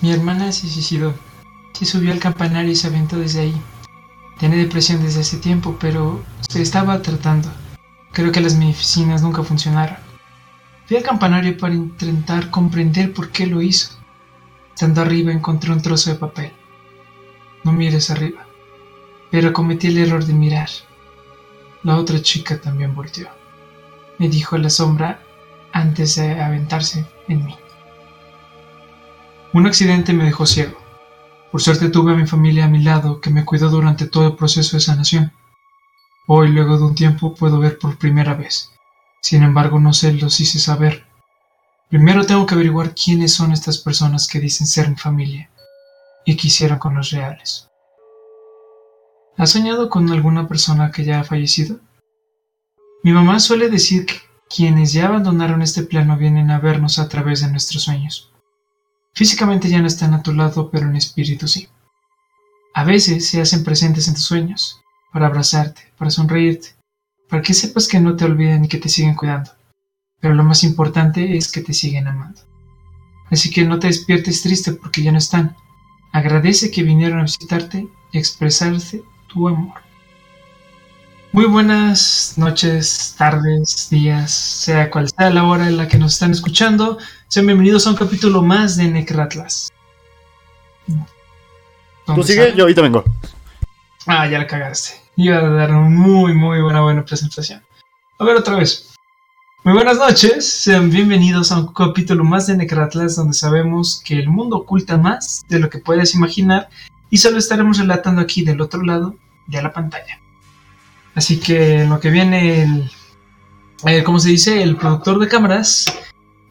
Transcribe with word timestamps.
Mi 0.00 0.12
hermana 0.12 0.50
se 0.50 0.68
suicidó. 0.68 1.14
Se 1.72 1.84
subió 1.84 2.12
al 2.12 2.18
campanario 2.18 2.72
y 2.72 2.76
se 2.76 2.86
aventó 2.86 3.18
desde 3.18 3.40
ahí. 3.40 3.62
Tiene 4.38 4.56
depresión 4.56 5.02
desde 5.02 5.20
hace 5.20 5.36
tiempo, 5.36 5.76
pero 5.78 6.22
se 6.48 6.62
estaba 6.62 7.02
tratando. 7.02 7.50
Creo 8.12 8.32
que 8.32 8.40
las 8.40 8.56
medicinas 8.56 9.22
nunca 9.22 9.42
funcionaron. 9.42 9.98
Fui 10.86 10.96
al 10.96 11.02
campanario 11.02 11.56
para 11.58 11.74
intentar 11.74 12.50
comprender 12.50 13.12
por 13.12 13.30
qué 13.30 13.46
lo 13.46 13.60
hizo. 13.60 13.90
Estando 14.74 15.02
arriba 15.02 15.32
encontré 15.32 15.70
un 15.70 15.82
trozo 15.82 16.10
de 16.10 16.16
papel. 16.16 16.52
No 17.62 17.72
mires 17.72 18.10
arriba. 18.10 18.46
Pero 19.30 19.52
cometí 19.52 19.88
el 19.88 19.98
error 19.98 20.24
de 20.24 20.32
mirar. 20.32 20.70
La 21.82 21.98
otra 21.98 22.22
chica 22.22 22.58
también 22.58 22.94
volteó. 22.94 23.28
Me 24.18 24.30
dijo 24.30 24.56
la 24.56 24.70
sombra 24.70 25.22
antes 25.72 26.16
de 26.16 26.40
aventarse 26.40 27.06
en 27.28 27.44
mí. 27.44 27.56
Un 29.52 29.66
accidente 29.66 30.12
me 30.12 30.24
dejó 30.24 30.46
ciego. 30.46 30.78
Por 31.50 31.60
suerte 31.60 31.88
tuve 31.88 32.12
a 32.12 32.16
mi 32.16 32.24
familia 32.24 32.66
a 32.66 32.68
mi 32.68 32.80
lado 32.84 33.20
que 33.20 33.30
me 33.30 33.44
cuidó 33.44 33.68
durante 33.68 34.06
todo 34.06 34.28
el 34.28 34.36
proceso 34.36 34.76
de 34.76 34.80
sanación. 34.80 35.32
Hoy, 36.28 36.50
luego 36.50 36.78
de 36.78 36.84
un 36.84 36.94
tiempo, 36.94 37.34
puedo 37.34 37.58
ver 37.58 37.76
por 37.76 37.98
primera 37.98 38.34
vez. 38.34 38.70
Sin 39.20 39.42
embargo, 39.42 39.80
no 39.80 39.92
se 39.92 40.12
los 40.12 40.38
hice 40.38 40.60
saber. 40.60 41.04
Primero 41.88 42.24
tengo 42.24 42.46
que 42.46 42.54
averiguar 42.54 42.94
quiénes 42.94 43.34
son 43.34 43.50
estas 43.50 43.78
personas 43.78 44.28
que 44.28 44.38
dicen 44.38 44.68
ser 44.68 44.88
mi 44.88 44.96
familia 44.96 45.50
y 46.24 46.36
quisieran 46.36 46.78
con 46.78 46.94
los 46.94 47.10
reales. 47.10 47.68
¿Has 49.36 49.50
soñado 49.50 49.90
con 49.90 50.08
alguna 50.10 50.46
persona 50.46 50.92
que 50.92 51.02
ya 51.02 51.18
ha 51.18 51.24
fallecido? 51.24 51.80
Mi 53.02 53.10
mamá 53.10 53.40
suele 53.40 53.68
decir 53.68 54.06
que 54.06 54.20
quienes 54.48 54.92
ya 54.92 55.08
abandonaron 55.08 55.60
este 55.62 55.82
plano 55.82 56.16
vienen 56.16 56.52
a 56.52 56.60
vernos 56.60 57.00
a 57.00 57.08
través 57.08 57.40
de 57.40 57.50
nuestros 57.50 57.82
sueños. 57.82 58.29
Físicamente 59.12 59.68
ya 59.68 59.80
no 59.80 59.86
están 59.86 60.14
a 60.14 60.22
tu 60.22 60.32
lado, 60.32 60.70
pero 60.70 60.86
en 60.86 60.96
espíritu 60.96 61.48
sí. 61.48 61.68
A 62.74 62.84
veces 62.84 63.28
se 63.28 63.40
hacen 63.40 63.64
presentes 63.64 64.08
en 64.08 64.14
tus 64.14 64.24
sueños, 64.24 64.80
para 65.12 65.26
abrazarte, 65.26 65.82
para 65.98 66.10
sonreírte, 66.10 66.74
para 67.28 67.42
que 67.42 67.54
sepas 67.54 67.88
que 67.88 68.00
no 68.00 68.16
te 68.16 68.24
olviden 68.24 68.64
y 68.64 68.68
que 68.68 68.78
te 68.78 68.88
siguen 68.88 69.14
cuidando. 69.14 69.50
Pero 70.20 70.34
lo 70.34 70.44
más 70.44 70.62
importante 70.64 71.36
es 71.36 71.50
que 71.50 71.62
te 71.62 71.72
siguen 71.72 72.06
amando. 72.06 72.40
Así 73.30 73.50
que 73.50 73.64
no 73.64 73.78
te 73.78 73.86
despiertes 73.86 74.42
triste 74.42 74.72
porque 74.72 75.02
ya 75.02 75.12
no 75.12 75.18
están. 75.18 75.56
Agradece 76.12 76.70
que 76.70 76.82
vinieron 76.82 77.20
a 77.20 77.24
visitarte 77.24 77.88
y 78.12 78.18
expresarte 78.18 79.02
tu 79.28 79.48
amor. 79.48 79.89
Muy 81.32 81.44
buenas 81.44 82.34
noches, 82.38 83.14
tardes, 83.16 83.88
días, 83.88 84.32
sea 84.32 84.90
cual 84.90 85.08
sea 85.08 85.30
la 85.30 85.44
hora 85.44 85.68
en 85.68 85.76
la 85.76 85.86
que 85.86 85.96
nos 85.96 86.14
están 86.14 86.32
escuchando. 86.32 86.98
Sean 87.28 87.46
bienvenidos 87.46 87.86
a 87.86 87.90
un 87.90 87.96
capítulo 87.96 88.42
más 88.42 88.76
de 88.76 88.88
Necratlas. 88.88 89.72
Tú 92.04 92.22
sigue, 92.24 92.52
yo 92.56 92.64
ahorita 92.64 92.82
vengo. 92.82 93.04
Ah, 94.08 94.26
ya 94.26 94.38
la 94.38 94.46
cagaste. 94.48 94.94
Iba 95.14 95.36
a 95.36 95.48
dar 95.50 95.70
una 95.70 95.88
muy, 95.88 96.34
muy 96.34 96.60
buena, 96.62 96.80
buena 96.80 97.04
presentación. 97.04 97.62
A 98.18 98.24
ver 98.24 98.36
otra 98.36 98.56
vez. 98.56 98.92
Muy 99.62 99.74
buenas 99.74 99.98
noches, 99.98 100.52
sean 100.52 100.90
bienvenidos 100.90 101.52
a 101.52 101.60
un 101.60 101.72
capítulo 101.72 102.24
más 102.24 102.48
de 102.48 102.56
Necratlas 102.56 103.14
donde 103.14 103.34
sabemos 103.34 104.02
que 104.04 104.18
el 104.18 104.28
mundo 104.28 104.56
oculta 104.56 104.96
más 104.96 105.44
de 105.48 105.60
lo 105.60 105.70
que 105.70 105.78
puedes 105.78 106.12
imaginar 106.16 106.68
y 107.08 107.18
solo 107.18 107.38
estaremos 107.38 107.78
relatando 107.78 108.20
aquí 108.20 108.42
del 108.42 108.60
otro 108.60 108.82
lado 108.82 109.14
de 109.46 109.62
la 109.62 109.72
pantalla. 109.72 110.18
Así 111.14 111.40
que 111.40 111.84
lo 111.86 111.98
que 112.00 112.10
viene 112.10 112.62
el, 112.62 114.04
¿cómo 114.04 114.18
se 114.18 114.30
dice? 114.30 114.62
El 114.62 114.76
productor 114.76 115.18
de 115.18 115.28
cámaras. 115.28 115.86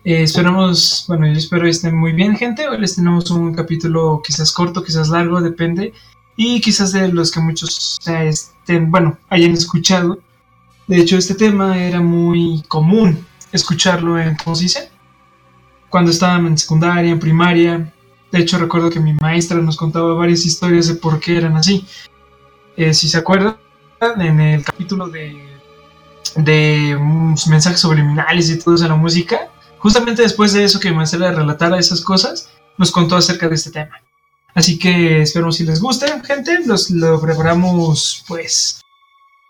Eh, 0.03 0.24
esperamos, 0.24 1.06
bueno, 1.08 1.28
yo 1.28 1.34
espero 1.34 1.68
estén 1.68 1.96
muy 1.96 2.14
bien, 2.14 2.36
gente. 2.36 2.68
Hoy 2.68 2.80
les 2.80 2.96
tenemos 2.96 3.30
un 3.31 3.53
capítulo 3.53 4.22
quizás 4.25 4.52
corto, 4.52 4.84
quizás 4.84 5.09
largo, 5.09 5.42
depende. 5.42 5.94
Y 6.36 6.62
quizás 6.62 6.94
de 6.94 7.09
los 7.09 7.31
que 7.31 7.40
muchos 7.40 8.00
estén, 8.06 8.92
bueno, 8.92 9.18
hayan 9.30 9.52
escuchado. 9.52 10.19
De 10.88 10.98
hecho, 10.98 11.18
este 11.18 11.36
tema 11.36 11.78
era 11.78 12.02
muy 12.02 12.64
común 12.68 13.25
escucharlo 13.52 14.18
en, 14.19 14.36
¿cómo 14.44 14.56
se 14.56 14.64
dice? 14.64 14.92
Cuando 15.90 16.12
estaban 16.12 16.48
en 16.48 16.58
secundaria, 16.58 17.12
en 17.12 17.19
primaria. 17.19 17.94
De 18.31 18.40
hecho, 18.40 18.58
recuerdo 18.58 18.90
que 18.90 19.00
mi 19.00 19.14
maestra 19.14 19.58
nos 19.59 19.75
contaba 19.75 20.14
varias 20.14 20.46
historias 20.46 20.88
de 20.88 20.96
por 20.96 21.19
qué 21.19 21.38
eran 21.38 21.58
así. 21.58 21.86
Eh, 22.78 22.94
si 22.94 23.09
se 23.09 23.18
acuerdan, 23.18 23.58
en 24.02 24.40
el 24.40 24.64
capítulo 24.64 25.08
de, 25.08 25.38
de 26.36 26.98
mensajes 27.50 27.80
subliminales 27.80 28.50
y 28.50 28.60
todo 28.60 28.76
eso 28.76 28.88
la 28.88 28.96
música, 28.96 29.50
justamente 29.80 30.22
después 30.22 30.54
de 30.54 30.64
eso 30.64 30.80
que 30.80 30.92
maestra 30.92 31.32
relatara 31.32 31.80
esas 31.80 32.02
cosas, 32.02 32.50
nos 32.78 32.92
contó 32.92 33.18
acerca 33.18 33.50
de 33.50 33.56
este 33.56 33.72
tema. 33.72 34.02
Así 34.56 34.80
que 34.80 35.22
espero 35.22 35.52
si 35.52 35.64
les 35.64 35.80
guste, 35.80 36.08
gente. 36.24 36.60
Los, 36.66 36.90
lo 36.90 37.20
preparamos, 37.22 38.24
pues, 38.28 38.82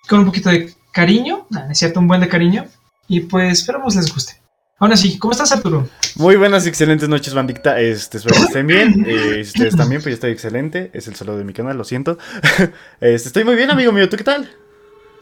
con 0.08 0.20
un 0.20 0.26
poquito 0.26 0.50
de 0.50 0.74
cariño, 0.92 1.48
es 1.70 1.80
cierto, 1.80 2.00
un 2.00 2.08
buen 2.08 2.22
de 2.22 2.28
cariño. 2.28 2.66
Y 3.08 3.22
pues 3.22 3.60
esperamos 3.60 3.96
les 3.96 4.14
guste. 4.14 4.40
Ahora 4.82 4.96
sí, 4.96 5.20
¿cómo 5.20 5.34
estás, 5.34 5.52
Arturo? 5.52 5.90
Muy 6.16 6.38
buenas 6.38 6.66
y 6.66 6.70
excelentes 6.70 7.10
noches, 7.10 7.34
bandicta. 7.34 7.82
Este, 7.82 8.18
espero 8.18 8.36
que 8.36 8.44
estén 8.44 8.66
bien. 8.66 9.06
Eh, 9.10 9.44
si 9.44 9.50
ustedes 9.50 9.76
también, 9.76 10.02
pues 10.02 10.12
yo 10.12 10.16
estoy 10.16 10.32
excelente. 10.32 10.90
Es 10.94 11.08
el 11.10 11.16
saludo 11.16 11.38
de 11.38 11.44
mi 11.44 11.52
canal, 11.52 11.78
lo 11.78 11.84
siento. 11.84 12.18
Este, 13.02 13.28
estoy 13.28 13.44
muy 13.44 13.56
bien, 13.56 13.70
amigo 13.70 13.92
mío. 13.92 14.08
¿Tú 14.08 14.16
qué 14.16 14.24
tal? 14.24 14.50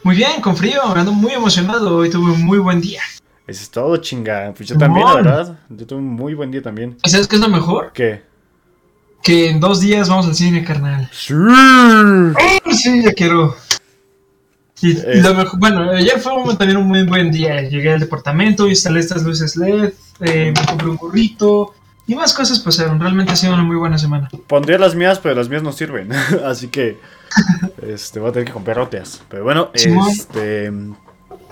Muy 0.03 0.15
bien, 0.15 0.41
con 0.41 0.55
frío, 0.55 0.83
ando 0.83 1.11
muy 1.11 1.31
emocionado. 1.31 1.97
Hoy 1.97 2.09
tuve 2.11 2.31
un 2.31 2.45
muy 2.45 2.59
buen 2.59 2.81
día. 2.81 3.01
Eso 3.47 3.63
es 3.63 3.71
todo, 3.71 3.97
chinga. 3.97 4.53
Pues 4.55 4.69
yo 4.69 4.77
también, 4.77 5.07
la 5.07 5.15
verdad. 5.15 5.59
Yo 5.69 5.87
tuve 5.87 5.99
un 5.99 6.07
muy 6.07 6.35
buen 6.35 6.51
día 6.51 6.61
también. 6.61 6.95
¿Y 7.03 7.09
sabes 7.09 7.27
qué 7.27 7.37
es 7.37 7.41
lo 7.41 7.49
mejor? 7.49 7.91
¿Qué? 7.93 8.21
Que 9.23 9.49
en 9.49 9.59
dos 9.59 9.81
días 9.81 10.07
vamos 10.07 10.27
al 10.27 10.35
cine, 10.35 10.63
carnal. 10.63 11.09
Sí. 11.11 11.33
Oh, 11.33 12.71
sí, 12.71 13.01
ya 13.03 13.13
quiero. 13.13 13.55
Y, 14.81 14.91
y 14.91 15.21
lo 15.21 15.33
mejor, 15.33 15.59
bueno, 15.59 15.89
ayer 15.91 16.19
fue 16.19 16.33
un- 16.33 16.55
también 16.57 16.77
un 16.77 16.87
muy 16.87 17.03
buen 17.03 17.31
día. 17.31 17.61
Llegué 17.61 17.93
al 17.93 17.99
departamento, 17.99 18.67
instalé 18.67 18.99
estas 18.99 19.23
luces 19.23 19.55
LED, 19.57 19.93
eh, 20.21 20.53
me 20.55 20.65
compré 20.65 20.87
un 20.87 20.97
gorrito 20.97 21.73
y 22.05 22.13
más 22.15 22.33
cosas 22.33 22.59
pasaron. 22.59 22.99
Realmente 22.99 23.33
ha 23.33 23.35
sido 23.35 23.53
una 23.53 23.63
muy 23.63 23.75
buena 23.75 23.97
semana. 23.97 24.29
Pondría 24.47 24.77
las 24.77 24.93
mías, 24.95 25.19
pero 25.19 25.33
las 25.35 25.49
mías 25.49 25.63
no 25.63 25.71
sirven. 25.71 26.09
Así 26.45 26.67
que 26.67 26.99
este, 27.81 28.19
voy 28.19 28.29
a 28.29 28.33
tener 28.33 28.45
que 28.47 28.53
comprar 28.53 28.79
otras. 28.79 29.21
Pero 29.29 29.43
bueno, 29.43 29.71
este. 29.73 30.71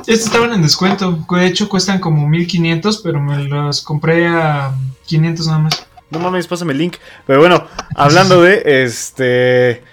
Estos 0.08 0.28
estaban 0.28 0.54
en 0.54 0.62
descuento. 0.62 1.26
De 1.32 1.46
hecho, 1.48 1.68
cuestan 1.68 2.00
como 2.00 2.28
1500, 2.28 3.02
pero 3.02 3.20
me 3.20 3.44
los 3.46 3.82
compré 3.82 4.28
a 4.28 4.72
500 5.06 5.48
nada 5.48 5.60
más. 5.60 5.88
No 6.12 6.20
mames, 6.20 6.46
pásame 6.48 6.74
el 6.74 6.78
link. 6.80 6.98
Pero 7.26 7.40
bueno, 7.40 7.66
hablando 7.96 8.42
de 8.42 8.84
este. 8.84 9.84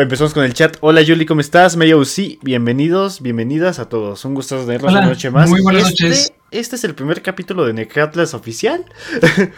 Empezamos 0.00 0.32
con 0.32 0.44
el 0.44 0.54
chat. 0.54 0.76
Hola 0.80 1.02
Yuli, 1.02 1.26
¿cómo 1.26 1.40
estás? 1.40 1.76
Medio 1.76 2.04
sí, 2.04 2.38
bienvenidos, 2.42 3.20
bienvenidas 3.20 3.80
a 3.80 3.88
todos. 3.88 4.24
Un 4.24 4.34
gusto 4.34 4.56
tenerlos 4.64 4.92
una 4.92 5.02
noche 5.06 5.28
más. 5.30 5.48
muy 5.50 5.60
buenas 5.60 5.88
Este- 5.88 6.04
noches. 6.04 6.32
Este 6.52 6.76
es 6.76 6.84
el 6.84 6.94
primer 6.94 7.20
capítulo 7.20 7.66
de 7.66 7.72
Necratlas 7.72 8.32
oficial. 8.32 8.84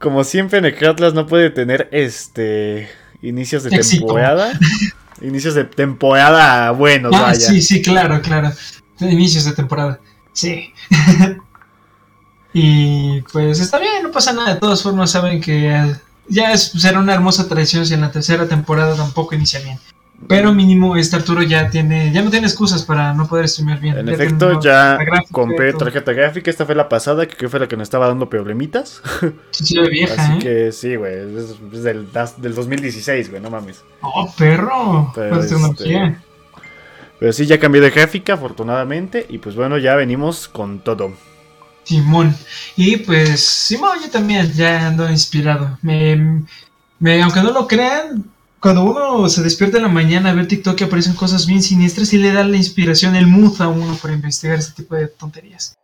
Como 0.00 0.24
siempre, 0.24 0.60
Necratlas 0.60 1.14
no 1.14 1.26
puede 1.28 1.50
tener 1.50 1.88
este 1.92 2.88
inicios 3.22 3.62
de 3.62 3.76
Éxito. 3.76 4.06
temporada. 4.06 4.58
inicios 5.22 5.54
de 5.54 5.64
temporada 5.64 6.72
buenos, 6.72 7.12
Ah, 7.14 7.22
vaya. 7.22 7.34
sí, 7.38 7.62
sí, 7.62 7.80
claro, 7.80 8.20
claro. 8.20 8.50
Inicios 9.00 9.44
de 9.44 9.52
temporada. 9.52 10.00
Sí. 10.32 10.72
y 12.52 13.20
pues 13.32 13.60
está 13.60 13.78
bien, 13.78 14.02
no 14.02 14.10
pasa 14.10 14.32
nada. 14.32 14.54
De 14.54 14.60
todas 14.60 14.82
formas, 14.82 15.10
saben 15.12 15.40
que 15.40 15.72
ya 16.28 16.52
es, 16.52 16.72
será 16.72 16.98
una 16.98 17.14
hermosa 17.14 17.48
tradición 17.48 17.86
si 17.86 17.94
en 17.94 18.00
la 18.02 18.10
tercera 18.10 18.46
temporada 18.46 18.94
tampoco 18.96 19.34
inicia 19.34 19.60
bien. 19.60 19.78
Pero 20.26 20.52
mínimo 20.52 20.96
este 20.96 21.14
Arturo 21.14 21.42
ya 21.42 21.70
tiene, 21.70 22.10
ya 22.12 22.22
no 22.22 22.30
tiene 22.30 22.48
excusas 22.48 22.82
para 22.82 23.14
no 23.14 23.28
poder 23.28 23.48
streamear 23.48 23.78
bien. 23.78 23.98
En 23.98 24.06
Ya 24.06 24.12
efecto, 24.14 24.60
ya 24.60 24.98
compré 25.30 25.72
tarjeta 25.72 26.12
gráfica. 26.12 26.50
Esta 26.50 26.66
fue 26.66 26.74
la 26.74 26.88
pasada, 26.88 27.26
que 27.28 27.48
fue 27.48 27.60
la 27.60 27.68
que 27.68 27.76
nos 27.76 27.86
estaba 27.86 28.08
dando 28.08 28.28
problemitas. 28.28 29.00
Sí, 29.52 29.78
vieja, 29.88 30.20
Así 30.20 30.32
¿eh? 30.32 30.38
que 30.40 30.72
sí, 30.72 30.96
güey. 30.96 31.14
Es, 31.14 31.56
es 31.72 31.82
del, 31.84 32.08
del 32.38 32.54
2016, 32.54 33.30
güey, 33.30 33.40
no 33.40 33.50
mames. 33.50 33.82
Oh, 34.00 34.32
perro. 34.36 35.12
Pero, 35.14 35.36
Pues 35.36 35.48
tecnología. 35.48 36.20
Pero 37.20 37.32
sí, 37.32 37.46
ya 37.46 37.58
cambié 37.58 37.80
de 37.80 37.90
gráfica, 37.90 38.34
afortunadamente. 38.34 39.26
Y 39.28 39.38
pues 39.38 39.54
bueno, 39.56 39.78
ya 39.78 39.94
venimos 39.94 40.48
con 40.48 40.80
todo. 40.80 41.12
Simón. 41.88 42.36
Y 42.76 42.98
pues, 42.98 43.40
Simón, 43.40 43.98
yo 44.02 44.10
también 44.10 44.52
ya 44.52 44.86
ando 44.88 45.08
inspirado. 45.10 45.78
Me, 45.82 46.44
me, 46.98 47.22
aunque 47.22 47.40
no 47.40 47.50
lo 47.52 47.66
crean, 47.66 48.24
cuando 48.60 48.84
uno 48.84 49.28
se 49.28 49.42
despierta 49.42 49.78
en 49.78 49.84
la 49.84 49.88
mañana 49.88 50.30
a 50.30 50.34
ver 50.34 50.46
TikTok 50.48 50.80
y 50.80 50.84
aparecen 50.84 51.14
cosas 51.14 51.46
bien 51.46 51.62
siniestras, 51.62 52.08
sí 52.08 52.18
le 52.18 52.32
da 52.32 52.44
la 52.44 52.56
inspiración, 52.56 53.16
el 53.16 53.26
mood 53.26 53.60
a 53.62 53.68
uno 53.68 53.96
para 54.02 54.14
investigar 54.14 54.58
ese 54.58 54.72
tipo 54.72 54.94
de 54.96 55.08
tonterías. 55.08 55.76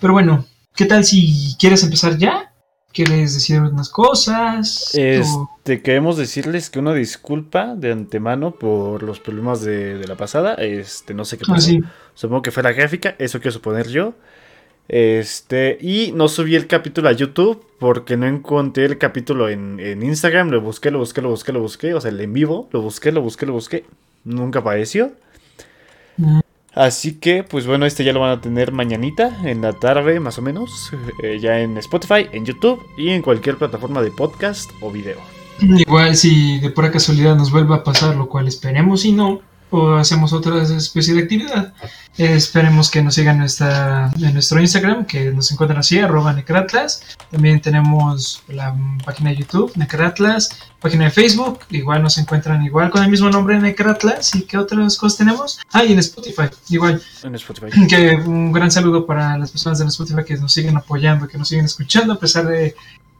Pero 0.00 0.12
bueno, 0.12 0.44
¿qué 0.74 0.86
tal 0.86 1.04
si 1.04 1.54
quieres 1.58 1.82
empezar 1.84 2.16
ya? 2.18 2.52
¿Quieres 2.92 3.34
decir 3.34 3.60
unas 3.60 3.90
cosas? 3.90 4.90
O- 4.94 4.98
Este, 4.98 5.82
queremos 5.82 6.16
decirles 6.16 6.70
que 6.70 6.78
una 6.78 6.94
disculpa 6.94 7.74
de 7.76 7.92
antemano 7.92 8.52
por 8.52 9.02
los 9.02 9.20
problemas 9.20 9.60
de, 9.60 9.98
de 9.98 10.08
la 10.08 10.16
pasada. 10.16 10.54
Este, 10.54 11.12
no 11.14 11.24
sé 11.24 11.36
qué 11.36 11.44
Ah, 11.48 11.54
pasó. 11.54 11.68
sí. 11.68 11.80
Supongo 12.14 12.42
que 12.42 12.50
fue 12.50 12.62
la 12.62 12.72
gráfica, 12.72 13.14
eso 13.18 13.38
quiero 13.38 13.52
suponer 13.52 13.88
yo. 13.88 14.14
Este, 14.88 15.76
y 15.80 16.12
no 16.12 16.28
subí 16.28 16.56
el 16.56 16.66
capítulo 16.66 17.10
a 17.10 17.12
YouTube 17.12 17.62
porque 17.78 18.16
no 18.16 18.26
encontré 18.26 18.86
el 18.86 18.98
capítulo 18.98 19.48
en, 19.48 19.78
en, 19.80 20.02
Instagram. 20.02 20.50
Lo 20.50 20.60
busqué, 20.60 20.90
lo 20.90 20.98
busqué, 20.98 21.20
lo 21.20 21.30
busqué, 21.30 21.52
lo 21.52 21.60
busqué. 21.60 21.94
O 21.94 22.00
sea, 22.00 22.10
el 22.10 22.20
en 22.20 22.32
vivo. 22.32 22.68
Lo 22.72 22.80
busqué, 22.80 23.12
lo 23.12 23.20
busqué, 23.20 23.46
lo 23.46 23.52
busqué. 23.52 23.84
Nunca 24.24 24.60
apareció. 24.60 25.12
Mm. 26.16 26.40
Así 26.74 27.14
que, 27.14 27.42
pues 27.42 27.66
bueno, 27.66 27.86
este 27.86 28.04
ya 28.04 28.12
lo 28.12 28.20
van 28.20 28.30
a 28.30 28.40
tener 28.40 28.70
mañanita, 28.70 29.36
en 29.44 29.62
la 29.62 29.72
tarde 29.72 30.20
más 30.20 30.38
o 30.38 30.42
menos. 30.42 30.92
eh, 31.24 31.38
ya 31.40 31.60
en 31.60 31.76
Spotify, 31.78 32.28
en 32.32 32.44
YouTube 32.44 32.80
y 32.96 33.08
en 33.08 33.20
cualquier 33.20 33.56
plataforma 33.56 34.00
de 34.00 34.10
podcast 34.10 34.70
o 34.80 34.90
video. 34.90 35.18
Igual 35.60 36.14
si 36.14 36.60
de 36.60 36.70
pura 36.70 36.92
casualidad 36.92 37.34
nos 37.34 37.50
vuelve 37.50 37.74
a 37.74 37.82
pasar, 37.82 38.14
lo 38.14 38.28
cual 38.28 38.46
esperemos 38.46 39.04
y 39.04 39.12
no, 39.12 39.40
o 39.70 39.94
hacemos 39.94 40.32
otra 40.32 40.62
especie 40.62 41.14
de 41.14 41.22
actividad. 41.22 41.74
Eh, 42.16 42.34
esperemos 42.34 42.90
que 42.90 43.00
nos 43.00 43.14
sigan 43.14 43.36
en, 43.36 43.40
nuestra, 43.40 44.10
en 44.20 44.32
nuestro 44.32 44.60
Instagram, 44.60 45.06
que 45.06 45.30
nos 45.30 45.52
encuentran 45.52 45.78
así, 45.78 45.98
arroba 45.98 46.32
Necratlas. 46.32 47.02
También 47.30 47.60
tenemos 47.60 48.42
la 48.48 48.74
página 49.04 49.30
de 49.30 49.36
YouTube, 49.36 49.72
Necratlas, 49.76 50.48
página 50.80 51.04
de 51.04 51.10
Facebook, 51.10 51.60
igual 51.70 52.02
nos 52.02 52.18
encuentran 52.18 52.64
igual 52.64 52.90
con 52.90 53.04
el 53.04 53.10
mismo 53.10 53.30
nombre, 53.30 53.58
Necratlas. 53.60 54.34
¿Y 54.34 54.42
qué 54.42 54.58
otras 54.58 54.96
cosas 54.96 55.18
tenemos? 55.18 55.60
Ah, 55.70 55.84
y 55.84 55.92
en 55.92 55.98
Spotify, 56.00 56.48
igual. 56.70 57.00
En 57.22 57.34
Spotify. 57.34 57.86
Que 57.88 58.16
un 58.16 58.52
gran 58.52 58.70
saludo 58.70 59.06
para 59.06 59.38
las 59.38 59.50
personas 59.50 59.78
de 59.78 59.86
Spotify 59.86 60.24
que 60.26 60.36
nos 60.36 60.52
siguen 60.52 60.76
apoyando, 60.76 61.28
que 61.28 61.38
nos 61.38 61.48
siguen 61.48 61.66
escuchando, 61.66 62.14
a 62.14 62.18
pesar 62.18 62.46
de 62.46 62.74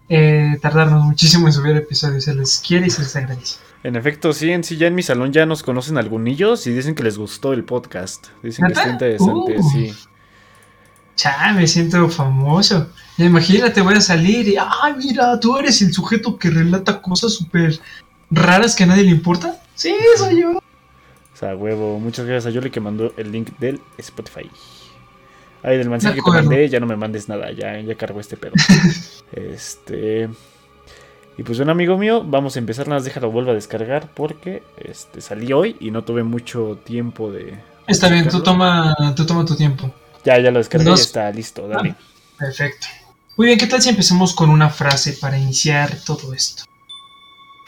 eh, 0.09 0.59
tardarnos 0.61 1.05
muchísimo 1.05 1.47
en 1.47 1.53
subir 1.53 1.77
episodios. 1.77 2.25
Se 2.25 2.35
les 2.35 2.59
quiere 2.59 2.87
y 2.87 2.91
se 2.91 3.03
les 3.03 3.15
agradece. 3.15 3.68
En 3.89 3.97
efecto, 3.97 4.35
sí, 4.35 4.51
en 4.51 4.65
sí, 4.65 4.77
ya 4.77 4.87
en 4.89 4.95
mi 4.95 5.03
salón 5.03 5.33
ya 5.33 5.47
nos 5.47 5.63
conocen 5.63 5.97
algunillos 5.97 6.67
y 6.67 6.73
dicen 6.73 6.95
que 6.95 7.03
les 7.03 7.17
gustó 7.17 7.55
el 7.55 7.65
podcast. 7.65 8.27
Dicen 8.43 8.67
que 8.67 8.75
está 8.75 8.91
interesante, 8.91 9.57
Uh. 9.59 9.71
sí. 9.71 9.95
Cha, 11.17 11.55
me 11.55 11.67
siento 11.67 12.07
famoso. 12.11 12.91
Imagínate, 13.17 13.81
voy 13.81 13.95
a 13.95 14.03
salir 14.03 14.47
y, 14.47 14.57
ah, 14.59 14.95
mira, 14.95 15.41
tú 15.41 15.57
eres 15.57 15.81
el 15.81 15.91
sujeto 15.91 16.39
que 16.39 16.51
relata 16.51 17.01
cosas 17.01 17.33
súper 17.33 17.81
raras 18.31 18.77
que 18.77 18.85
a 18.85 18.89
nadie 18.89 19.05
le 19.05 19.11
importa. 19.11 19.59
Sí, 19.75 19.95
soy 20.19 20.43
yo. 20.43 20.59
O 20.59 20.63
sea, 21.33 21.57
huevo, 21.57 21.99
muchas 21.99 22.27
gracias 22.27 22.45
a 22.45 22.55
Yoli 22.55 22.71
que 22.71 22.81
mandó 22.81 23.15
el 23.17 23.33
link 23.33 23.57
del 23.59 23.81
Spotify. 23.97 24.51
Ay, 25.63 25.79
del 25.79 25.89
mensaje 25.89 26.17
que 26.17 26.21
te 26.23 26.31
mandé, 26.31 26.69
ya 26.69 26.79
no 26.79 26.85
me 26.85 26.97
mandes 26.97 27.27
nada, 27.31 27.53
ya, 27.53 27.81
ya 27.81 27.95
cargo 27.95 28.21
este 28.21 28.37
pedo. 28.37 28.53
este. 29.33 30.29
Y 31.39 31.45
pues 31.45 31.57
bueno, 31.59 31.71
amigo 31.71 31.97
mío, 31.97 32.25
vamos 32.27 32.57
a 32.57 32.59
empezar, 32.59 32.89
nada 32.89 32.97
más 32.97 33.05
déjalo 33.05 33.31
vuelvo 33.31 33.53
a 33.53 33.55
descargar 33.55 34.11
porque 34.13 34.65
este 34.77 35.21
salí 35.21 35.53
hoy 35.53 35.77
y 35.79 35.93
no 35.93 36.03
tuve 36.03 36.25
mucho 36.25 36.81
tiempo 36.85 37.31
de. 37.31 37.57
Está 37.87 38.09
bien, 38.09 38.29
tú 38.29 38.43
toma, 38.43 38.95
tú 39.15 39.25
toma 39.25 39.45
tu 39.45 39.55
tiempo. 39.55 39.89
Ya, 40.25 40.41
ya 40.41 40.51
lo 40.51 40.59
descargué, 40.59 40.87
ya 40.87 40.95
está 40.95 41.31
listo, 41.31 41.69
dale. 41.69 41.95
Perfecto. 42.37 42.89
Muy 43.37 43.47
bien, 43.47 43.59
¿qué 43.59 43.69
tal 43.69 43.81
si 43.81 43.89
empezamos 43.89 44.35
con 44.35 44.51
una 44.51 44.69
frase 44.69 45.13
para 45.13 45.39
iniciar 45.39 45.97
todo 46.05 46.35
esto? 46.35 46.65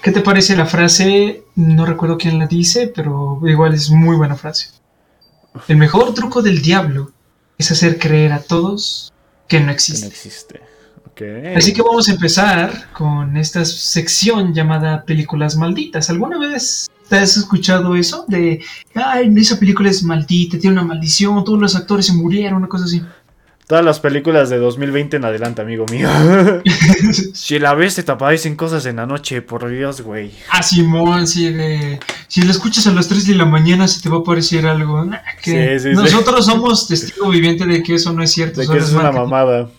¿Qué 0.02 0.10
te 0.10 0.20
parece 0.20 0.56
la 0.56 0.66
frase? 0.66 1.44
No 1.54 1.86
recuerdo 1.86 2.18
quién 2.18 2.40
la 2.40 2.48
dice, 2.48 2.88
pero 2.88 3.40
igual 3.44 3.72
es 3.72 3.88
muy 3.88 4.16
buena 4.16 4.34
frase. 4.34 4.70
El 5.68 5.76
mejor 5.76 6.12
truco 6.12 6.42
del 6.42 6.60
diablo 6.60 7.12
es 7.56 7.70
hacer 7.70 8.00
creer 8.00 8.32
a 8.32 8.42
todos 8.42 9.12
que 9.46 9.60
no 9.60 9.66
Que 9.66 9.66
no 9.66 9.72
existe. 9.72 10.60
Así 11.56 11.72
que 11.72 11.82
vamos 11.82 12.08
a 12.08 12.12
empezar 12.12 12.92
con 12.92 13.36
esta 13.36 13.64
sección 13.64 14.54
llamada 14.54 15.04
películas 15.04 15.56
malditas. 15.56 16.10
¿Alguna 16.10 16.38
vez 16.38 16.90
te 17.08 17.16
has 17.16 17.36
escuchado 17.36 17.94
eso? 17.94 18.24
De, 18.28 18.62
ay, 18.94 19.32
esa 19.36 19.58
película 19.58 19.90
es 19.90 20.02
maldita, 20.02 20.58
tiene 20.58 20.78
una 20.78 20.86
maldición, 20.86 21.44
todos 21.44 21.60
los 21.60 21.76
actores 21.76 22.06
se 22.06 22.12
murieron, 22.12 22.58
una 22.58 22.68
cosa 22.68 22.84
así. 22.84 23.02
Todas 23.66 23.84
las 23.84 24.00
películas 24.00 24.50
de 24.50 24.58
2020 24.58 25.18
en 25.18 25.24
adelante, 25.24 25.62
amigo 25.62 25.86
mío. 25.92 26.08
si 27.34 27.60
la 27.60 27.72
ves, 27.74 27.94
te 27.94 28.10
aparecen 28.10 28.56
cosas 28.56 28.84
en 28.86 28.96
la 28.96 29.06
noche, 29.06 29.42
por 29.42 29.68
Dios, 29.70 30.00
güey. 30.00 30.32
Ah, 30.50 30.60
Simón, 30.60 31.28
sí, 31.28 31.52
de... 31.52 32.00
Si 32.26 32.42
lo 32.42 32.50
escuchas 32.50 32.88
a 32.88 32.92
las 32.92 33.06
3 33.06 33.28
de 33.28 33.34
la 33.34 33.44
mañana 33.44 33.86
se 33.86 34.00
te 34.00 34.08
va 34.08 34.18
a 34.18 34.24
parecer 34.24 34.66
algo. 34.66 35.04
Nah, 35.04 35.18
que 35.40 35.78
Sí, 35.78 35.84
sí, 35.84 35.90
sí. 35.90 35.94
Nosotros 35.94 36.46
somos 36.46 36.88
testigo 36.88 37.28
viviente 37.28 37.64
de 37.64 37.80
que 37.80 37.94
eso 37.94 38.12
no 38.12 38.24
es 38.24 38.32
cierto. 38.32 38.60
De 38.60 38.66
que 38.66 38.76
es 38.76 38.90
una 38.90 39.04
marketing. 39.04 39.20
mamada. 39.20 39.70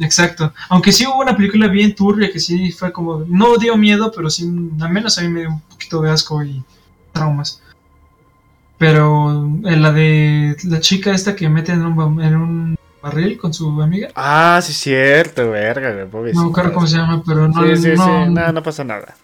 Exacto. 0.00 0.52
Aunque 0.70 0.92
sí 0.92 1.06
hubo 1.06 1.20
una 1.20 1.36
película 1.36 1.68
bien 1.68 1.94
turbia 1.94 2.30
que 2.32 2.40
sí 2.40 2.72
fue 2.72 2.92
como... 2.92 3.24
No 3.28 3.56
dio 3.58 3.76
miedo, 3.76 4.10
pero 4.14 4.28
sí, 4.28 4.44
al 4.80 4.90
menos 4.90 5.18
a 5.18 5.22
mí 5.22 5.28
me 5.28 5.40
dio 5.40 5.50
un 5.50 5.60
poquito 5.60 6.00
de 6.02 6.10
asco 6.10 6.42
y 6.42 6.62
traumas. 7.12 7.60
Pero 8.76 9.30
en 9.30 9.82
la 9.82 9.92
de 9.92 10.56
la 10.64 10.80
chica 10.80 11.12
esta 11.12 11.36
que 11.36 11.48
mete 11.48 11.72
en 11.72 11.84
un, 11.86 12.20
en 12.22 12.34
un 12.36 12.76
barril 13.00 13.38
con 13.38 13.54
su 13.54 13.80
amiga. 13.80 14.08
Ah, 14.16 14.60
sí, 14.62 14.72
cierto, 14.72 15.50
verga, 15.50 16.06
güey. 16.10 16.32
No 16.34 16.44
me 16.44 16.50
acuerdo 16.50 16.72
cómo 16.72 16.86
se 16.86 16.96
llama, 16.96 17.22
pero 17.24 17.48
no... 17.48 17.62
Sí, 17.76 17.76
sí, 17.82 17.88
no- 17.96 18.24
sí, 18.26 18.52
no 18.52 18.62
pasa 18.62 18.82
nada. 18.84 19.14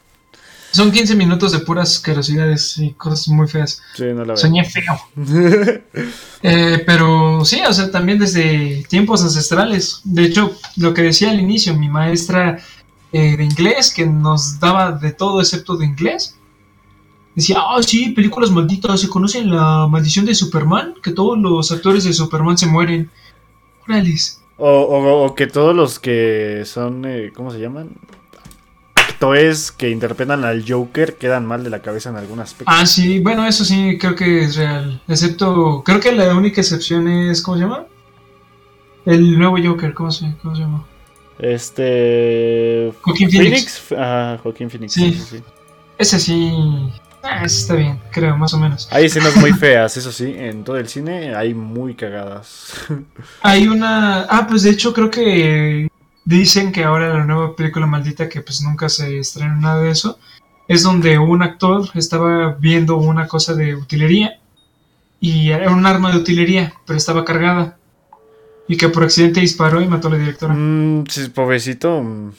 Son 0.72 0.93
15 0.93 1.17
minutos 1.17 1.50
de 1.52 1.58
puras 1.61 1.90
asquerosidades 1.96 2.78
y 2.78 2.93
cosas 2.93 3.26
muy 3.28 3.49
feas. 3.49 3.82
Sí, 3.94 4.05
no 4.05 4.20
la 4.25 4.34
veo. 4.34 4.37
Soñé 4.37 4.64
feo. 4.64 5.00
Eh, 6.43 6.82
pero 6.87 7.44
sí, 7.44 7.61
o 7.69 7.72
sea, 7.72 7.90
también 7.90 8.19
desde 8.19 8.82
tiempos 8.88 9.22
ancestrales. 9.22 10.00
De 10.05 10.25
hecho, 10.25 10.55
lo 10.76 10.94
que 10.94 11.02
decía 11.02 11.31
al 11.31 11.38
inicio, 11.40 11.75
mi 11.75 11.88
maestra 11.90 12.58
eh, 13.12 13.37
de 13.37 13.44
inglés, 13.44 13.93
que 13.94 14.06
nos 14.06 14.58
daba 14.58 14.93
de 14.93 15.12
todo 15.12 15.40
excepto 15.43 15.76
de 15.76 15.84
inglés, 15.84 16.37
decía, 17.34 17.58
ah, 17.61 17.82
sí, 17.82 18.10
películas 18.10 18.50
malditas, 18.50 19.00
¿se 19.03 19.08
conocen 19.08 19.50
la 19.50 19.86
maldición 19.86 20.24
de 20.24 20.34
Superman? 20.34 20.94
Que 21.03 21.10
todos 21.12 21.39
los 21.39 21.70
actores 21.72 22.05
de 22.05 22.12
Superman 22.15 22.56
se 22.56 22.67
mueren. 22.67 23.10
Órales. 23.86 24.41
O, 24.56 24.67
o- 24.69 25.24
o 25.27 25.34
que 25.34 25.46
todos 25.46 25.77
los 25.77 25.98
que 25.98 26.62
son, 26.65 27.05
eh, 27.06 27.32
¿cómo 27.34 27.50
se 27.50 27.58
llaman? 27.60 27.91
Actores 29.20 29.70
que 29.70 29.91
interpretan 29.91 30.46
al 30.46 30.65
Joker 30.67 31.17
quedan 31.17 31.44
mal 31.44 31.62
de 31.62 31.69
la 31.69 31.82
cabeza 31.82 32.08
en 32.08 32.17
algún 32.17 32.41
aspecto. 32.41 32.72
Ah, 32.74 32.86
sí, 32.86 33.19
bueno, 33.19 33.46
eso 33.46 33.67
sí, 33.67 33.98
creo 33.98 34.17
que 34.17 34.44
es 34.44 34.56
real. 34.56 35.03
Excepto, 35.06 35.82
creo 35.84 36.00
que 36.00 36.10
la 36.12 36.34
única 36.34 36.62
excepción 36.62 37.06
es, 37.06 37.43
¿cómo 37.43 37.58
se 37.58 37.65
llama? 37.65 37.84
El 39.05 39.39
nuevo 39.39 39.58
Joker, 39.62 39.93
¿cómo 39.93 40.10
se, 40.10 40.34
cómo 40.41 40.56
se 40.56 40.62
llama? 40.62 40.86
Este. 41.39 42.94
Joaquín 43.03 43.31
Phoenix. 43.31 43.82
Ah, 43.94 44.39
Joaquín 44.43 44.70
Phoenix. 44.70 44.94
Sí, 44.94 45.12
sí. 45.12 45.43
Ese 45.98 46.19
sí. 46.19 46.50
Ah, 47.22 47.44
ese 47.44 47.60
está 47.60 47.74
bien, 47.74 48.00
creo, 48.10 48.39
más 48.39 48.55
o 48.55 48.58
menos. 48.58 48.89
Hay 48.91 49.05
escenas 49.05 49.36
muy 49.36 49.53
feas, 49.53 49.98
eso 49.98 50.12
sí. 50.12 50.34
En 50.34 50.65
todo 50.65 50.79
el 50.79 50.89
cine 50.89 51.34
hay 51.34 51.53
muy 51.53 51.94
cagadas. 51.94 52.72
Hay 53.43 53.69
una. 53.69 54.22
Ah, 54.22 54.46
pues 54.48 54.62
de 54.62 54.70
hecho 54.70 54.94
creo 54.94 55.10
que 55.10 55.91
dicen 56.24 56.72
que 56.72 56.84
ahora 56.84 57.15
la 57.15 57.24
nueva 57.24 57.56
película 57.56 57.86
maldita, 57.86 58.29
que 58.29 58.41
pues 58.41 58.60
nunca 58.62 58.89
se 58.89 59.19
estrenó 59.19 59.56
nada 59.56 59.82
de 59.82 59.91
eso, 59.91 60.19
es 60.69 60.82
donde 60.82 61.19
un 61.19 61.43
actor 61.43 61.89
estaba 61.94 62.53
viendo 62.53 62.96
una 62.96 63.27
cosa 63.27 63.55
de 63.55 63.74
utilería 63.74 64.39
y 65.20 65.50
era 65.50 65.70
un 65.70 65.84
arma 65.86 66.10
de 66.12 66.19
utilería, 66.19 66.72
pero 66.86 66.96
estaba 66.96 67.24
cargada. 67.24 67.77
Y 68.69 68.77
que 68.77 68.89
por 68.89 69.03
accidente 69.03 69.41
disparó 69.41 69.82
y 69.82 69.89
mató 69.89 70.06
a 70.08 70.12
la 70.12 70.19
directora. 70.19 70.55
Mm, 70.55 71.05
sí, 71.08 71.29
pobrecito. 71.31 72.32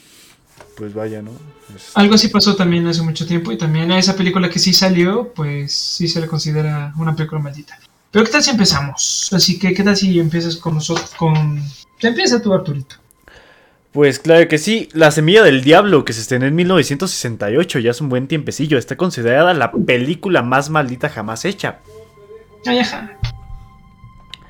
Pues 0.78 0.94
vaya, 0.94 1.20
¿no? 1.20 1.30
Es- 1.76 1.90
Algo 1.94 2.14
así 2.14 2.28
pasó 2.28 2.56
también 2.56 2.86
hace 2.86 3.02
mucho 3.02 3.26
tiempo 3.26 3.52
y 3.52 3.58
también 3.58 3.92
a 3.92 3.98
esa 3.98 4.16
película 4.16 4.48
que 4.48 4.58
sí 4.58 4.72
salió, 4.72 5.32
pues 5.34 5.72
sí 5.74 6.08
se 6.08 6.20
le 6.22 6.26
considera 6.26 6.94
una 6.96 7.14
película 7.14 7.40
maldita. 7.40 7.78
Pero 8.10 8.24
¿qué 8.24 8.30
tal 8.32 8.42
si 8.42 8.50
empezamos? 8.50 9.28
Así 9.32 9.58
que 9.58 9.74
¿qué 9.74 9.82
tal 9.82 9.96
si 9.96 10.18
empiezas 10.18 10.56
con 10.56 10.74
nosotros? 10.74 11.10
Con... 11.16 11.62
Empieza 12.00 12.40
tú, 12.40 12.52
Arturito. 12.54 12.96
Pues 13.92 14.18
claro 14.18 14.48
que 14.48 14.56
sí, 14.56 14.88
La 14.94 15.10
Semilla 15.10 15.42
del 15.42 15.62
Diablo, 15.62 16.06
que 16.06 16.14
se 16.14 16.22
estrenó 16.22 16.46
en 16.46 16.54
1968, 16.54 17.78
ya 17.78 17.90
es 17.90 18.00
un 18.00 18.08
buen 18.08 18.26
tiempecillo, 18.26 18.78
está 18.78 18.96
considerada 18.96 19.52
la 19.52 19.70
película 19.70 20.42
más 20.42 20.70
maldita 20.70 21.10
jamás 21.10 21.44
hecha. 21.44 21.80
Ay, 22.64 22.78
ajá. 22.78 23.18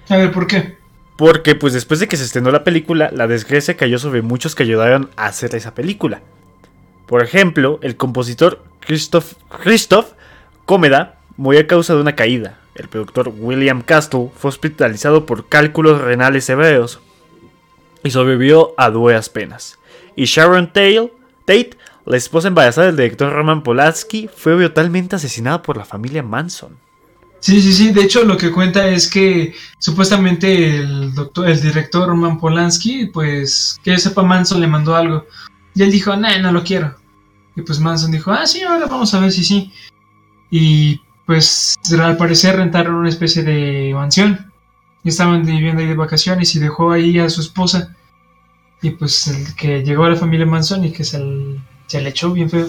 A 0.09 0.17
ver, 0.17 0.31
¿por 0.31 0.47
qué? 0.47 0.77
Porque 1.17 1.57
pues 1.57 1.73
después 1.73 1.99
de 1.99 2.07
que 2.07 2.17
se 2.17 2.25
estrenó 2.25 2.53
la 2.53 2.63
película, 2.63 3.11
la 3.13 3.27
desgracia 3.27 3.77
cayó 3.77 3.99
sobre 3.99 4.23
muchos 4.23 4.55
que 4.55 4.63
ayudaron 4.63 5.11
a 5.17 5.27
hacer 5.27 5.55
esa 5.57 5.75
película. 5.75 6.21
Por 7.07 7.23
ejemplo, 7.23 7.81
el 7.83 7.97
compositor 7.97 8.63
Christoph, 8.81 9.35
Christoph 9.63 10.13
Cómeda 10.67 11.17
murió 11.37 11.63
a 11.63 11.67
causa 11.67 11.95
de 11.95 12.01
una 12.01 12.15
caída. 12.15 12.59
El 12.77 12.89
productor 12.89 13.33
William 13.37 13.83
Castle 13.83 14.31
fue 14.37 14.51
hospitalizado 14.51 15.27
por 15.27 15.49
cálculos 15.49 16.01
renales 16.01 16.45
severos 16.45 17.01
y 18.03 18.11
sobrevivió 18.11 18.75
a 18.77 18.91
duras 18.91 19.29
penas. 19.29 19.79
Y 20.17 20.25
Sharon 20.25 20.69
Tate, 20.69 21.77
la 22.05 22.17
esposa 22.17 22.49
embarazada 22.49 22.89
del 22.89 22.97
director 22.97 23.33
Roman 23.33 23.63
Polanski, 23.63 24.29
fue 24.35 24.55
brutalmente 24.55 25.17
asesinada 25.17 25.63
por 25.63 25.77
la 25.77 25.85
familia 25.85 26.23
Manson. 26.23 26.77
Sí, 27.41 27.61
sí, 27.61 27.73
sí. 27.73 27.93
De 27.93 28.03
hecho, 28.03 28.25
lo 28.25 28.37
que 28.37 28.53
cuenta 28.53 28.89
es 28.89 29.09
que 29.09 29.55
supuestamente 29.79 30.77
el 30.77 31.13
doctor, 31.13 31.49
el 31.49 31.61
director 31.61 32.09
Roman 32.09 32.39
Polanski, 32.39 33.07
pues, 33.07 33.81
que 33.83 33.91
yo 33.91 33.99
sepa, 33.99 34.23
Manson 34.23 34.61
le 34.61 34.69
mandó 34.69 34.95
algo. 34.95 35.27
Y 35.75 35.83
él 35.83 35.91
dijo, 35.91 36.15
no, 36.17 36.29
no 36.39 36.53
lo 36.53 36.63
quiero. 36.63 36.95
Y 37.57 37.63
pues 37.63 37.81
Manson 37.81 38.13
dijo, 38.13 38.31
ah, 38.31 38.47
sí, 38.47 38.63
ahora 38.63 38.87
vamos 38.87 39.13
a 39.15 39.21
ver 39.21 39.33
si 39.33 39.45
sí. 39.45 39.73
Y 40.51 41.01
pues 41.27 41.75
al 41.99 42.17
parecer 42.17 42.57
rentaron 42.57 42.95
una 42.95 43.09
especie 43.09 43.43
de 43.43 43.93
mansión. 43.95 44.52
Y 45.05 45.09
estaban 45.09 45.45
viviendo 45.45 45.81
ahí 45.81 45.89
de 45.89 45.95
vacaciones 45.95 46.55
y 46.55 46.61
dejó 46.61 46.93
ahí 46.93 47.19
a 47.19 47.29
su 47.29 47.41
esposa. 47.41 47.95
Y 48.81 48.91
pues 48.91 49.29
el 49.29 49.55
que 49.55 49.83
llegó 49.83 50.05
a 50.05 50.11
la 50.11 50.17
familia 50.17 50.47
Manson 50.47 50.85
y 50.85 50.93
que 50.93 51.05
se, 51.05 51.21
se 51.87 52.01
le 52.01 52.09
echó 52.09 52.33
bien 52.33 52.51
feo. 52.51 52.69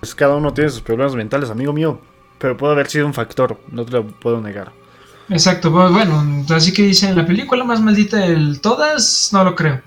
Pues 0.00 0.14
cada 0.14 0.36
uno 0.36 0.52
tiene 0.52 0.70
sus 0.70 0.80
problemas 0.80 1.14
mentales, 1.14 1.50
amigo 1.50 1.72
mío. 1.72 2.00
Pero 2.38 2.56
puede 2.56 2.72
haber 2.72 2.88
sido 2.88 3.06
un 3.06 3.14
factor, 3.14 3.58
no 3.70 3.84
te 3.84 3.92
lo 3.92 4.06
puedo 4.06 4.40
negar. 4.40 4.72
Exacto, 5.30 5.72
pues 5.72 5.90
bueno, 5.90 6.44
así 6.50 6.72
que 6.72 6.82
dicen, 6.82 7.16
la 7.16 7.24
película 7.24 7.64
más 7.64 7.80
maldita 7.80 8.18
de 8.18 8.58
todas, 8.58 9.30
no 9.32 9.42
lo 9.44 9.54
creo. 9.54 9.80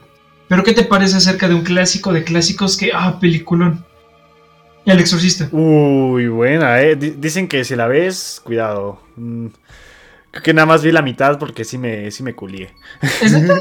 Pero 0.47 0.63
¿qué 0.63 0.73
te 0.73 0.83
parece 0.83 1.17
acerca 1.17 1.47
de 1.47 1.53
un 1.53 1.61
clásico 1.61 2.11
de 2.11 2.23
clásicos 2.23 2.77
que, 2.77 2.91
ah, 2.93 3.19
peliculón? 3.19 3.85
El 4.85 4.99
exorcista. 4.99 5.49
Uy, 5.51 6.27
buena, 6.29 6.81
eh. 6.81 6.95
Dicen 6.95 7.47
que 7.47 7.65
si 7.65 7.75
la 7.75 7.87
ves, 7.87 8.41
cuidado. 8.43 9.01
Mm, 9.17 9.47
creo 10.37 10.43
que 10.43 10.53
nada 10.53 10.65
más 10.67 10.83
vi 10.83 10.91
la 10.91 11.01
mitad 11.01 11.39
porque 11.39 11.65
sí 11.65 11.77
me, 11.77 12.11
sí 12.11 12.23
me 12.23 12.35
culié. 12.35 12.73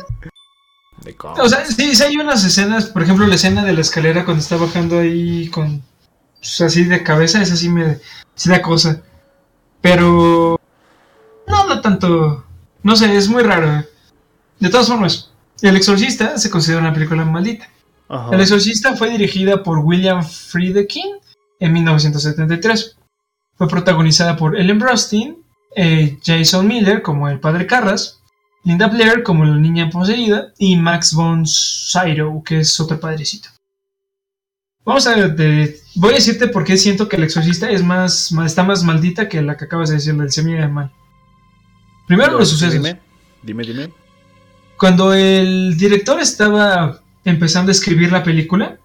o 1.39 1.49
sea, 1.49 1.65
sí, 1.65 1.95
sí, 1.95 2.03
hay 2.03 2.17
unas 2.17 2.45
escenas, 2.45 2.87
por 2.87 3.03
ejemplo, 3.03 3.27
la 3.27 3.35
escena 3.37 3.65
de 3.65 3.73
la 3.73 3.81
escalera 3.81 4.25
cuando 4.25 4.43
está 4.43 4.57
bajando 4.57 4.99
ahí 4.99 5.49
con. 5.49 5.83
Pues, 6.39 6.61
así 6.61 6.85
de 6.85 7.03
cabeza, 7.03 7.41
esa 7.41 7.57
sí 7.57 7.69
me. 7.69 7.99
Sí 8.35 8.51
da 8.51 8.61
cosa. 8.63 9.03
Pero. 9.81 10.61
No, 11.47 11.67
no 11.67 11.81
tanto. 11.81 12.45
No 12.83 12.95
sé, 12.97 13.17
es 13.17 13.29
muy 13.29 13.43
raro. 13.43 13.85
De 14.61 14.69
todas 14.69 14.89
formas, 14.89 15.33
El 15.63 15.77
Exorcista 15.77 16.39
se 16.39 16.51
considera 16.51 16.81
una 16.81 16.93
película 16.93 17.25
maldita. 17.25 17.69
El 18.31 18.41
Exorcista 18.41 18.95
fue 18.97 19.11
dirigida 19.11 19.63
por 19.63 19.79
William 19.79 20.23
Friedkin 20.23 21.17
en 21.59 21.73
1973. 21.73 22.97
Fue 23.57 23.69
protagonizada 23.69 24.37
por 24.37 24.57
Ellen 24.57 24.79
Burstyn, 24.79 25.39
eh, 25.77 26.19
Jason 26.25 26.67
Miller 26.67 27.03
como 27.03 27.29
el 27.29 27.39
padre 27.39 27.67
Carras, 27.67 28.21
Linda 28.65 28.89
Blair 28.89 29.23
como 29.23 29.45
la 29.45 29.57
niña 29.57 29.91
poseída 29.91 30.53
y 30.59 30.77
Max 30.77 31.15
von 31.15 31.47
Sydow, 31.47 32.43
que 32.43 32.61
es 32.61 32.81
otro 32.81 32.99
padrecito. 32.99 33.51
Vamos 34.85 35.07
a 35.07 35.17
voy 35.97 36.13
a 36.13 36.15
decirte 36.15 36.49
por 36.49 36.65
qué 36.65 36.77
siento 36.77 37.09
que 37.09 37.17
el 37.17 37.25
exorcista 37.25 37.69
es 37.71 37.83
más, 37.83 38.33
está 38.45 38.65
más 38.65 38.85
maldita 38.85 39.29
que 39.29 39.43
la 39.43 39.57
que 39.57 39.65
acabas 39.67 39.91
de 39.91 39.97
decir 39.97 40.15
del 40.15 40.33
semilla 40.33 40.63
de 40.63 40.69
mal. 40.69 40.93
Primero 42.07 42.39
los 42.39 42.49
sucesos. 42.49 42.75
Dime, 42.75 43.01
dime, 43.43 43.65
dime. 43.65 43.93
Cuando 44.79 45.13
el 45.13 45.77
director 45.77 46.21
estaba 46.21 47.01
empezando 47.25 47.71
a 47.71 47.73
escribir 47.73 48.13
la 48.13 48.23
película, 48.23 48.79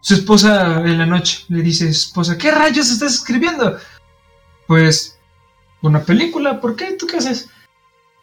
su 0.00 0.14
esposa 0.14 0.80
en 0.80 0.98
la 0.98 1.06
noche 1.06 1.44
le 1.48 1.62
dice, 1.62 1.88
esposa, 1.88 2.38
¿qué 2.38 2.50
rayos 2.50 2.90
estás 2.90 3.14
escribiendo? 3.14 3.76
Pues, 4.66 5.18
una 5.82 6.02
película, 6.04 6.60
¿por 6.60 6.76
qué? 6.76 6.92
¿Tú 6.92 7.06
qué 7.06 7.18
haces? 7.18 7.50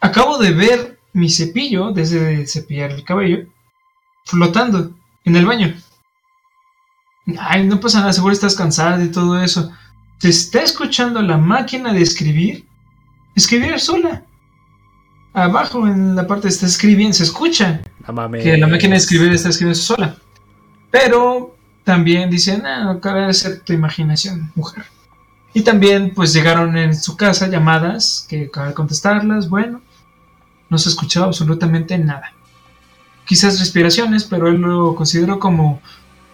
Acabo 0.02 0.38
de 0.38 0.52
ver 0.52 1.00
mi 1.14 1.30
cepillo, 1.30 1.92
desde 1.92 2.48
cepillar 2.48 2.92
el 2.92 3.04
cabello, 3.04 3.48
flotando 4.26 4.92
en 5.26 5.36
el 5.36 5.46
baño. 5.46 5.74
Ay, 7.38 7.68
no 7.68 7.80
pasa 7.80 8.00
nada, 8.00 8.14
seguro 8.14 8.34
estás 8.34 8.56
cansada 8.56 9.04
y 9.04 9.12
todo 9.12 9.42
eso. 9.42 9.72
¿Te 10.20 10.30
está 10.30 10.62
escuchando 10.62 11.22
la 11.22 11.38
máquina 11.38 11.94
de 11.94 12.02
escribir? 12.02 12.66
Escribir 13.36 13.80
sola 13.80 14.24
abajo 15.34 15.88
en 15.88 16.16
la 16.16 16.28
parte 16.28 16.48
está 16.48 16.66
escribiendo, 16.66 17.14
se 17.14 17.24
escucha 17.24 17.82
que 18.42 18.58
la 18.58 18.68
máquina 18.68 18.92
de 18.92 18.98
escribir 18.98 19.32
está 19.34 19.50
escribiendo 19.50 19.80
sola. 19.80 20.16
Pero 20.92 21.56
también 21.84 22.30
dicen, 22.30 22.64
no, 22.64 22.92
acaba 22.92 23.32
ser 23.34 23.62
tu 23.62 23.74
imaginación, 23.74 24.52
mujer. 24.56 24.86
Y 25.54 25.62
también 25.62 26.14
pues 26.14 26.34
llegaron 26.34 26.78
en 26.78 26.96
su 26.96 27.18
casa 27.18 27.48
llamadas 27.48 28.26
que 28.30 28.50
de 28.54 28.74
contestarlas, 28.74 29.50
bueno, 29.50 29.82
no 30.70 30.78
se 30.78 30.90
escuchaba 30.90 31.26
absolutamente 31.26 31.98
nada. 31.98 32.34
Quizás 33.26 33.60
respiraciones, 33.60 34.24
pero 34.24 34.48
él 34.48 34.58
lo 34.62 34.96
consideró 34.96 35.40
como, 35.40 35.82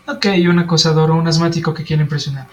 ok, 0.07 0.25
un 0.49 0.59
acosador 0.59 1.11
o 1.11 1.15
un 1.15 1.27
asmático 1.27 1.73
que 1.73 1.83
quiere 1.83 2.03
impresionar. 2.03 2.47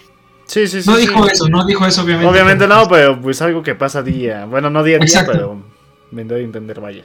Sí, 0.47 0.67
sí, 0.67 0.83
sí. 0.83 0.91
No 0.91 0.97
dijo 0.97 1.27
eso, 1.27 1.49
no 1.49 1.65
dijo 1.65 1.87
eso, 1.87 2.03
obviamente. 2.03 2.31
Obviamente 2.31 2.67
no, 2.67 2.87
pero 2.89 3.21
pues 3.21 3.41
algo 3.43 3.63
que 3.63 3.75
pasa 3.75 4.03
día. 4.03 4.45
Bueno, 4.45 4.71
no 4.71 4.83
día 4.83 4.99
a 5.01 5.05
día, 5.05 5.25
pero 5.27 5.63
me 6.11 6.25
doy 6.25 6.43
a 6.43 6.45
entender, 6.45 6.81
vaya. 6.81 7.05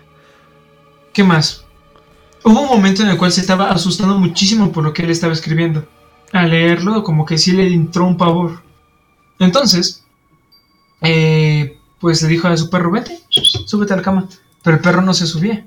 ¿Qué 1.14 1.24
más? 1.24 1.66
Hubo 2.44 2.62
un 2.62 2.68
momento 2.68 3.04
en 3.04 3.10
el 3.10 3.18
cual 3.18 3.32
se 3.32 3.42
estaba 3.42 3.72
asustando 3.72 4.18
muchísimo 4.18 4.72
por 4.72 4.84
lo 4.84 4.94
que 4.94 5.04
él 5.04 5.10
estaba 5.10 5.34
escribiendo. 5.34 5.86
Al 6.32 6.50
leerlo, 6.50 7.04
como 7.04 7.26
que 7.26 7.38
sí 7.38 7.54
le 7.54 7.68
entró 7.68 8.06
un 8.06 8.18
pavor. 8.18 8.62
Entonces, 9.40 10.04
eh, 11.02 11.78
pues 12.00 12.22
le 12.22 12.28
dijo 12.30 12.48
a 12.48 12.58
su 12.58 12.70
perro, 12.70 12.92
vete, 12.92 13.20
súbete 13.30 13.94
a 13.94 13.98
la 13.98 14.04
cama. 14.04 14.28
Pero 14.64 14.78
el 14.78 14.84
perro 14.84 15.02
no 15.02 15.14
se 15.14 15.28
subía. 15.28 15.66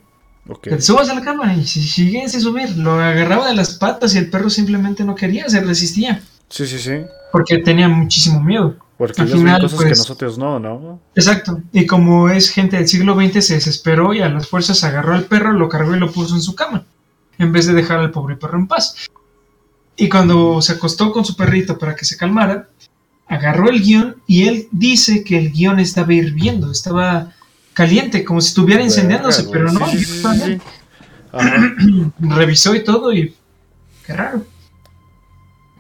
Okay. 0.49 0.75
Te 0.75 0.83
subas 0.83 1.09
a 1.11 1.15
la 1.15 1.23
cama 1.23 1.55
y 1.55 1.65
si 1.65 1.83
sigue 1.83 2.29
sin 2.29 2.41
subir. 2.41 2.77
Lo 2.77 2.93
agarraba 2.93 3.49
de 3.49 3.55
las 3.55 3.75
patas 3.75 4.15
y 4.15 4.19
el 4.19 4.31
perro 4.31 4.51
simplemente 4.51 5.05
no 5.05 5.15
quería, 5.15 5.49
se 5.49 5.61
resistía. 5.61 6.23
Sí, 6.49 6.67
sí, 6.67 6.79
sí. 6.79 7.03
Porque 7.33 7.59
tenía 7.59 7.89
muchísimo 7.89 8.41
miedo. 8.41 8.77
Porque 8.99 9.23
ellos 9.23 9.39
final, 9.39 9.63
cosas 9.63 9.79
que 9.79 9.87
pues, 9.87 9.99
nosotros 9.99 10.37
no, 10.37 10.59
¿no? 10.59 11.01
Exacto. 11.15 11.63
Y 11.73 11.87
como 11.87 12.29
es 12.29 12.51
gente 12.51 12.77
del 12.77 12.87
siglo 12.87 13.15
XX, 13.15 13.43
se 13.43 13.55
desesperó 13.55 14.13
y 14.13 14.21
a 14.21 14.29
las 14.29 14.47
fuerzas 14.47 14.85
agarró 14.85 15.15
al 15.15 15.25
perro, 15.25 15.53
lo 15.53 15.71
cargó 15.71 15.97
y 15.97 15.99
lo 15.99 16.13
puso 16.13 16.35
en 16.35 16.43
su 16.43 16.55
cama, 16.55 16.85
en 17.39 17.51
vez 17.51 17.67
de 17.67 17.73
dejar 17.73 18.01
al 18.01 18.11
pobre 18.11 18.37
perro 18.37 18.59
en 18.59 18.67
paz. 18.67 19.09
Y 19.97 20.09
cuando 20.11 20.61
se 20.61 20.73
acostó 20.73 21.13
con 21.13 21.25
su 21.25 21.35
perrito 21.35 21.79
para 21.79 21.95
que 21.95 22.05
se 22.05 22.19
calmara, 22.19 22.69
agarró 23.31 23.71
el 23.71 23.81
guion 23.81 24.17
y 24.27 24.49
él 24.49 24.69
dice 24.73 25.23
que 25.23 25.39
el 25.39 25.53
guion 25.53 25.79
estaba 25.79 26.13
hirviendo, 26.13 26.71
estaba 26.73 27.33
caliente, 27.73 28.25
como 28.25 28.41
si 28.41 28.49
estuviera 28.49 28.83
incendiándose, 28.83 29.45
pero 29.45 29.73
no. 29.73 29.87
Revisó 32.19 32.75
y 32.75 32.83
todo 32.83 33.13
y... 33.13 33.35
Qué 34.05 34.15
raro. 34.15 34.45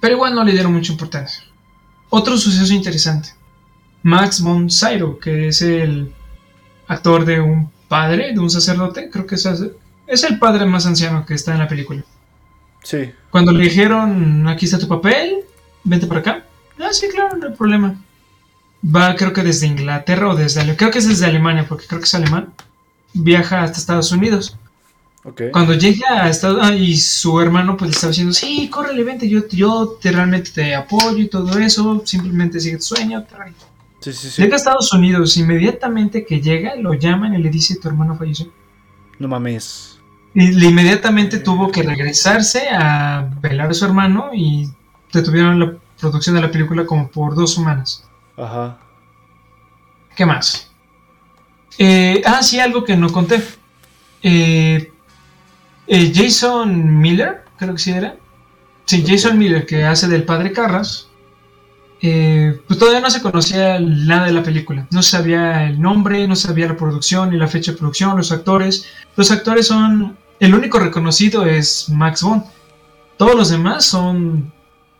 Pero 0.01 0.15
igual 0.15 0.37
no 0.37 0.45
le 0.45 0.53
dieron 0.53 0.73
mucha 0.73 0.93
importancia. 0.93 1.43
Otro 2.09 2.39
suceso 2.39 2.73
interesante. 2.73 3.31
Max 4.05 4.41
von 4.41 4.71
Sydow, 4.71 5.19
que 5.19 5.49
es 5.49 5.61
el 5.61 6.13
actor 6.87 7.25
de 7.25 7.41
un 7.41 7.69
padre, 7.89 8.33
de 8.33 8.39
un 8.39 8.49
sacerdote, 8.49 9.11
creo 9.11 9.27
que 9.27 9.35
es, 9.35 9.49
es 10.07 10.23
el 10.23 10.39
padre 10.39 10.67
más 10.67 10.87
anciano 10.87 11.27
que 11.27 11.35
está 11.35 11.53
en 11.53 11.59
la 11.59 11.69
película. 11.69 12.05
Sí. 12.85 13.11
Cuando 13.31 13.51
le 13.51 13.65
dijeron, 13.65 14.47
aquí 14.47 14.67
está 14.67 14.79
tu 14.79 14.87
papel, 14.87 15.41
vente 15.83 16.07
para 16.07 16.21
acá. 16.21 16.45
Ah, 16.81 16.93
sí, 16.93 17.07
claro, 17.09 17.37
no 17.37 17.49
hay 17.49 17.55
problema. 17.55 17.95
Va, 18.85 19.15
creo 19.15 19.33
que 19.33 19.43
desde 19.43 19.67
Inglaterra 19.67 20.29
o 20.29 20.35
desde... 20.35 20.77
Creo 20.77 20.91
que 20.91 20.99
es 20.99 21.09
desde 21.09 21.27
Alemania, 21.27 21.67
porque 21.69 21.87
creo 21.87 22.01
que 22.01 22.07
es 22.07 22.15
alemán. 22.15 22.53
Viaja 23.13 23.63
hasta 23.63 23.79
Estados 23.79 24.13
Unidos. 24.13 24.57
Cuando 25.53 25.75
llega 25.75 26.25
a 26.25 26.31
Estados 26.31 26.67
Unidos 26.67 26.81
y 26.81 26.97
su 26.97 27.41
hermano 27.41 27.77
pues 27.77 27.91
le 27.91 27.95
estaba 27.95 28.11
diciendo, 28.11 28.33
sí, 28.33 28.71
córrele, 28.71 29.05
vente, 29.05 29.29
yo, 29.29 29.47
yo 29.49 29.99
te, 30.01 30.13
realmente 30.13 30.51
te 30.51 30.75
apoyo 30.75 31.19
y 31.19 31.29
todo 31.29 31.59
eso, 31.59 32.03
simplemente 32.07 32.59
sigue 32.59 32.79
tu 32.79 32.85
sueño. 32.85 33.27
Llega 34.39 34.55
a 34.55 34.57
Estados 34.57 34.93
Unidos, 34.95 35.37
inmediatamente 35.37 36.25
que 36.25 36.41
llega, 36.41 36.75
lo 36.77 36.95
llaman 36.95 37.35
y 37.35 37.39
le 37.39 37.51
dice, 37.51 37.77
tu 37.77 37.89
hermano 37.89 38.17
falleció. 38.17 38.51
No 39.19 39.29
mames. 39.29 39.99
Y 40.33 40.65
inmediatamente 40.65 41.39
tuvo 41.39 41.71
que 41.71 41.83
regresarse 41.83 42.69
a 42.71 43.29
velar 43.43 43.71
a 43.71 43.75
su 43.75 43.85
hermano 43.85 44.31
y 44.33 44.71
detuvieron 45.13 45.61
la 45.61 45.77
producción 46.01 46.35
de 46.37 46.43
la 46.43 46.51
película 46.51 46.87
como 46.87 47.09
por 47.09 47.35
dos 47.35 47.55
semanas. 47.55 48.05
Ajá. 48.37 48.79
¿Qué 50.17 50.27
más? 50.27 50.71
Eh, 51.79 52.23
ah, 52.27 52.43
sí, 52.43 52.59
algo 52.59 52.85
que 52.85 52.97
no 52.97 53.11
conté. 53.11 53.43
Eh, 54.23 54.93
eh, 55.87 56.13
Jason 56.15 57.01
Miller, 57.01 57.45
creo 57.57 57.75
que 57.75 57.81
sí 57.81 57.91
era. 57.91 58.17
Sí, 58.85 59.05
Jason 59.07 59.39
Miller, 59.39 59.67
que 59.67 59.85
hace 59.85 60.09
del 60.09 60.25
padre 60.25 60.53
Carras. 60.53 61.09
Eh, 62.03 62.59
pues 62.67 62.79
todavía 62.79 63.01
no 63.01 63.11
se 63.11 63.21
conocía 63.21 63.79
nada 63.79 64.27
de 64.27 64.33
la 64.33 64.43
película. 64.43 64.87
No 64.91 65.03
sabía 65.03 65.65
el 65.69 65.81
nombre, 65.81 66.27
no 66.27 66.35
sabía 66.35 66.67
la 66.67 66.77
producción, 66.77 67.31
ni 67.31 67.37
la 67.37 67.47
fecha 67.47 67.73
de 67.73 67.79
producción, 67.79 68.17
los 68.17 68.33
actores. 68.33 68.87
Los 69.17 69.31
actores 69.31 69.67
son. 69.67 70.17
El 70.39 70.55
único 70.55 70.79
reconocido 70.79 71.45
es 71.45 71.89
Max 71.91 72.23
Bond. 72.23 72.45
Todos 73.19 73.35
los 73.35 73.51
demás 73.51 73.85
son 73.85 74.51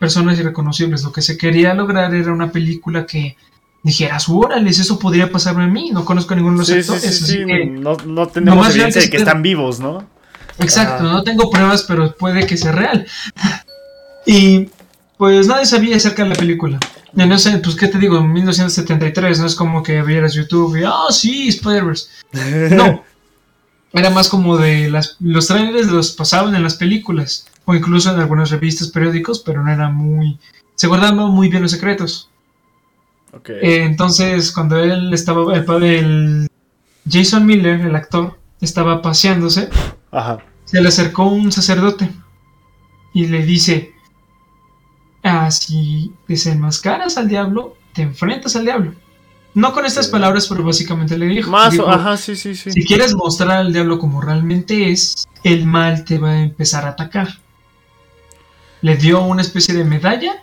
personas 0.01 0.39
irreconocibles. 0.39 1.05
Lo 1.05 1.13
que 1.13 1.23
se 1.23 1.37
quería 1.37 1.75
lograr 1.75 2.13
era 2.15 2.33
una 2.33 2.51
película 2.51 3.07
que 3.07 3.37
dijeras, 3.83 4.29
órale, 4.29 4.71
eso 4.71 4.99
podría 4.99 5.31
pasarme 5.31 5.65
a 5.65 5.69
mí. 5.69 5.91
No 5.93 6.05
conozco 6.05 6.33
a 6.33 6.37
ninguno 6.37 6.65
de 6.65 6.77
los 6.77 6.91
actores. 6.91 7.37
no, 7.47 7.97
no, 8.07 8.27
tenemos 8.27 8.71
evidencia 8.71 9.03
de 9.03 9.11
que 9.11 9.19
están 9.19 9.43
vivos, 9.43 9.79
¿no? 9.79 10.05
Exacto, 10.59 11.05
no 11.05 11.23
tengo 11.23 11.51
pruebas, 11.51 11.85
pero 11.85 12.17
puede 12.17 12.47
que 12.47 12.57
sea 12.57 12.73
real. 12.73 13.07
Y 14.27 14.69
pues 15.17 15.47
nadie 15.47 15.65
sabía 15.65 15.97
acerca 15.97 16.23
de 16.23 16.29
la 16.29 16.35
película. 16.35 16.79
Ya 17.15 17.25
no 17.25 17.39
sé, 17.39 17.57
pues 17.59 17.75
qué 17.75 17.89
te 17.89 17.99
digo, 17.99 18.19
en 18.19 18.31
1973 18.31 19.41
no 19.41 19.47
es 19.47 19.55
como 19.55 19.83
que 19.83 20.03
vieras 20.03 20.35
YouTube 20.35 20.77
y, 20.77 20.85
ah, 20.85 21.07
sí, 21.11 21.49
Spider-Verse. 21.49 22.09
No. 22.77 23.03
Era 23.93 24.11
más 24.11 24.29
como 24.29 24.59
de 24.59 24.91
las, 24.91 25.17
los 25.19 25.49
trailers 25.49 25.89
los 25.89 26.13
pasaban 26.13 26.55
en 26.55 26.63
las 26.63 26.75
películas 26.75 27.47
o 27.71 27.75
incluso 27.77 28.13
en 28.13 28.19
algunas 28.19 28.51
revistas, 28.51 28.89
periódicos, 28.89 29.41
pero 29.41 29.63
no 29.63 29.71
era 29.71 29.89
muy... 29.89 30.39
Se 30.75 30.89
guardaban 30.89 31.17
muy 31.31 31.49
bien 31.49 31.63
los 31.63 31.71
secretos. 31.71 32.29
Okay. 33.33 33.57
Eh, 33.63 33.85
entonces, 33.85 34.51
cuando 34.51 34.77
él 34.77 35.15
estaba, 35.15 35.55
el 35.55 35.65
padre, 35.65 36.49
Jason 37.09 37.47
Miller, 37.47 37.81
el 37.81 37.95
actor, 37.95 38.37
estaba 38.61 39.01
paseándose. 39.01 39.69
Ajá. 40.11 40.39
Se 40.65 40.81
le 40.81 40.89
acercó 40.89 41.27
un 41.27 41.53
sacerdote 41.53 42.11
y 43.15 43.27
le 43.27 43.45
dice, 43.45 43.93
ah, 45.23 45.49
si 45.53 46.13
desenmascaras 46.27 47.17
al 47.19 47.29
diablo, 47.29 47.77
te 47.93 48.03
enfrentas 48.03 48.57
al 48.57 48.65
diablo. 48.65 48.95
No 49.55 49.73
con 49.73 49.85
estas 49.85 50.09
palabras, 50.09 50.49
pero 50.49 50.65
básicamente 50.65 51.17
le 51.17 51.27
dijo, 51.27 51.53
Más, 51.53 51.73
dijo, 51.73 51.89
ajá, 51.89 52.17
sí, 52.17 52.35
sí, 52.35 52.57
sí. 52.57 52.73
si 52.73 52.85
quieres 52.85 53.15
mostrar 53.15 53.59
al 53.59 53.73
diablo 53.73 53.99
como 53.99 54.21
realmente 54.21 54.91
es, 54.91 55.29
el 55.45 55.67
mal 55.67 56.05
te 56.05 56.19
va 56.19 56.31
a 56.31 56.43
empezar 56.43 56.85
a 56.85 56.91
atacar. 56.91 57.39
Le 58.83 58.97
dio 58.97 59.23
una 59.23 59.43
especie 59.43 59.75
de 59.75 59.85
medalla, 59.85 60.43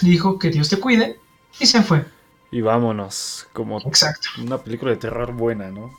dijo 0.00 0.38
que 0.38 0.50
Dios 0.50 0.68
te 0.68 0.78
cuide 0.78 1.18
y 1.58 1.66
se 1.66 1.82
fue. 1.82 2.04
Y 2.50 2.60
vámonos, 2.60 3.46
como 3.52 3.80
Exacto. 3.80 4.28
una 4.38 4.58
película 4.58 4.92
de 4.92 4.96
terror 4.96 5.32
buena, 5.32 5.70
¿no? 5.70 5.90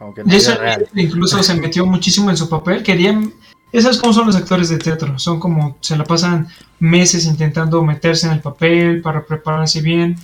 Aunque 0.00 0.24
no 0.24 0.30
Jason 0.30 0.58
real. 0.58 0.88
Incluso 0.94 1.42
se 1.42 1.54
metió 1.54 1.86
muchísimo 1.86 2.30
en 2.30 2.36
su 2.36 2.48
papel. 2.48 2.82
Querían. 2.82 3.32
Esas 3.70 3.98
como 3.98 4.12
son 4.12 4.26
los 4.26 4.36
actores 4.36 4.68
de 4.68 4.78
teatro. 4.78 5.18
Son 5.18 5.38
como. 5.38 5.76
Se 5.80 5.96
la 5.96 6.04
pasan 6.04 6.48
meses 6.80 7.24
intentando 7.24 7.82
meterse 7.82 8.26
en 8.26 8.32
el 8.32 8.40
papel 8.40 9.00
para 9.00 9.24
prepararse 9.24 9.80
bien. 9.80 10.16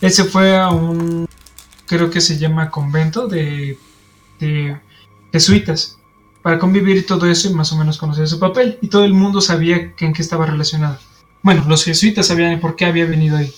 Él 0.00 0.10
se 0.10 0.24
fue 0.24 0.56
a 0.56 0.70
un. 0.70 1.28
Creo 1.86 2.10
que 2.10 2.20
se 2.20 2.38
llama 2.38 2.70
convento 2.70 3.28
de. 3.28 3.78
de 4.40 4.76
jesuitas. 5.32 5.95
Para 6.46 6.60
convivir 6.60 6.96
y 6.96 7.02
todo 7.02 7.26
eso 7.26 7.48
y 7.48 7.54
más 7.54 7.72
o 7.72 7.76
menos 7.76 7.98
conocer 7.98 8.28
su 8.28 8.38
papel. 8.38 8.78
Y 8.80 8.86
todo 8.86 9.04
el 9.04 9.12
mundo 9.12 9.40
sabía 9.40 9.96
que 9.96 10.06
en 10.06 10.12
qué 10.12 10.22
estaba 10.22 10.46
relacionado. 10.46 10.96
Bueno, 11.42 11.64
los 11.66 11.82
jesuitas 11.82 12.28
sabían 12.28 12.60
por 12.60 12.76
qué 12.76 12.84
había 12.84 13.04
venido 13.04 13.36
ahí. 13.36 13.52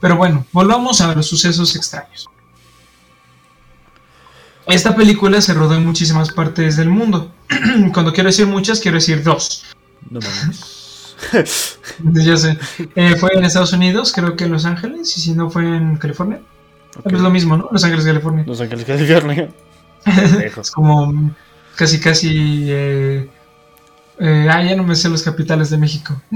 Pero 0.00 0.14
bueno, 0.14 0.46
volvamos 0.52 1.00
a 1.00 1.12
los 1.12 1.26
sucesos 1.26 1.74
extraños. 1.74 2.28
Esta 4.68 4.94
película 4.94 5.40
se 5.40 5.54
rodó 5.54 5.74
en 5.74 5.84
muchísimas 5.84 6.30
partes 6.30 6.76
del 6.76 6.88
mundo. 6.88 7.32
Cuando 7.92 8.12
quiero 8.12 8.28
decir 8.28 8.46
muchas, 8.46 8.78
quiero 8.78 8.98
decir 8.98 9.24
dos. 9.24 9.64
No 10.08 10.20
mames. 10.20 11.16
Ya 12.12 12.36
sé. 12.36 12.58
Eh, 12.94 13.16
fue 13.16 13.30
en 13.34 13.44
Estados 13.44 13.72
Unidos, 13.72 14.12
creo 14.14 14.36
que 14.36 14.44
en 14.44 14.52
Los 14.52 14.66
Ángeles, 14.66 15.16
y 15.16 15.20
si 15.20 15.32
no 15.32 15.50
fue 15.50 15.64
en 15.64 15.96
California. 15.96 16.42
Es 17.04 17.20
lo 17.20 17.30
mismo, 17.30 17.56
¿no? 17.56 17.68
Los 17.72 17.82
Ángeles, 17.82 18.04
California. 18.04 18.44
Los 18.46 18.60
Ángeles, 18.60 18.84
California. 18.84 19.50
es 20.44 20.70
como 20.70 21.34
casi, 21.76 22.00
casi... 22.00 22.64
Eh, 22.68 23.28
eh, 24.18 24.48
ah, 24.50 24.62
ya 24.62 24.76
no 24.76 24.84
me 24.84 24.94
sé 24.94 25.08
los 25.08 25.22
capitales 25.22 25.70
de 25.70 25.78
México. 25.78 26.20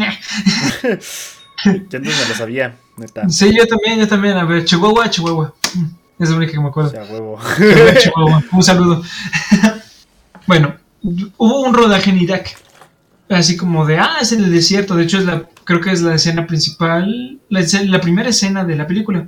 Ya 1.65 1.73
antes 1.99 2.01
me 2.03 2.29
lo 2.29 2.35
sabía, 2.35 2.77
neta. 2.99 3.29
Sí, 3.31 3.51
yo 3.57 3.67
también, 3.67 3.99
yo 3.99 4.07
también. 4.07 4.37
A 4.37 4.45
ver, 4.45 4.65
Chihuahua, 4.65 5.09
Chihuahua. 5.09 5.55
Mm, 5.75 6.23
Es 6.23 6.31
la 6.31 6.37
única 6.37 6.53
que 6.53 6.59
me 6.59 6.67
O 6.67 6.69
acuerdo. 6.69 6.91
sea, 6.91 7.05
huevo. 7.05 7.41
Chihuahua. 7.99 8.45
Un 8.53 8.63
saludo. 8.63 9.03
bueno, 10.47 10.77
hubo 11.03 11.61
un 11.63 11.75
rodaje 11.75 12.11
en 12.11 12.19
Irak. 12.19 12.57
Así 13.29 13.57
como 13.57 13.87
de, 13.87 13.99
ah, 13.99 14.19
es 14.21 14.33
en 14.33 14.45
el 14.45 14.53
desierto. 14.53 14.95
De 14.97 15.05
hecho, 15.05 15.19
es 15.19 15.25
la, 15.25 15.49
creo 15.65 15.81
que 15.81 15.91
es 15.91 16.03
la 16.03 16.15
escena 16.15 16.47
principal, 16.47 17.41
la, 17.49 17.65
la 17.87 18.01
primera 18.01 18.29
escena 18.29 18.65
de 18.65 18.77
la 18.77 18.87
película. 18.87 19.27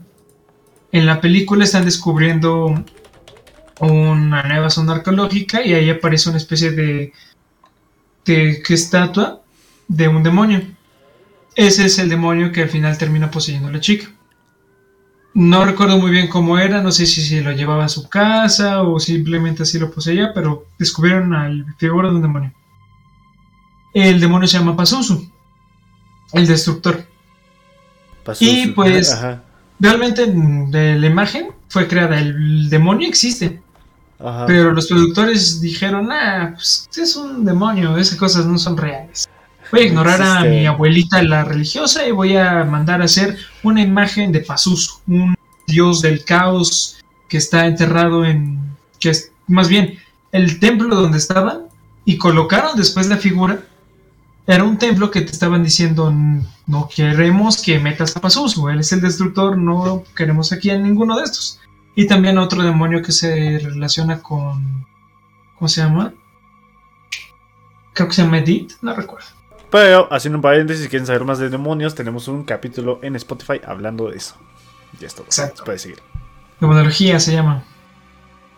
En 0.92 1.06
la 1.06 1.20
película 1.20 1.64
están 1.64 1.84
descubriendo 1.86 2.84
una 3.80 4.42
nueva 4.42 4.70
zona 4.70 4.94
arqueológica 4.94 5.64
y 5.64 5.74
ahí 5.74 5.90
aparece 5.90 6.28
una 6.28 6.38
especie 6.38 6.70
de, 6.72 7.12
estatua 8.24 9.42
de 9.86 10.08
un 10.08 10.22
demonio. 10.22 10.62
Ese 11.54 11.86
es 11.86 11.98
el 11.98 12.08
demonio 12.08 12.52
que 12.52 12.62
al 12.62 12.68
final 12.68 12.98
termina 12.98 13.30
poseyendo 13.30 13.68
a 13.68 13.72
la 13.72 13.80
chica. 13.80 14.08
No 15.34 15.64
recuerdo 15.64 15.98
muy 15.98 16.10
bien 16.10 16.28
cómo 16.28 16.58
era, 16.58 16.82
no 16.82 16.90
sé 16.90 17.06
si 17.06 17.22
se 17.22 17.40
lo 17.42 17.52
llevaba 17.52 17.84
a 17.84 17.88
su 17.88 18.08
casa 18.08 18.82
o 18.82 18.98
simplemente 18.98 19.62
así 19.62 19.78
lo 19.78 19.90
poseía, 19.90 20.32
pero 20.34 20.66
descubrieron 20.78 21.34
al 21.34 21.64
figura 21.78 22.08
de 22.08 22.16
un 22.16 22.22
demonio. 22.22 22.52
El 23.94 24.20
demonio 24.20 24.48
se 24.48 24.58
llama 24.58 24.76
Pazuzu, 24.76 25.30
el 26.32 26.46
destructor. 26.46 27.06
Y, 28.40 28.68
pues, 28.68 29.12
Ajá. 29.12 29.42
Realmente 29.80 30.26
mm, 30.26 30.70
de 30.70 30.98
la 30.98 31.06
imagen 31.06 31.48
fue 31.68 31.86
creada, 31.86 32.18
el 32.18 32.68
demonio 32.68 33.08
existe, 33.08 33.62
Ajá. 34.20 34.46
pero 34.46 34.72
los 34.72 34.88
productores 34.88 35.60
dijeron, 35.60 36.10
ah, 36.10 36.52
pues 36.54 36.88
es 36.96 37.14
un 37.14 37.44
demonio, 37.44 37.96
esas 37.96 38.18
cosas 38.18 38.46
no 38.46 38.58
son 38.58 38.76
reales. 38.76 39.28
Voy 39.70 39.82
a 39.82 39.84
ignorar 39.84 40.22
a 40.22 40.44
mi 40.44 40.66
abuelita 40.66 41.22
la 41.22 41.44
religiosa 41.44 42.06
y 42.06 42.10
voy 42.10 42.36
a 42.36 42.64
mandar 42.64 43.02
a 43.02 43.04
hacer 43.04 43.36
una 43.62 43.82
imagen 43.82 44.32
de 44.32 44.40
Pazuzu, 44.40 45.00
un 45.06 45.36
dios 45.66 46.00
del 46.00 46.24
caos 46.24 46.98
que 47.28 47.36
está 47.36 47.66
enterrado 47.66 48.24
en... 48.24 48.58
que 48.98 49.10
es 49.10 49.30
más 49.46 49.68
bien 49.68 49.98
el 50.32 50.58
templo 50.58 50.96
donde 50.96 51.18
estaban 51.18 51.64
y 52.04 52.16
colocaron 52.16 52.76
después 52.76 53.08
la 53.08 53.18
figura. 53.18 53.60
Era 54.46 54.64
un 54.64 54.78
templo 54.78 55.10
que 55.10 55.20
te 55.20 55.32
estaban 55.32 55.62
diciendo 55.62 56.10
no 56.66 56.88
queremos 56.88 57.60
que 57.60 57.78
metas 57.78 58.16
a 58.16 58.20
Pazuzu, 58.20 58.70
él 58.70 58.80
es 58.80 58.92
el 58.92 59.02
destructor, 59.02 59.58
no 59.58 60.04
queremos 60.16 60.52
aquí 60.52 60.70
a 60.70 60.78
ninguno 60.78 61.18
de 61.18 61.24
estos. 61.24 61.60
Y 61.98 62.06
también 62.06 62.38
otro 62.38 62.62
demonio 62.62 63.02
que 63.02 63.10
se 63.10 63.58
relaciona 63.58 64.22
con... 64.22 64.86
¿Cómo 65.56 65.68
se 65.68 65.80
llama? 65.80 66.14
Creo 67.92 68.06
que 68.06 68.14
se 68.14 68.22
llama 68.22 68.38
Edith, 68.38 68.74
no 68.82 68.94
recuerdo. 68.94 69.26
Pero, 69.68 70.06
haciendo 70.12 70.38
un 70.38 70.42
paréntesis, 70.42 70.84
si 70.84 70.88
quieren 70.88 71.08
saber 71.08 71.24
más 71.24 71.40
de 71.40 71.48
demonios, 71.48 71.96
tenemos 71.96 72.28
un 72.28 72.44
capítulo 72.44 73.00
en 73.02 73.16
Spotify 73.16 73.60
hablando 73.66 74.10
de 74.10 74.16
eso. 74.16 74.36
Ya 75.00 75.08
está. 75.08 75.22
Exacto. 75.22 75.64
Puedes 75.64 75.82
seguir. 75.82 75.98
Demonología 76.60 77.18
se 77.18 77.32
llama. 77.32 77.64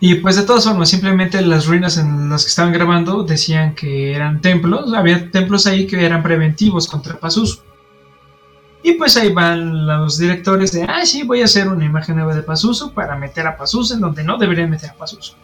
Y 0.00 0.16
pues 0.16 0.36
de 0.36 0.42
todas 0.42 0.64
formas, 0.64 0.90
simplemente 0.90 1.40
las 1.40 1.64
ruinas 1.64 1.96
en 1.96 2.28
las 2.28 2.44
que 2.44 2.50
estaban 2.50 2.74
grabando 2.74 3.22
decían 3.22 3.74
que 3.74 4.12
eran 4.12 4.42
templos. 4.42 4.92
Había 4.92 5.30
templos 5.30 5.66
ahí 5.66 5.86
que 5.86 6.04
eran 6.04 6.22
preventivos 6.22 6.86
contra 6.86 7.18
Pazuzu. 7.18 7.62
Y 8.82 8.92
pues 8.94 9.16
ahí 9.16 9.32
van 9.32 9.86
los 9.86 10.16
directores 10.18 10.72
de, 10.72 10.84
ah, 10.84 11.04
sí, 11.04 11.22
voy 11.22 11.42
a 11.42 11.44
hacer 11.44 11.68
una 11.68 11.84
imagen 11.84 12.16
nueva 12.16 12.34
de 12.34 12.42
Pazuzu 12.42 12.92
para 12.94 13.14
meter 13.16 13.46
a 13.46 13.56
Pazuzu 13.56 13.94
en 13.94 14.00
donde 14.00 14.24
no 14.24 14.38
deberían 14.38 14.70
meter 14.70 14.90
a 14.90 14.94
Pazuzu. 14.94 15.34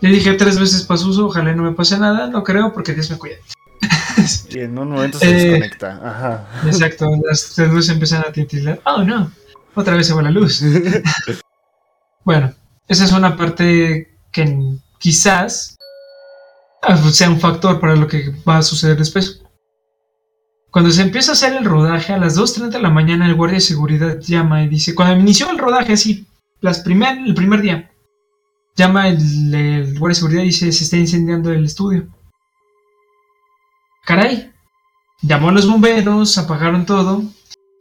Le 0.00 0.08
dije 0.10 0.32
tres 0.34 0.58
veces 0.60 0.82
Pazuzu, 0.82 1.26
ojalá 1.26 1.52
no 1.54 1.64
me 1.64 1.72
pase 1.72 1.98
nada, 1.98 2.28
no 2.28 2.42
creo 2.44 2.72
porque 2.72 2.94
Dios 2.94 3.10
me 3.10 3.18
cuida. 3.18 3.36
Y 4.50 4.60
en 4.60 4.78
un 4.78 4.90
momento 4.90 5.18
se 5.18 5.28
Eh. 5.30 5.34
desconecta. 5.34 5.98
Ajá. 6.04 6.46
Exacto, 6.66 7.10
las 7.28 7.56
las 7.58 7.70
luces 7.72 7.90
empiezan 7.90 8.20
a 8.20 8.30
titilar. 8.32 8.80
Oh 8.84 9.02
no, 9.02 9.32
otra 9.74 9.96
vez 9.96 10.06
se 10.06 10.14
va 10.14 10.22
la 10.22 10.30
luz. 10.30 10.62
bueno, 12.24 12.52
esa 12.88 13.04
es 13.04 13.12
una 13.12 13.36
parte 13.36 14.18
que 14.30 14.76
quizás 14.98 15.78
ah, 16.82 16.96
sea 17.10 17.30
un 17.30 17.40
factor 17.40 17.80
para 17.80 17.96
lo 17.96 18.06
que 18.06 18.32
va 18.48 18.58
a 18.58 18.62
suceder 18.62 18.96
después. 18.98 19.41
Cuando 20.72 20.90
se 20.90 21.02
empieza 21.02 21.32
a 21.32 21.34
hacer 21.34 21.52
el 21.54 21.66
rodaje, 21.66 22.14
a 22.14 22.18
las 22.18 22.36
2.30 22.36 22.70
de 22.70 22.80
la 22.80 22.88
mañana 22.88 23.26
el 23.26 23.34
guardia 23.34 23.56
de 23.56 23.60
seguridad 23.60 24.18
llama 24.20 24.64
y 24.64 24.68
dice, 24.68 24.94
cuando 24.94 25.20
inició 25.20 25.50
el 25.50 25.58
rodaje 25.58 25.92
así, 25.92 26.26
las 26.62 26.80
primer, 26.80 27.18
el 27.18 27.34
primer 27.34 27.60
día, 27.60 27.90
llama 28.74 29.08
el, 29.08 29.54
el 29.54 29.98
guardia 29.98 30.14
de 30.14 30.14
seguridad 30.14 30.42
y 30.42 30.46
dice, 30.46 30.72
se 30.72 30.84
está 30.84 30.96
incendiando 30.96 31.52
el 31.52 31.66
estudio. 31.66 32.08
Caray, 34.06 34.50
llamó 35.20 35.50
a 35.50 35.52
los 35.52 35.68
bomberos, 35.68 36.38
apagaron 36.38 36.86
todo. 36.86 37.22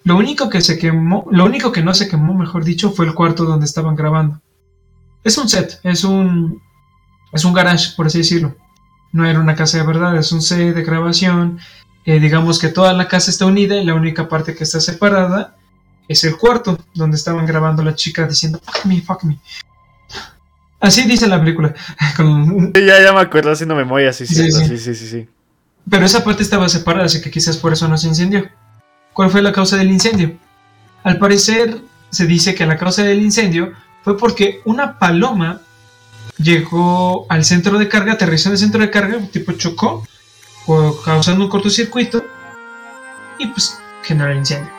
Lo 0.03 0.17
único 0.17 0.49
que 0.49 0.59
se 0.59 0.77
quemó, 0.77 1.27
lo 1.31 1.45
único 1.45 1.71
que 1.71 1.83
no 1.83 1.93
se 1.93 2.09
quemó, 2.09 2.33
mejor 2.33 2.65
dicho, 2.65 2.91
fue 2.91 3.05
el 3.05 3.15
cuarto 3.15 3.45
donde 3.45 3.67
estaban 3.67 3.95
grabando. 3.95 4.41
Es 5.23 5.37
un 5.37 5.47
set, 5.47 5.79
es 5.83 6.03
un 6.03 6.61
es 7.31 7.45
un 7.45 7.53
garage, 7.53 7.93
por 7.95 8.07
así 8.07 8.17
decirlo. 8.17 8.57
No 9.13 9.25
era 9.25 9.39
una 9.39 9.55
casa 9.55 9.77
de 9.77 9.85
verdad, 9.85 10.17
es 10.17 10.31
un 10.33 10.41
set 10.41 10.75
de 10.75 10.83
grabación. 10.83 11.59
Eh, 12.05 12.19
digamos 12.19 12.57
que 12.59 12.69
toda 12.69 12.93
la 12.93 13.07
casa 13.07 13.29
está 13.29 13.45
unida 13.45 13.75
y 13.77 13.85
la 13.85 13.93
única 13.93 14.27
parte 14.27 14.55
que 14.55 14.63
está 14.63 14.79
separada 14.79 15.55
es 16.07 16.23
el 16.23 16.35
cuarto 16.37 16.77
donde 16.95 17.15
estaban 17.15 17.45
grabando 17.45 17.83
la 17.83 17.93
chica 17.95 18.27
diciendo 18.27 18.59
fuck 18.63 18.85
me, 18.85 19.01
fuck 19.01 19.23
me. 19.23 19.37
Así 20.79 21.03
dice 21.03 21.27
la 21.27 21.39
película. 21.39 21.73
Con- 22.17 22.71
Sí, 22.73 22.85
ya, 22.85 23.01
ya 23.01 23.13
me 23.13 23.21
acuerdo 23.21 23.51
haciendo 23.51 23.75
memoria, 23.75 24.11
sí, 24.13 24.25
Sí, 24.25 24.51
sí, 24.51 24.77
sí. 24.77 24.95
sí, 24.95 25.07
sí. 25.07 25.27
Pero 25.89 26.05
esa 26.05 26.23
parte 26.23 26.43
estaba 26.43 26.69
separada, 26.69 27.05
así 27.05 27.21
que 27.21 27.31
quizás 27.31 27.57
por 27.57 27.73
eso 27.73 27.87
no 27.87 27.97
se 27.97 28.07
incendió. 28.07 28.47
¿Cuál 29.13 29.29
fue 29.29 29.41
la 29.41 29.51
causa 29.51 29.77
del 29.77 29.91
incendio? 29.91 30.37
Al 31.03 31.17
parecer, 31.17 31.81
se 32.09 32.25
dice 32.25 32.55
que 32.55 32.65
la 32.65 32.77
causa 32.77 33.03
del 33.03 33.21
incendio 33.21 33.73
fue 34.03 34.17
porque 34.17 34.61
una 34.65 34.97
paloma 34.99 35.61
llegó 36.37 37.25
al 37.29 37.43
centro 37.45 37.77
de 37.77 37.87
carga, 37.87 38.13
aterrizó 38.13 38.49
en 38.49 38.53
el 38.53 38.59
centro 38.59 38.81
de 38.81 38.89
carga, 38.89 39.19
tipo 39.31 39.51
chocó, 39.53 40.07
causando 41.03 41.45
un 41.45 41.49
cortocircuito, 41.49 42.23
y 43.37 43.47
pues 43.47 43.79
generó 44.03 44.31
el 44.31 44.37
incendio. 44.37 44.71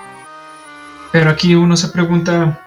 Pero 1.11 1.31
aquí 1.31 1.55
uno 1.55 1.77
se 1.77 1.89
pregunta, 1.89 2.61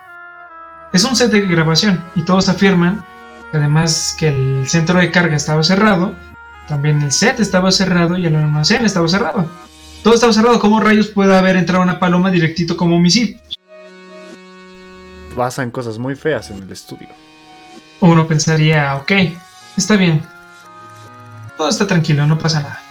es 0.94 1.04
un 1.04 1.16
set 1.16 1.32
de 1.32 1.42
grabación, 1.42 2.04
y 2.16 2.24
todos 2.24 2.50
afirman 2.50 3.04
que 3.52 3.58
además 3.58 4.16
que 4.18 4.28
el 4.28 4.68
centro 4.68 5.00
de 5.00 5.12
carga 5.12 5.36
estaba 5.36 5.64
cerrado, 5.64 6.14
también 6.68 7.02
el 7.02 7.12
set 7.12 7.40
estaba 7.40 7.72
cerrado 7.72 8.18
y 8.18 8.26
el 8.26 8.36
almacén 8.36 8.86
estaba 8.86 9.08
cerrado. 9.08 9.48
Todo 10.04 10.14
estaba 10.14 10.34
cerrado. 10.34 10.60
¿Cómo 10.60 10.80
rayos 10.80 11.08
puede 11.08 11.36
haber 11.36 11.58
entrado 11.58 11.84
una 11.84 12.00
paloma 12.00 12.32
directito 12.32 12.76
como 12.78 12.96
un 12.96 13.02
misil? 13.02 13.40
Pasan 15.36 15.72
cosas 15.72 15.98
muy 15.98 16.16
feas 16.16 16.50
en 16.50 16.64
el 16.64 16.72
estudio. 16.72 17.10
uno 18.00 18.28
pensaría, 18.28 18.96
ok, 18.96 19.12
está 19.78 19.96
bien. 19.96 20.22
Todo 21.58 21.70
está 21.70 21.88
tranquilo, 21.88 22.26
no 22.26 22.38
pasa 22.38 22.62
nada. 22.62 22.85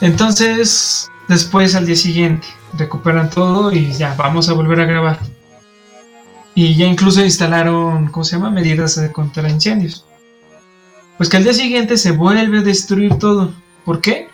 Entonces, 0.00 1.10
después 1.28 1.74
al 1.74 1.86
día 1.86 1.96
siguiente, 1.96 2.46
recuperan 2.76 3.30
todo 3.30 3.72
y 3.72 3.92
ya, 3.92 4.14
vamos 4.16 4.48
a 4.48 4.52
volver 4.52 4.80
a 4.80 4.84
grabar. 4.84 5.18
Y 6.54 6.76
ya 6.76 6.86
incluso 6.86 7.22
instalaron, 7.22 8.08
¿cómo 8.08 8.24
se 8.24 8.36
llama? 8.36 8.50
Medidas 8.50 9.00
contra 9.12 9.48
incendios. 9.48 10.04
Pues 11.16 11.28
que 11.28 11.36
al 11.36 11.44
día 11.44 11.54
siguiente 11.54 11.96
se 11.96 12.12
vuelve 12.12 12.58
a 12.58 12.62
destruir 12.62 13.14
todo. 13.18 13.52
¿Por 13.84 14.00
qué? 14.00 14.28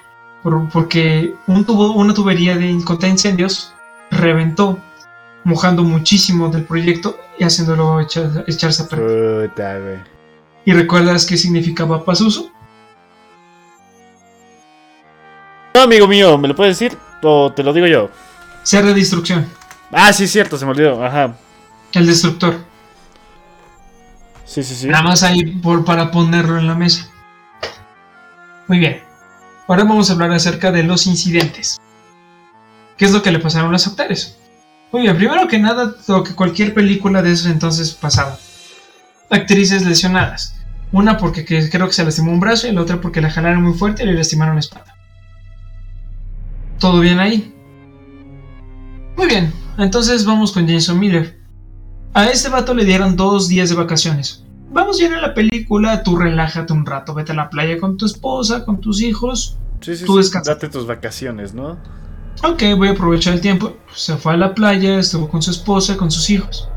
porque 0.73 1.35
un 1.47 1.65
tubo, 1.67 1.93
una 1.93 2.15
tubería 2.15 2.57
de 2.57 2.83
contra 2.85 3.09
incendios 3.09 3.75
reventó, 4.11 4.79
mojando 5.45 5.83
muchísimo 5.83 6.49
del 6.49 6.65
proyecto 6.65 7.19
y 7.39 7.45
haciéndolo 7.45 8.01
echarse 8.01 8.83
a 8.83 8.89
perder. 8.89 10.05
¿Y 10.65 10.73
recuerdas 10.73 11.27
qué 11.27 11.37
significaba 11.37 12.05
Pazuzu? 12.05 12.51
No, 15.75 15.83
amigo 15.83 16.09
mío, 16.09 16.37
¿me 16.37 16.49
lo 16.49 16.57
puedes 16.57 16.79
decir? 16.79 16.99
¿O 17.23 17.53
te 17.53 17.63
lo 17.63 17.73
digo 17.73 17.87
yo? 17.87 18.11
Ser 18.63 18.85
de 18.85 18.95
destrucción. 18.95 19.47
Ah, 19.93 20.13
sí, 20.13 20.27
cierto, 20.27 20.59
se 20.59 20.65
me 20.65 20.73
olvidó. 20.73 21.05
Ajá. 21.05 21.35
El 21.93 22.07
destructor. 22.07 22.59
Sí, 24.45 24.63
sí, 24.63 24.75
sí. 24.75 24.89
Nada 24.89 25.05
más 25.05 25.23
ahí 25.23 25.45
por, 25.45 25.85
para 25.85 26.11
ponerlo 26.11 26.59
en 26.59 26.67
la 26.67 26.75
mesa. 26.75 27.09
Muy 28.67 28.79
bien. 28.79 29.03
Ahora 29.69 29.85
vamos 29.85 30.11
a 30.11 30.15
hablar 30.15 30.33
acerca 30.33 30.73
de 30.73 30.83
los 30.83 31.07
incidentes. 31.07 31.81
¿Qué 32.97 33.05
es 33.05 33.13
lo 33.13 33.23
que 33.23 33.31
le 33.31 33.39
pasaron 33.39 33.69
a 33.69 33.73
los 33.73 33.87
actores? 33.87 34.37
Muy 34.93 35.03
bien, 35.03 35.17
primero 35.17 35.47
que 35.47 35.59
nada, 35.61 35.95
lo 36.09 36.25
que 36.25 36.35
cualquier 36.35 36.75
película 36.75 37.23
de 37.23 37.33
esos 37.33 37.47
entonces 37.47 37.93
pasaba. 37.93 38.37
Actrices 39.31 39.87
lesionadas. 39.87 40.57
Una 40.91 41.17
porque 41.17 41.45
creo 41.45 41.87
que 41.87 41.93
se 41.93 42.05
lastimó 42.05 42.33
un 42.33 42.41
brazo 42.41 42.67
y 42.67 42.73
la 42.73 42.83
otra 42.83 43.01
porque 43.01 43.21
la 43.21 43.31
jalaron 43.31 43.63
muy 43.63 43.75
fuerte 43.75 44.03
y 44.03 44.07
le 44.07 44.15
lastimaron 44.15 44.57
la 44.57 44.61
espalda. 44.61 44.90
¿Todo 46.81 47.01
bien 47.01 47.21
ahí? 47.21 47.55
Muy 49.17 49.27
bien, 49.27 49.53
entonces 49.77 50.25
vamos 50.25 50.51
con 50.51 50.67
Jason 50.67 50.99
Miller. 50.99 51.39
A 52.15 52.27
este 52.31 52.49
vato 52.49 52.73
le 52.73 52.87
dieron 52.87 53.17
dos 53.17 53.49
días 53.49 53.69
de 53.69 53.75
vacaciones. 53.75 54.45
Vamos 54.73 54.99
ya 54.99 55.15
a 55.15 55.21
la 55.21 55.35
película, 55.35 56.03
tú 56.03 56.17
relájate 56.17 56.73
un 56.73 56.87
rato, 56.87 57.13
vete 57.13 57.33
a 57.33 57.35
la 57.35 57.51
playa 57.51 57.79
con 57.79 57.99
tu 57.99 58.07
esposa, 58.07 58.65
con 58.65 58.81
tus 58.81 59.03
hijos. 59.03 59.59
Sí, 59.83 59.95
sí, 59.95 60.07
tú 60.07 60.23
sí, 60.23 60.31
Date 60.43 60.69
tus 60.71 60.87
vacaciones, 60.87 61.53
¿no? 61.53 61.77
Ok, 62.43 62.63
voy 62.79 62.89
a 62.89 62.93
aprovechar 62.93 63.35
el 63.35 63.43
tiempo. 63.43 63.77
Se 63.95 64.17
fue 64.17 64.33
a 64.33 64.37
la 64.39 64.55
playa, 64.55 64.99
estuvo 64.99 65.29
con 65.29 65.43
su 65.43 65.51
esposa, 65.51 65.99
con 65.99 66.11
sus 66.11 66.31
hijos. 66.31 66.71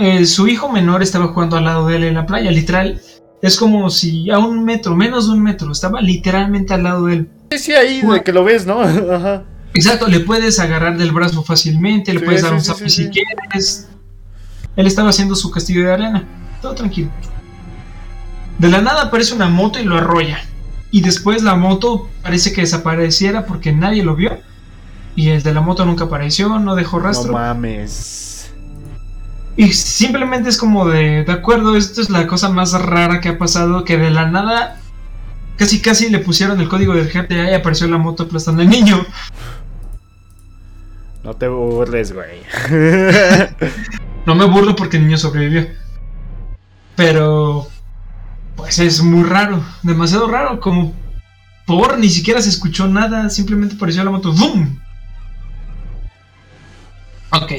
Eh, 0.00 0.24
su 0.24 0.48
hijo 0.48 0.70
menor 0.70 1.02
estaba 1.02 1.28
jugando 1.28 1.58
al 1.58 1.64
lado 1.64 1.86
de 1.86 1.96
él 1.96 2.04
en 2.04 2.14
la 2.14 2.24
playa, 2.24 2.50
literal. 2.50 3.00
Es 3.42 3.58
como 3.58 3.90
si 3.90 4.30
a 4.30 4.38
un 4.38 4.64
metro, 4.64 4.96
menos 4.96 5.26
de 5.26 5.34
un 5.34 5.42
metro, 5.42 5.70
estaba 5.70 6.00
literalmente 6.00 6.72
al 6.72 6.84
lado 6.84 7.06
de 7.06 7.14
él. 7.14 7.30
Sí, 7.50 7.58
sí, 7.58 7.72
ahí 7.72 8.02
de 8.02 8.22
que 8.22 8.32
lo 8.32 8.44
ves, 8.44 8.66
¿no? 8.66 8.80
Ajá. 8.82 9.44
Exacto, 9.74 10.08
le 10.08 10.20
puedes 10.20 10.58
agarrar 10.58 10.96
del 10.96 11.12
brazo 11.12 11.42
fácilmente, 11.42 12.12
le 12.12 12.20
puedes 12.20 12.42
dar 12.42 12.52
un 12.52 12.60
zapi 12.60 12.88
si 12.90 13.08
quieres. 13.08 13.88
Él 14.76 14.86
estaba 14.86 15.10
haciendo 15.10 15.34
su 15.34 15.50
castillo 15.50 15.84
de 15.84 15.92
arena, 15.92 16.24
todo 16.62 16.74
tranquilo. 16.74 17.10
De 18.58 18.68
la 18.68 18.80
nada 18.80 19.02
aparece 19.02 19.34
una 19.34 19.48
moto 19.48 19.78
y 19.78 19.84
lo 19.84 19.96
arrolla. 19.96 20.40
Y 20.90 21.02
después 21.02 21.42
la 21.42 21.54
moto 21.54 22.08
parece 22.22 22.52
que 22.52 22.62
desapareciera 22.62 23.46
porque 23.46 23.72
nadie 23.72 24.02
lo 24.02 24.16
vio. 24.16 24.38
Y 25.14 25.30
el 25.30 25.42
de 25.42 25.52
la 25.52 25.60
moto 25.60 25.84
nunca 25.84 26.04
apareció, 26.04 26.58
no 26.58 26.74
dejó 26.74 26.98
rastro. 26.98 27.32
No 27.32 27.38
mames. 27.38 28.50
Y 29.56 29.72
simplemente 29.72 30.48
es 30.48 30.56
como 30.56 30.88
de, 30.88 31.24
de 31.24 31.32
acuerdo, 31.32 31.76
esto 31.76 32.00
es 32.00 32.10
la 32.10 32.26
cosa 32.26 32.48
más 32.48 32.72
rara 32.72 33.20
que 33.20 33.30
ha 33.30 33.38
pasado, 33.38 33.84
que 33.84 33.98
de 33.98 34.10
la 34.10 34.30
nada 34.30 34.77
casi 35.58 35.82
casi 35.82 36.08
le 36.08 36.20
pusieron 36.20 36.60
el 36.60 36.68
código 36.68 36.94
del 36.94 37.10
GTA 37.10 37.50
y 37.50 37.54
apareció 37.54 37.88
la 37.88 37.98
moto 37.98 38.22
aplastando 38.22 38.62
al 38.62 38.70
niño. 38.70 39.04
No 41.24 41.34
te 41.34 41.48
burles, 41.48 42.12
güey. 42.12 42.40
no 44.26 44.34
me 44.34 44.46
burlo 44.46 44.74
porque 44.76 44.96
el 44.96 45.04
niño 45.04 45.18
sobrevivió. 45.18 45.66
Pero 46.96 47.68
pues 48.56 48.78
es 48.78 49.02
muy 49.02 49.24
raro, 49.24 49.62
demasiado 49.82 50.26
raro, 50.28 50.58
como 50.60 50.94
por 51.66 51.98
ni 51.98 52.08
siquiera 52.08 52.40
se 52.40 52.48
escuchó 52.48 52.88
nada, 52.88 53.28
simplemente 53.30 53.76
apareció 53.76 54.02
la 54.02 54.10
moto, 54.10 54.32
¡Bum! 54.32 54.78
Ok, 57.30 57.52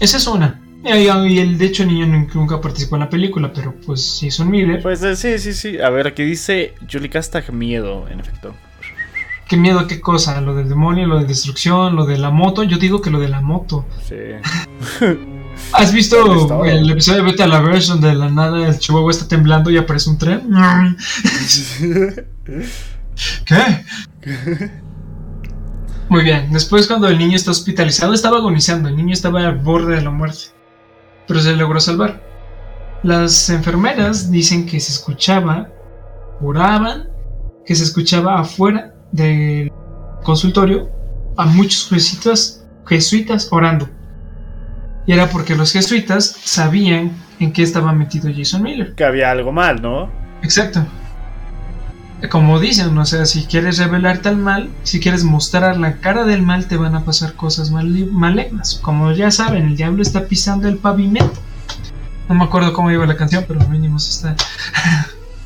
esa 0.00 0.16
es 0.16 0.26
una. 0.26 0.60
Y 0.84 1.38
el, 1.38 1.58
de 1.58 1.66
hecho 1.66 1.82
el 1.82 1.88
niño 1.88 2.26
nunca 2.34 2.60
participó 2.60 2.96
en 2.96 3.00
la 3.00 3.10
película, 3.10 3.52
pero 3.52 3.74
pues 3.84 4.18
sí 4.18 4.30
son 4.30 4.50
Miller. 4.50 4.80
Pues 4.80 5.02
eh, 5.02 5.16
sí, 5.16 5.38
sí, 5.38 5.52
sí. 5.52 5.80
A 5.80 5.90
ver, 5.90 6.06
aquí 6.06 6.22
dice 6.22 6.74
Julie 6.90 7.10
Castag 7.10 7.52
miedo, 7.52 8.06
en 8.08 8.20
efecto. 8.20 8.54
¿Qué 9.48 9.56
miedo? 9.56 9.86
¿Qué 9.86 10.00
cosa? 10.00 10.40
¿Lo 10.40 10.54
del 10.54 10.68
demonio? 10.68 11.06
¿Lo 11.06 11.18
de 11.18 11.24
destrucción? 11.24 11.96
¿Lo 11.96 12.04
de 12.04 12.18
la 12.18 12.30
moto? 12.30 12.62
Yo 12.62 12.76
digo 12.76 13.00
que 13.00 13.10
lo 13.10 13.18
de 13.18 13.28
la 13.28 13.40
moto. 13.40 13.86
Sí. 14.06 14.14
¿Has 15.72 15.92
visto 15.92 16.64
el 16.64 16.90
episodio 16.90 17.24
de 17.24 17.30
Vete 17.30 17.42
a 17.42 17.46
la 17.46 17.60
Verse 17.60 17.88
donde 17.90 18.08
de 18.08 18.14
la 18.14 18.28
nada 18.28 18.68
el 18.68 18.78
chihuahua 18.78 19.10
está 19.10 19.26
temblando 19.26 19.70
y 19.70 19.76
aparece 19.76 20.10
un 20.10 20.18
tren? 20.18 20.42
¿Qué? 23.44 23.84
Muy 26.08 26.24
bien, 26.24 26.52
después 26.52 26.86
cuando 26.86 27.08
el 27.08 27.18
niño 27.18 27.36
está 27.36 27.50
hospitalizado 27.50 28.14
estaba 28.14 28.38
agonizando, 28.38 28.88
el 28.88 28.96
niño 28.96 29.12
estaba 29.12 29.46
al 29.46 29.58
borde 29.58 29.96
de 29.96 30.02
la 30.02 30.10
muerte, 30.10 30.44
pero 31.28 31.40
se 31.40 31.54
logró 31.54 31.78
salvar. 31.78 32.20
Las 33.04 33.48
enfermeras 33.50 34.30
dicen 34.30 34.66
que 34.66 34.80
se 34.80 34.92
escuchaba, 34.92 35.68
oraban, 36.40 37.10
que 37.64 37.76
se 37.76 37.84
escuchaba 37.84 38.40
afuera 38.40 38.94
del 39.12 39.70
consultorio 40.24 40.90
a 41.36 41.46
muchos 41.46 41.88
jesuitas, 41.88 42.66
jesuitas 42.86 43.48
orando. 43.52 43.88
Y 45.06 45.12
era 45.12 45.28
porque 45.28 45.54
los 45.54 45.72
jesuitas 45.72 46.36
sabían 46.42 47.12
en 47.38 47.52
qué 47.52 47.62
estaba 47.62 47.92
metido 47.92 48.30
Jason 48.34 48.62
Miller. 48.62 48.94
Que 48.94 49.04
había 49.04 49.30
algo 49.30 49.52
mal, 49.52 49.80
¿no? 49.80 50.10
Exacto. 50.42 50.84
Como 52.30 52.58
dicen, 52.58 52.98
o 52.98 53.06
sea, 53.06 53.26
si 53.26 53.44
quieres 53.44 53.78
revelarte 53.78 54.28
al 54.28 54.38
mal, 54.38 54.70
si 54.82 54.98
quieres 54.98 55.22
mostrar 55.22 55.78
la 55.78 55.98
cara 55.98 56.24
del 56.24 56.42
mal, 56.42 56.66
te 56.66 56.76
van 56.76 56.96
a 56.96 57.04
pasar 57.04 57.34
cosas 57.34 57.70
mal 57.70 57.86
malignas. 58.10 58.80
Como 58.82 59.12
ya 59.12 59.30
saben, 59.30 59.66
el 59.68 59.76
diablo 59.76 60.02
está 60.02 60.26
pisando 60.26 60.66
el 60.66 60.78
pavimento. 60.78 61.40
No 62.28 62.34
me 62.34 62.44
acuerdo 62.44 62.72
cómo 62.72 62.90
iba 62.90 63.06
la 63.06 63.16
canción, 63.16 63.44
pero 63.46 63.60
mínimo 63.68 63.98
está. 63.98 64.34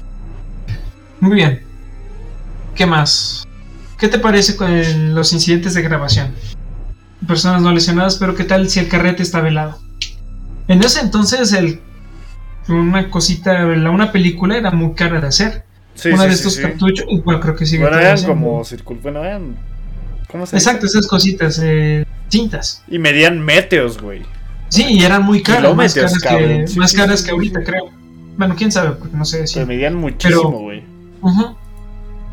Muy 1.20 1.35
bien. 1.35 1.62
¿Qué 2.74 2.87
más? 2.87 3.46
¿Qué 3.98 4.08
te 4.08 4.18
parece 4.18 4.56
con 4.56 5.14
los 5.14 5.32
incidentes 5.32 5.74
de 5.74 5.82
grabación? 5.82 6.35
personas 7.26 7.62
no 7.62 7.72
lesionadas, 7.72 8.16
pero 8.16 8.35
¿qué 8.35 8.44
tal 8.44 8.68
si 8.68 8.80
el 8.80 8.88
carrete 8.88 9.22
está 9.22 9.40
velado? 9.40 9.78
En 10.68 10.82
ese 10.82 11.00
entonces, 11.00 11.52
el, 11.52 11.80
una 12.68 13.11
cosita, 13.11 13.64
una 13.64 14.12
película 14.12 14.56
era 14.56 14.70
muy 14.70 14.94
cara 14.94 15.20
de 15.20 15.28
hacer. 15.28 15.64
Una 16.12 16.26
de 16.26 16.33
estos 16.33 16.57
cartuchos, 16.57 17.07
bueno, 17.24 17.40
creo 17.40 17.57
que 17.57 17.66
sigue. 17.66 17.83
Bueno, 17.83 17.98
eran 17.98 18.22
como 18.24 18.62
bueno, 19.02 19.24
eran. 19.24 19.57
¿Cómo 20.31 20.46
se 20.46 20.57
Exacto, 20.57 20.87
esas 20.87 21.07
cositas, 21.07 21.61
eh, 21.62 22.07
cintas. 22.28 22.83
Y 22.88 22.98
medían 22.98 23.40
meteos, 23.40 24.00
güey. 24.00 24.22
Sí, 24.68 24.87
y 24.88 25.05
eran 25.05 25.22
muy 25.22 25.42
caras, 25.42 25.74
más 25.76 25.94
caras, 25.94 26.18
que, 26.18 26.64
más 26.76 26.92
caras 26.94 27.22
que 27.22 27.31
ahorita, 27.31 27.62
creo. 27.62 27.90
Bueno, 28.38 28.55
quién 28.57 28.72
sabe, 28.72 28.92
porque 28.92 29.16
no 29.16 29.26
sé 29.26 29.46
si. 29.46 29.55
Pero 29.55 29.66
medían 29.66 29.94
muchísimo, 29.94 30.61
güey. 30.61 30.83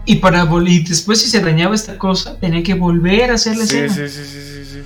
Y 0.06 0.15
para 0.15 0.48
y 0.65 0.80
después 0.84 1.22
si 1.22 1.30
se 1.30 1.41
dañaba 1.41 1.76
esta 1.76 1.98
cosa, 1.98 2.39
tenía 2.39 2.63
que 2.63 2.74
volver 2.74 3.32
a 3.32 3.36
hacerle 3.36 3.67
sí, 3.67 3.89
sí, 3.89 4.10
sí, 4.10 4.65
sí 4.65 4.80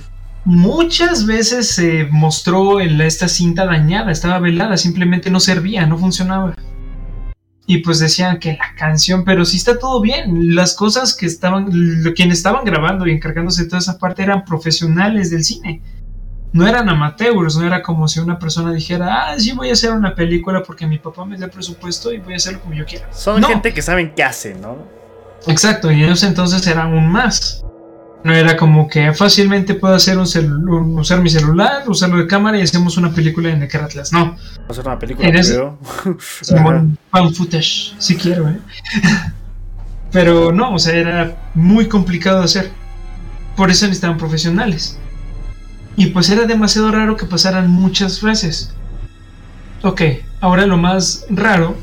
muchas 0.44 1.26
veces 1.26 1.70
se 1.70 2.06
mostró 2.10 2.80
en 2.80 3.00
esta 3.00 3.28
cinta 3.28 3.64
dañada, 3.64 4.12
estaba 4.12 4.38
velada, 4.38 4.76
simplemente 4.76 5.30
no 5.30 5.40
servía, 5.40 5.86
no 5.86 5.98
funcionaba. 5.98 6.54
Y 7.66 7.78
pues 7.78 7.98
decían 7.98 8.38
que 8.38 8.52
la 8.52 8.74
canción, 8.76 9.24
pero 9.24 9.44
sí 9.44 9.56
está 9.56 9.78
todo 9.78 10.00
bien. 10.00 10.54
Las 10.54 10.74
cosas 10.74 11.16
que 11.16 11.26
estaban, 11.26 11.70
quienes 12.14 12.38
estaban 12.38 12.64
grabando 12.64 13.06
y 13.06 13.12
encargándose 13.12 13.64
de 13.64 13.70
toda 13.70 13.80
esa 13.80 13.98
parte 13.98 14.22
eran 14.22 14.44
profesionales 14.44 15.30
del 15.30 15.44
cine. 15.44 15.80
No 16.52 16.66
eran 16.68 16.88
amateurs, 16.88 17.56
no 17.56 17.66
era 17.66 17.82
como 17.82 18.06
si 18.06 18.20
una 18.20 18.38
persona 18.38 18.72
dijera, 18.72 19.32
ah, 19.32 19.38
sí 19.38 19.52
voy 19.52 19.70
a 19.70 19.72
hacer 19.72 19.92
una 19.92 20.14
película 20.14 20.62
porque 20.62 20.86
mi 20.86 20.98
papá 20.98 21.24
me 21.24 21.36
da 21.36 21.48
presupuesto 21.48 22.12
y 22.12 22.18
voy 22.18 22.34
a 22.34 22.36
hacerlo 22.36 22.60
como 22.60 22.74
yo 22.74 22.84
quiera. 22.84 23.12
Son 23.12 23.42
gente 23.42 23.72
que 23.72 23.82
saben 23.82 24.12
qué 24.14 24.22
hacen, 24.22 24.60
¿no? 24.60 24.76
Exacto, 25.46 25.90
y 25.90 26.04
ellos 26.04 26.22
entonces 26.22 26.66
eran 26.66 26.92
un 26.92 27.10
más. 27.10 27.63
No 28.24 28.32
era 28.32 28.56
como 28.56 28.88
que 28.88 29.12
fácilmente 29.12 29.74
puedo 29.74 29.94
hacer 29.94 30.18
un, 30.18 30.98
usar 30.98 31.20
mi 31.20 31.30
celular, 31.30 31.84
usarlo 31.86 32.16
de 32.16 32.26
cámara 32.26 32.58
y 32.58 32.62
hacemos 32.62 32.96
una 32.96 33.12
película 33.12 33.50
en 33.50 33.60
Necker 33.60 33.82
Atlas. 33.82 34.12
No. 34.12 34.36
Hacer 34.68 34.86
una 34.86 34.98
película 34.98 35.28
en 35.28 36.98
fan 37.10 37.34
footage, 37.34 37.94
si 37.98 38.16
quiero, 38.16 38.48
¿eh? 38.48 38.58
Pero 40.10 40.52
no, 40.52 40.74
o 40.74 40.78
sea, 40.78 40.94
era 40.94 41.36
muy 41.54 41.86
complicado 41.86 42.38
de 42.38 42.44
hacer. 42.44 42.70
Por 43.56 43.70
eso 43.70 43.86
necesitaban 43.86 44.16
profesionales. 44.16 44.98
Y 45.96 46.06
pues 46.06 46.30
era 46.30 46.46
demasiado 46.46 46.90
raro 46.90 47.16
que 47.16 47.26
pasaran 47.26 47.70
muchas 47.70 48.22
veces. 48.22 48.72
Ok, 49.82 50.02
Ahora 50.44 50.66
lo 50.66 50.76
más 50.76 51.24
raro 51.30 51.74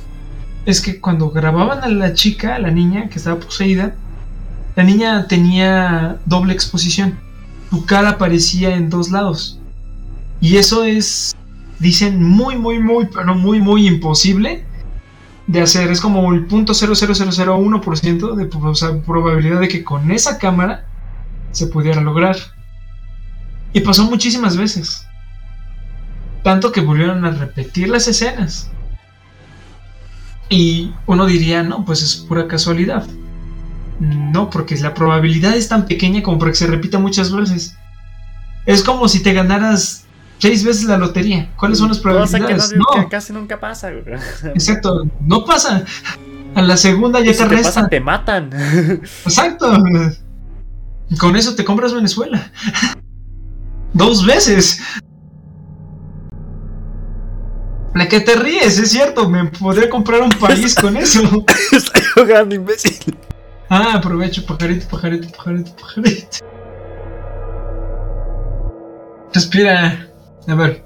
es 0.68 0.82
que 0.82 1.02
cuando 1.02 1.32
grababan 1.32 1.84
a 1.84 1.88
la 1.88 2.14
chica, 2.14 2.54
a 2.54 2.60
la 2.60 2.70
niña 2.70 3.10
que 3.10 3.18
estaba 3.18 3.40
poseída, 3.40 3.96
la 4.76 4.84
niña 4.84 5.28
tenía 5.28 6.20
doble 6.26 6.54
exposición. 6.54 7.20
Su 7.70 7.86
cara 7.86 8.12
aparecía 8.12 8.76
en 8.76 8.90
dos 8.90 9.12
lados. 9.12 9.60
Y 10.40 10.58
eso 10.58 10.84
es, 10.84 11.36
dicen, 11.80 12.24
muy, 12.24 12.58
muy, 12.58 12.80
muy, 12.80 13.08
pero 13.08 13.36
muy, 13.36 13.60
muy 13.60 13.88
imposible 13.88 14.66
de 15.48 15.62
hacer. 15.62 15.92
Es 15.92 16.02
como 16.02 16.34
el 16.34 16.46
punto 16.46 16.74
.00001% 16.74 18.36
de 18.36 19.02
probabilidad 19.02 19.60
de 19.60 19.68
que 19.68 19.84
con 19.84 20.12
esa 20.12 20.38
cámara 20.38 20.86
se 21.52 21.68
pudiera 21.68 22.02
lograr. 22.02 22.38
Y 23.74 23.82
pasó 23.82 24.06
muchísimas 24.06 24.58
veces. 24.58 25.06
Tanto 26.44 26.72
que 26.72 26.82
volvieron 26.82 27.24
a 27.26 27.32
repetir 27.32 27.90
las 27.90 28.08
escenas. 28.08 28.70
Y 30.50 30.92
uno 31.06 31.26
diría, 31.26 31.64
no, 31.64 31.86
pues 31.86 32.02
es 32.02 32.16
pura 32.16 32.48
casualidad. 32.48 33.06
No, 34.00 34.50
porque 34.50 34.76
la 34.78 34.94
probabilidad 34.94 35.56
es 35.56 35.68
tan 35.68 35.86
pequeña 35.86 36.24
como 36.24 36.40
para 36.40 36.52
que 36.52 36.58
se 36.58 36.68
repita 36.68 36.98
muchas 37.00 37.32
veces. 37.32 37.76
Es 38.66 38.84
como 38.84 39.08
si 39.08 39.22
te 39.22 39.34
ganaras 39.34 40.06
seis 40.40 40.64
veces 40.64 40.86
la 40.86 40.98
lotería. 40.98 41.52
¿Cuáles 41.56 41.78
son 41.78 41.90
las 41.90 42.00
probabilidades? 42.00 42.74
no, 42.74 43.10
casi 43.10 43.34
nunca 43.34 43.60
pasa. 43.60 43.92
Exacto, 44.44 45.08
no 45.22 45.46
pasa. 45.46 45.86
A 46.56 46.62
la 46.62 46.78
segunda 46.78 47.20
ya 47.22 47.32
te, 47.32 47.56
te 47.56 47.88
te 47.90 48.00
matan. 48.00 48.50
Exacto. 49.26 49.72
Con 51.20 51.36
eso 51.36 51.56
te 51.56 51.64
compras 51.64 51.94
Venezuela. 51.94 52.52
Dos 53.94 54.26
veces. 54.26 54.82
La 57.94 58.08
que 58.08 58.22
te 58.22 58.36
ríes, 58.36 58.80
es 58.80 58.92
cierto, 58.92 59.30
me 59.30 59.46
podría 59.46 59.90
comprar 59.90 60.22
un 60.22 60.30
país 60.30 60.76
con 60.76 60.96
eso. 60.96 61.22
Estoy 61.72 62.02
jugando, 62.16 62.56
imbécil. 62.56 63.18
Ah, 63.74 63.94
aprovecho, 63.96 64.46
pajarito, 64.46 64.86
pajarito, 64.90 65.30
pajarito, 65.30 65.72
pajarito. 65.78 66.38
Respira. 69.34 70.10
A 70.46 70.56
ver. 70.56 70.84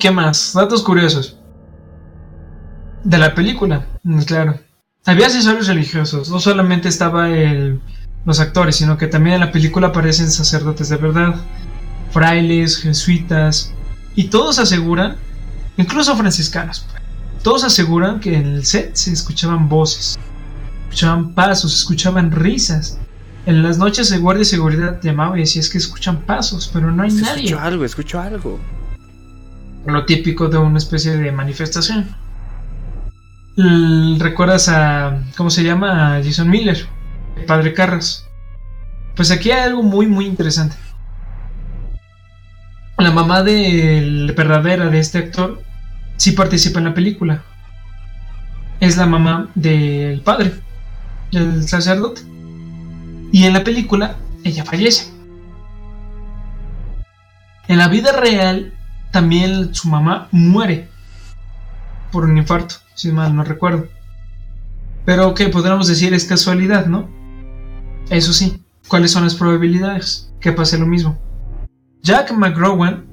¿Qué 0.00 0.10
más? 0.10 0.54
Datos 0.54 0.82
curiosos. 0.82 1.36
De 3.04 3.18
la 3.18 3.34
película, 3.34 3.84
mm, 4.04 4.22
claro. 4.22 4.58
Había 5.04 5.26
asesores 5.26 5.66
religiosos, 5.66 6.30
no 6.30 6.40
solamente 6.40 6.88
estaba 6.88 7.28
el, 7.28 7.82
los 8.24 8.40
actores, 8.40 8.76
sino 8.76 8.96
que 8.96 9.06
también 9.06 9.34
en 9.34 9.40
la 9.40 9.52
película 9.52 9.88
aparecen 9.88 10.30
sacerdotes 10.30 10.88
de 10.88 10.96
verdad, 10.96 11.34
frailes, 12.10 12.78
jesuitas, 12.78 13.74
y 14.14 14.28
todos 14.28 14.58
aseguran, 14.58 15.16
incluso 15.76 16.16
franciscanos, 16.16 16.86
todos 17.42 17.64
aseguran 17.64 18.18
que 18.20 18.34
en 18.34 18.46
el 18.46 18.64
set 18.64 18.94
se 18.94 19.12
escuchaban 19.12 19.68
voces, 19.68 20.16
escuchaban 20.92 21.32
pasos, 21.32 21.74
escuchaban 21.74 22.30
risas, 22.30 22.98
en 23.46 23.62
las 23.62 23.78
noches 23.78 24.10
de 24.10 24.18
guardia 24.18 24.42
y 24.42 24.44
seguridad 24.44 25.00
llamaba 25.02 25.38
y 25.38 25.40
decía 25.40 25.60
es 25.60 25.70
que 25.70 25.78
escuchan 25.78 26.20
pasos, 26.20 26.70
pero 26.70 26.92
no 26.92 27.02
hay 27.02 27.10
nadie. 27.10 27.44
Escucho 27.44 27.60
algo, 27.60 27.84
escucho 27.84 28.20
algo. 28.20 28.60
Lo 29.86 30.04
típico 30.04 30.48
de 30.48 30.58
una 30.58 30.78
especie 30.78 31.16
de 31.16 31.32
manifestación. 31.32 32.14
¿Recuerdas 34.18 34.68
a. 34.68 35.22
¿Cómo 35.36 35.50
se 35.50 35.64
llama? 35.64 36.16
A 36.16 36.22
Jason 36.22 36.48
Miller, 36.48 36.86
el 37.36 37.44
padre 37.46 37.72
Carras. 37.72 38.26
Pues 39.16 39.30
aquí 39.30 39.50
hay 39.50 39.60
algo 39.60 39.82
muy, 39.82 40.06
muy 40.06 40.26
interesante. 40.26 40.76
La 42.98 43.10
mamá 43.10 43.42
de 43.42 44.32
verdadera 44.36 44.88
de 44.88 44.98
este 44.98 45.18
actor 45.18 45.62
sí 46.16 46.32
participa 46.32 46.78
en 46.78 46.84
la 46.84 46.94
película. 46.94 47.42
Es 48.78 48.96
la 48.96 49.06
mamá 49.06 49.48
del 49.54 50.20
padre, 50.20 50.52
del 51.32 51.68
sacerdote. 51.68 52.22
Y 53.32 53.44
en 53.44 53.54
la 53.54 53.64
película, 53.64 54.16
ella 54.44 54.64
fallece. 54.64 55.10
En 57.66 57.78
la 57.78 57.88
vida 57.88 58.12
real, 58.12 58.74
también 59.10 59.74
su 59.74 59.88
mamá 59.88 60.28
muere 60.30 60.88
por 62.10 62.24
un 62.24 62.36
infarto, 62.36 62.76
si 62.94 63.10
mal 63.10 63.34
no 63.34 63.42
recuerdo. 63.42 63.88
Pero 65.04 65.34
que 65.34 65.48
podríamos 65.48 65.88
decir 65.88 66.14
es 66.14 66.24
casualidad, 66.24 66.86
¿no? 66.86 67.08
Eso 68.10 68.32
sí, 68.32 68.62
¿cuáles 68.88 69.10
son 69.10 69.24
las 69.24 69.34
probabilidades? 69.34 70.32
Que 70.40 70.52
pase 70.52 70.78
lo 70.78 70.86
mismo. 70.86 71.18
Jack 72.02 72.32
McGrowan, 72.32 73.06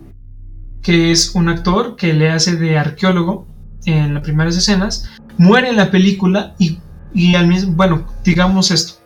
que 0.81 1.11
es 1.11 1.35
un 1.35 1.47
actor 1.47 1.95
que 1.95 2.13
le 2.13 2.29
hace 2.31 2.55
de 2.55 2.77
arqueólogo 2.77 3.47
en 3.85 4.13
las 4.13 4.23
primeras 4.23 4.57
escenas, 4.57 5.09
muere 5.37 5.69
en 5.69 5.77
la 5.77 5.91
película 5.91 6.55
y, 6.59 6.79
y 7.13 7.35
al 7.35 7.47
mismo, 7.47 7.73
bueno, 7.73 8.05
digamos 8.23 8.71
esto, 8.71 8.99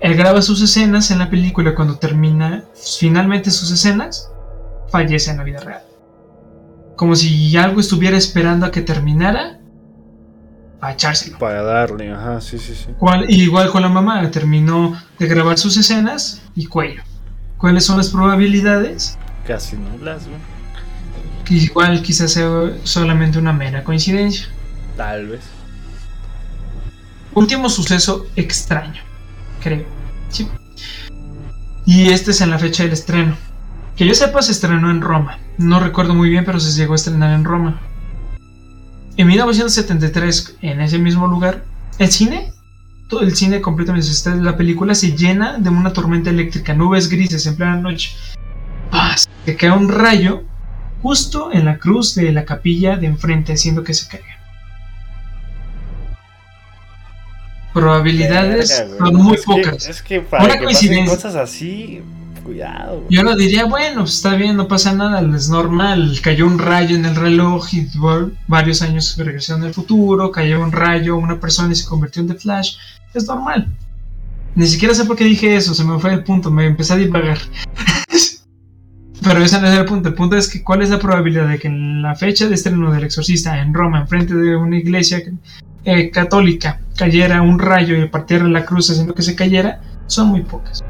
él 0.00 0.16
graba 0.16 0.42
sus 0.42 0.60
escenas 0.60 1.10
en 1.12 1.20
la 1.20 1.30
película 1.30 1.74
cuando 1.76 1.96
termina 1.96 2.64
finalmente 2.74 3.52
sus 3.52 3.70
escenas, 3.70 4.30
fallece 4.90 5.30
en 5.30 5.36
la 5.36 5.44
vida 5.44 5.60
real. 5.60 5.82
Como 6.96 7.14
si 7.14 7.56
algo 7.56 7.80
estuviera 7.80 8.16
esperando 8.16 8.66
a 8.66 8.70
que 8.72 8.80
terminara 8.80 9.60
para 10.80 10.94
echárselo. 10.94 11.38
Para 11.38 11.62
darle, 11.62 12.10
ajá, 12.10 12.40
sí, 12.40 12.58
sí, 12.58 12.74
sí. 12.74 12.88
igual 13.28 13.70
con 13.70 13.82
la 13.82 13.88
mamá, 13.88 14.28
terminó 14.32 15.00
de 15.20 15.26
grabar 15.28 15.56
sus 15.56 15.76
escenas 15.76 16.42
y 16.56 16.66
cuello. 16.66 17.02
¿Cuáles 17.56 17.84
son 17.84 17.98
las 17.98 18.10
probabilidades? 18.10 19.16
Casi 19.46 19.76
nulas, 19.76 20.26
güey. 20.26 20.40
Que 21.44 21.54
igual 21.54 22.02
quizás 22.02 22.32
sea 22.32 22.72
solamente 22.82 23.38
una 23.38 23.52
mera 23.52 23.84
coincidencia. 23.84 24.48
Tal 24.96 25.28
vez. 25.28 25.42
Último 27.34 27.68
suceso 27.68 28.26
extraño 28.36 29.02
creo. 29.62 29.84
Y 31.84 32.10
este 32.10 32.30
es 32.30 32.40
en 32.40 32.50
la 32.50 32.58
fecha 32.58 32.84
del 32.84 32.92
estreno. 32.92 33.36
Que 33.96 34.06
yo 34.06 34.14
sepa, 34.14 34.42
se 34.42 34.52
estrenó 34.52 34.90
en 34.90 35.00
Roma. 35.00 35.38
No 35.58 35.80
recuerdo 35.80 36.14
muy 36.14 36.30
bien, 36.30 36.44
pero 36.44 36.60
se 36.60 36.78
llegó 36.78 36.92
a 36.92 36.96
estrenar 36.96 37.34
en 37.34 37.44
Roma. 37.44 37.80
En 39.16 39.26
1973, 39.26 40.58
en 40.62 40.80
ese 40.80 40.98
mismo 40.98 41.26
lugar, 41.26 41.64
el 41.98 42.10
cine, 42.10 42.52
todo 43.08 43.20
el 43.20 43.36
cine 43.36 43.60
completamente, 43.60 44.08
la 44.40 44.56
película 44.56 44.94
se 44.94 45.16
llena 45.16 45.58
de 45.58 45.68
una 45.68 45.92
tormenta 45.92 46.30
eléctrica, 46.30 46.72
nubes 46.72 47.08
grises 47.08 47.46
en 47.46 47.56
plena 47.56 47.76
noche. 47.76 48.16
¡Paz! 48.90 49.28
Que 49.44 49.56
cae 49.56 49.70
un 49.70 49.88
rayo 49.88 50.44
justo 51.02 51.50
en 51.52 51.66
la 51.66 51.78
cruz 51.78 52.14
de 52.14 52.32
la 52.32 52.44
capilla 52.44 52.96
de 52.96 53.06
enfrente, 53.06 53.52
haciendo 53.52 53.84
que 53.84 53.92
se 53.92 54.08
caiga. 54.08 54.31
Probabilidades 57.72 58.84
son 58.98 59.14
muy 59.16 59.36
pocas. 59.38 59.88
es 59.88 60.02
que 60.02 60.20
para 60.20 60.58
que 60.58 61.04
cosas 61.06 61.34
así, 61.34 62.02
cuidado. 62.42 63.04
Yo 63.08 63.22
no 63.22 63.36
diría, 63.36 63.64
bueno, 63.64 64.04
está 64.04 64.34
bien, 64.34 64.56
no 64.56 64.68
pasa 64.68 64.92
nada, 64.92 65.20
es 65.36 65.48
normal. 65.48 66.18
Cayó 66.22 66.46
un 66.46 66.58
rayo 66.58 66.96
en 66.96 67.04
el 67.04 67.16
reloj 67.16 67.72
y 67.72 67.88
varios 68.48 68.82
años 68.82 69.16
regresaron 69.16 69.62
al 69.64 69.74
futuro, 69.74 70.30
cayó 70.30 70.62
un 70.62 70.72
rayo, 70.72 71.16
una 71.16 71.40
persona 71.40 71.72
y 71.72 71.76
se 71.76 71.86
convirtió 71.86 72.22
en 72.22 72.28
The 72.28 72.34
Flash. 72.34 72.76
Es 73.14 73.26
normal. 73.26 73.68
Ni 74.54 74.66
siquiera 74.66 74.94
sé 74.94 75.04
por 75.04 75.16
qué 75.16 75.24
dije 75.24 75.56
eso, 75.56 75.74
se 75.74 75.84
me 75.84 75.98
fue 75.98 76.12
el 76.12 76.24
punto, 76.24 76.50
me 76.50 76.66
empecé 76.66 76.92
a 76.92 76.96
divagar. 76.96 77.38
Pero 79.22 79.42
ese 79.42 79.60
no 79.60 79.68
es 79.68 79.78
el 79.78 79.84
punto. 79.84 80.08
El 80.08 80.14
punto 80.14 80.36
es 80.36 80.48
que 80.48 80.62
cuál 80.62 80.82
es 80.82 80.90
la 80.90 80.98
probabilidad 80.98 81.48
de 81.48 81.58
que 81.58 81.68
en 81.68 82.02
la 82.02 82.14
fecha 82.14 82.48
de 82.48 82.54
estreno 82.54 82.92
del 82.92 83.04
Exorcista 83.04 83.60
en 83.60 83.72
Roma, 83.72 84.00
enfrente 84.00 84.34
de 84.34 84.56
una 84.56 84.76
iglesia 84.76 85.22
eh, 85.84 86.10
católica 86.10 86.80
cayera 86.96 87.42
un 87.42 87.58
rayo 87.58 87.96
y 87.96 88.08
partiera 88.08 88.44
la 88.46 88.64
cruz 88.64 88.90
haciendo 88.90 89.14
que 89.14 89.22
se 89.22 89.34
cayera, 89.34 89.80
son 90.06 90.28
muy 90.28 90.42
pocas. 90.42 90.84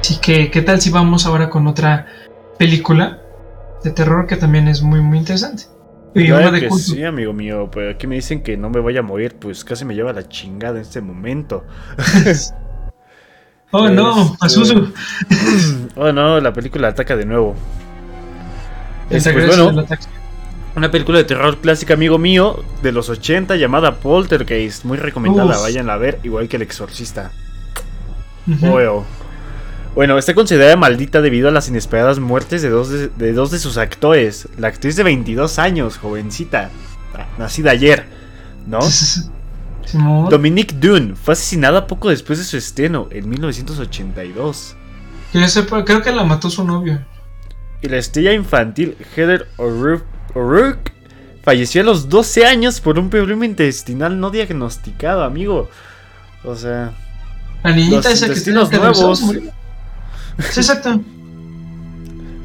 Así 0.00 0.18
que, 0.20 0.50
¿qué 0.50 0.62
tal 0.62 0.80
si 0.80 0.90
vamos 0.90 1.26
ahora 1.26 1.48
con 1.48 1.66
otra 1.66 2.06
película 2.58 3.22
de 3.84 3.90
terror 3.90 4.26
que 4.26 4.36
también 4.36 4.68
es 4.68 4.82
muy, 4.82 5.00
muy 5.00 5.18
interesante? 5.18 5.64
Y 6.14 6.26
de 6.26 6.70
sí, 6.72 7.02
amigo 7.04 7.32
mío, 7.32 7.70
pues 7.70 7.94
aquí 7.94 8.06
me 8.06 8.16
dicen 8.16 8.42
que 8.42 8.56
no 8.56 8.68
me 8.68 8.80
voy 8.80 8.98
a 8.98 9.02
morir, 9.02 9.36
pues 9.38 9.64
casi 9.64 9.84
me 9.84 9.94
lleva 9.94 10.12
la 10.12 10.28
chingada 10.28 10.76
en 10.76 10.82
este 10.82 11.00
momento. 11.00 11.64
oh 13.70 13.88
no, 13.88 14.36
pues, 14.38 14.52
Azuzu. 14.52 14.92
oh 15.96 16.12
no, 16.12 16.38
la 16.40 16.52
película 16.52 16.88
ataca 16.88 17.16
de 17.16 17.24
nuevo. 17.24 17.54
Es, 19.08 19.26
pues, 19.26 19.56
bueno, 19.56 19.86
una 20.74 20.90
película 20.90 21.18
de 21.18 21.24
terror 21.24 21.58
clásica, 21.58 21.94
amigo 21.94 22.18
mío, 22.18 22.64
de 22.82 22.92
los 22.92 23.08
80 23.08 23.56
llamada 23.56 23.96
Poltergeist. 23.96 24.84
Muy 24.84 24.98
recomendada, 24.98 25.58
vayan 25.58 25.90
a 25.90 25.96
ver, 25.96 26.18
igual 26.22 26.48
que 26.48 26.56
El 26.56 26.62
Exorcista. 26.62 27.30
Bueno, 29.94 30.16
está 30.16 30.34
considerada 30.34 30.74
maldita 30.76 31.20
debido 31.20 31.48
a 31.48 31.52
las 31.52 31.68
inesperadas 31.68 32.18
muertes 32.18 32.62
de 32.62 32.70
dos 32.70 32.88
de, 32.88 33.32
dos 33.32 33.50
de 33.50 33.58
sus 33.58 33.76
actores. 33.76 34.48
La 34.56 34.68
actriz 34.68 34.96
de 34.96 35.02
22 35.02 35.58
años, 35.58 35.98
jovencita, 35.98 36.70
nacida 37.38 37.72
ayer, 37.72 38.06
¿no? 38.66 38.78
Dominique 40.30 40.74
Dune 40.74 41.14
fue 41.14 41.32
asesinada 41.32 41.86
poco 41.86 42.08
después 42.08 42.38
de 42.38 42.46
su 42.46 42.56
estreno, 42.56 43.08
en 43.10 43.28
1982. 43.28 44.76
Que 45.32 45.40
yo 45.40 45.48
sepa, 45.48 45.84
creo 45.84 46.00
que 46.00 46.12
la 46.12 46.24
mató 46.24 46.48
su 46.48 46.64
novio. 46.64 47.04
Y 47.82 47.88
la 47.88 47.98
estrella 47.98 48.32
infantil 48.32 48.96
Heather 49.14 49.48
O'Rourke 49.58 50.06
falleció 51.42 51.82
a 51.82 51.84
los 51.84 52.08
12 52.08 52.46
años 52.46 52.80
por 52.80 52.98
un 52.98 53.10
problema 53.10 53.44
intestinal 53.44 54.18
no 54.18 54.30
diagnosticado, 54.30 55.24
amigo. 55.24 55.68
O 56.44 56.56
sea. 56.56 56.92
La 57.62 57.72
niñita 57.72 58.10
esa 58.10 58.28
que 58.28 58.40
tiene 58.40 58.60
nuevos. 58.64 59.22
exacto. 60.38 61.00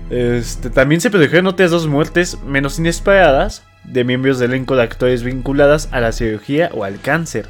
Este, 0.10 0.70
también 0.70 1.02
se 1.02 1.10
produjeron 1.10 1.48
otras 1.48 1.72
dos 1.72 1.88
muertes 1.88 2.38
menos 2.46 2.80
inesperadas 2.80 3.64
de 3.84 4.04
miembros 4.04 4.40
del 4.40 4.52
elenco 4.52 4.76
de 4.76 4.84
actores 4.84 5.24
vinculadas 5.24 5.90
a 5.92 6.00
la 6.00 6.12
cirugía 6.12 6.70
o 6.74 6.84
al 6.84 7.00
cáncer. 7.00 7.48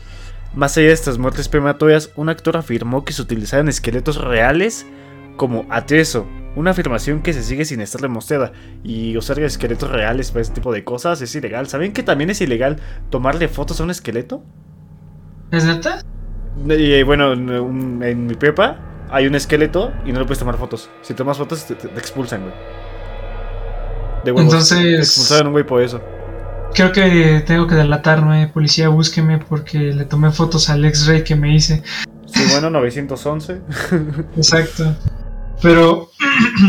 Más 0.55 0.77
allá 0.77 0.87
de 0.87 0.93
estas 0.93 1.17
muertes 1.17 1.49
prematorias, 1.49 2.11
un 2.15 2.29
actor 2.29 2.57
afirmó 2.57 3.03
que 3.03 3.13
se 3.13 3.21
utilizaban 3.21 3.67
esqueletos 3.67 4.17
reales 4.17 4.85
como 5.35 5.67
atrezo, 5.69 6.25
una 6.57 6.71
afirmación 6.71 7.21
que 7.21 7.33
se 7.33 7.43
sigue 7.43 7.65
sin 7.65 7.81
estar 7.81 8.01
demostrada. 8.01 8.51
Y 8.83 9.15
usar 9.15 9.39
esqueletos 9.39 9.91
reales 9.91 10.31
para 10.31 10.41
este 10.41 10.55
tipo 10.55 10.73
de 10.73 10.83
cosas 10.83 11.21
es 11.21 11.33
ilegal. 11.35 11.67
¿Saben 11.67 11.93
que 11.93 12.01
también 12.01 12.31
es 12.31 12.41
ilegal 12.41 12.77
tomarle 13.11 13.47
fotos 13.47 13.79
a 13.79 13.83
un 13.83 13.91
esqueleto? 13.91 14.43
¿Es 15.51 15.65
neta? 15.65 16.01
Y 16.67 17.03
bueno, 17.03 17.33
en 17.33 18.25
mi 18.25 18.33
prepa 18.33 18.79
hay 19.11 19.27
un 19.27 19.35
esqueleto 19.35 19.93
y 20.03 20.11
no 20.11 20.19
le 20.19 20.25
puedes 20.25 20.39
tomar 20.39 20.57
fotos. 20.57 20.89
Si 21.03 21.13
tomas 21.13 21.37
fotos 21.37 21.63
te, 21.65 21.73
expulsan, 21.95 22.41
güey. 22.41 22.53
De 24.25 24.31
Entonces. 24.31 24.79
Te 24.79 24.97
expulsaron 24.97 25.47
un 25.47 25.53
güey 25.53 25.63
por 25.63 25.83
eso. 25.83 26.01
Creo 26.73 26.91
que 26.91 27.43
tengo 27.45 27.67
que 27.67 27.75
delatarme, 27.75 28.47
policía, 28.47 28.89
búsqueme 28.89 29.37
porque 29.37 29.77
le 29.77 30.05
tomé 30.05 30.31
fotos 30.31 30.69
al 30.71 30.83
ex-rey 30.85 31.23
que 31.23 31.35
me 31.35 31.53
hice. 31.53 31.83
Sí, 32.25 32.43
bueno, 32.51 32.71
911. 32.71 33.61
Exacto. 34.37 34.95
Pero 35.61 36.11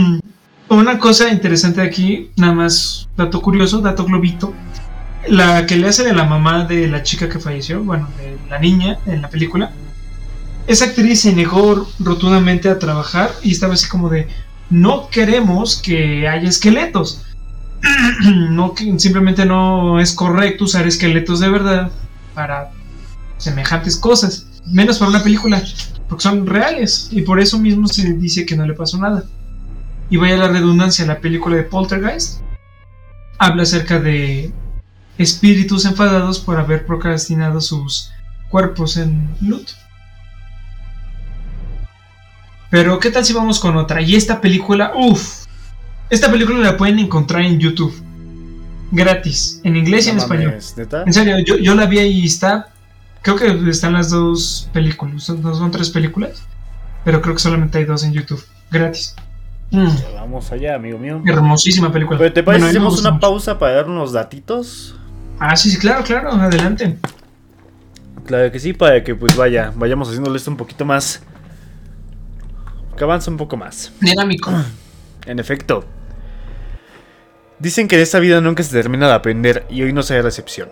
una 0.69 0.99
cosa 0.99 1.31
interesante 1.31 1.81
aquí, 1.81 2.31
nada 2.37 2.53
más 2.53 3.09
dato 3.17 3.41
curioso, 3.41 3.81
dato 3.81 4.05
globito. 4.05 4.55
La 5.27 5.67
que 5.67 5.77
le 5.77 5.89
hace 5.89 6.05
de 6.05 6.15
la 6.15 6.25
mamá 6.25 6.65
de 6.65 6.89
la 6.89 7.03
chica 7.03 7.29
que 7.29 7.39
falleció, 7.39 7.83
bueno, 7.83 8.09
de 8.19 8.39
la 8.49 8.59
niña 8.59 8.99
en 9.07 9.21
la 9.21 9.29
película, 9.29 9.73
esa 10.67 10.87
actriz 10.87 11.23
se 11.23 11.35
negó 11.35 11.89
rotundamente 11.99 12.69
a 12.69 12.79
trabajar 12.79 13.31
y 13.43 13.53
estaba 13.53 13.75
así 13.75 13.89
como 13.89 14.09
de, 14.09 14.29
no 14.71 15.09
queremos 15.09 15.81
que 15.83 16.29
haya 16.29 16.49
esqueletos. 16.49 17.23
no, 18.51 18.75
simplemente 18.97 19.45
no 19.45 20.01
es 20.01 20.13
correcto 20.13 20.65
usar 20.65 20.87
esqueletos 20.87 21.41
de 21.41 21.49
verdad 21.49 21.91
para 22.35 22.71
semejantes 23.39 23.97
cosas, 23.97 24.47
menos 24.67 24.99
para 24.99 25.11
una 25.11 25.23
película, 25.23 25.63
porque 26.09 26.23
son 26.23 26.47
reales 26.47 27.09
y 27.11 27.23
por 27.23 27.41
eso 27.41 27.59
mismo 27.59 27.89
se 27.89 28.13
dice 28.15 28.45
que 28.45 28.57
no 28.57 28.67
le 28.67 28.75
pasó 28.75 28.99
nada. 28.99 29.25
Y 30.11 30.17
vaya 30.17 30.37
la 30.37 30.49
redundancia, 30.49 31.07
la 31.07 31.21
película 31.21 31.57
de 31.57 31.65
Poltergeist 31.65 32.41
habla 33.39 33.63
acerca 33.63 34.01
de 34.01 34.53
espíritus 35.17 35.85
enfadados 35.85 36.39
por 36.39 36.59
haber 36.59 36.87
procrastinado 36.87 37.61
sus 37.61 38.11
cuerpos 38.51 38.97
en 38.97 39.35
luto. 39.41 39.73
Pero, 42.71 42.99
¿qué 42.99 43.11
tal 43.11 43.25
si 43.25 43.33
vamos 43.33 43.61
con 43.61 43.77
otra? 43.77 44.03
Y 44.03 44.15
esta 44.15 44.41
película, 44.41 44.93
uff. 44.95 45.47
Esta 46.11 46.31
película 46.31 46.59
la 46.59 46.77
pueden 46.77 46.99
encontrar 46.99 47.43
en 47.43 47.59
YouTube. 47.59 47.95
Gratis. 48.91 49.61
En 49.65 49.77
inglés 49.77 50.07
y 50.07 50.11
en 50.11 50.19
español. 50.19 50.59
En 51.07 51.13
serio, 51.13 51.37
yo, 51.39 51.75
la 51.75 51.87
vi 51.87 52.01
y 52.01 52.27
está. 52.27 52.69
Creo 53.23 53.37
que 53.37 53.71
están 53.71 53.93
las 53.93 54.11
dos 54.11 54.69
películas. 54.73 55.25
Son, 55.25 55.43
son 55.43 55.71
tres 55.71 55.91
películas. 55.91 56.43
Pero 57.05 57.21
creo 57.21 57.35
que 57.35 57.41
solamente 57.41 57.79
hay 57.79 57.85
dos 57.85 58.05
en 58.05 58.13
YouTube. 58.13 58.45
Gratis. 58.71 59.15
Mm. 59.71 59.89
Vamos 60.15 60.51
allá, 60.53 60.75
amigo 60.75 60.99
mío. 60.99 61.23
Hermosísima 61.27 61.93
película. 61.93 62.33
¿Te 62.33 62.43
parece 62.43 62.67
hacemos 62.67 63.01
una 63.01 63.19
pausa 63.19 63.59
para 63.59 63.75
dar 63.75 63.89
unos 63.89 64.13
datitos? 64.13 64.95
Ah, 65.39 65.57
sí, 65.57 65.71
sí, 65.71 65.79
claro, 65.79 66.03
claro. 66.05 66.33
Adelante. 66.33 66.99
Claro 68.27 68.51
que 68.53 68.61
sí, 68.61 68.73
para 68.73 69.03
que 69.03 69.15
pues 69.15 69.37
vaya, 69.37 69.73
vayamos 69.75 70.09
haciéndole 70.09 70.37
esto 70.37 70.51
un 70.51 70.57
poquito 70.57 70.85
más 70.85 71.23
que 72.99 73.05
avanza 73.05 73.31
un 73.31 73.37
poco 73.37 73.57
más. 73.57 73.93
Dinámico. 74.01 74.53
En 75.27 75.39
efecto. 75.39 75.85
Dicen 77.59 77.87
que 77.87 77.99
de 77.99 78.03
esta 78.03 78.19
vida 78.19 78.41
nunca 78.41 78.63
se 78.63 78.73
termina 78.73 79.09
de 79.09 79.13
aprender 79.13 79.67
y 79.69 79.83
hoy 79.83 79.93
no 79.93 80.03
será 80.03 80.23
la 80.23 80.29
excepción. 80.29 80.71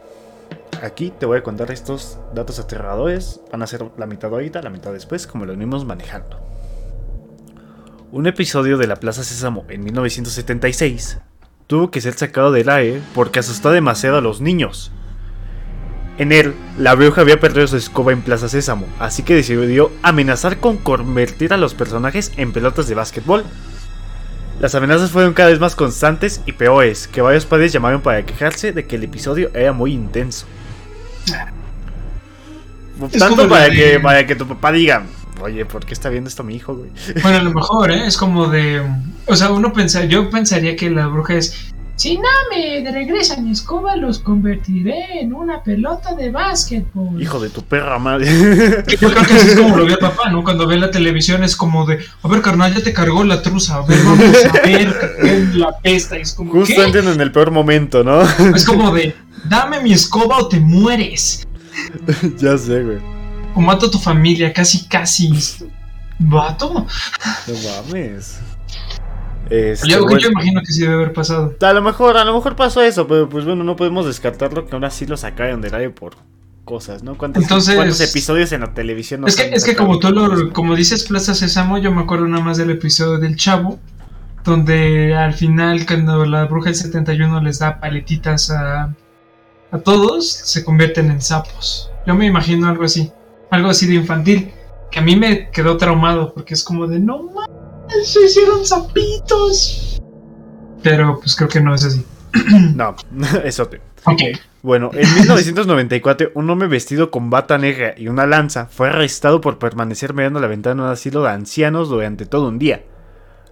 Aquí 0.82 1.12
te 1.18 1.26
voy 1.26 1.38
a 1.38 1.42
contar 1.42 1.70
estos 1.70 2.18
datos 2.34 2.58
aterradores. 2.58 3.40
Van 3.50 3.62
a 3.62 3.66
ser 3.66 3.84
la 3.96 4.06
mitad 4.06 4.32
ahorita, 4.32 4.62
la 4.62 4.70
mitad 4.70 4.92
después, 4.92 5.26
como 5.26 5.46
lo 5.46 5.52
venimos 5.52 5.84
manejando. 5.84 6.40
Un 8.12 8.26
episodio 8.26 8.78
de 8.78 8.86
la 8.86 8.96
Plaza 8.96 9.24
Sésamo 9.24 9.64
en 9.68 9.84
1976 9.84 11.18
tuvo 11.66 11.90
que 11.90 12.00
ser 12.00 12.14
sacado 12.14 12.52
del 12.52 12.68
aire 12.68 13.02
porque 13.14 13.40
asustó 13.40 13.70
demasiado 13.70 14.18
a 14.18 14.20
los 14.20 14.40
niños. 14.40 14.92
En 16.18 16.32
él, 16.32 16.54
la 16.78 16.94
bruja 16.94 17.20
había 17.20 17.40
perdido 17.40 17.66
su 17.66 17.76
escoba 17.76 18.12
en 18.12 18.22
Plaza 18.22 18.48
Sésamo, 18.48 18.86
así 18.98 19.22
que 19.22 19.34
decidió 19.34 19.90
amenazar 20.02 20.60
con 20.60 20.78
convertir 20.78 21.52
a 21.52 21.58
los 21.58 21.74
personajes 21.74 22.32
en 22.36 22.52
pelotas 22.52 22.88
de 22.88 22.94
básquetbol. 22.94 23.44
Las 24.60 24.74
amenazas 24.74 25.10
fueron 25.10 25.34
cada 25.34 25.50
vez 25.50 25.60
más 25.60 25.76
constantes 25.76 26.40
y 26.46 26.52
peores, 26.52 27.08
que 27.08 27.20
varios 27.20 27.44
padres 27.44 27.72
llamaron 27.72 28.00
para 28.00 28.24
quejarse 28.24 28.72
de 28.72 28.86
que 28.86 28.96
el 28.96 29.04
episodio 29.04 29.50
era 29.52 29.72
muy 29.72 29.92
intenso. 29.92 30.46
Tanto 33.18 33.48
para, 33.48 33.70
que, 33.70 34.00
para 34.00 34.26
que 34.26 34.34
tu 34.34 34.46
papá 34.46 34.72
diga, 34.72 35.04
oye, 35.40 35.64
¿por 35.66 35.84
qué 35.84 35.92
está 35.92 36.08
viendo 36.08 36.28
esto 36.28 36.42
mi 36.42 36.56
hijo, 36.56 36.74
güey? 36.74 36.90
Bueno, 37.22 37.38
a 37.38 37.42
lo 37.42 37.52
mejor, 37.52 37.90
¿eh? 37.90 38.06
Es 38.06 38.16
como 38.16 38.46
de... 38.48 38.82
O 39.26 39.36
sea, 39.36 39.50
uno 39.50 39.72
pensa, 39.72 40.04
yo 40.04 40.30
pensaría 40.30 40.76
que 40.76 40.90
la 40.90 41.08
bruja 41.08 41.34
es 41.34 41.72
si 41.96 42.18
no 42.18 42.28
me 42.50 42.90
regresa 42.92 43.40
mi 43.40 43.52
escoba, 43.52 43.96
los 43.96 44.18
convertiré 44.18 45.18
en 45.22 45.32
una 45.32 45.62
pelota 45.62 46.14
de 46.14 46.30
básquetbol. 46.30 47.20
Hijo 47.20 47.40
de 47.40 47.48
tu 47.48 47.62
perra 47.62 47.98
madre. 47.98 48.26
Yo 48.86 48.98
creo 48.98 49.24
que 49.24 49.32
así 49.32 49.48
es 49.48 49.56
como 49.56 49.78
lo 49.78 49.86
ve 49.86 49.96
papá, 50.00 50.28
¿no? 50.28 50.44
Cuando 50.44 50.66
ve 50.66 50.76
la 50.76 50.90
televisión 50.90 51.42
es 51.42 51.56
como 51.56 51.86
de, 51.86 52.00
a 52.22 52.28
ver, 52.28 52.42
carnal, 52.42 52.74
ya 52.74 52.82
te 52.82 52.92
cargó 52.92 53.24
la 53.24 53.40
truza, 53.40 53.76
a 53.76 53.86
ver, 53.86 53.98
vamos 54.04 54.44
a 54.44 54.66
ver 54.66 55.56
la 55.56 55.78
pesta. 55.78 56.18
Es 56.18 56.34
como, 56.34 56.52
Justo 56.52 56.84
entran 56.84 57.08
en 57.08 57.18
el 57.18 57.32
peor 57.32 57.50
momento, 57.50 58.04
¿no? 58.04 58.20
Es 58.54 58.66
como 58.66 58.92
de, 58.92 59.14
dame 59.48 59.80
mi 59.80 59.92
escoba 59.92 60.38
o 60.38 60.48
te 60.48 60.60
mueres. 60.60 61.46
ya 62.38 62.56
sé, 62.58 62.82
güey. 62.82 62.98
O 63.54 63.60
mato 63.60 63.86
a 63.86 63.90
tu 63.90 63.98
familia, 63.98 64.52
casi, 64.52 64.86
casi. 64.86 65.32
¿Vato? 66.18 66.86
No 67.46 67.54
mames. 67.86 68.40
Este, 69.48 69.88
yo, 69.88 70.00
imagino 70.00 70.60
que 70.60 70.72
sí 70.72 70.82
debe 70.82 70.94
haber 70.94 71.12
pasado. 71.12 71.54
A 71.60 71.72
lo 71.72 71.82
mejor, 71.82 72.16
a 72.16 72.24
lo 72.24 72.34
mejor 72.34 72.56
pasó 72.56 72.82
eso, 72.82 73.06
pero 73.06 73.28
pues 73.28 73.44
bueno, 73.44 73.62
no 73.62 73.76
podemos 73.76 74.06
descartarlo 74.06 74.66
que 74.66 74.74
ahora 74.74 74.90
sí 74.90 75.06
lo 75.06 75.16
sacaron 75.16 75.60
del 75.60 75.74
aire 75.74 75.90
por 75.90 76.16
cosas, 76.64 77.04
¿no? 77.04 77.16
¿Cuántos, 77.16 77.44
episodios 78.00 78.50
en 78.52 78.62
la 78.62 78.74
televisión? 78.74 79.26
es 79.26 79.36
que, 79.36 79.54
es 79.54 79.64
que 79.64 79.76
como 79.76 80.00
tú 80.00 80.10
lo, 80.10 80.52
como 80.52 80.74
dices 80.74 81.04
Plaza 81.04 81.34
Sésamo, 81.34 81.78
yo 81.78 81.92
me 81.92 82.02
acuerdo 82.02 82.26
nada 82.26 82.42
más 82.42 82.56
del 82.56 82.70
episodio 82.70 83.18
del 83.18 83.36
Chavo, 83.36 83.78
donde 84.44 85.14
al 85.14 85.32
final 85.32 85.86
cuando 85.86 86.26
la 86.26 86.46
bruja 86.46 86.70
del 86.70 86.74
71 86.74 87.40
les 87.40 87.60
da 87.60 87.78
paletitas 87.78 88.50
a, 88.50 88.92
a 89.70 89.78
todos, 89.78 90.30
se 90.30 90.64
convierten 90.64 91.10
en 91.10 91.20
sapos. 91.20 91.90
Yo 92.06 92.14
me 92.14 92.26
imagino 92.26 92.68
algo 92.68 92.84
así, 92.84 93.10
algo 93.50 93.68
así 93.68 93.86
de 93.86 93.94
infantil, 93.94 94.52
que 94.90 94.98
a 94.98 95.02
mí 95.02 95.16
me 95.16 95.50
quedó 95.50 95.76
traumado, 95.76 96.32
porque 96.32 96.54
es 96.54 96.62
como 96.62 96.86
de, 96.86 96.98
no 96.98 97.22
mames 97.22 97.56
se 98.04 98.24
hicieron 98.24 98.64
zapitos. 98.66 100.00
Pero 100.82 101.18
pues 101.20 101.34
creo 101.36 101.48
que 101.48 101.60
no 101.60 101.74
es 101.74 101.84
así. 101.84 102.04
no, 102.74 102.96
eso 103.44 103.66
te. 103.66 103.80
Ok. 104.04 104.20
Bueno, 104.62 104.90
en 104.94 105.14
1994, 105.14 106.32
un 106.34 106.50
hombre 106.50 106.68
vestido 106.68 107.10
con 107.10 107.30
bata 107.30 107.56
negra 107.56 107.94
y 107.96 108.08
una 108.08 108.26
lanza 108.26 108.66
fue 108.66 108.88
arrestado 108.88 109.40
por 109.40 109.58
permanecer 109.58 110.12
mirando 110.12 110.40
la 110.40 110.48
ventana 110.48 110.82
de 110.82 110.88
un 110.88 110.92
asilo 110.92 111.22
de 111.22 111.30
ancianos 111.30 111.88
durante 111.88 112.26
todo 112.26 112.48
un 112.48 112.58
día. 112.58 112.82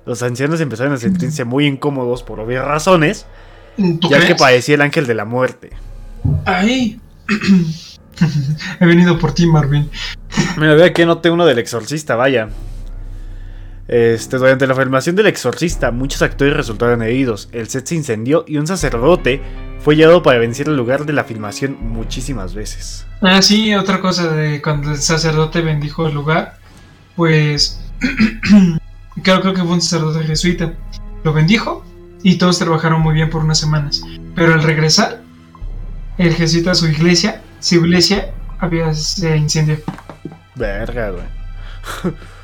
Los 0.06 0.22
ancianos 0.22 0.60
empezaron 0.60 0.92
a 0.92 0.96
sentirse 0.96 1.44
muy 1.44 1.66
incómodos 1.66 2.22
por 2.22 2.40
obvias 2.40 2.64
razones, 2.64 3.26
ya 3.76 4.26
que 4.26 4.34
parecía 4.34 4.74
el 4.74 4.82
ángel 4.82 5.06
de 5.06 5.14
la 5.14 5.24
muerte. 5.24 5.70
Ay. 6.44 7.00
He 8.80 8.86
venido 8.86 9.18
por 9.18 9.32
ti, 9.32 9.46
Marvin. 9.46 9.90
Mira, 10.56 10.74
vea 10.74 10.92
que 10.92 11.06
noté 11.06 11.30
uno 11.30 11.46
del 11.46 11.58
exorcista, 11.58 12.16
vaya. 12.16 12.48
Este, 13.86 14.38
durante 14.38 14.66
la 14.66 14.74
filmación 14.74 15.14
del 15.14 15.26
exorcista, 15.26 15.90
muchos 15.90 16.22
actores 16.22 16.56
resultaron 16.56 17.02
heridos, 17.02 17.50
el 17.52 17.68
set 17.68 17.86
se 17.86 17.94
incendió 17.94 18.44
y 18.48 18.56
un 18.56 18.66
sacerdote 18.66 19.42
fue 19.80 19.94
llevado 19.94 20.22
para 20.22 20.38
vencer 20.38 20.68
el 20.68 20.76
lugar 20.76 21.04
de 21.04 21.12
la 21.12 21.24
filmación 21.24 21.76
muchísimas 21.80 22.54
veces. 22.54 23.06
Ah, 23.20 23.42
sí, 23.42 23.74
otra 23.74 24.00
cosa 24.00 24.34
de 24.34 24.62
cuando 24.62 24.92
el 24.92 24.96
sacerdote 24.96 25.60
bendijo 25.60 26.06
el 26.06 26.14
lugar, 26.14 26.56
pues 27.14 27.84
creo, 29.22 29.42
creo 29.42 29.52
que 29.52 29.62
fue 29.62 29.72
un 29.72 29.82
sacerdote 29.82 30.24
jesuita, 30.24 30.72
lo 31.22 31.34
bendijo 31.34 31.84
y 32.22 32.36
todos 32.38 32.58
trabajaron 32.58 33.02
muy 33.02 33.12
bien 33.12 33.28
por 33.28 33.44
unas 33.44 33.58
semanas, 33.58 34.02
pero 34.34 34.54
al 34.54 34.62
regresar, 34.62 35.23
el 36.18 36.34
jesuita 36.34 36.72
a 36.72 36.74
su 36.74 36.86
iglesia, 36.86 37.42
su 37.60 37.76
iglesia 37.76 38.32
había 38.58 38.92
se 38.94 39.36
incendió. 39.36 39.78
Verga, 40.54 41.10
güey. 41.10 42.14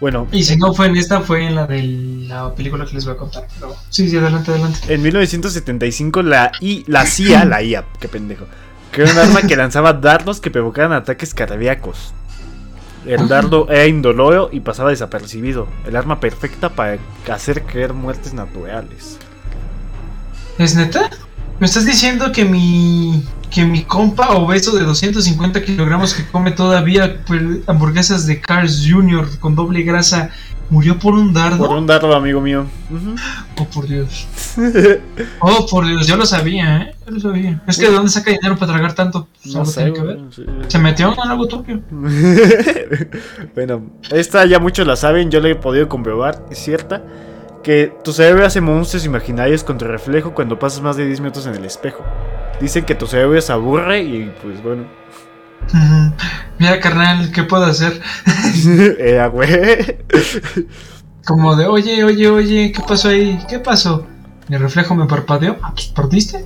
Bueno, 0.00 0.26
Y 0.32 0.44
si 0.44 0.56
no 0.56 0.72
fue 0.72 0.86
en 0.86 0.96
esta, 0.96 1.20
fue 1.20 1.46
en 1.46 1.54
la 1.54 1.66
de 1.66 1.82
la 1.82 2.54
película 2.54 2.86
que 2.86 2.94
les 2.94 3.04
voy 3.04 3.12
a 3.12 3.16
contar. 3.18 3.46
Pero 3.60 3.76
sí, 3.90 4.08
sí, 4.08 4.16
adelante, 4.16 4.50
adelante. 4.50 4.94
en 4.94 5.02
1975 5.02 6.22
la, 6.22 6.52
I, 6.60 6.84
la 6.86 7.04
CIA, 7.04 7.44
la 7.44 7.62
IA, 7.62 7.84
qué 8.00 8.08
pendejo, 8.08 8.46
creó 8.92 9.12
un 9.12 9.18
arma 9.18 9.42
que 9.42 9.56
lanzaba 9.56 9.92
dardos 9.92 10.40
que 10.40 10.50
provocaban 10.50 10.94
ataques 10.94 11.34
cardíacos. 11.34 12.14
El 13.04 13.28
dardo 13.28 13.66
era 13.70 13.86
indoloro 13.86 14.48
y 14.50 14.60
pasaba 14.60 14.88
desapercibido. 14.88 15.68
El 15.86 15.96
arma 15.96 16.18
perfecta 16.18 16.70
para 16.70 16.96
hacer 17.30 17.64
creer 17.64 17.92
muertes 17.92 18.32
naturales. 18.32 19.18
¿Es 20.58 20.76
neta? 20.76 21.10
¿Me 21.60 21.66
estás 21.66 21.84
diciendo 21.84 22.32
que 22.32 22.44
mi 22.44 23.22
que 23.50 23.64
mi 23.64 23.82
compa 23.82 24.30
obeso 24.30 24.76
de 24.76 24.84
250 24.84 25.62
kilogramos 25.62 26.14
que 26.14 26.24
come 26.24 26.52
todavía 26.52 27.20
pues, 27.26 27.42
hamburguesas 27.66 28.26
de 28.26 28.40
Cars 28.40 28.86
Jr. 28.88 29.26
con 29.40 29.56
doble 29.56 29.82
grasa 29.82 30.30
murió 30.70 30.98
por 30.98 31.14
un 31.14 31.34
dardo? 31.34 31.66
Por 31.66 31.76
un 31.76 31.86
dardo, 31.86 32.14
amigo 32.14 32.40
mío. 32.40 32.64
Oh, 33.58 33.64
por 33.66 33.86
Dios. 33.86 34.26
Oh, 35.40 35.66
por 35.70 35.86
Dios, 35.86 36.06
yo 36.06 36.16
lo 36.16 36.24
sabía, 36.26 36.78
¿eh? 36.78 36.94
Yo 37.06 37.12
lo 37.12 37.20
sabía. 37.20 37.62
Es 37.66 37.78
que 37.78 37.86
¿de 37.86 37.92
dónde 37.92 38.10
saca 38.10 38.30
dinero 38.30 38.56
para 38.56 38.72
tragar 38.72 38.94
tanto? 38.94 39.28
Pues, 39.42 39.54
No 39.54 39.64
sé, 39.64 39.92
que 39.92 40.00
ver. 40.00 40.18
sí. 40.30 40.44
Se 40.68 40.78
metió 40.78 41.12
en 41.12 41.30
algo 41.30 41.46
turbio. 41.46 41.82
bueno, 43.54 43.90
esta 44.10 44.44
ya 44.46 44.58
muchos 44.58 44.86
la 44.86 44.96
saben, 44.96 45.30
yo 45.30 45.40
la 45.40 45.50
he 45.50 45.54
podido 45.56 45.88
comprobar, 45.88 46.44
es 46.50 46.58
cierta. 46.58 47.02
Que 47.62 47.92
tu 48.02 48.12
cerebro 48.12 48.46
hace 48.46 48.60
monstruos 48.60 49.04
imaginarios 49.04 49.64
con 49.64 49.76
tu 49.76 49.84
reflejo 49.84 50.32
cuando 50.34 50.58
pasas 50.58 50.80
más 50.80 50.96
de 50.96 51.06
10 51.06 51.20
minutos 51.20 51.46
en 51.46 51.54
el 51.54 51.64
espejo. 51.64 52.02
Dicen 52.60 52.84
que 52.84 52.94
tu 52.94 53.06
cerebro 53.06 53.40
se 53.40 53.52
aburre 53.52 54.02
y 54.02 54.32
pues 54.42 54.62
bueno. 54.62 54.84
Mira, 56.58 56.80
carnal, 56.80 57.30
¿qué 57.32 57.42
puedo 57.44 57.64
hacer? 57.64 58.00
Era 58.98 59.26
güey. 59.28 59.98
Como 61.26 61.54
de, 61.54 61.66
oye, 61.66 62.02
oye, 62.02 62.28
oye, 62.28 62.72
¿qué 62.72 62.82
pasó 62.86 63.08
ahí? 63.08 63.38
¿Qué 63.48 63.58
pasó? 63.58 64.06
Mi 64.48 64.56
reflejo 64.56 64.94
me 64.94 65.06
parpadeó. 65.06 65.58
Ah, 65.62 65.72
pues 65.74 65.88
perdiste. 65.88 66.44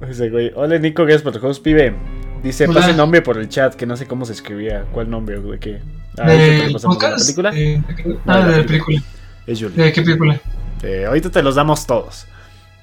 Ese 0.00 0.28
güey. 0.28 0.52
Hola 0.54 0.78
Nico, 0.78 1.02
gracias 1.04 1.22
por 1.22 1.34
el 1.36 1.44
host, 1.44 1.62
pibe. 1.62 1.94
Dice, 2.42 2.66
Hola. 2.66 2.80
pase 2.80 2.94
nombre 2.94 3.22
por 3.22 3.38
el 3.38 3.48
chat, 3.48 3.74
que 3.74 3.86
no 3.86 3.96
sé 3.96 4.06
cómo 4.06 4.24
se 4.24 4.32
escribía. 4.32 4.84
¿Cuál 4.92 5.08
nombre 5.10 5.40
de 5.40 5.58
qué? 5.58 5.80
Ah, 6.18 6.28
¿De 6.30 6.66
lo 6.66 6.72
pasamos 6.72 6.98
de 6.98 7.10
la 7.10 7.16
película. 7.16 7.50
Eh, 7.54 7.82
No, 8.04 8.32
ah, 8.32 8.36
de 8.38 8.42
la 8.42 8.50
de 8.50 8.56
la 8.58 8.66
película. 8.66 9.02
Es 9.48 9.58
Julie. 9.60 9.82
¿De 9.82 9.92
qué 9.92 10.02
película? 10.02 10.40
Eh, 10.82 11.06
ahorita 11.06 11.30
te 11.30 11.42
los 11.42 11.56
damos 11.56 11.86
todos. 11.86 12.26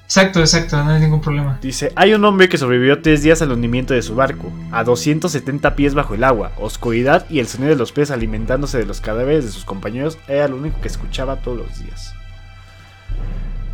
Exacto, 0.04 0.38
exacto, 0.40 0.76
no 0.84 0.90
hay 0.90 1.00
ningún 1.00 1.20
problema. 1.20 1.58
Dice, 1.62 1.92
hay 1.96 2.12
un 2.14 2.24
hombre 2.24 2.48
que 2.48 2.58
sobrevivió 2.58 3.00
tres 3.02 3.22
días 3.22 3.40
al 3.42 3.50
hundimiento 3.52 3.92
de 3.94 4.02
su 4.02 4.14
barco, 4.14 4.52
a 4.70 4.84
270 4.84 5.74
pies 5.74 5.94
bajo 5.94 6.14
el 6.14 6.22
agua, 6.22 6.52
oscuridad 6.58 7.24
y 7.28 7.40
el 7.40 7.48
sonido 7.48 7.70
de 7.70 7.76
los 7.76 7.90
peces 7.90 8.10
alimentándose 8.12 8.78
de 8.78 8.84
los 8.86 9.00
cadáveres 9.00 9.44
de 9.46 9.50
sus 9.50 9.64
compañeros 9.64 10.18
era 10.28 10.46
lo 10.46 10.56
único 10.56 10.80
que 10.80 10.88
escuchaba 10.88 11.36
todos 11.36 11.58
los 11.58 11.78
días. 11.80 12.14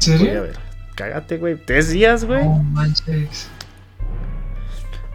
¿En 0.06 0.12
Voy 0.12 0.14
a 0.14 0.18
serio? 0.30 0.42
ver. 0.42 0.56
Cágate, 0.94 1.36
güey. 1.38 1.56
¿Tres 1.56 1.90
días, 1.90 2.24
güey? 2.24 2.44
No 2.44 2.62
manches. 2.62 3.48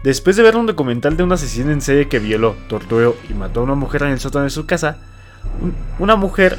Después 0.04 0.36
de 0.36 0.42
ver 0.44 0.56
un 0.56 0.66
documental 0.66 1.16
de 1.16 1.24
un 1.24 1.32
asesino 1.32 1.72
en 1.72 1.80
serie 1.80 2.08
que 2.08 2.18
violó, 2.20 2.54
torturó 2.68 3.16
y 3.28 3.34
mató 3.34 3.60
a 3.60 3.62
una 3.64 3.74
mujer 3.74 4.02
en 4.02 4.10
el 4.10 4.20
sótano 4.20 4.44
de 4.44 4.50
su 4.50 4.66
casa, 4.66 4.98
un- 5.60 5.74
una 5.98 6.14
mujer 6.16 6.56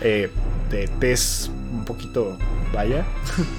eh, 0.00 0.30
de 0.70 0.88
tez 1.00 1.50
un 1.72 1.84
poquito 1.84 2.36
vaya, 2.72 3.04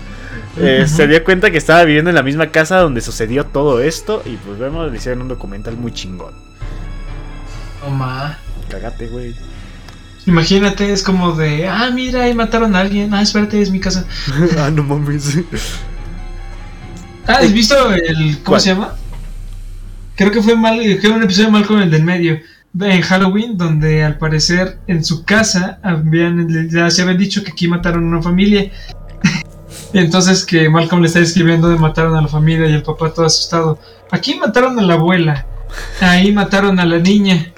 eh, 0.57 0.85
se 0.87 1.07
dio 1.07 1.23
cuenta 1.23 1.51
que 1.51 1.57
estaba 1.57 1.83
viviendo 1.83 2.09
en 2.09 2.15
la 2.15 2.23
misma 2.23 2.51
casa 2.51 2.79
donde 2.79 3.01
sucedió 3.01 3.45
todo 3.45 3.81
esto 3.81 4.21
y 4.25 4.37
pues 4.37 4.59
vemos, 4.59 4.91
le 4.91 4.97
hicieron 4.97 5.21
un 5.23 5.27
documental 5.27 5.77
muy 5.77 5.91
chingón. 5.91 6.33
No 7.81 7.89
ma. 7.89 8.37
Cágate, 8.69 9.07
güey. 9.07 9.35
Imagínate, 10.27 10.93
es 10.93 11.03
como 11.03 11.33
de, 11.33 11.67
ah, 11.67 11.89
mira, 11.91 12.23
ahí 12.23 12.33
mataron 12.33 12.75
a 12.75 12.81
alguien. 12.81 13.13
Ah, 13.13 13.21
espérate, 13.21 13.61
es 13.61 13.71
mi 13.71 13.79
casa. 13.79 14.05
ah, 14.59 14.69
no 14.71 14.83
mames. 14.83 15.39
Ah, 17.27 17.37
¿has 17.39 17.51
visto 17.51 17.75
el. 17.93 18.35
¿Cómo 18.35 18.43
¿Cuál? 18.45 18.61
se 18.61 18.69
llama? 18.69 18.95
Creo 20.15 20.31
que 20.31 20.41
fue 20.41 20.55
mal, 20.55 20.79
que 20.99 21.07
un 21.07 21.23
episodio 21.23 21.49
mal 21.49 21.65
con 21.65 21.81
el 21.81 21.89
del 21.89 22.03
medio. 22.03 22.39
En 22.79 23.01
Halloween, 23.01 23.57
donde 23.57 24.03
al 24.03 24.17
parecer 24.17 24.79
en 24.87 25.03
su 25.03 25.25
casa 25.25 25.79
habían, 25.83 26.69
ya 26.69 26.89
se 26.89 27.01
habían 27.01 27.17
dicho 27.17 27.43
que 27.43 27.51
aquí 27.51 27.67
mataron 27.67 28.05
a 28.05 28.07
una 28.07 28.21
familia. 28.21 28.71
Entonces 29.93 30.45
que 30.45 30.69
Malcolm 30.69 31.01
le 31.01 31.07
está 31.07 31.19
escribiendo 31.19 31.69
de 31.69 31.77
mataron 31.77 32.15
a 32.15 32.21
la 32.21 32.27
familia 32.29 32.67
y 32.67 32.73
el 32.73 32.83
papá 32.83 33.13
todo 33.13 33.25
asustado. 33.25 33.77
Aquí 34.09 34.35
mataron 34.35 34.79
a 34.79 34.83
la 34.83 34.93
abuela. 34.93 35.45
Ahí 35.99 36.31
mataron 36.31 36.79
a 36.79 36.85
la 36.85 36.99
niña. 36.99 37.51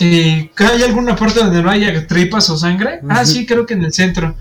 Eh, 0.00 0.50
¿Hay 0.56 0.82
alguna 0.82 1.16
parte 1.16 1.40
donde 1.40 1.62
no 1.62 1.70
haya 1.70 2.06
tripas 2.06 2.50
o 2.50 2.58
sangre? 2.58 3.00
Ah, 3.08 3.24
sí, 3.24 3.46
creo 3.46 3.64
que 3.64 3.74
en 3.74 3.84
el 3.84 3.92
centro. 3.92 4.34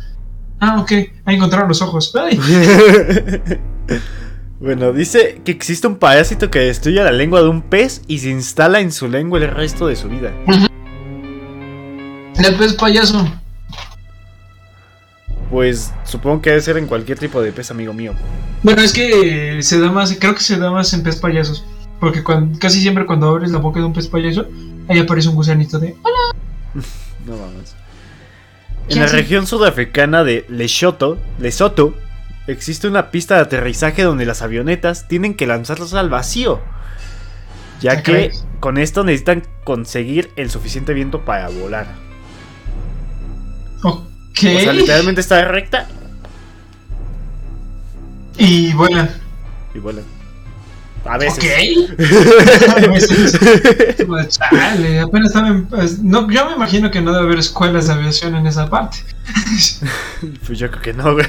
Ah, 0.60 0.80
ok. 0.80 0.92
Ahí 1.26 1.36
encontraron 1.36 1.70
los 1.70 1.82
ojos. 1.82 2.14
Ay. 2.16 2.40
bueno, 4.64 4.94
dice 4.94 5.42
que 5.44 5.52
existe 5.52 5.88
un 5.88 5.98
parásito 5.98 6.50
que 6.50 6.60
destruye 6.60 7.04
la 7.04 7.12
lengua 7.12 7.42
de 7.42 7.50
un 7.50 7.62
pez 7.62 8.02
y 8.08 8.20
se 8.20 8.30
instala 8.30 8.80
en 8.80 8.94
su 8.94 9.10
lengua 9.10 9.38
el 9.40 9.52
resto 9.52 9.88
de 9.88 9.98
su 9.98 10.08
vida. 10.08 10.32
El 12.38 12.56
pez 12.56 12.74
payaso. 12.74 13.28
Pues 15.52 15.94
supongo 16.06 16.42
que 16.42 16.52
debe 16.52 16.62
ser 16.62 16.78
en 16.78 16.88
cualquier 16.88 17.20
tipo 17.20 17.42
de 17.42 17.52
pez, 17.52 17.72
amigo 17.72 17.94
mío. 17.94 18.14
Bueno, 18.64 18.82
es 18.82 18.94
que 18.94 19.62
se 19.62 19.80
da 19.82 19.92
más, 19.92 20.16
creo 20.18 20.34
que 20.34 20.42
se 20.42 20.58
da 20.58 20.72
más 20.72 20.94
en 20.94 21.04
pez 21.04 21.18
payasos. 21.18 21.66
Porque 22.00 22.24
casi 22.58 22.80
siempre 22.82 23.06
cuando 23.06 23.28
abres 23.28 23.52
la 23.52 23.60
boca 23.60 23.82
de 23.82 23.86
un 23.86 23.92
pez 23.94 24.08
payaso, 24.08 24.48
ahí 24.88 25.00
aparece 25.00 25.28
un 25.28 25.36
gusanito 25.36 25.78
de. 25.78 25.96
No 27.26 27.38
mames. 27.38 27.76
¿Qué 28.88 28.94
En 28.94 29.00
la 29.00 29.06
hace? 29.06 29.18
región 29.18 29.46
sudafricana 29.46 30.24
de 30.24 30.46
Lesotho, 30.50 31.18
Lesoto, 31.40 31.94
existe 32.48 32.88
una 32.88 33.12
pista 33.12 33.36
de 33.36 33.42
aterrizaje 33.42 34.04
donde 34.04 34.26
las 34.26 34.42
avionetas 34.42 35.08
tienen 35.08 35.34
que 35.36 35.48
lanzarlas 35.48 35.94
al 35.94 36.10
vacío. 36.10 36.62
Ya 37.82 38.02
que 38.02 38.32
con 38.60 38.78
esto 38.78 39.04
necesitan 39.04 39.44
conseguir 39.66 40.32
el 40.38 40.50
suficiente 40.50 40.94
viento 40.94 41.26
para 41.26 41.50
volar. 41.50 41.88
Ok. 43.84 44.04
O 44.56 44.60
sea, 44.60 44.74
literalmente 44.74 45.22
está 45.22 45.44
recta 45.46 45.88
Y 48.38 48.74
bueno. 48.74 49.08
y 49.76 49.80
vuelan. 49.80 50.04
A 51.06 51.18
veces. 51.18 51.38
Ok. 51.44 52.00
A 52.78 52.88
veces. 52.92 53.38
Como, 53.98 54.24
Chale, 54.24 55.02
apenas 55.02 55.28
estaba 55.28 55.50
en- 55.50 55.66
pues, 55.66 56.00
no, 56.00 56.30
yo 56.32 56.46
me 56.50 56.56
imagino 56.56 56.90
que 56.90 57.02
no 57.02 57.12
debe 57.12 57.26
haber 57.26 57.40
escuelas 57.40 57.88
de 57.88 57.94
aviación 57.94 58.36
en 58.36 58.48
esa 58.48 58.70
parte. 58.70 59.00
Pues 60.48 60.58
yo 60.60 60.70
creo 60.72 60.82
que 60.82 60.94
no, 60.94 61.14
güey. 61.14 61.26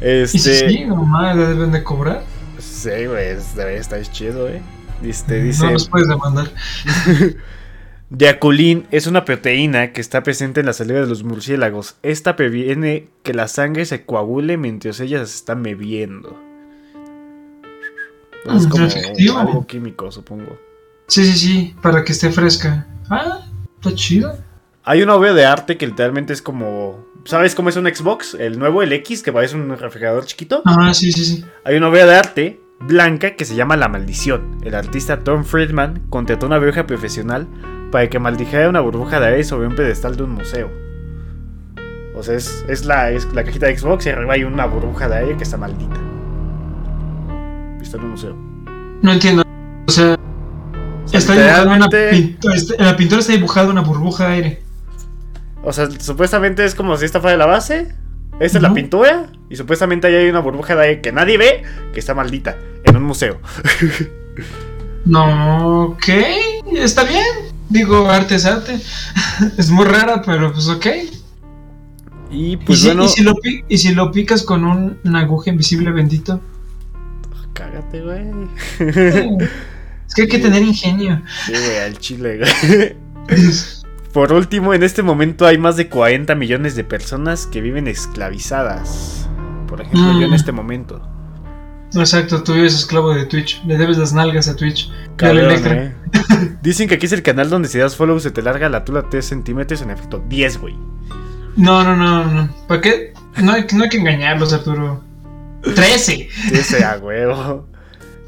Este. 0.00 0.68
sí, 0.68 0.84
nomás 0.84 1.36
le 1.36 1.46
deben 1.46 1.72
de 1.72 1.82
cobrar. 1.82 2.22
Sí, 2.58 2.90
güey, 3.06 3.28
es- 3.30 3.56
estar 3.56 4.02
chido, 4.02 4.42
güey. 4.48 4.60
Este, 5.02 5.42
dice. 5.42 5.64
No 5.66 5.72
los 5.72 5.88
puedes 5.88 6.08
demandar. 6.08 6.50
Diaculín 8.10 8.86
es 8.90 9.06
una 9.06 9.24
proteína 9.24 9.92
que 9.92 10.00
está 10.00 10.22
presente 10.22 10.60
en 10.60 10.66
la 10.66 10.72
saliva 10.72 11.00
de 11.00 11.06
los 11.06 11.24
murciélagos. 11.24 11.96
Esta 12.02 12.36
previene 12.36 13.08
que 13.22 13.34
la 13.34 13.48
sangre 13.48 13.86
se 13.86 14.04
coagule 14.04 14.56
mientras 14.56 15.00
ellas 15.00 15.30
se 15.30 15.36
están 15.36 15.62
bebiendo. 15.62 16.38
Es 18.54 18.66
Mm, 18.66 18.68
como 18.68 18.84
efectivo. 18.86 19.38
algo 19.38 19.66
químico, 19.66 20.12
supongo. 20.12 20.58
Sí, 21.08 21.24
sí, 21.24 21.38
sí, 21.38 21.74
para 21.82 22.04
que 22.04 22.12
esté 22.12 22.30
fresca. 22.30 22.86
Ah, 23.10 23.40
está 23.76 23.94
chido. 23.94 24.38
Hay 24.84 25.02
una 25.02 25.14
obra 25.14 25.32
de 25.32 25.46
arte 25.46 25.76
que 25.76 25.86
literalmente 25.86 26.32
es 26.32 26.42
como. 26.42 27.04
¿Sabes 27.24 27.54
cómo 27.54 27.70
es 27.70 27.76
un 27.76 27.86
Xbox? 27.86 28.34
El 28.34 28.58
nuevo, 28.58 28.82
el 28.82 28.92
X, 28.92 29.22
que 29.22 29.32
parece 29.32 29.56
un 29.56 29.76
refrigerador 29.78 30.26
chiquito. 30.26 30.62
Ah, 30.66 30.92
sí, 30.92 31.10
sí, 31.10 31.24
sí. 31.24 31.44
Hay 31.64 31.76
una 31.76 31.88
obra 31.88 32.04
de 32.04 32.14
arte 32.14 32.60
blanca 32.80 33.34
que 33.34 33.46
se 33.46 33.54
llama 33.54 33.78
La 33.78 33.88
Maldición. 33.88 34.58
El 34.62 34.74
artista 34.74 35.20
Tom 35.24 35.42
Friedman 35.44 36.02
contrató 36.10 36.44
una 36.46 36.58
bruja 36.58 36.86
profesional 36.86 37.48
para 37.90 38.10
que 38.10 38.18
maldijera 38.18 38.68
una 38.68 38.80
burbuja 38.80 39.20
de 39.20 39.26
aire 39.28 39.44
sobre 39.44 39.66
un 39.68 39.74
pedestal 39.74 40.16
de 40.16 40.22
un 40.24 40.32
museo. 40.32 40.70
O 42.14 42.22
sea, 42.22 42.34
es, 42.34 42.64
es 42.68 42.84
la, 42.84 43.10
es 43.10 43.32
la 43.32 43.42
cajita 43.42 43.66
de 43.66 43.78
Xbox 43.78 44.04
y 44.06 44.10
arriba 44.10 44.34
hay 44.34 44.44
una 44.44 44.66
burbuja 44.66 45.08
de 45.08 45.16
aire 45.16 45.36
que 45.38 45.44
está 45.44 45.56
maldita. 45.56 45.96
Está 47.80 47.96
en 47.96 48.04
un 48.04 48.10
museo. 48.10 48.36
No 49.02 49.12
entiendo. 49.12 49.42
O 49.88 49.90
sea, 49.90 50.18
O 51.04 51.08
sea, 51.08 51.18
está 51.18 51.32
dibujada 51.34 51.62
una 51.64 51.86
literalmente- 51.86 52.10
pintura. 52.10 52.54
En 52.78 52.84
la 52.84 52.96
pintura 52.96 53.20
está 53.20 53.32
dibujada 53.32 53.70
una 53.70 53.80
burbuja 53.80 54.26
de 54.28 54.32
aire. 54.34 54.63
O 55.64 55.72
sea, 55.72 55.88
supuestamente 55.98 56.64
es 56.64 56.74
como 56.74 56.96
si 56.96 57.04
esta 57.04 57.20
fuera 57.20 57.36
la 57.36 57.46
base. 57.46 57.94
Esta 58.40 58.58
es 58.58 58.62
la 58.62 58.74
pintura. 58.74 59.26
Y 59.48 59.56
supuestamente 59.56 60.06
ahí 60.08 60.14
hay 60.14 60.28
una 60.28 60.40
burbuja 60.40 60.74
de 60.74 60.82
aire 60.82 61.00
que 61.00 61.12
nadie 61.12 61.38
ve, 61.38 61.62
que 61.92 62.00
está 62.00 62.14
maldita, 62.14 62.56
en 62.84 62.96
un 62.96 63.02
museo. 63.04 63.40
No, 65.04 65.82
ok, 65.82 66.08
está 66.76 67.04
bien. 67.04 67.22
Digo, 67.68 68.08
arte 68.08 68.36
es 68.36 68.46
arte. 68.46 68.80
es 69.58 69.68
muy 69.70 69.84
rara, 69.84 70.22
pero 70.24 70.50
pues 70.52 70.66
ok. 70.68 70.86
Y 72.30 72.52
¿Y, 72.52 72.56
pues 72.56 72.80
si, 72.80 72.86
bueno. 72.86 73.04
y 73.04 73.08
si 73.08 73.22
lo, 73.22 73.34
y 73.68 73.78
si 73.78 73.94
lo 73.94 74.10
picas 74.10 74.42
con 74.42 74.64
un- 74.64 74.98
una 75.04 75.20
aguja 75.20 75.50
invisible 75.50 75.90
bendito. 75.90 76.40
Cágate, 77.52 78.00
güey. 78.00 78.30
es 78.78 80.14
que 80.14 80.22
hay 80.22 80.28
que 80.28 80.38
tener 80.40 80.62
ingenio. 80.62 81.20
Sí, 81.44 81.52
güey, 81.52 81.78
al 81.80 81.98
chile, 81.98 82.38
güey. 82.38 82.96
Por 84.14 84.32
último, 84.32 84.72
en 84.72 84.82
este 84.82 85.02
momento 85.02 85.44
hay 85.44 85.58
más 85.58 85.76
de 85.76 85.88
40 85.90 86.34
millones 86.36 86.74
de 86.76 86.84
personas 86.84 87.46
que 87.46 87.60
viven 87.60 87.86
esclavizadas. 87.88 89.28
Por 89.68 89.80
ejemplo, 89.82 90.12
yo 90.12 90.22
en 90.24 90.30
Mm. 90.30 90.34
este 90.34 90.52
momento. 90.52 91.02
Exacto, 91.94 92.42
tú 92.42 92.54
eres 92.54 92.74
esclavo 92.74 93.12
de 93.14 93.26
Twitch. 93.26 93.62
Le 93.66 93.76
debes 93.76 93.98
las 93.98 94.12
nalgas 94.12 94.48
a 94.48 94.56
Twitch. 94.56 94.90
Cabrón, 95.16 95.50
eh. 95.66 95.94
Dicen 96.62 96.88
que 96.88 96.94
aquí 96.94 97.06
es 97.06 97.12
el 97.12 97.22
canal 97.22 97.50
donde 97.50 97.68
si 97.68 97.78
das 97.78 97.94
follow 97.96 98.18
se 98.18 98.30
te 98.30 98.40
larga 98.42 98.68
la 98.68 98.84
tula 98.84 99.04
3 99.10 99.24
centímetros. 99.24 99.82
En 99.82 99.90
efecto, 99.90 100.24
10, 100.28 100.58
güey. 100.60 100.74
No, 101.56 101.84
no, 101.84 101.94
no, 101.96 102.24
no. 102.24 102.48
¿Para 102.66 102.80
qué? 102.80 103.12
No 103.42 103.52
hay, 103.52 103.66
no 103.74 103.84
hay 103.84 103.90
que 103.90 103.98
engañarlos, 103.98 104.52
Arturo. 104.52 105.02
13. 105.74 106.28
Ese 106.52 106.84
a 106.84 106.98
huevo. 106.98 107.68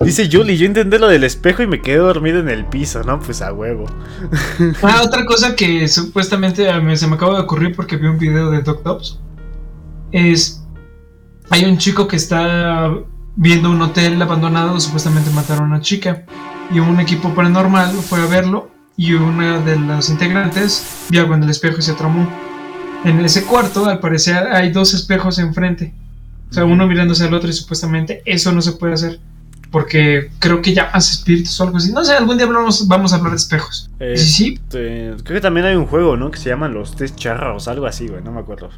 Dice 0.01 0.28
Julie, 0.30 0.57
yo 0.57 0.66
intenté 0.66 0.99
lo 0.99 1.09
del 1.09 1.24
espejo 1.24 1.62
y 1.62 1.66
me 1.66 1.80
quedé 1.80 1.97
dormido 1.97 2.38
en 2.40 2.49
el 2.49 2.66
piso, 2.66 3.03
¿no? 3.03 3.18
Pues 3.18 3.40
a 3.42 3.53
huevo. 3.53 3.86
Ah, 4.82 5.03
otra 5.05 5.24
cosa 5.24 5.57
que 5.57 5.88
supuestamente 5.88 6.72
mí 6.80 6.97
se 6.97 7.07
me 7.07 7.14
acaba 7.14 7.36
de 7.36 7.42
ocurrir 7.42 7.74
porque 7.74 7.97
vi 7.97 8.07
un 8.07 8.18
video 8.18 8.51
de 8.51 8.62
Doc 8.62 8.82
Tops 8.82 9.20
es 10.12 10.62
hay 11.51 11.64
un 11.64 11.78
chico 11.78 12.09
que 12.09 12.16
está 12.16 12.92
viendo 13.36 13.70
un 13.70 13.80
hotel 13.82 14.20
abandonado, 14.20 14.78
supuestamente 14.80 15.30
mataron 15.30 15.64
a 15.64 15.76
una 15.76 15.80
chica 15.80 16.24
y 16.72 16.80
un 16.80 16.99
equipo 17.01 17.34
paranormal 17.34 17.90
fue 17.92 18.20
a 18.20 18.26
verlo 18.26 18.70
y 18.97 19.12
una 19.12 19.61
de 19.61 19.78
las 19.78 20.09
integrantes 20.11 21.07
vio 21.11 21.22
algo 21.22 21.34
en 21.34 21.44
el 21.44 21.51
espejo 21.51 21.78
y 21.78 21.82
se 21.82 21.92
traumó. 21.92 22.28
En 23.05 23.22
ese 23.24 23.44
cuarto, 23.44 23.86
al 23.86 24.01
parecer, 24.01 24.49
hay 24.53 24.72
dos 24.72 24.94
espejos 24.94 25.38
enfrente. 25.38 25.94
O 26.51 26.55
sea, 26.55 26.64
uno 26.64 26.86
mirándose 26.86 27.24
al 27.24 27.34
otro 27.34 27.51
y 27.51 27.53
supuestamente 27.53 28.22
eso 28.24 28.53
no 28.53 28.62
se 28.62 28.72
puede 28.72 28.94
hacer. 28.94 29.20
Porque 29.76 30.30
creo 30.38 30.62
que 30.62 30.72
llamas 30.72 31.10
espíritus 31.10 31.60
o 31.60 31.64
algo 31.64 31.76
así. 31.76 31.92
No 31.92 32.02
sé, 32.02 32.14
algún 32.14 32.38
día 32.38 32.46
hablamos- 32.46 32.88
vamos 32.88 33.12
a 33.12 33.16
hablar 33.16 33.32
de 33.32 33.36
espejos. 33.36 33.90
Eh, 34.00 34.14
Sí, 34.16 34.24
sí. 34.30 34.54
Este, 34.62 35.14
creo 35.22 35.36
que 35.36 35.40
también 35.42 35.66
hay 35.66 35.76
un 35.76 35.84
juego, 35.84 36.16
¿no? 36.16 36.30
Que 36.30 36.38
se 36.38 36.48
llaman 36.48 36.72
los 36.72 36.96
tres 36.96 37.14
charros, 37.14 37.68
algo 37.68 37.84
así, 37.84 38.08
güey, 38.08 38.22
no 38.22 38.32
me 38.32 38.40
acuerdo. 38.40 38.70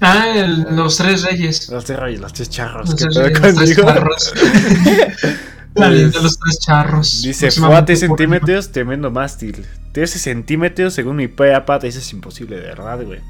Ah, 0.00 0.26
el- 0.34 0.66
los 0.74 0.96
tres 0.96 1.22
reyes. 1.22 1.68
Los 1.68 1.84
tres 1.84 1.96
reyes, 2.00 2.20
los 2.20 2.32
tres 2.32 2.50
charros. 2.50 2.88
Los 2.90 2.96
¿qué 2.96 3.04
tres, 3.04 3.14
pedo 3.18 3.24
reyes, 3.28 3.40
los 3.40 3.54
tres 3.54 3.76
contigo? 3.76 3.86
charros. 3.94 4.32
La 5.76 5.88
de 5.90 6.02
los 6.10 6.38
tres 6.40 6.58
charros. 6.58 7.22
Dice, 7.22 7.38
fue 7.38 7.46
a 7.46 7.50
Próximamente 7.50 7.92
3 7.94 8.00
por- 8.00 8.18
centímetros, 8.18 8.72
tremendo 8.72 9.10
mástil. 9.12 9.64
13 9.92 10.18
centímetros, 10.18 10.92
según 10.94 11.14
mi 11.16 11.28
papá, 11.28 11.76
eso 11.84 11.98
es 12.00 12.12
imposible, 12.12 12.56
de 12.56 12.62
verdad, 12.62 13.00
güey. 13.04 13.20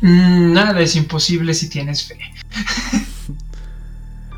Mm, 0.00 0.52
nada 0.54 0.80
es 0.80 0.96
imposible 0.96 1.54
si 1.54 1.68
tienes 1.68 2.02
fe. 2.04 2.18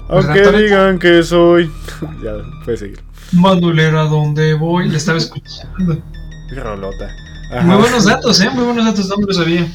Aunque 0.09 0.53
digan 0.53 0.99
que 0.99 1.23
soy. 1.23 1.71
ya, 2.23 2.33
puedes 2.65 2.81
seguir. 2.81 3.03
Mandulero, 3.33 4.01
¿a 4.01 4.05
dónde 4.05 4.55
voy? 4.55 4.89
Le 4.89 4.97
estaba 4.97 5.19
escuchando. 5.19 6.03
Rolota. 6.51 7.09
Ajá. 7.51 7.63
Muy 7.63 7.77
buenos 7.77 8.05
datos, 8.05 8.41
¿eh? 8.41 8.51
Muy 8.51 8.65
buenos 8.65 8.85
datos, 8.85 9.09
no 9.09 9.17
me 9.17 9.27
lo 9.27 9.33
sabía. 9.33 9.67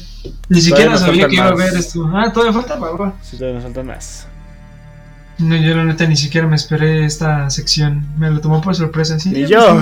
Ni 0.48 0.60
siquiera 0.60 0.96
sabía 0.96 1.28
que 1.28 1.36
iba 1.36 1.48
a 1.48 1.54
ver 1.54 1.74
esto. 1.74 2.08
Ah, 2.14 2.32
todavía 2.32 2.52
falta, 2.52 2.76
va. 2.76 3.14
Sí, 3.22 3.36
todavía 3.36 3.56
nos 3.56 3.64
faltan 3.64 3.86
más. 3.86 4.26
No, 5.38 5.56
yo 5.56 5.74
la 5.74 5.84
neta 5.84 6.06
ni 6.06 6.16
siquiera 6.16 6.46
me 6.46 6.56
esperé 6.56 7.04
esta 7.04 7.48
sección. 7.48 8.06
Me 8.18 8.30
lo 8.30 8.40
tomó 8.40 8.60
por 8.60 8.74
sorpresa. 8.74 9.18
¿sí? 9.18 9.32
Y 9.34 9.46
yo. 9.46 9.58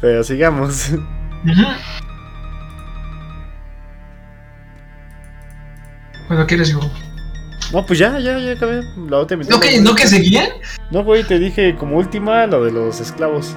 Pero 0.00 0.24
sigamos. 0.24 0.90
Ujú. 0.90 1.62
Cuando 6.26 6.46
quieres, 6.46 6.70
hijo. 6.70 6.90
No, 7.72 7.84
pues 7.84 7.98
ya, 7.98 8.18
ya, 8.18 8.38
ya 8.38 8.52
acabé. 8.52 8.82
La 9.08 9.18
otra. 9.18 9.36
¿No 9.36 9.60
que, 9.60 9.80
¿No 9.80 9.94
que 9.94 10.06
seguían? 10.06 10.48
No, 10.90 11.04
güey, 11.04 11.24
te 11.24 11.38
dije 11.38 11.74
como 11.76 11.96
última 11.96 12.46
lo 12.46 12.64
de 12.64 12.72
los 12.72 13.00
esclavos. 13.00 13.54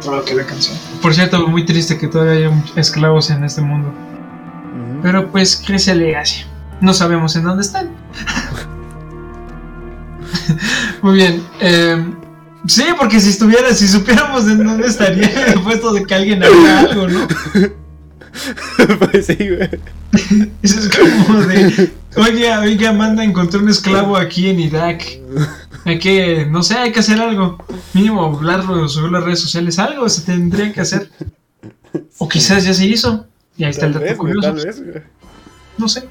Solo 0.00 0.24
que 0.24 0.34
la 0.34 0.44
canción. 0.44 0.76
Por 1.00 1.14
cierto, 1.14 1.46
muy 1.46 1.64
triste 1.64 1.98
que 1.98 2.08
todavía 2.08 2.48
haya 2.48 2.62
esclavos 2.76 3.30
en 3.30 3.44
este 3.44 3.62
mundo. 3.62 3.88
Ujú. 3.88 5.00
Pero 5.02 5.30
pues, 5.30 5.56
¿qué 5.56 5.78
se 5.78 5.94
le 5.94 6.16
hace? 6.16 6.44
No 6.80 6.92
sabemos 6.92 7.34
en 7.36 7.44
dónde 7.44 7.62
están. 7.62 7.90
Muy 11.02 11.14
bien. 11.14 11.42
eh, 11.60 12.04
sí, 12.66 12.84
porque 12.98 13.20
si 13.20 13.30
estuviera, 13.30 13.72
si 13.74 13.86
supiéramos 13.88 14.46
en 14.48 14.64
dónde 14.64 14.88
estaría 14.88 15.28
el 15.46 15.60
puesto 15.62 15.92
de 15.92 16.04
que 16.04 16.14
alguien 16.14 16.42
haga 16.42 16.80
algo, 16.80 17.08
¿no? 17.08 17.26
pues 18.98 19.26
sí, 19.26 19.36
güey. 19.36 19.70
Eso 20.62 20.80
es 20.80 20.88
como 20.90 21.40
de, 21.42 21.92
oiga, 22.16 22.60
oiga, 22.60 22.92
manda, 22.92 23.24
encontré 23.24 23.60
un 23.60 23.68
esclavo 23.68 24.16
aquí 24.16 24.48
en 24.48 24.60
Irak. 24.60 25.04
Hay 25.84 25.98
que, 25.98 26.46
no 26.46 26.62
sé, 26.62 26.76
hay 26.76 26.92
que 26.92 27.00
hacer 27.00 27.20
algo. 27.20 27.58
Mínimo 27.94 28.24
hablarlo, 28.24 28.88
subir 28.88 29.12
las 29.12 29.24
redes 29.24 29.40
sociales, 29.40 29.78
algo 29.78 30.08
se 30.08 30.22
tendría 30.22 30.72
que 30.72 30.80
hacer. 30.80 31.10
O 32.18 32.28
quizás 32.28 32.64
ya 32.64 32.74
se 32.74 32.86
hizo. 32.86 33.26
Y 33.56 33.64
ahí 33.64 33.70
está 33.70 33.86
el 33.86 33.94
dato 33.94 34.16
curioso. 34.16 34.40
tal 34.40 34.56
vez, 34.56 34.82
güey. 34.82 35.02
No 35.78 35.88
sé. 35.88 36.08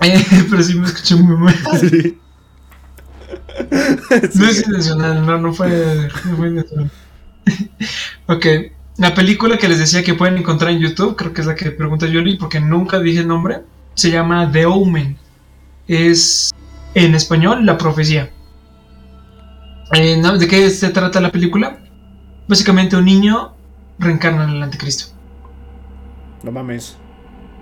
Eh, 0.00 0.26
pero 0.50 0.62
sí 0.62 0.74
me 0.74 0.86
escuché 0.86 1.16
muy 1.16 1.36
mal. 1.36 1.54
Sí. 1.78 2.18
No 4.34 4.48
es 4.48 4.58
intencional, 4.58 5.26
no, 5.26 5.38
no 5.38 5.52
fue, 5.52 6.08
no 6.24 6.36
fue 6.36 6.48
intencional. 6.48 6.90
ok, 8.26 8.46
la 8.96 9.14
película 9.14 9.58
que 9.58 9.68
les 9.68 9.78
decía 9.78 10.02
que 10.02 10.14
pueden 10.14 10.38
encontrar 10.38 10.72
en 10.72 10.80
YouTube, 10.80 11.16
creo 11.16 11.32
que 11.32 11.40
es 11.42 11.46
la 11.46 11.54
que 11.54 11.70
pregunta 11.70 12.06
Yoli, 12.06 12.36
porque 12.36 12.60
nunca 12.60 13.00
dije 13.00 13.20
el 13.20 13.28
nombre, 13.28 13.60
se 13.94 14.10
llama 14.10 14.50
The 14.50 14.66
Omen. 14.66 15.16
Es 15.88 16.50
en 16.94 17.14
español 17.14 17.66
La 17.66 17.78
Profecía. 17.78 18.30
Eh, 19.92 20.16
¿no? 20.16 20.38
¿De 20.38 20.46
qué 20.46 20.70
se 20.70 20.90
trata 20.90 21.20
la 21.20 21.32
película? 21.32 21.80
Básicamente 22.46 22.96
un 22.96 23.04
niño 23.04 23.54
reencarna 23.98 24.44
en 24.44 24.50
el 24.50 24.62
anticristo. 24.62 25.12
No 26.42 26.52
mames. 26.52 26.96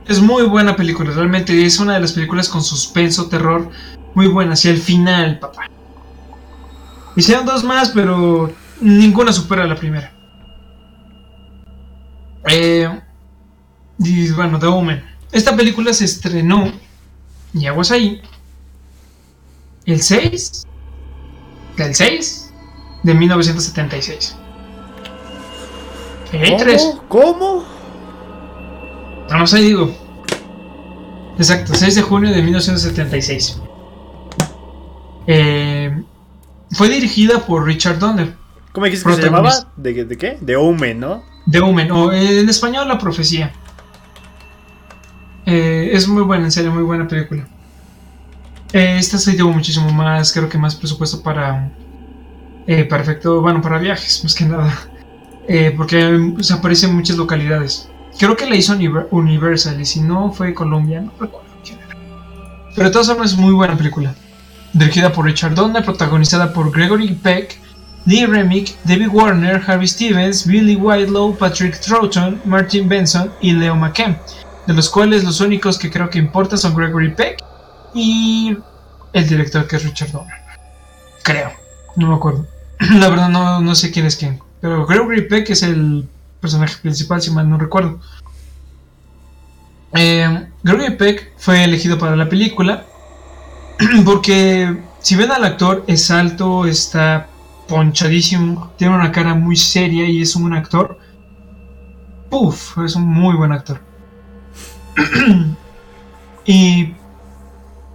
Es 0.07 0.21
muy 0.21 0.45
buena 0.45 0.77
película, 0.77 1.11
realmente 1.11 1.67
es 1.67 1.79
una 1.79 1.95
de 1.95 2.01
las 2.01 2.13
películas 2.13 2.49
con 2.49 2.63
suspenso, 2.63 3.29
terror, 3.29 3.71
muy 4.15 4.27
buena, 4.27 4.55
hacia 4.55 4.71
el 4.71 4.79
final, 4.79 5.39
papá. 5.39 5.69
Hicieron 7.15 7.45
dos 7.45 7.63
más, 7.65 7.91
pero 7.91 8.51
ninguna 8.81 9.33
supera 9.33 9.65
a 9.65 9.67
la 9.67 9.75
primera. 9.75 10.13
Eh, 12.49 12.89
y 13.99 14.31
bueno, 14.33 14.59
The 14.59 14.67
Omen. 14.67 15.05
Esta 15.33 15.57
película 15.57 15.93
se 15.93 16.05
estrenó, 16.05 16.73
y 17.53 17.67
aguas 17.67 17.91
ahí, 17.91 18.23
el 19.85 20.03
6 20.03 20.67
del 21.77 21.95
6 21.95 22.53
de 23.03 23.15
1976. 23.15 24.37
Eh, 26.33 26.57
tres. 26.59 26.83
¿Cómo? 27.09 27.39
¿Cómo? 27.39 27.65
No 29.31 29.47
sé, 29.47 29.59
digo. 29.61 29.95
Exacto, 31.39 31.75
6 31.75 31.95
de 31.95 32.03
junio 32.03 32.31
de 32.31 32.43
1976. 32.43 33.61
Eh, 35.27 36.03
fue 36.73 36.89
dirigida 36.89 37.47
por 37.47 37.65
Richard 37.65 37.99
Donner. 37.99 38.35
¿Cómo 38.73 38.87
dijiste 38.87 39.09
que 39.09 39.17
se 39.17 39.23
llamaba? 39.23 39.53
¿De, 39.77 40.05
de 40.05 40.19
qué? 40.19 40.39
De 40.41 40.57
Omen, 40.57 41.01
¿no? 41.01 41.23
The 41.51 41.61
Omen, 41.61 41.91
o 41.93 42.13
en 42.13 42.49
español 42.49 42.89
La 42.89 42.99
Profecía. 42.99 43.53
Eh, 45.51 45.91
es 45.95 46.07
muy 46.07 46.23
buena, 46.25 46.45
en 46.45 46.53
serio, 46.53 46.71
muy 46.73 46.83
buena 46.83 47.09
película. 47.09 47.47
Eh, 48.75 48.97
esta 48.99 49.17
se 49.17 49.35
llevó 49.35 49.51
muchísimo 49.51 49.91
más, 49.91 50.31
creo 50.31 50.47
que 50.47 50.59
más 50.59 50.75
presupuesto 50.77 51.23
para. 51.23 51.71
Eh, 52.67 52.85
para 52.85 53.03
efecto, 53.03 53.41
bueno, 53.41 53.63
para 53.63 53.79
viajes, 53.79 54.23
más 54.23 54.35
que 54.35 54.45
nada. 54.45 54.79
Eh, 55.49 55.73
porque 55.75 56.35
se 56.41 56.53
aparece 56.53 56.85
en 56.85 56.95
muchas 56.95 57.17
localidades. 57.17 57.89
Creo 58.19 58.37
que 58.37 58.45
la 58.45 58.57
hizo 58.57 58.75
Univer- 58.75 59.07
Universal, 59.11 59.81
y 59.81 59.87
si 59.87 60.01
no 60.01 60.31
fue 60.33 60.53
Colombia, 60.53 61.01
no 61.01 61.13
recuerdo 61.19 61.49
quién 61.65 61.79
era. 61.79 61.97
Pero 62.75 62.89
de 62.89 62.93
todas 62.93 63.07
formas, 63.07 63.33
es 63.33 63.39
muy 63.39 63.55
buena 63.55 63.75
película. 63.75 64.15
Dirigida 64.75 65.11
por 65.11 65.25
Richard 65.25 65.55
Donner, 65.55 65.83
protagonizada 65.83 66.53
por 66.53 66.71
Gregory 66.71 67.15
Peck, 67.15 67.59
Lee 68.05 68.27
Remick, 68.27 68.77
David 68.85 69.09
Warner, 69.11 69.63
Harvey 69.67 69.89
Stevens, 69.89 70.47
Billy 70.47 70.77
Whitelow, 70.77 71.35
Patrick 71.37 71.81
Troughton, 71.81 72.39
Martin 72.45 72.87
Benson 72.87 73.31
y 73.41 73.53
Leo 73.53 73.75
McKen, 73.75 74.19
de 74.69 74.75
los 74.75 74.91
cuales 74.91 75.25
los 75.25 75.41
únicos 75.41 75.79
que 75.79 75.91
creo 75.91 76.11
que 76.11 76.19
importan 76.19 76.59
son 76.59 76.77
Gregory 76.77 77.15
Peck 77.15 77.43
y 77.95 78.55
el 79.15 79.27
director 79.27 79.67
que 79.67 79.77
es 79.77 79.83
Richard 79.83 80.13
Donner. 80.13 80.37
Creo, 81.23 81.51
no 81.97 82.09
me 82.09 82.15
acuerdo. 82.15 82.47
La 82.99 83.09
verdad 83.09 83.31
no, 83.31 83.63
no 83.63 83.75
sé 83.75 83.91
quién 83.91 84.05
es 84.05 84.17
quién, 84.17 84.39
pero 84.61 84.85
Gregory 84.85 85.23
Peck 85.23 85.49
es 85.49 85.63
el 85.63 86.07
personaje 86.39 86.77
principal, 86.83 87.23
si 87.23 87.31
mal 87.31 87.49
no 87.49 87.57
recuerdo. 87.57 87.99
Eh, 89.95 90.49
Gregory 90.63 90.97
Peck 90.97 91.33
fue 91.39 91.65
elegido 91.65 91.97
para 91.97 92.15
la 92.15 92.29
película 92.29 92.85
porque 94.05 94.83
si 94.99 95.17
ven 95.17 95.33
al 95.33 95.45
actor 95.45 95.83
es 95.87 96.11
alto, 96.11 96.67
está 96.67 97.27
ponchadísimo, 97.69 98.71
tiene 98.77 98.95
una 98.95 99.13
cara 99.13 99.33
muy 99.33 99.57
seria 99.57 100.05
y 100.05 100.21
es 100.21 100.37
un 100.37 100.53
actor. 100.53 100.99
Puf, 102.29 102.77
es 102.85 102.95
un 102.97 103.05
muy 103.05 103.35
buen 103.35 103.53
actor. 103.53 103.88
y 106.47 106.95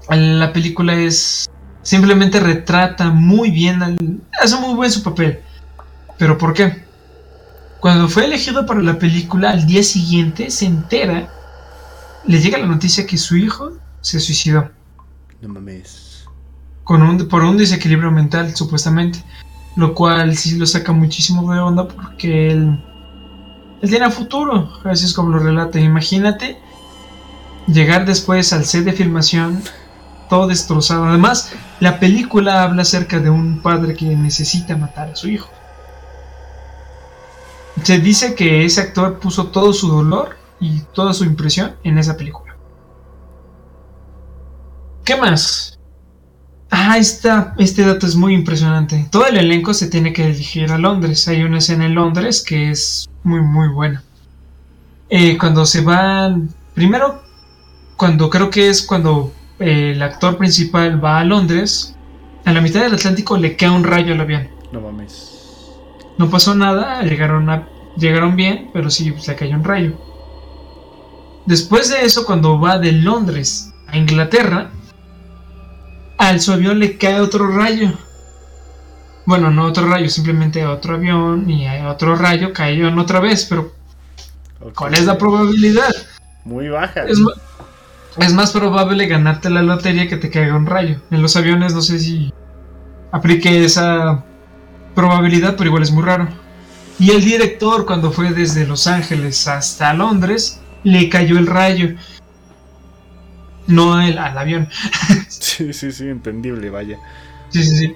la 0.10 0.52
película 0.54 0.94
es 0.96 1.50
simplemente 1.82 2.40
retrata 2.40 3.10
muy 3.10 3.52
bien, 3.52 3.82
al- 3.84 4.22
hace 4.42 4.58
muy 4.60 4.74
buen 4.74 4.92
su 4.92 5.04
papel. 5.04 5.40
¿Pero 6.18 6.38
por 6.38 6.54
qué? 6.54 6.84
Cuando 7.80 8.08
fue 8.08 8.26
elegido 8.26 8.66
para 8.66 8.82
la 8.82 8.98
película, 8.98 9.50
al 9.52 9.66
día 9.66 9.84
siguiente 9.84 10.50
se 10.52 10.66
entera, 10.66 11.30
le 12.26 12.40
llega 12.40 12.58
la 12.58 12.68
noticia 12.68 13.06
que 13.06 13.18
su 13.18 13.36
hijo 13.36 13.74
se 14.02 14.20
suicidó. 14.20 14.70
No 15.42 15.50
mames. 15.50 16.26
Con 16.86 17.02
un, 17.02 17.28
por 17.28 17.44
un 17.44 17.58
desequilibrio 17.58 18.12
mental, 18.12 18.56
supuestamente. 18.56 19.22
Lo 19.76 19.96
cual 19.96 20.38
sí 20.38 20.58
lo 20.58 20.66
saca 20.66 20.92
muchísimo 20.94 21.52
de 21.52 21.60
onda 21.60 21.88
porque 21.88 22.52
él, 22.52 22.82
él 23.82 23.90
tiene 23.90 24.10
futuro. 24.12 24.70
Así 24.86 25.06
es 25.06 25.14
como 25.14 25.30
lo 25.30 25.40
relata. 25.40 25.80
Imagínate 25.80 26.58
llegar 27.68 28.06
después 28.06 28.54
al 28.54 28.66
set 28.66 28.86
de 28.86 28.94
filmación 28.94 29.64
todo 30.30 30.48
destrozado. 30.48 31.06
Además, 31.06 31.54
la 31.80 32.00
película 32.00 32.64
habla 32.64 32.82
acerca 32.82 33.20
de 33.20 33.30
un 33.30 33.62
padre 33.62 33.96
que 33.96 34.06
necesita 34.06 34.76
matar 34.76 35.10
a 35.10 35.16
su 35.16 35.28
hijo. 35.28 35.50
Se 37.84 38.00
dice 38.00 38.36
que 38.36 38.66
ese 38.66 38.82
actor 38.82 39.20
puso 39.20 39.48
todo 39.48 39.74
su 39.74 39.90
dolor 39.90 40.38
y 40.60 40.80
toda 40.94 41.14
su 41.14 41.26
impresión 41.26 41.76
en 41.84 41.98
esa 41.98 42.18
película. 42.18 42.56
¿Qué 45.04 45.18
más? 45.18 45.78
Ah, 46.70 46.98
esta, 46.98 47.54
este 47.58 47.84
dato 47.84 48.08
es 48.08 48.16
muy 48.16 48.34
impresionante. 48.34 49.08
Todo 49.12 49.28
el 49.28 49.38
elenco 49.38 49.74
se 49.74 49.88
tiene 49.88 50.14
que 50.14 50.28
dirigir 50.28 50.72
a 50.72 50.78
Londres. 50.78 51.28
Hay 51.28 51.44
una 51.44 51.60
escena 51.60 51.86
en 51.86 51.96
Londres 51.96 52.44
que 52.44 52.72
es 52.72 53.08
muy, 53.24 53.42
muy 53.42 53.68
buena. 53.68 54.04
Eh, 55.10 55.38
cuando 55.38 55.66
se 55.66 55.82
van... 55.82 56.50
Primero, 56.74 57.22
cuando 58.04 58.30
creo 58.30 58.50
que 58.50 58.68
es 58.68 58.82
cuando 58.82 59.32
el 59.60 60.02
actor 60.02 60.38
principal 60.38 61.02
va 61.02 61.20
a 61.20 61.24
Londres, 61.24 61.96
a 62.44 62.52
la 62.52 62.60
mitad 62.60 62.82
del 62.82 62.96
Atlántico 62.96 63.38
le 63.38 63.56
cae 63.56 63.70
un 63.70 63.86
rayo 63.86 64.14
al 64.14 64.20
avión. 64.20 64.50
No 64.74 64.82
mames. 64.82 65.72
No 66.18 66.30
pasó 66.30 66.54
nada, 66.54 67.02
llegaron, 67.04 67.50
a, 67.50 67.66
llegaron 67.96 68.36
bien, 68.36 68.72
pero 68.74 68.90
sí 68.90 69.10
pues, 69.10 69.26
le 69.30 69.38
cayó 69.38 69.56
un 69.56 69.64
rayo. 69.64 69.94
Después 71.46 71.90
de 71.92 72.02
eso, 72.02 72.26
cuando 72.26 72.60
va 72.60 72.78
de 72.78 72.92
Londres 72.92 73.72
a 73.88 73.96
Inglaterra, 73.96 74.72
al 76.18 76.42
su 76.42 76.52
avión 76.52 76.80
le 76.80 76.98
cae 76.98 77.22
otro 77.22 77.48
rayo. 77.56 77.94
Bueno, 79.26 79.50
no 79.50 79.64
otro 79.64 79.88
rayo, 79.88 80.10
simplemente 80.10 80.66
otro 80.66 80.96
avión 80.96 81.50
y 81.50 81.70
otro 81.86 82.18
rayo 82.18 82.52
cayó 82.52 82.90
en 82.90 83.00
otra 83.00 83.22
vez, 83.22 83.46
pero 83.46 83.72
¿cuál 84.76 84.94
es 84.94 85.06
la 85.06 85.18
probabilidad? 85.18 85.96
Muy 86.44 86.68
baja. 86.68 87.06
Es, 87.06 87.18
es 88.18 88.34
más 88.34 88.52
probable 88.52 89.08
ganarte 89.08 89.50
la 89.50 89.64
lotería 89.64 90.08
que 90.08 90.18
te 90.18 90.30
caiga 90.30 90.56
un 90.56 90.66
rayo. 90.66 91.02
En 91.12 91.22
los 91.22 91.36
aviones 91.36 91.74
no 91.74 91.82
sé 91.82 92.00
si 92.00 92.34
aplique 93.12 93.64
esa 93.64 94.24
probabilidad, 94.96 95.56
pero 95.56 95.70
igual 95.70 95.84
es 95.84 95.92
muy 95.92 96.04
raro. 96.04 96.28
Y 97.00 97.12
el 97.12 97.24
director, 97.24 97.86
cuando 97.86 98.12
fue 98.12 98.32
desde 98.32 98.68
Los 98.68 98.86
Ángeles 98.88 99.48
hasta 99.48 99.94
Londres, 99.94 100.62
le 100.84 101.10
cayó 101.10 101.38
el 101.38 101.48
rayo. 101.48 101.96
No 103.68 104.00
el, 104.00 104.18
al 104.18 104.38
avión. 104.38 104.70
sí, 105.28 105.74
sí, 105.74 105.92
sí, 105.92 106.08
entendible, 106.08 106.70
vaya. 106.70 106.98
Sí, 107.50 107.64
sí, 107.64 107.78
sí. 107.78 107.96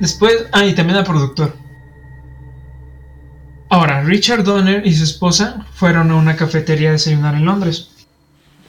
Después, 0.00 0.46
ah, 0.52 0.64
y 0.64 0.74
también 0.74 0.98
al 0.98 1.04
productor. 1.04 1.54
Ahora, 3.68 4.02
Richard 4.02 4.44
Donner 4.44 4.86
y 4.86 4.94
su 4.94 5.04
esposa 5.04 5.66
fueron 5.74 6.10
a 6.10 6.16
una 6.16 6.36
cafetería 6.36 6.90
a 6.90 6.92
desayunar 6.92 7.34
en 7.34 7.44
Londres. 7.44 7.95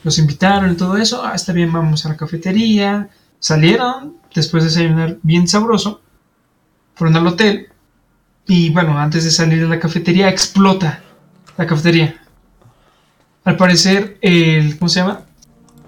Los 0.04 0.20
invitaron 0.20 0.72
y 0.72 0.76
todo 0.76 0.98
eso. 0.98 1.26
Ah, 1.26 1.34
está 1.36 1.54
bien, 1.54 1.72
vamos 1.72 2.06
a 2.06 2.10
la 2.10 2.18
cafetería. 2.18 3.10
Salieron 3.40 4.18
después 4.34 4.64
de 4.64 4.70
desayunar 4.70 5.18
bien 5.24 5.48
sabroso. 5.48 6.02
Fueron 6.96 7.16
al 7.18 7.28
hotel. 7.28 7.70
Y 8.48 8.70
bueno, 8.70 8.98
antes 8.98 9.24
de 9.24 9.32
salir 9.32 9.62
de 9.62 9.68
la 9.68 9.80
cafetería, 9.80 10.30
explota 10.30 11.02
la 11.58 11.68
cafetería. 11.68 12.22
Al 13.44 13.58
parecer, 13.58 14.18
el. 14.22 14.78
¿Cómo 14.78 14.90
se 14.90 15.02
llama? 15.02 15.22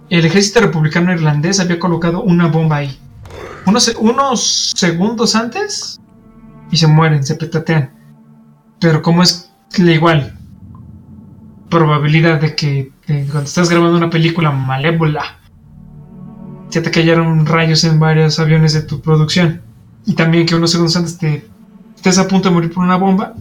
El 0.09 0.25
ejército 0.25 0.61
republicano 0.61 1.13
irlandés 1.13 1.59
había 1.59 1.79
colocado 1.79 2.21
una 2.21 2.47
bomba 2.47 2.77
ahí. 2.77 2.99
Unos, 3.65 3.95
unos 3.99 4.73
segundos 4.75 5.35
antes. 5.35 5.99
Y 6.71 6.77
se 6.77 6.87
mueren, 6.87 7.23
se 7.23 7.35
petatean. 7.35 7.91
Pero 8.79 9.01
como 9.01 9.23
es 9.23 9.51
igual 9.77 10.38
probabilidad 11.69 12.41
de 12.41 12.55
que 12.55 12.91
cuando 13.05 13.41
estás 13.41 13.69
grabando 13.69 13.97
una 13.97 14.09
película 14.09 14.51
malévola 14.51 15.37
se 16.69 16.81
te 16.81 16.91
cayeron 16.91 17.45
rayos 17.45 17.83
en 17.83 17.99
varios 17.99 18.39
aviones 18.39 18.73
de 18.73 18.81
tu 18.81 19.01
producción 19.01 19.61
y 20.05 20.13
también 20.13 20.45
que 20.45 20.55
unos 20.55 20.71
segundos 20.71 20.95
antes 20.95 21.17
te 21.17 21.45
estés 21.95 22.17
a 22.17 22.27
punto 22.27 22.49
de 22.49 22.55
morir 22.55 22.73
por 22.73 22.83
una 22.83 22.97
bomba 22.97 23.33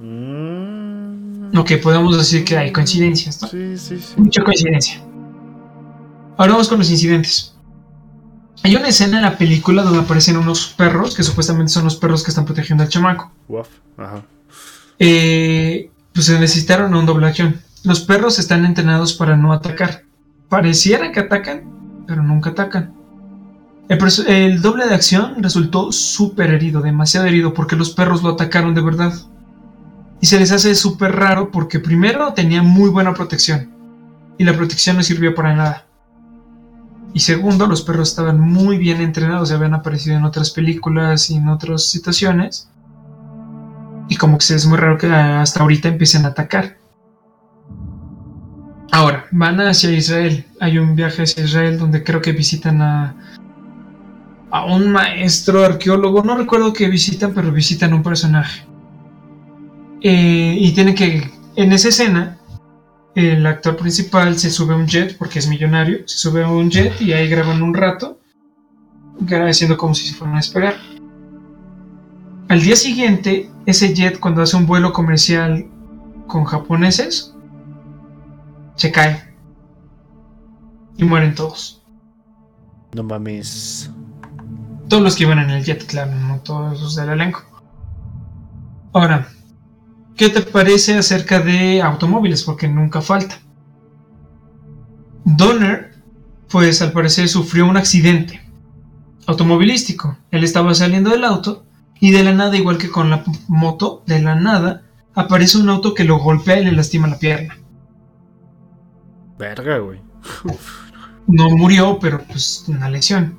mm. 0.00 1.56
ok 1.56 1.72
podemos 1.82 2.16
decir 2.16 2.44
que 2.44 2.56
hay 2.56 2.72
coincidencias 2.72 3.42
¿no? 3.42 3.48
sí, 3.48 3.78
sí, 3.78 3.98
sí. 3.98 4.14
mucha 4.16 4.42
coincidencia 4.42 5.02
ahora 6.36 6.52
vamos 6.52 6.68
con 6.68 6.78
los 6.78 6.90
incidentes 6.90 7.54
hay 8.62 8.74
una 8.74 8.88
escena 8.88 9.18
en 9.18 9.22
la 9.22 9.38
película 9.38 9.82
donde 9.82 10.00
aparecen 10.00 10.36
unos 10.36 10.68
perros 10.68 11.14
que 11.14 11.22
supuestamente 11.22 11.72
son 11.72 11.84
los 11.84 11.96
perros 11.96 12.22
que 12.24 12.30
están 12.30 12.44
protegiendo 12.44 12.84
al 12.84 12.90
chamaco 12.90 13.30
Ajá. 13.96 14.22
Eh, 14.98 15.90
pues 16.18 16.26
se 16.26 16.40
necesitaron 16.40 16.96
un 16.96 17.06
doble 17.06 17.28
acción. 17.28 17.60
Los 17.84 18.00
perros 18.00 18.40
están 18.40 18.64
entrenados 18.64 19.12
para 19.12 19.36
no 19.36 19.52
atacar. 19.52 20.02
Pareciera 20.48 21.12
que 21.12 21.20
atacan, 21.20 22.02
pero 22.08 22.24
nunca 22.24 22.50
atacan. 22.50 22.92
El, 23.88 24.60
doble 24.60 24.88
de 24.88 24.96
acción 24.96 25.40
resultó 25.40 25.92
súper 25.92 26.50
herido, 26.52 26.80
demasiado 26.82 27.28
herido, 27.28 27.54
porque 27.54 27.76
los 27.76 27.90
perros 27.90 28.24
lo 28.24 28.30
atacaron 28.30 28.74
de 28.74 28.80
verdad. 28.80 29.12
Y 30.20 30.26
se 30.26 30.40
les 30.40 30.50
hace 30.50 30.74
súper 30.74 31.14
raro 31.14 31.52
porque 31.52 31.78
primero 31.78 32.32
tenía 32.32 32.64
muy 32.64 32.90
buena 32.90 33.14
protección. 33.14 33.70
Y 34.38 34.42
la 34.42 34.56
protección 34.56 34.96
no 34.96 35.04
sirvió 35.04 35.36
para 35.36 35.54
nada. 35.54 35.86
Y 37.14 37.20
segundo, 37.20 37.68
los 37.68 37.82
perros 37.82 38.08
estaban 38.08 38.40
muy 38.40 38.76
bien 38.76 39.00
entrenados, 39.02 39.52
habían 39.52 39.74
aparecido 39.74 40.16
en 40.16 40.24
otras 40.24 40.50
películas 40.50 41.30
y 41.30 41.36
en 41.36 41.48
otras 41.48 41.88
situaciones. 41.88 42.68
Y 44.08 44.16
como 44.16 44.38
que 44.38 44.54
es 44.54 44.66
muy 44.66 44.78
raro 44.78 44.98
que 44.98 45.06
hasta 45.06 45.60
ahorita 45.60 45.88
empiecen 45.88 46.24
a 46.24 46.28
atacar. 46.28 46.78
Ahora, 48.90 49.26
van 49.30 49.60
hacia 49.60 49.90
Israel. 49.90 50.46
Hay 50.60 50.78
un 50.78 50.96
viaje 50.96 51.22
hacia 51.22 51.44
Israel 51.44 51.78
donde 51.78 52.02
creo 52.02 52.20
que 52.22 52.32
visitan 52.32 52.80
a, 52.80 53.14
a 54.50 54.64
un 54.64 54.90
maestro 54.90 55.64
arqueólogo. 55.64 56.22
No 56.22 56.36
recuerdo 56.36 56.72
que 56.72 56.88
visitan, 56.88 57.34
pero 57.34 57.52
visitan 57.52 57.92
un 57.92 58.02
personaje. 58.02 58.66
Eh, 60.00 60.56
y 60.58 60.72
tienen 60.72 60.94
que, 60.94 61.30
en 61.56 61.72
esa 61.72 61.88
escena, 61.88 62.38
el 63.14 63.44
actor 63.46 63.76
principal 63.76 64.38
se 64.38 64.50
sube 64.50 64.74
a 64.74 64.76
un 64.76 64.86
jet 64.86 65.16
porque 65.18 65.38
es 65.38 65.48
millonario. 65.48 66.06
Se 66.06 66.18
sube 66.18 66.42
a 66.42 66.48
un 66.48 66.70
jet 66.70 67.00
y 67.00 67.12
ahí 67.12 67.28
graban 67.28 67.62
un 67.62 67.74
rato, 67.74 68.18
haciendo 69.28 69.76
como 69.76 69.94
si 69.94 70.08
se 70.08 70.14
fueran 70.14 70.36
a 70.36 70.40
esperar. 70.40 70.76
Al 72.48 72.62
día 72.62 72.76
siguiente, 72.76 73.50
ese 73.66 73.94
jet 73.94 74.18
cuando 74.18 74.40
hace 74.40 74.56
un 74.56 74.64
vuelo 74.64 74.94
comercial 74.94 75.66
con 76.26 76.44
japoneses, 76.44 77.34
se 78.74 78.90
cae. 78.90 79.22
Y 80.96 81.04
mueren 81.04 81.34
todos. 81.34 81.82
No 82.94 83.02
mames. 83.02 83.90
Todos 84.88 85.02
los 85.02 85.14
que 85.14 85.24
iban 85.24 85.40
en 85.40 85.50
el 85.50 85.62
jet, 85.62 85.84
claro, 85.86 86.14
no 86.14 86.40
todos 86.40 86.80
los 86.80 86.96
del 86.96 87.10
elenco. 87.10 87.44
Ahora, 88.94 89.28
¿qué 90.16 90.30
te 90.30 90.40
parece 90.40 90.96
acerca 90.96 91.40
de 91.40 91.82
automóviles? 91.82 92.44
Porque 92.44 92.66
nunca 92.66 93.02
falta. 93.02 93.38
Donner, 95.26 96.02
pues 96.48 96.80
al 96.80 96.92
parecer 96.92 97.28
sufrió 97.28 97.66
un 97.66 97.76
accidente 97.76 98.40
automovilístico. 99.26 100.16
Él 100.30 100.44
estaba 100.44 100.72
saliendo 100.72 101.10
del 101.10 101.24
auto 101.24 101.67
y 102.00 102.12
de 102.12 102.22
la 102.22 102.32
nada, 102.32 102.56
igual 102.56 102.78
que 102.78 102.90
con 102.90 103.10
la 103.10 103.24
moto, 103.48 104.02
de 104.06 104.20
la 104.20 104.34
nada, 104.34 104.82
aparece 105.14 105.58
un 105.58 105.68
auto 105.68 105.94
que 105.94 106.04
lo 106.04 106.18
golpea 106.18 106.60
y 106.60 106.64
le 106.64 106.72
lastima 106.72 107.08
la 107.08 107.18
pierna. 107.18 107.58
Verga, 109.38 109.78
güey. 109.78 110.00
No 111.26 111.50
murió, 111.50 111.98
pero 112.00 112.22
pues 112.24 112.64
una 112.68 112.88
lesión. 112.88 113.38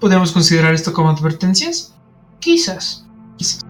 ¿Podemos 0.00 0.32
considerar 0.32 0.74
esto 0.74 0.92
como 0.92 1.10
advertencias? 1.10 1.94
Quizás. 2.38 3.06
Quizás. 3.36 3.62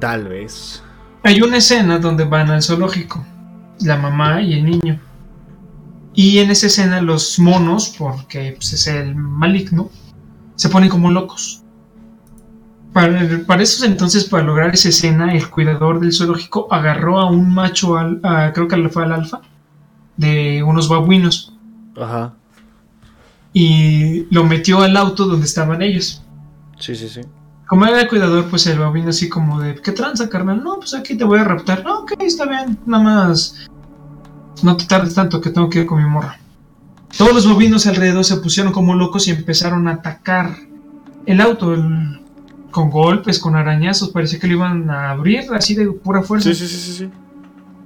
Tal 0.00 0.28
vez. 0.28 0.82
Hay 1.22 1.40
una 1.40 1.58
escena 1.58 1.98
donde 1.98 2.24
van 2.24 2.50
al 2.50 2.62
zoológico, 2.62 3.24
la 3.80 3.96
mamá 3.96 4.42
y 4.42 4.54
el 4.54 4.64
niño. 4.64 5.00
Y 6.12 6.38
en 6.38 6.50
esa 6.50 6.66
escena 6.66 7.00
los 7.00 7.38
monos, 7.38 7.94
porque 7.98 8.54
pues, 8.56 8.72
es 8.72 8.86
el 8.86 9.14
maligno, 9.14 9.90
se 10.54 10.68
ponen 10.68 10.88
como 10.88 11.10
locos. 11.10 11.63
Para, 12.94 13.60
esos 13.62 13.82
entonces, 13.82 14.24
para 14.24 14.44
lograr 14.44 14.72
esa 14.72 14.88
escena, 14.88 15.34
el 15.34 15.50
cuidador 15.50 15.98
del 15.98 16.12
zoológico 16.12 16.68
agarró 16.72 17.18
a 17.18 17.28
un 17.28 17.52
macho, 17.52 17.96
al, 17.98 18.20
creo 18.54 18.68
que 18.68 18.88
fue 18.88 19.02
al 19.02 19.12
alfa, 19.12 19.40
de 20.16 20.62
unos 20.62 20.88
babuinos. 20.88 21.52
Ajá. 22.00 22.34
Y 23.52 24.32
lo 24.32 24.44
metió 24.44 24.80
al 24.82 24.96
auto 24.96 25.26
donde 25.26 25.44
estaban 25.44 25.82
ellos. 25.82 26.22
Sí, 26.78 26.94
sí, 26.94 27.08
sí. 27.08 27.22
como 27.66 27.84
era 27.84 28.00
el 28.00 28.08
cuidador, 28.08 28.44
pues 28.48 28.64
el 28.68 28.78
bobino 28.78 29.08
así 29.10 29.28
como 29.28 29.60
de, 29.60 29.74
¿qué 29.74 29.90
tranza, 29.90 30.28
carnal? 30.28 30.62
No, 30.62 30.76
pues 30.76 30.94
aquí 30.94 31.16
te 31.16 31.24
voy 31.24 31.40
a 31.40 31.44
raptar. 31.44 31.82
No, 31.82 32.00
ok, 32.00 32.12
está 32.20 32.46
bien, 32.46 32.78
nada 32.86 33.02
más. 33.02 33.66
No 34.62 34.76
te 34.76 34.84
tardes 34.84 35.14
tanto 35.14 35.40
que 35.40 35.50
tengo 35.50 35.68
que 35.68 35.80
ir 35.80 35.86
con 35.86 36.00
mi 36.00 36.08
morra. 36.08 36.38
Todos 37.18 37.34
los 37.34 37.48
bovinos 37.52 37.88
alrededor 37.88 38.24
se 38.24 38.36
pusieron 38.36 38.72
como 38.72 38.94
locos 38.94 39.26
y 39.26 39.32
empezaron 39.32 39.88
a 39.88 39.94
atacar 39.94 40.56
el 41.26 41.40
auto 41.40 41.74
el- 41.74 42.20
con 42.74 42.90
golpes, 42.90 43.38
con 43.38 43.54
arañazos. 43.54 44.10
Parecía 44.10 44.40
que 44.40 44.48
lo 44.48 44.54
iban 44.54 44.90
a 44.90 45.10
abrir 45.10 45.46
así 45.52 45.76
de 45.76 45.86
pura 45.92 46.22
fuerza. 46.22 46.52
Sí, 46.52 46.66
sí, 46.66 46.66
sí, 46.66 46.80
sí, 46.80 46.92
sí. 46.92 47.10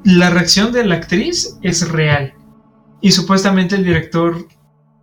La 0.02 0.30
reacción 0.30 0.72
de 0.72 0.86
la 0.86 0.94
actriz 0.94 1.58
es 1.62 1.86
real. 1.86 2.32
Y 3.02 3.12
supuestamente 3.12 3.76
el 3.76 3.84
director 3.84 4.48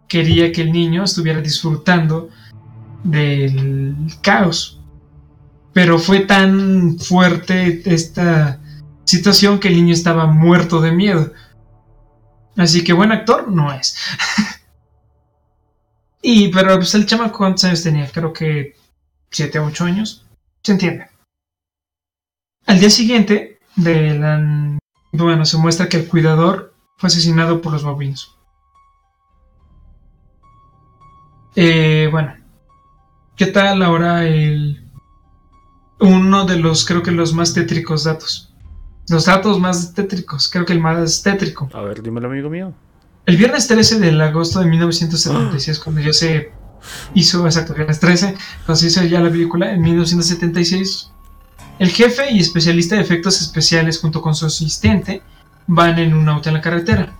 quería 0.08 0.52
que 0.52 0.64
el 0.64 0.72
niño 0.72 1.04
estuviera 1.04 1.40
disfrutando 1.40 2.30
del 3.04 3.96
caos. 4.22 4.82
Pero 5.72 6.00
fue 6.00 6.22
tan 6.22 6.98
fuerte 6.98 7.84
esta 7.86 8.60
situación 9.04 9.60
que 9.60 9.68
el 9.68 9.76
niño 9.76 9.94
estaba 9.94 10.26
muerto 10.26 10.82
de 10.82 10.94
miedo. 10.94 11.32
Así 12.58 12.84
que 12.84 12.94
buen 12.94 13.12
actor 13.12 13.52
no 13.52 13.72
es. 13.72 13.96
y 16.24 16.48
pero 16.48 16.76
pues 16.78 16.96
el 16.96 17.06
chamaco 17.06 17.38
cuántos 17.38 17.66
años 17.66 17.84
tenía, 17.84 18.10
creo 18.12 18.34
que 18.34 18.74
7 19.36 19.60
o 19.60 19.66
8 19.66 19.84
años. 19.84 20.26
Se 20.64 20.72
entiende. 20.72 21.08
Al 22.66 22.80
día 22.80 22.90
siguiente 22.90 23.60
de 23.76 24.18
la 24.18 24.80
bueno, 25.12 25.46
se 25.46 25.58
muestra 25.58 25.88
que 25.88 25.98
el 25.98 26.08
cuidador 26.08 26.74
fue 26.98 27.08
asesinado 27.08 27.62
por 27.62 27.74
los 27.74 27.84
bovinos. 27.84 28.38
Eh, 31.56 32.10
bueno, 32.12 32.36
¿qué 33.36 33.48
tal 33.48 33.82
ahora 33.82 34.26
el 34.26 34.84
uno 36.00 36.46
de 36.46 36.58
los 36.58 36.86
creo 36.86 37.02
que 37.02 37.12
los 37.12 37.34
más 37.34 37.54
tétricos 37.54 38.04
datos? 38.04 38.54
Los 39.08 39.26
datos 39.26 39.60
más 39.60 39.94
tétricos, 39.94 40.50
creo 40.50 40.66
que 40.66 40.74
el 40.74 40.82
más 40.82 41.22
tétrico. 41.24 41.70
A 41.74 41.82
ver, 41.82 42.02
dímelo, 42.02 42.28
amigo 42.28 42.50
mío. 42.50 42.74
El 43.26 43.38
viernes 43.38 43.68
13 43.68 44.00
de 44.00 44.24
agosto 44.24 44.60
de 44.60 44.66
1976, 44.66 45.80
cuando 45.80 46.02
ya 46.02 46.14
se 46.14 46.52
hizo, 47.14 47.46
exacto, 47.46 47.74
viernes 47.74 48.00
13, 48.00 48.36
cuando 48.66 48.76
se 48.76 48.88
hizo 48.88 49.04
ya 49.04 49.20
la 49.20 49.30
película, 49.30 49.72
en 49.72 49.82
1976, 49.82 51.12
el 51.80 51.90
jefe 51.90 52.32
y 52.32 52.40
especialista 52.40 52.96
de 52.96 53.02
efectos 53.02 53.42
especiales 53.42 54.00
junto 54.00 54.22
con 54.22 54.36
su 54.36 54.46
asistente 54.46 55.22
van 55.68 56.00
en 56.00 56.14
un 56.14 56.30
auto 56.30 56.50
en 56.50 56.56
la 56.56 56.62
carretera. 56.62 57.14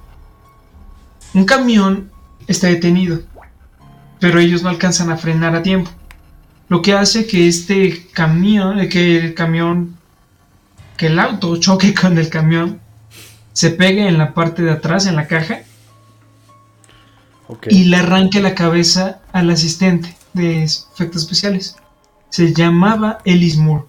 Un 1.34 1.46
camión 1.46 2.10
está 2.48 2.68
detenido, 2.68 3.20
pero 4.20 4.40
ellos 4.40 4.64
no 4.64 4.70
alcanzan 4.70 5.12
a 5.12 5.18
frenar 5.18 5.56
a 5.56 5.64
tiempo. 5.64 5.92
Lo 6.70 6.82
que 6.82 6.94
hace 6.94 7.28
que 7.28 7.48
este 7.48 8.08
camión, 8.14 8.80
eh, 8.80 8.90
que 8.90 9.18
el 9.18 9.34
camión, 9.34 9.98
que 10.98 11.08
el 11.08 11.20
auto 11.20 11.58
choque 11.58 11.94
con 11.94 12.18
el 12.18 12.30
camión, 12.30 12.80
se 13.54 13.72
pegue 13.72 14.08
en 14.08 14.18
la 14.18 14.34
parte 14.34 14.64
de 14.64 14.72
atrás, 14.72 15.06
en 15.06 15.16
la 15.16 15.28
caja, 15.28 15.60
Y 17.70 17.86
le 17.86 17.98
arranque 17.98 18.42
la 18.42 18.56
cabeza 18.56 19.22
al 19.32 19.50
asistente 19.50 20.16
de 20.34 20.64
efectos 20.64 21.24
especiales. 21.24 21.76
Se 22.30 22.54
llamaba 22.54 23.20
Ellis 23.26 23.58
Moore. 23.58 23.86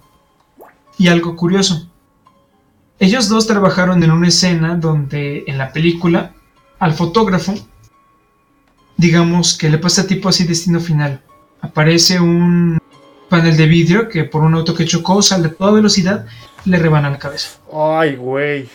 Y 0.98 1.09
algo 1.09 1.36
curioso. 1.36 1.88
Ellos 2.98 3.28
dos 3.28 3.46
trabajaron 3.46 4.02
en 4.02 4.11
una 4.11 4.28
escena 4.28 4.76
donde 4.76 5.44
en 5.46 5.59
la 5.59 5.72
película 5.72 6.32
al 6.78 6.94
fotógrafo, 6.94 7.54
digamos 8.96 9.57
que 9.57 9.68
le 9.68 9.78
pasa 9.78 10.07
tipo 10.07 10.28
así 10.28 10.44
destino 10.44 10.80
final. 10.80 11.20
Aparece 11.61 12.20
un 12.20 12.78
panel 13.28 13.57
de 13.57 13.66
vidrio 13.66 14.09
que 14.09 14.24
por 14.24 14.42
un 14.42 14.54
auto 14.54 14.74
que 14.74 14.86
chocó 14.86 15.20
sale 15.20 15.48
a 15.48 15.52
toda 15.52 15.72
velocidad 15.72 16.26
le 16.64 16.78
rebana 16.78 17.11
la 17.11 17.18
cabeza. 17.18 17.59
Ay, 17.72 18.16
güey. 18.16 18.68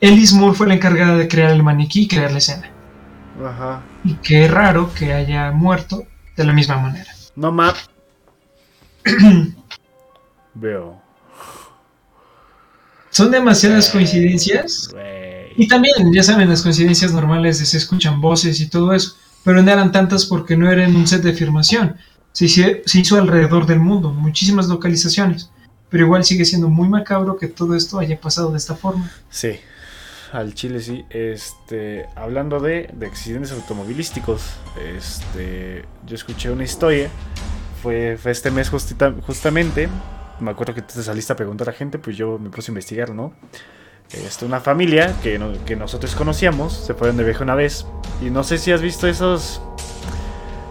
Ellis 0.00 0.32
Moore 0.32 0.56
fue 0.56 0.66
la 0.66 0.74
encargada 0.74 1.16
de 1.16 1.28
crear 1.28 1.50
el 1.50 1.62
maniquí 1.62 2.02
y 2.02 2.08
crear 2.08 2.32
la 2.32 2.38
escena. 2.38 2.70
Ajá. 3.44 3.82
Y 4.04 4.14
qué 4.14 4.48
raro 4.48 4.92
que 4.94 5.12
haya 5.12 5.50
muerto 5.52 6.04
de 6.36 6.44
la 6.44 6.52
misma 6.52 6.78
manera. 6.78 7.10
No 7.36 7.52
ma. 7.52 7.74
Veo. 10.54 11.00
Son 13.10 13.30
demasiadas 13.30 13.90
coincidencias. 13.90 14.88
Güey. 14.92 15.52
Y 15.56 15.68
también, 15.68 16.12
ya 16.12 16.22
saben, 16.22 16.48
las 16.48 16.62
coincidencias 16.62 17.12
normales 17.12 17.58
de 17.58 17.66
se 17.66 17.76
escuchan 17.76 18.20
voces 18.20 18.60
y 18.60 18.68
todo 18.68 18.92
eso. 18.92 19.16
Pero 19.44 19.62
no 19.62 19.70
eran 19.70 19.92
tantas 19.92 20.26
porque 20.26 20.56
no 20.56 20.70
era 20.70 20.84
en 20.84 20.96
un 20.96 21.06
set 21.06 21.22
de 21.22 21.32
filmación. 21.32 21.96
Se 22.32 22.44
hizo, 22.44 22.62
se 22.84 23.00
hizo 23.00 23.16
alrededor 23.16 23.66
del 23.66 23.80
mundo, 23.80 24.10
muchísimas 24.12 24.68
localizaciones. 24.68 25.50
Pero 25.88 26.04
igual 26.04 26.24
sigue 26.24 26.44
siendo 26.44 26.68
muy 26.68 26.88
macabro 26.88 27.36
que 27.36 27.48
todo 27.48 27.74
esto 27.74 27.98
haya 27.98 28.20
pasado 28.20 28.52
de 28.52 28.58
esta 28.58 28.76
forma. 28.76 29.10
Sí. 29.28 29.58
Al 30.32 30.54
chile 30.54 30.80
sí. 30.80 31.04
Este. 31.10 32.06
Hablando 32.16 32.60
de, 32.60 32.88
de 32.92 33.06
accidentes 33.06 33.52
automovilísticos. 33.52 34.54
Este. 34.96 35.84
Yo 36.06 36.14
escuché 36.14 36.50
una 36.50 36.64
historia. 36.64 37.08
Fue, 37.82 38.16
fue 38.20 38.30
este 38.30 38.50
mes 38.50 38.70
justita- 38.70 39.14
justamente. 39.26 39.88
Me 40.38 40.50
acuerdo 40.50 40.74
que 40.74 40.82
tú 40.82 40.94
te 40.94 41.02
saliste 41.02 41.32
a 41.32 41.36
preguntar 41.36 41.68
a 41.68 41.72
gente. 41.72 41.98
Pues 41.98 42.16
yo 42.16 42.38
me 42.38 42.50
puse 42.50 42.70
a 42.70 42.72
investigar, 42.72 43.10
¿no? 43.10 43.32
Este, 44.12 44.44
una 44.44 44.60
familia 44.60 45.14
que, 45.22 45.38
no- 45.38 45.52
que 45.64 45.76
nosotros 45.76 46.14
conocíamos. 46.14 46.72
Se 46.74 46.94
fueron 46.94 47.16
de 47.16 47.24
viaje 47.24 47.42
una 47.42 47.54
vez. 47.54 47.86
Y 48.22 48.30
no 48.30 48.44
sé 48.44 48.58
si 48.58 48.70
has 48.72 48.82
visto 48.82 49.06
esos. 49.08 49.60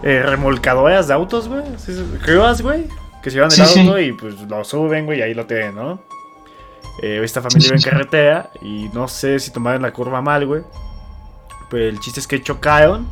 eh, 0.02 0.22
remolcadoras 0.24 1.08
de 1.08 1.14
autos, 1.14 1.48
güey. 1.48 1.62
Grúas, 2.26 2.62
güey. 2.62 2.86
Que 3.22 3.28
se 3.30 3.36
llevan 3.36 3.50
el 3.50 3.56
Sí, 3.58 3.64
sí. 3.66 3.80
auto 3.80 3.98
y 4.00 4.12
pues 4.12 4.34
lo 4.48 4.64
suben, 4.64 5.04
güey. 5.04 5.18
Y 5.18 5.22
ahí 5.22 5.34
lo 5.34 5.44
tienen, 5.46 5.74
¿no? 5.74 6.02
Eh, 7.02 7.20
esta 7.24 7.40
familia 7.40 7.68
iba 7.68 7.76
en 7.76 7.82
carretera 7.90 8.50
y 8.62 8.88
no 8.92 9.08
sé 9.08 9.38
si 9.38 9.50
tomaron 9.50 9.82
la 9.82 9.92
curva 9.92 10.20
mal, 10.20 10.46
güey. 10.46 10.62
Pero 11.70 11.84
el 11.84 12.00
chiste 12.00 12.20
es 12.20 12.26
que 12.26 12.42
chocaron 12.42 13.08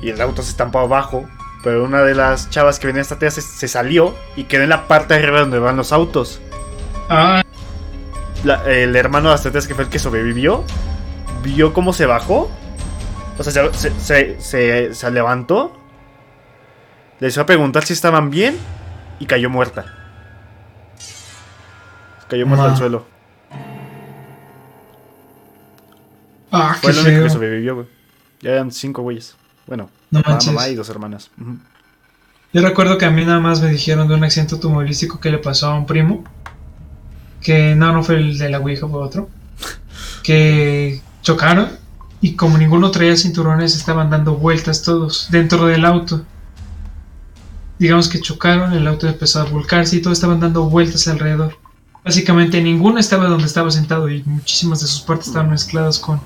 y 0.00 0.10
el 0.10 0.20
auto 0.20 0.42
se 0.42 0.50
estampó 0.50 0.78
abajo. 0.80 1.24
Pero 1.64 1.84
una 1.84 2.02
de 2.02 2.14
las 2.14 2.48
chavas 2.50 2.78
que 2.78 2.86
venía 2.86 3.02
esta 3.02 3.18
tía 3.18 3.30
se, 3.30 3.40
se 3.42 3.66
salió 3.66 4.14
y 4.36 4.44
quedó 4.44 4.62
en 4.62 4.68
la 4.68 4.86
parte 4.86 5.14
de 5.14 5.20
arriba 5.22 5.40
donde 5.40 5.58
van 5.58 5.76
los 5.76 5.92
autos. 5.92 6.40
Ah, 7.08 7.42
La- 8.44 8.62
el 8.70 8.94
hermano 8.94 9.28
de 9.30 9.34
las 9.34 9.42
tetas 9.42 9.66
que 9.66 9.74
fue 9.74 9.84
el 9.84 9.90
que 9.90 9.98
sobrevivió, 9.98 10.62
vio 11.42 11.72
cómo 11.72 11.92
se 11.92 12.06
bajó. 12.06 12.50
O 13.38 13.42
sea, 13.42 13.52
se, 13.72 13.90
se, 13.98 14.40
se- 14.40 14.94
se- 14.94 15.10
levantó. 15.10 15.76
Le 17.18 17.28
hizo 17.28 17.40
a 17.40 17.46
preguntar 17.46 17.84
si 17.84 17.92
estaban 17.94 18.30
bien 18.30 18.56
y 19.18 19.26
cayó 19.26 19.50
muerta. 19.50 19.86
Cayó 22.28 22.46
muerta 22.46 22.64
Ma. 22.66 22.70
al 22.72 22.76
suelo. 22.76 23.06
ah, 26.52 26.76
Fue 26.80 26.90
el 26.92 26.98
único 26.98 27.22
que 27.24 27.30
sobrevivió, 27.30 27.74
güey. 27.76 27.86
Ya 28.40 28.50
eran 28.52 28.70
cinco 28.70 29.02
güeyes. 29.02 29.36
Bueno, 29.66 29.90
No 30.10 30.22
manches. 30.26 30.52
mamá 30.52 30.68
y 30.68 30.74
dos 30.74 30.88
hermanas. 30.88 31.30
Yo 32.52 32.62
recuerdo 32.62 32.98
que 32.98 33.04
a 33.04 33.10
mí 33.10 33.24
nada 33.24 33.40
más 33.40 33.60
me 33.60 33.68
dijeron 33.70 34.08
de 34.08 34.14
un 34.14 34.24
accidente 34.24 34.54
automovilístico 34.54 35.20
que 35.20 35.30
le 35.30 35.38
pasó 35.38 35.68
a 35.70 35.74
un 35.78 35.86
primo. 35.86 36.24
Que 37.40 37.74
no, 37.74 37.92
no 37.92 38.02
fue 38.02 38.16
el 38.16 38.38
de 38.38 38.48
la 38.50 38.58
Ouija, 38.58 38.86
fue 38.88 39.00
otro. 39.02 39.28
Que 40.22 41.00
chocaron 41.22 41.68
y 42.20 42.34
como 42.34 42.58
ninguno 42.58 42.90
traía 42.90 43.16
cinturones 43.16 43.76
estaban 43.76 44.10
dando 44.10 44.34
vueltas 44.34 44.82
todos 44.82 45.28
dentro 45.30 45.66
del 45.66 45.84
auto. 45.84 46.24
Digamos 47.78 48.08
que 48.08 48.20
chocaron, 48.20 48.72
el 48.72 48.86
auto 48.88 49.06
empezó 49.06 49.40
a 49.40 49.44
volcarse 49.44 49.96
y 49.96 50.02
todos 50.02 50.18
estaban 50.18 50.40
dando 50.40 50.64
vueltas 50.64 51.06
alrededor. 51.08 51.56
Básicamente 52.06 52.62
ninguno 52.62 52.98
estaba 53.00 53.26
donde 53.26 53.46
estaba 53.46 53.70
sentado 53.70 54.08
y 54.08 54.22
muchísimas 54.24 54.80
de 54.80 54.86
sus 54.86 55.00
partes 55.02 55.26
estaban 55.26 55.50
mezcladas 55.50 55.98
con 55.98 56.20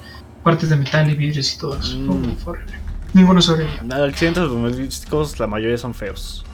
partes 0.44 0.68
de 0.68 0.76
metal 0.76 1.10
y 1.10 1.14
vidrios 1.16 1.54
y 1.54 1.58
todo 1.58 1.76
eso. 1.78 1.96
Mm. 1.96 2.36
fue 2.36 2.52
horrible. 2.52 2.74
Ninguno 3.14 3.40
sobrevivió. 3.42 3.82
Nada, 3.82 4.06
accidentes 4.06 4.42
automovilísticos, 4.42 5.40
la 5.40 5.46
mayoría 5.46 5.78
son 5.78 5.94
feos. 5.94 6.44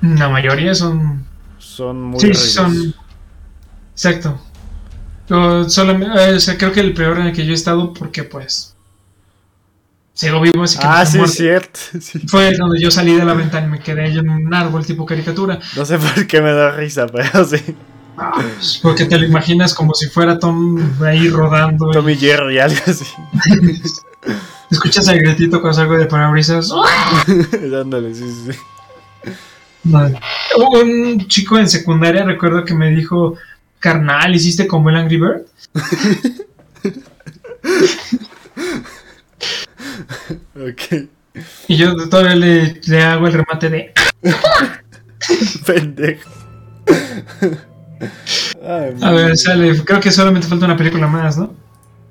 La 0.00 0.28
mayoría 0.28 0.74
son 0.74 1.26
Son 1.58 2.00
muy 2.00 2.20
sí, 2.20 2.26
horribles. 2.26 2.52
son. 2.54 2.94
Exacto. 3.92 4.40
Solamente, 5.68 6.16
eh, 6.30 6.34
o 6.36 6.40
sea, 6.40 6.56
creo 6.56 6.70
que 6.72 6.80
el 6.80 6.94
peor 6.94 7.18
en 7.18 7.26
el 7.26 7.32
que 7.32 7.44
yo 7.44 7.52
he 7.52 7.54
estado, 7.54 7.92
porque 7.92 8.22
pues. 8.24 8.76
Sigo 10.12 10.40
vivo, 10.40 10.62
así 10.62 10.78
que 10.78 10.86
Ah, 10.86 11.04
sí, 11.04 11.18
muerto. 11.18 11.34
cierto. 11.34 11.80
sí. 12.00 12.20
Fue 12.28 12.56
donde 12.56 12.80
yo 12.80 12.90
salí 12.92 13.14
de 13.14 13.24
la 13.24 13.34
ventana 13.34 13.66
y 13.66 13.70
me 13.70 13.80
quedé 13.80 14.12
yo 14.12 14.20
en 14.20 14.30
un 14.30 14.54
árbol 14.54 14.86
tipo 14.86 15.04
caricatura. 15.04 15.58
No 15.76 15.84
sé 15.84 15.98
por 15.98 16.26
qué 16.28 16.40
me 16.40 16.52
da 16.52 16.70
risa, 16.70 17.06
pero 17.08 17.44
sí. 17.48 17.56
Porque 18.82 19.04
te 19.06 19.18
lo 19.18 19.26
imaginas 19.26 19.74
como 19.74 19.94
si 19.94 20.06
fuera 20.08 20.38
Tom 20.38 20.78
ahí 21.02 21.28
rodando. 21.28 21.90
y 21.90 21.92
Tommy 21.92 22.16
Jerry, 22.16 22.58
algo 22.58 22.80
así. 22.86 23.04
escuchas 24.70 25.08
el 25.08 25.20
gritito 25.20 25.60
cuando 25.60 25.78
salgo 25.78 25.96
de 25.96 26.06
parabrisas. 26.06 26.72
Dándole, 27.70 28.14
sí, 28.14 28.24
Un 30.56 31.26
chico 31.28 31.58
en 31.58 31.68
secundaria, 31.68 32.24
recuerdo 32.24 32.64
que 32.64 32.74
me 32.74 32.90
dijo: 32.90 33.36
Carnal, 33.78 34.34
¿hiciste 34.34 34.66
como 34.66 34.90
el 34.90 34.96
Angry 34.96 35.18
Bird? 35.18 35.42
Ok. 40.56 41.08
Y 41.68 41.76
yo 41.76 42.08
todavía 42.08 42.36
le, 42.36 42.80
le 42.86 43.02
hago 43.02 43.26
el 43.26 43.32
remate 43.32 43.68
de. 43.70 43.92
Pendejo. 45.66 46.30
Ay, 48.66 48.94
A 49.00 49.10
ver, 49.12 49.36
sale. 49.36 49.84
Creo 49.84 50.00
que 50.00 50.10
solamente 50.10 50.46
falta 50.46 50.66
una 50.66 50.76
película 50.76 51.06
más, 51.06 51.36
¿no? 51.36 51.52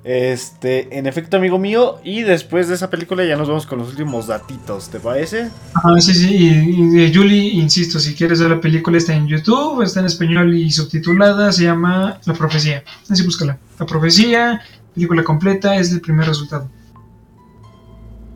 Este, 0.04 0.98
en 0.98 1.06
efecto, 1.06 1.38
amigo 1.38 1.58
mío. 1.58 1.98
Y 2.04 2.22
después 2.22 2.68
de 2.68 2.74
esa 2.74 2.90
película 2.90 3.24
ya 3.24 3.36
nos 3.36 3.48
vamos 3.48 3.66
con 3.66 3.78
los 3.78 3.88
últimos 3.88 4.26
datitos, 4.26 4.90
¿te 4.90 5.00
parece? 5.00 5.48
Ah, 5.74 5.98
sí, 5.98 6.14
sí. 6.14 6.36
Y, 6.36 7.04
y, 7.04 7.14
Julie, 7.14 7.54
insisto, 7.54 7.98
si 7.98 8.14
quieres 8.14 8.40
ver 8.40 8.50
la 8.50 8.60
película, 8.60 8.98
está 8.98 9.14
en 9.14 9.26
YouTube, 9.26 9.82
está 9.82 10.00
en 10.00 10.06
español 10.06 10.54
y 10.54 10.70
subtitulada. 10.70 11.50
Se 11.52 11.64
llama 11.64 12.20
La 12.26 12.34
Profecía. 12.34 12.84
Así 13.08 13.22
búscala. 13.24 13.58
La 13.78 13.86
Profecía, 13.86 14.60
película 14.94 15.24
completa, 15.24 15.76
es 15.76 15.90
el 15.90 16.02
primer 16.02 16.28
resultado. 16.28 16.68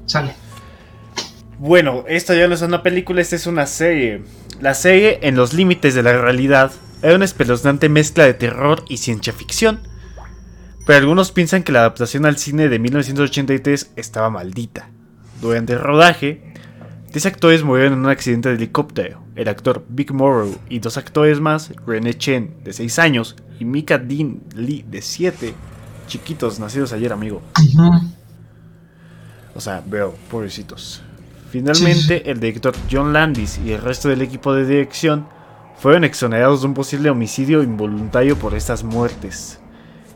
Sale. 0.06 0.34
Bueno, 1.58 2.04
esta 2.08 2.34
ya 2.34 2.48
no 2.48 2.54
es 2.54 2.62
una 2.62 2.82
película, 2.82 3.20
esta 3.20 3.36
es 3.36 3.46
una 3.46 3.66
serie. 3.66 4.22
La 4.60 4.74
serie, 4.74 5.18
en 5.22 5.36
los 5.36 5.52
límites 5.52 5.94
de 5.94 6.02
la 6.02 6.16
realidad, 6.16 6.72
era 7.02 7.14
una 7.14 7.24
espeluznante 7.24 7.88
mezcla 7.88 8.24
de 8.24 8.34
terror 8.34 8.84
y 8.88 8.96
ciencia 8.96 9.32
ficción. 9.32 9.80
Pero 10.86 10.98
algunos 10.98 11.32
piensan 11.32 11.62
que 11.62 11.72
la 11.72 11.80
adaptación 11.80 12.24
al 12.26 12.38
cine 12.38 12.68
de 12.68 12.78
1983 12.78 13.92
estaba 13.96 14.30
maldita. 14.30 14.90
Durante 15.40 15.74
el 15.74 15.80
rodaje, 15.80 16.54
10 17.12 17.26
actores 17.26 17.62
murieron 17.62 17.94
en 17.94 17.98
un 18.00 18.10
accidente 18.10 18.48
de 18.48 18.56
helicóptero. 18.56 19.22
El 19.36 19.48
actor 19.48 19.84
Big 19.88 20.12
Morrow 20.12 20.58
y 20.68 20.80
dos 20.80 20.96
actores 20.96 21.40
más, 21.40 21.72
René 21.86 22.14
Chen, 22.14 22.56
de 22.64 22.72
6 22.72 22.98
años, 22.98 23.36
y 23.60 23.64
Mika 23.64 23.98
Dean 23.98 24.40
Lee, 24.54 24.84
de 24.88 25.02
7, 25.02 25.54
chiquitos 26.06 26.58
nacidos 26.58 26.92
ayer, 26.92 27.12
amigo. 27.12 27.42
O 29.54 29.60
sea, 29.60 29.82
veo, 29.86 30.14
pobrecitos. 30.30 31.02
Finalmente, 31.50 32.22
sí. 32.24 32.30
el 32.30 32.40
director 32.40 32.74
John 32.90 33.12
Landis 33.12 33.58
y 33.64 33.72
el 33.72 33.80
resto 33.80 34.08
del 34.08 34.22
equipo 34.22 34.52
de 34.54 34.66
dirección 34.66 35.26
fueron 35.78 36.04
exonerados 36.04 36.60
de 36.62 36.66
un 36.66 36.74
posible 36.74 37.10
homicidio 37.10 37.62
involuntario 37.62 38.36
por 38.36 38.54
estas 38.54 38.82
muertes. 38.84 39.58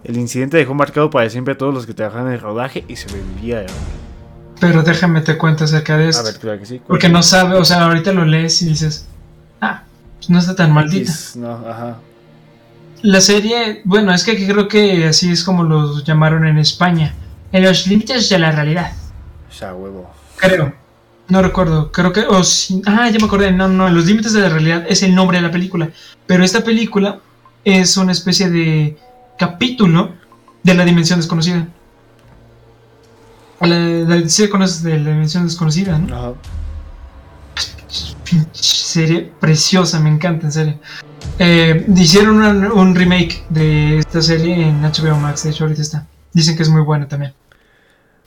El 0.04 0.16
incidente 0.16 0.56
dejó 0.56 0.74
marcado 0.74 1.10
para 1.10 1.30
siempre 1.30 1.54
a 1.54 1.58
todos 1.58 1.72
los 1.72 1.86
que 1.86 1.94
trabajaban 1.94 2.28
en 2.28 2.34
el 2.34 2.40
rodaje 2.40 2.84
y 2.88 2.96
sobrevivieron. 2.96 3.66
Pero 4.60 4.82
déjame 4.82 5.20
te 5.20 5.38
cuento 5.38 5.64
acerca 5.64 5.96
de 5.96 6.06
A 6.06 6.08
esto. 6.08 6.24
ver, 6.24 6.38
claro 6.38 6.58
que 6.58 6.66
sí. 6.66 6.80
Porque 6.86 7.08
no 7.08 7.22
sabe, 7.22 7.56
o 7.56 7.64
sea, 7.64 7.84
ahorita 7.84 8.12
lo 8.12 8.24
lees 8.24 8.60
y 8.62 8.66
dices, 8.68 9.06
ah, 9.60 9.82
pues 10.18 10.30
no 10.30 10.38
está 10.38 10.54
tan 10.56 10.72
maldita. 10.72 11.12
No, 11.36 11.52
ajá. 11.68 11.98
La 13.02 13.20
serie, 13.20 13.82
bueno, 13.84 14.12
es 14.14 14.22
que 14.24 14.46
creo 14.46 14.68
que 14.68 15.06
así 15.06 15.32
es 15.32 15.42
como 15.42 15.64
los 15.64 16.04
llamaron 16.04 16.46
en 16.46 16.58
España. 16.58 17.14
En 17.50 17.64
los 17.64 17.86
límites 17.86 18.28
de 18.28 18.38
la 18.38 18.52
realidad. 18.52 18.92
Ya, 19.58 19.74
huevo. 19.74 20.10
Creo. 20.36 20.72
No 21.28 21.40
recuerdo. 21.42 21.90
Creo 21.92 22.12
que. 22.12 22.24
Sí- 22.44 22.82
ah, 22.86 23.08
ya 23.08 23.18
me 23.18 23.26
acordé. 23.26 23.52
No, 23.52 23.68
no. 23.68 23.88
Los 23.88 24.06
límites 24.06 24.32
de 24.32 24.40
la 24.40 24.48
realidad 24.48 24.84
es 24.88 25.02
el 25.02 25.14
nombre 25.14 25.38
de 25.38 25.42
la 25.42 25.50
película. 25.50 25.88
Pero 26.26 26.44
esta 26.44 26.62
película 26.62 27.20
es 27.64 27.96
una 27.96 28.12
especie 28.12 28.50
de 28.50 28.96
capítulo 29.38 30.10
de 30.62 30.74
la 30.74 30.84
dimensión 30.84 31.18
desconocida. 31.20 31.66
La, 33.60 33.78
la- 33.78 34.28
sí 34.28 34.48
conoces 34.48 34.82
de 34.82 34.98
la 34.98 35.10
dimensión 35.10 35.44
desconocida, 35.44 35.96
¿no? 35.98 36.16
Ajá. 36.16 36.32
Serie 38.52 39.30
preciosa, 39.40 40.00
me 40.00 40.10
encanta, 40.10 40.46
en 40.46 40.52
serio. 40.52 40.78
Eh, 41.38 41.86
hicieron 41.96 42.42
un, 42.42 42.64
un 42.66 42.94
remake 42.94 43.44
de 43.50 43.98
esta 43.98 44.20
serie 44.22 44.68
en 44.68 44.82
HBO 44.82 45.16
Max, 45.16 45.44
de 45.44 45.50
hecho 45.50 45.64
ahorita 45.64 45.82
está. 45.82 46.06
Dicen 46.32 46.56
que 46.56 46.62
es 46.62 46.68
muy 46.68 46.82
buena 46.82 47.06
también. 47.08 47.34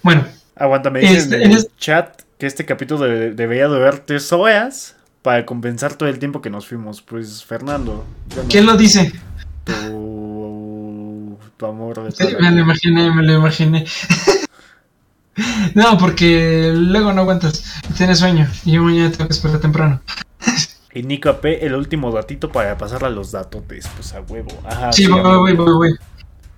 Bueno, 0.04 0.24
Aguanta, 0.56 0.89
me 0.89 1.00
dicen 1.02 1.18
Este, 1.18 1.43
en 1.43 1.52
el 1.52 1.58
es- 1.58 1.70
chat 1.78 2.22
que 2.38 2.45
este 2.47 2.65
capítulo 2.65 3.05
debe- 3.05 3.31
debería 3.33 3.67
durar 3.67 3.99
tres 3.99 4.31
horas 4.33 4.95
para 5.21 5.45
compensar 5.45 5.95
todo 5.95 6.09
el 6.09 6.19
tiempo 6.19 6.41
que 6.41 6.49
nos 6.49 6.67
fuimos. 6.67 7.01
Pues, 7.01 7.43
Fernando, 7.43 8.05
no- 8.36 8.43
¿quién 8.49 8.65
lo 8.65 8.75
dice? 8.77 9.11
tu, 9.65 11.38
tu 11.57 11.65
amor 11.65 12.03
de 12.03 12.11
Sí, 12.11 12.36
me 12.39 12.51
lo 12.51 12.59
imaginé, 12.61 13.11
me 13.11 13.23
lo 13.23 13.33
imaginé. 13.33 13.86
no, 15.75 15.97
porque 15.97 16.71
luego 16.75 17.13
no 17.13 17.21
aguantas. 17.21 17.63
Tienes 17.97 18.19
sueño 18.19 18.47
y 18.65 18.73
yo 18.73 18.83
mañana 18.83 19.11
tengo 19.11 19.27
que 19.27 19.33
esperar 19.33 19.59
temprano. 19.59 20.01
Y 20.93 21.03
Nico 21.03 21.29
AP, 21.29 21.65
el 21.65 21.73
último 21.75 22.11
datito 22.11 22.51
para 22.51 22.77
pasarle 22.77 23.07
a 23.07 23.11
los 23.11 23.31
datotes. 23.31 23.88
Pues 23.95 24.13
a 24.13 24.21
huevo. 24.21 24.51
Ajá. 24.65 24.93
Sí, 24.93 25.07
voy, 25.07 25.21
voy, 25.21 25.53
voy, 25.53 25.73
voy. 25.73 25.95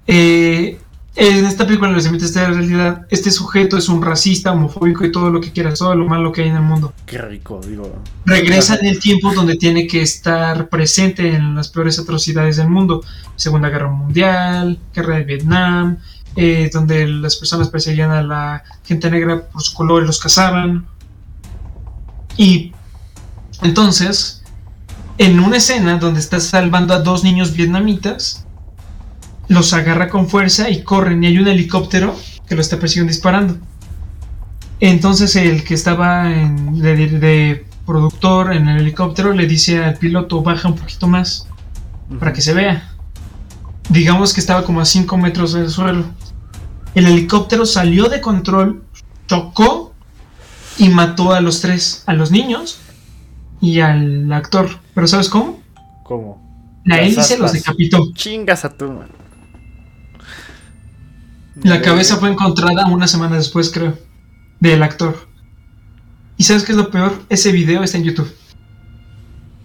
Eh, 0.05 0.77
en 1.19 1.45
esta 1.45 1.65
película, 1.65 1.97
límites 1.97 2.31
de 2.35 2.41
la 2.41 2.49
realidad, 2.49 3.07
este 3.09 3.31
sujeto 3.31 3.75
es 3.75 3.89
un 3.89 4.03
racista, 4.03 4.51
homofóbico 4.51 5.03
y 5.03 5.11
todo 5.11 5.31
lo 5.31 5.41
que 5.41 5.51
quieras, 5.51 5.79
todo 5.79 5.95
lo 5.95 6.05
malo 6.05 6.31
que 6.31 6.43
hay 6.43 6.49
en 6.49 6.57
el 6.57 6.61
mundo. 6.61 6.93
Qué 7.07 7.17
rico, 7.17 7.59
digo. 7.67 8.03
Regresa 8.23 8.75
en 8.75 8.85
el 8.85 8.99
tiempo 8.99 9.33
donde 9.33 9.55
tiene 9.55 9.87
que 9.87 10.03
estar 10.03 10.69
presente 10.69 11.33
en 11.33 11.55
las 11.55 11.69
peores 11.69 11.97
atrocidades 11.97 12.57
del 12.57 12.69
mundo. 12.69 13.03
Segunda 13.35 13.69
Guerra 13.69 13.89
Mundial, 13.89 14.77
Guerra 14.93 15.17
de 15.17 15.23
Vietnam, 15.23 15.97
eh, 16.35 16.69
donde 16.71 17.07
las 17.07 17.35
personas 17.35 17.69
perseguían 17.69 18.11
a 18.11 18.21
la 18.21 18.63
gente 18.83 19.09
negra 19.09 19.41
por 19.47 19.63
su 19.63 19.73
color 19.73 20.03
y 20.03 20.05
los 20.05 20.19
cazaban. 20.19 20.85
Y 22.37 22.73
entonces, 23.63 24.43
en 25.17 25.39
una 25.39 25.57
escena 25.57 25.97
donde 25.97 26.19
está 26.19 26.39
salvando 26.39 26.93
a 26.93 26.99
dos 26.99 27.23
niños 27.23 27.53
vietnamitas, 27.53 28.46
los 29.49 29.73
agarra 29.73 30.09
con 30.09 30.27
fuerza 30.29 30.69
y 30.69 30.83
corren 30.83 31.23
y 31.23 31.27
hay 31.27 31.37
un 31.39 31.47
helicóptero 31.47 32.15
que 32.47 32.55
lo 32.55 32.61
está 32.61 32.79
persiguiendo 32.79 33.11
disparando. 33.11 33.57
Entonces 34.79 35.35
el 35.35 35.63
que 35.63 35.73
estaba 35.73 36.31
en- 36.31 36.79
de, 36.81 36.95
de 37.07 37.65
productor 37.85 38.53
en 38.53 38.67
el 38.67 38.81
helicóptero 38.81 39.33
le 39.33 39.47
dice 39.47 39.83
al 39.83 39.95
piloto 39.95 40.41
baja 40.41 40.67
un 40.67 40.75
poquito 40.75 41.07
más 41.07 41.47
para 42.19 42.33
que 42.33 42.41
se 42.41 42.53
vea. 42.53 42.91
Digamos 43.89 44.33
que 44.33 44.39
estaba 44.41 44.63
como 44.63 44.81
a 44.81 44.85
5 44.85 45.17
metros 45.17 45.53
del 45.53 45.69
suelo. 45.69 46.05
El 46.93 47.05
helicóptero 47.07 47.65
salió 47.65 48.09
de 48.09 48.21
control, 48.21 48.83
chocó 49.27 49.93
y 50.77 50.89
mató 50.89 51.31
a 51.33 51.41
los 51.41 51.61
tres, 51.61 52.03
a 52.05 52.13
los 52.13 52.29
niños 52.31 52.79
y 53.61 53.79
al 53.79 54.31
actor. 54.33 54.69
Pero 54.93 55.07
¿sabes 55.07 55.29
cómo? 55.29 55.59
¿Cómo? 56.03 56.81
La 56.85 56.97
hélice 57.01 57.37
los 57.37 57.51
decapitó. 57.53 58.11
Chingas 58.13 58.65
a 58.65 58.69
tu 58.77 58.91
man. 58.91 59.07
La 61.63 61.81
cabeza 61.81 62.17
fue 62.17 62.29
encontrada 62.29 62.85
una 62.87 63.07
semana 63.07 63.37
después, 63.37 63.71
creo, 63.71 63.97
del 64.59 64.83
actor. 64.83 65.27
¿Y 66.37 66.43
sabes 66.43 66.63
qué 66.63 66.71
es 66.71 66.77
lo 66.77 66.91
peor? 66.91 67.23
Ese 67.29 67.51
video 67.51 67.83
está 67.83 67.97
en 67.97 68.03
YouTube. 68.03 68.31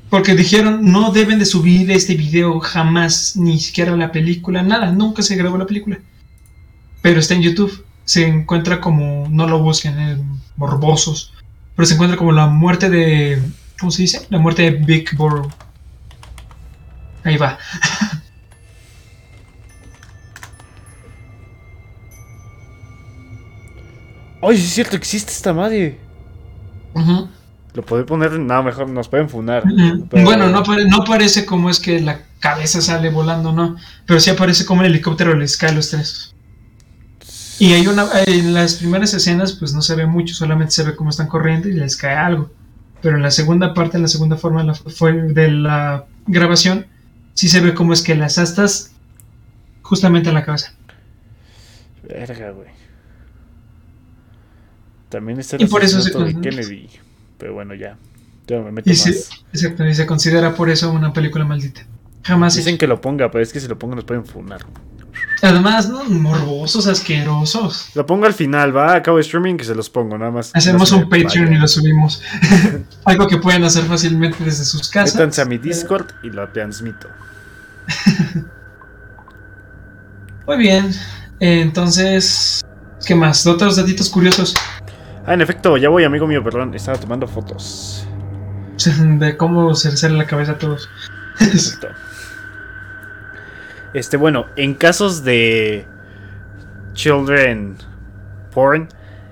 Porque 0.09 0.34
dijeron, 0.34 0.90
no 0.90 1.11
deben 1.12 1.38
de 1.38 1.45
subir 1.45 1.90
este 1.90 2.14
video 2.14 2.61
jamás, 2.61 3.36
ni 3.36 3.59
siquiera 3.59 3.97
la 3.97 4.12
película, 4.12 4.62
nada, 4.62 4.90
nunca 4.93 5.22
se 5.22 5.36
grabó 5.36 5.59
la 5.59 5.66
película. 5.66 5.99
Pero 7.03 7.20
está 7.20 7.34
en 7.34 7.43
YouTube. 7.43 7.84
Se 8.05 8.26
encuentra 8.26 8.80
como, 8.80 9.28
no 9.30 9.47
lo 9.47 9.62
busquen, 9.62 9.99
eh, 9.99 10.22
morbosos. 10.57 11.32
Pero 11.76 11.86
se 11.86 11.95
encuentra 11.95 12.18
como 12.18 12.32
la 12.32 12.47
muerte 12.47 12.90
de, 12.90 13.43
¿cómo 13.78 13.93
se 13.93 14.03
dice? 14.03 14.26
La 14.30 14.38
muerte 14.38 14.62
de 14.62 14.70
Big 14.70 15.14
Burrow. 15.16 15.51
Ahí 17.24 17.36
va. 17.36 17.59
Ay, 24.43 24.57
sí 24.57 24.64
es 24.64 24.72
cierto, 24.74 24.97
existe 24.97 25.32
esta 25.32 25.53
madre. 25.53 25.99
Lo 27.74 27.82
puede 27.82 28.05
poner. 28.05 28.38
No, 28.38 28.62
mejor 28.62 28.88
nos 28.90 29.09
pueden 29.09 29.28
funar. 29.28 29.62
Pero- 30.11 30.24
Bueno, 30.24 30.49
no, 30.51 30.62
no 30.62 31.05
parece 31.05 31.47
como 31.47 31.70
es 31.70 31.78
que 31.80 32.01
la 32.01 32.20
cabeza 32.40 32.82
sale 32.82 33.09
volando, 33.11 33.53
no. 33.53 33.76
Pero 34.07 34.20
sí 34.20 34.28
aparece 34.30 34.66
como 34.66 34.82
el 34.82 34.88
helicóptero 34.88 35.34
les 35.34 35.57
cae 35.57 35.70
a 35.70 35.74
los 35.74 35.90
tres. 35.90 36.34
Y 37.59 37.72
hay 37.72 37.86
una. 37.86 38.07
En 38.26 38.53
las 38.53 38.74
primeras 38.74 39.14
escenas, 39.14 39.53
pues 39.53 39.72
no 39.72 39.80
se 39.82 39.95
ve 39.95 40.07
mucho, 40.07 40.34
solamente 40.34 40.72
se 40.72 40.82
ve 40.82 40.97
cómo 40.97 41.11
están 41.11 41.28
corriendo 41.28 41.68
y 41.68 41.72
les 41.72 41.97
cae 41.97 42.16
algo. 42.16 42.51
Pero 43.01 43.16
en 43.16 43.22
la 43.22 43.30
segunda 43.30 43.72
parte, 43.74 43.97
en 43.97 44.03
la 44.03 44.09
segunda 44.09 44.36
forma 44.36 44.61
de 44.61 44.66
la, 44.66 44.74
fue 44.74 45.12
de 45.12 45.51
la 45.51 46.05
grabación, 46.26 46.86
sí 47.34 47.49
se 47.49 47.61
ve 47.61 47.74
cómo 47.74 47.93
es 47.93 48.03
que 48.03 48.14
las 48.14 48.38
astas 48.38 48.93
justamente 49.82 50.28
en 50.28 50.34
la 50.34 50.45
cabeza. 50.45 50.72
Verga, 52.09 52.51
güey. 52.51 52.68
También 55.12 55.38
está 55.38 55.56
el 55.56 55.62
Y 55.62 55.66
por 55.66 55.84
eso 55.84 56.00
se 56.00 56.10
de 56.10 56.40
Kennedy. 56.40 56.88
Pero 57.36 57.52
bueno, 57.52 57.74
ya. 57.74 57.98
No 58.48 58.62
me 58.62 58.72
meto 58.72 58.88
Y 58.88 58.94
más. 58.94 59.02
se, 59.02 59.10
exacto, 59.52 59.86
y 59.86 59.94
se 59.94 60.06
considera 60.06 60.54
por 60.54 60.70
eso 60.70 60.90
una 60.90 61.12
película 61.12 61.44
maldita. 61.44 61.82
Jamás. 62.22 62.56
Dicen 62.56 62.78
que 62.78 62.86
lo 62.86 62.98
ponga, 62.98 63.30
pero 63.30 63.44
es 63.44 63.52
que 63.52 63.60
si 63.60 63.68
lo 63.68 63.78
pongo 63.78 63.94
nos 63.94 64.04
pueden 64.04 64.24
funar. 64.24 64.64
Además, 65.42 65.90
¿no? 65.90 66.04
Morbosos, 66.04 66.86
asquerosos. 66.86 67.90
Lo 67.94 68.06
pongo 68.06 68.24
al 68.24 68.32
final, 68.32 68.74
va. 68.74 68.94
Acabo 68.94 69.18
de 69.18 69.22
streaming 69.22 69.56
que 69.56 69.64
se 69.64 69.74
los 69.74 69.90
pongo, 69.90 70.16
nada 70.16 70.30
más. 70.30 70.50
Hacemos 70.54 70.90
un 70.92 71.10
Patreon 71.10 71.52
y 71.52 71.58
lo 71.58 71.68
subimos. 71.68 72.22
Algo 73.04 73.26
que 73.26 73.36
pueden 73.36 73.64
hacer 73.64 73.84
fácilmente 73.84 74.42
desde 74.42 74.64
sus 74.64 74.88
casas. 74.88 75.14
Métanse 75.16 75.42
a 75.42 75.44
mi 75.44 75.58
Discord 75.58 76.06
y 76.22 76.30
lo 76.30 76.48
transmito. 76.48 77.08
Muy 80.46 80.56
bien. 80.56 80.90
Entonces, 81.38 82.64
¿qué 83.04 83.14
más? 83.14 83.46
Otros 83.46 83.76
datitos 83.76 84.08
curiosos. 84.08 84.54
Ah, 85.27 85.35
en 85.35 85.41
efecto, 85.41 85.77
ya 85.77 85.89
voy, 85.89 86.05
amigo 86.05 86.27
mío, 86.27 86.43
perdón. 86.43 86.75
Estaba 86.75 86.99
tomando 86.99 87.27
fotos. 87.27 88.07
De 89.18 89.37
cómo 89.37 89.75
cercer 89.75 90.11
la 90.11 90.27
cabeza 90.27 90.53
a 90.53 90.59
todos. 90.59 90.89
Exacto. 91.41 91.89
Este, 93.95 94.16
bueno, 94.16 94.47
en 94.57 94.75
casos 94.75 95.23
de 95.23 95.87
children 96.95 97.77
porn, 98.53 98.89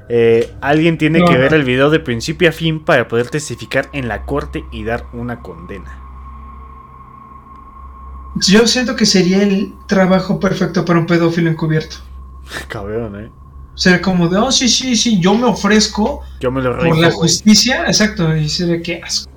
eh, 0.08 0.54
alguien 0.60 0.98
tiene 0.98 1.24
que 1.24 1.36
ver 1.36 1.54
el 1.54 1.64
video 1.64 1.88
de 1.88 1.98
principio 1.98 2.48
a 2.48 2.52
fin 2.52 2.84
para 2.84 3.08
poder 3.08 3.30
testificar 3.30 3.88
en 3.92 4.08
la 4.08 4.26
corte 4.26 4.64
y 4.70 4.84
dar 4.84 5.06
una 5.12 5.40
condena. 5.40 5.98
Yo 8.36 8.66
siento 8.66 8.96
que 8.96 9.06
sería 9.06 9.42
el 9.42 9.72
trabajo 9.86 10.38
perfecto 10.38 10.84
para 10.84 10.98
un 10.98 11.06
pedófilo 11.06 11.50
encubierto. 11.50 11.96
Cabrón, 12.68 13.16
eh. 13.16 13.39
Sería 13.80 14.02
como 14.02 14.28
de, 14.28 14.36
oh, 14.36 14.52
sí, 14.52 14.68
sí, 14.68 14.94
sí, 14.94 15.18
yo 15.20 15.34
me 15.34 15.46
ofrezco 15.46 16.22
Yo 16.38 16.52
me 16.52 16.60
lo 16.60 16.76
por 16.76 16.98
la 16.98 17.10
justicia. 17.10 17.86
Exacto, 17.86 18.36
y 18.36 18.46
se 18.46 18.66
ve 18.66 18.82
que 18.82 19.00
asco. 19.02 19.32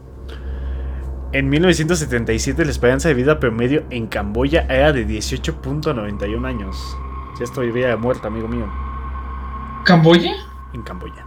En 1.31 1.47
1977 1.47 2.65
la 2.65 2.71
esperanza 2.71 3.07
de 3.07 3.13
vida 3.13 3.39
promedio 3.39 3.85
en 3.89 4.07
Camboya 4.07 4.65
era 4.69 4.91
de 4.91 5.07
18.91 5.07 6.45
años. 6.45 6.75
Ya 7.39 7.45
estoy 7.45 7.71
vida 7.71 7.95
muerta, 7.95 8.27
amigo 8.27 8.49
mío. 8.49 8.69
¿Camboya? 9.85 10.35
En 10.73 10.81
Camboya. 10.81 11.25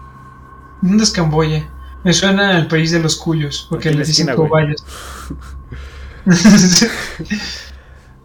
¿Dónde 0.83 1.03
es 1.03 1.11
Camboya? 1.11 1.67
Me 2.05 2.13
suena 2.13 2.55
al 2.55 2.69
país 2.69 2.91
de 2.91 2.99
los 3.01 3.17
cuyos, 3.17 3.67
porque 3.71 3.93
le 3.93 4.05
dicen 4.05 4.29
cobayas. 4.37 4.85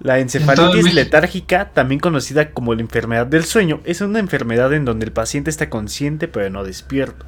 La 0.03 0.17
encefalitis 0.19 0.93
letárgica, 0.95 1.71
también 1.73 1.99
conocida 1.99 2.51
como 2.53 2.73
la 2.73 2.81
enfermedad 2.81 3.27
del 3.27 3.45
sueño, 3.45 3.81
es 3.85 4.01
una 4.01 4.19
enfermedad 4.19 4.73
en 4.73 4.83
donde 4.83 5.05
el 5.05 5.11
paciente 5.11 5.49
está 5.51 5.69
consciente 5.69 6.27
pero 6.27 6.49
no 6.49 6.63
despierto. 6.63 7.25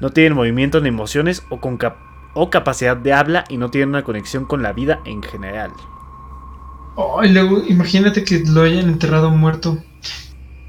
No 0.00 0.10
tiene 0.10 0.34
movimiento 0.34 0.80
ni 0.80 0.88
emociones 0.88 1.42
o, 1.50 1.60
con 1.60 1.76
cap- 1.76 1.96
o 2.34 2.50
capacidad 2.50 2.96
de 2.96 3.12
habla 3.12 3.44
y 3.48 3.58
no 3.58 3.70
tiene 3.70 3.86
una 3.86 4.02
conexión 4.04 4.44
con 4.44 4.62
la 4.62 4.72
vida 4.72 5.00
en 5.04 5.22
general. 5.22 5.70
Oh, 6.96 7.22
y 7.22 7.28
luego, 7.28 7.62
imagínate 7.68 8.24
que 8.24 8.42
lo 8.44 8.62
hayan 8.62 8.88
enterrado 8.88 9.30
muerto. 9.30 9.78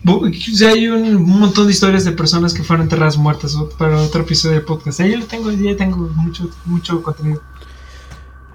O 0.05 0.29
sea, 0.53 0.69
hay 0.69 0.87
un, 0.87 1.15
un 1.15 1.39
montón 1.39 1.65
de 1.65 1.73
historias 1.73 2.05
de 2.05 2.11
personas 2.11 2.53
que 2.53 2.63
fueron 2.63 2.83
enterradas 2.83 3.17
muertas 3.17 3.57
para 3.77 3.97
otro 3.97 4.21
episodio 4.21 4.55
de 4.55 4.61
podcast. 4.61 4.99
Ahí 5.01 5.15
lo 5.15 5.25
tengo, 5.25 5.51
ya 5.51 5.75
tengo 5.75 5.97
mucho, 6.15 6.49
mucho 6.65 7.01
contenido. 7.01 7.41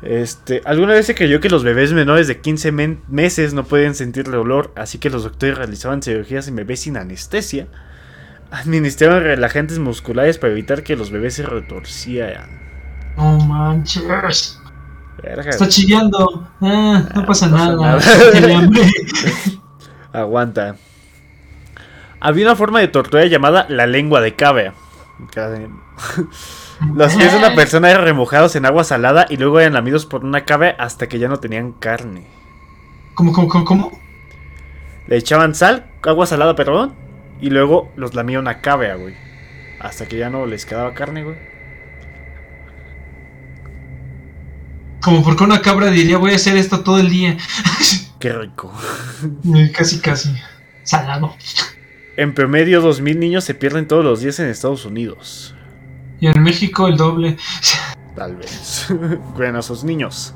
Este, 0.03 0.61
alguna 0.66 0.92
vez 0.92 1.07
se 1.07 1.14
creyó 1.14 1.40
que 1.40 1.49
los 1.49 1.64
bebés 1.64 1.92
menores 1.92 2.28
de 2.28 2.40
15 2.40 2.72
men- 2.72 3.01
meses 3.09 3.55
no 3.55 3.64
pueden 3.64 3.95
sentir 3.95 4.26
el 4.28 4.34
olor, 4.34 4.72
así 4.76 4.99
que 4.99 5.09
los 5.09 5.22
doctores 5.24 5.57
realizaban 5.57 6.03
cirugías 6.03 6.47
en 6.49 6.57
bebés 6.57 6.80
sin 6.80 6.97
anestesia. 6.97 7.68
Administraban 8.51 9.22
relajantes 9.22 9.78
musculares 9.78 10.38
para 10.38 10.53
evitar 10.53 10.82
que 10.82 10.97
los 10.97 11.11
bebés 11.11 11.34
se 11.34 11.45
retorcieran. 11.45 12.61
No 13.16 13.38
manches. 13.38 14.61
Verga, 15.22 15.51
Está 15.51 15.68
chillando. 15.68 16.49
Ah, 16.61 17.09
no 17.14 17.24
pasa 17.24 17.47
no 17.49 17.57
pasa 17.57 17.76
nada. 17.76 17.99
Aguanta. 20.12 20.76
Había 22.20 22.47
una 22.47 22.57
forma 22.57 22.80
de 22.80 22.88
tortura 22.88 23.24
llamada 23.26 23.66
la 23.68 23.86
lengua 23.86 24.20
de 24.20 24.34
cabra. 24.34 24.74
Los 26.93 27.14
pies 27.14 27.32
de 27.32 27.39
una 27.39 27.55
persona 27.55 27.91
eran 27.91 28.05
remojados 28.05 28.57
en 28.57 28.66
agua 28.66 28.85
salada 28.85 29.26
y 29.28 29.37
luego 29.37 29.61
eran 29.61 29.74
lamidos 29.74 30.07
por 30.07 30.24
una 30.24 30.45
cabra 30.45 30.76
hasta 30.78 31.09
que 31.09 31.18
ya 31.18 31.28
no 31.28 31.39
tenían 31.39 31.72
carne. 31.72 32.26
¿Cómo, 33.14 33.32
cómo, 33.32 33.49
cómo, 33.49 33.64
cómo? 33.64 34.01
Le 35.07 35.16
echaban 35.16 35.55
sal, 35.55 35.91
agua 36.03 36.26
salada, 36.26 36.55
perdón, 36.55 36.95
y 37.41 37.51
luego 37.51 37.93
los 37.97 38.14
lamía 38.14 38.39
una 38.39 38.61
cabra, 38.61 38.97
güey. 38.97 39.14
Hasta 39.80 40.07
que 40.07 40.18
ya 40.18 40.30
no 40.30 40.47
les 40.47 40.66
quedaba 40.66 40.95
carne, 40.95 41.24
güey. 41.24 41.37
Como 45.01 45.22
porque 45.22 45.45
una 45.45 45.61
cabra 45.61 45.91
diría 45.91 46.16
voy 46.16 46.32
a 46.32 46.37
hacer 46.37 46.57
esto 46.57 46.80
todo 46.80 46.99
el 46.99 47.11
día. 47.11 47.37
Qué 48.18 48.32
rico. 48.32 48.72
Y 49.43 49.70
casi, 49.72 50.01
casi. 50.01 50.35
Salado. 50.82 51.35
En 52.16 52.32
promedio, 52.32 52.82
2.000 52.82 53.18
niños 53.18 53.45
se 53.45 53.55
pierden 53.55 53.87
todos 53.87 54.05
los 54.05 54.20
días 54.20 54.39
en 54.39 54.49
Estados 54.49 54.87
Unidos. 54.87 55.54
Y 56.21 56.29
en 56.29 56.43
México 56.43 56.89
el 56.89 56.97
doble. 56.97 57.37
Tal 58.15 58.37
vez. 58.37 58.87
bueno, 59.37 59.61
esos 59.61 59.85
niños. 59.85 60.35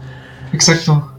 Exacto. 0.52 1.14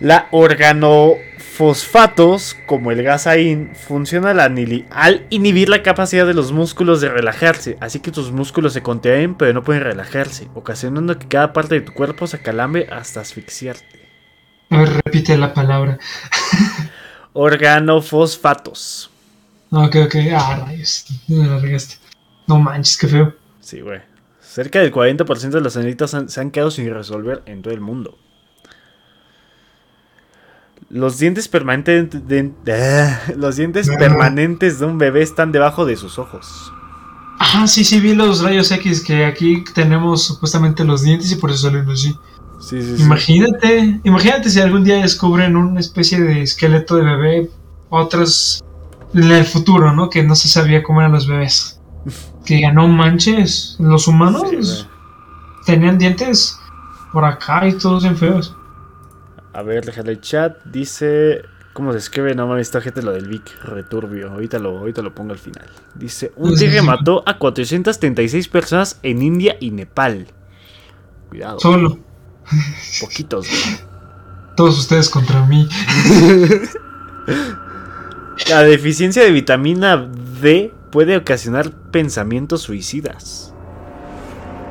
La 0.00 0.28
organofosfatos, 0.30 2.56
como 2.66 2.90
el 2.92 3.02
gasaín, 3.02 3.72
funciona 3.74 4.30
al, 4.30 5.26
inhibir 5.30 5.68
la 5.68 5.82
capacidad 5.82 6.24
de 6.24 6.34
los 6.34 6.52
músculos 6.52 7.00
de 7.00 7.08
relajarse, 7.08 7.76
así 7.80 7.98
que 7.98 8.12
tus 8.12 8.30
músculos 8.30 8.74
se 8.74 8.82
contraen 8.82 9.34
pero 9.34 9.52
no 9.52 9.64
pueden 9.64 9.82
relajarse, 9.82 10.48
ocasionando 10.54 11.18
que 11.18 11.26
cada 11.26 11.52
parte 11.52 11.74
de 11.74 11.80
tu 11.80 11.94
cuerpo 11.94 12.28
se 12.28 12.36
acalambre 12.36 12.86
hasta 12.92 13.20
asfixiarte. 13.20 14.06
A 14.70 14.78
ver, 14.78 15.00
repite 15.04 15.36
la 15.36 15.52
palabra. 15.52 15.98
Organofosfatos. 17.32 19.10
Ok, 19.70 19.96
ok. 20.06 20.14
Ah, 20.36 20.64
rayos. 20.64 21.06
No 22.46 22.60
manches, 22.60 22.96
qué 22.96 23.08
feo. 23.08 23.34
Sí, 23.68 23.82
güey. 23.82 24.00
Cerca 24.40 24.78
del 24.78 24.90
40% 24.90 25.58
de 25.58 25.60
las 25.60 25.74
señoritas 25.74 26.14
han- 26.14 26.30
se 26.30 26.40
han 26.40 26.50
quedado 26.50 26.70
sin 26.70 26.88
resolver 26.94 27.42
en 27.44 27.60
todo 27.60 27.74
el 27.74 27.82
mundo. 27.82 28.16
Los 30.88 31.18
dientes 31.18 31.48
permanentes 31.48 32.26
de, 32.26 32.50
los 33.36 33.56
dientes 33.56 33.90
permanentes 33.98 34.78
de 34.78 34.86
un 34.86 34.96
bebé 34.96 35.20
están 35.22 35.52
debajo 35.52 35.84
de 35.84 35.96
sus 35.96 36.18
ojos. 36.18 36.72
Ah, 37.40 37.66
sí, 37.66 37.84
sí, 37.84 38.00
vi 38.00 38.14
los 38.14 38.40
rayos 38.42 38.70
X 38.70 39.04
que 39.04 39.26
aquí 39.26 39.62
tenemos 39.74 40.24
supuestamente 40.24 40.82
los 40.82 41.02
dientes 41.02 41.30
y 41.30 41.36
por 41.36 41.50
eso 41.50 41.68
salen 41.68 41.90
así. 41.90 42.14
Sí, 42.60 42.80
sí, 42.80 42.96
sí. 42.96 43.02
Imagínate, 43.02 44.00
imagínate 44.02 44.48
si 44.48 44.60
algún 44.62 44.82
día 44.82 44.96
descubren 44.96 45.56
una 45.56 45.78
especie 45.78 46.22
de 46.22 46.40
esqueleto 46.40 46.96
de 46.96 47.02
bebé, 47.02 47.50
otros 47.90 48.64
en 49.12 49.30
el 49.30 49.44
futuro, 49.44 49.92
¿no? 49.92 50.08
Que 50.08 50.22
no 50.22 50.34
se 50.34 50.48
sabía 50.48 50.82
cómo 50.82 51.00
eran 51.00 51.12
los 51.12 51.28
bebés. 51.28 51.74
Que 52.48 52.54
digan, 52.54 52.76
no 52.76 52.88
manches, 52.88 53.76
los 53.78 54.08
humanos 54.08 54.42
Sí, 54.50 54.86
tenían 55.66 55.98
dientes 55.98 56.58
por 57.12 57.26
acá 57.26 57.68
y 57.68 57.74
todos 57.74 58.04
bien 58.04 58.16
feos. 58.16 58.56
A 59.52 59.60
ver, 59.60 59.84
déjale 59.84 60.12
el 60.12 60.20
chat. 60.22 60.56
Dice. 60.64 61.42
¿Cómo 61.74 61.92
se 61.92 61.98
escribe? 61.98 62.34
No 62.34 62.46
mames, 62.46 62.68
esta 62.68 62.80
gente 62.80 63.02
lo 63.02 63.12
del 63.12 63.28
Vic. 63.28 63.44
Returbio. 63.64 64.30
Ahorita 64.32 64.58
lo, 64.58 64.78
ahorita 64.78 65.02
lo 65.02 65.14
pongo 65.14 65.32
al 65.32 65.38
final. 65.38 65.66
Dice: 65.94 66.32
Un 66.36 66.56
tigre 66.56 66.80
mató 66.80 67.22
a 67.26 67.36
436 67.36 68.48
personas 68.48 68.98
en 69.02 69.20
India 69.20 69.58
y 69.60 69.70
Nepal. 69.70 70.28
Cuidado, 71.28 71.60
Solo, 71.60 71.98
poquitos. 73.02 73.46
güey. 73.46 73.78
todos 74.56 74.78
ustedes 74.78 75.10
contra 75.10 75.44
mí. 75.44 75.68
La 78.48 78.62
deficiencia 78.62 79.22
de 79.22 79.32
vitamina 79.32 80.08
D 80.40 80.72
puede 80.90 81.16
ocasionar 81.16 81.70
pensamientos 81.90 82.62
suicidas. 82.62 83.54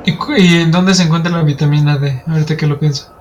¿Y, 0.05 0.55
en 0.55 0.71
dónde 0.71 0.93
se 0.93 1.03
encuentra 1.03 1.31
la 1.31 1.43
vitamina 1.43 1.97
D? 1.97 2.23
Ahorita 2.27 2.55
que 2.55 2.65
lo 2.65 2.79
pienso. 2.79 3.13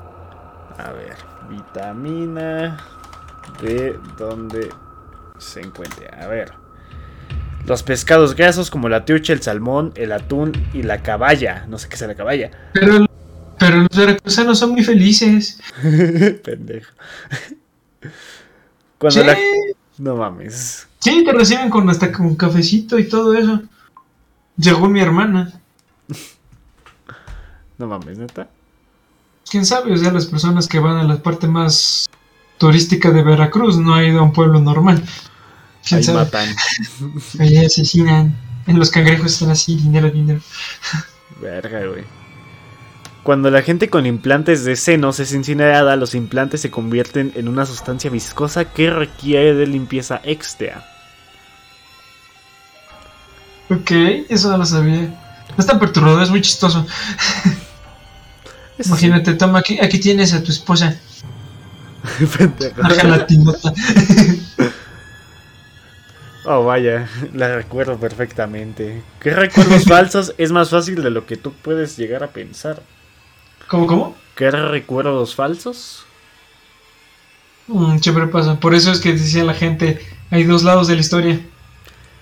A 0.78 0.92
ver, 0.92 1.16
vitamina 1.50 2.76
D, 3.60 3.98
¿dónde 4.16 4.70
se 5.38 5.60
encuentra? 5.60 6.22
A 6.22 6.28
ver. 6.28 6.52
Los 7.66 7.82
pescados 7.82 8.36
grasos 8.36 8.70
como 8.70 8.88
la 8.88 9.04
trucha, 9.04 9.32
el 9.32 9.42
salmón, 9.42 9.92
el 9.96 10.12
atún 10.12 10.52
y 10.72 10.84
la 10.84 11.02
caballa. 11.02 11.66
No 11.68 11.78
sé 11.78 11.88
qué 11.88 11.96
sea 11.96 12.06
la 12.06 12.14
caballa. 12.14 12.52
Pero, 12.72 13.06
pero 13.58 13.78
los 13.78 13.88
veracruzanos 13.96 14.56
son 14.56 14.70
muy 14.70 14.84
felices. 14.84 15.60
Pendejo. 16.44 16.92
Cuando 18.98 19.20
Sí, 19.20 19.26
la... 19.26 19.36
No 19.98 20.16
mames. 20.16 20.86
sí, 20.98 21.24
te 21.24 21.32
reciben 21.32 21.70
con 21.70 21.88
hasta 21.88 22.12
con 22.12 22.34
cafecito 22.36 22.98
y 22.98 23.08
todo 23.08 23.34
eso. 23.34 23.62
Según 24.60 24.92
mi 24.92 25.00
hermana. 25.00 25.52
No 27.78 27.86
mames, 27.86 28.18
neta. 28.18 28.48
quién 29.50 29.66
sabe, 29.66 29.92
o 29.92 29.96
sea, 29.96 30.12
las 30.12 30.26
personas 30.26 30.66
que 30.66 30.78
van 30.78 30.96
a 30.96 31.04
la 31.04 31.16
parte 31.22 31.46
más 31.46 32.06
turística 32.58 33.10
de 33.10 33.22
Veracruz 33.22 33.76
no 33.76 33.94
ha 33.94 34.02
ido 34.04 34.20
a 34.20 34.22
un 34.22 34.32
pueblo 34.32 34.60
normal. 34.60 35.02
¿Quién 35.86 35.98
Ahí 35.98 36.04
sabe? 36.04 36.18
matan. 36.18 36.48
Ahí 37.38 37.58
asesinan. 37.58 38.34
En 38.66 38.78
los 38.78 38.90
cangrejos 38.90 39.32
están 39.32 39.50
así, 39.50 39.76
dinero, 39.76 40.10
dinero. 40.10 40.40
Verga, 41.40 41.86
güey. 41.86 42.04
Cuando 43.26 43.50
la 43.50 43.62
gente 43.62 43.90
con 43.90 44.06
implantes 44.06 44.64
de 44.64 44.76
senos 44.76 45.18
es 45.18 45.32
incinerada, 45.32 45.96
los 45.96 46.14
implantes 46.14 46.60
se 46.60 46.70
convierten 46.70 47.32
en 47.34 47.48
una 47.48 47.66
sustancia 47.66 48.08
viscosa 48.08 48.66
que 48.66 48.88
requiere 48.88 49.52
de 49.52 49.66
limpieza 49.66 50.20
extra. 50.22 50.88
Ok, 53.68 53.90
eso 54.28 54.48
no 54.48 54.58
lo 54.58 54.64
sabía. 54.64 55.08
No 55.48 55.56
es 55.58 55.66
tan 55.66 55.80
perturbador, 55.80 56.22
es 56.22 56.30
muy 56.30 56.40
chistoso. 56.40 56.86
Imagínate, 58.86 59.34
toma, 59.34 59.58
aquí, 59.58 59.76
aquí 59.80 59.98
tienes 59.98 60.32
a 60.32 60.44
tu 60.44 60.52
esposa. 60.52 60.96
Oh, 66.48 66.64
vaya, 66.64 67.08
la 67.34 67.56
recuerdo 67.56 67.98
perfectamente. 67.98 69.02
¿Qué 69.18 69.30
recuerdos 69.30 69.82
falsos 69.82 70.32
es 70.38 70.52
más 70.52 70.70
fácil 70.70 71.02
de 71.02 71.10
lo 71.10 71.26
que 71.26 71.36
tú 71.36 71.52
puedes 71.52 71.96
llegar 71.96 72.22
a 72.22 72.28
pensar? 72.28 72.84
¿Cómo, 73.68 73.86
cómo? 73.86 74.16
¿Qué 74.34 74.50
recuerdos 74.50 75.34
falsos? 75.34 76.04
Mm, 77.66 77.98
siempre 77.98 78.26
pasa. 78.28 78.60
Por 78.60 78.74
eso 78.74 78.92
es 78.92 79.00
que 79.00 79.12
decía 79.12 79.44
la 79.44 79.54
gente, 79.54 80.00
hay 80.30 80.44
dos 80.44 80.62
lados 80.62 80.88
de 80.88 80.94
la 80.94 81.00
historia. 81.00 81.40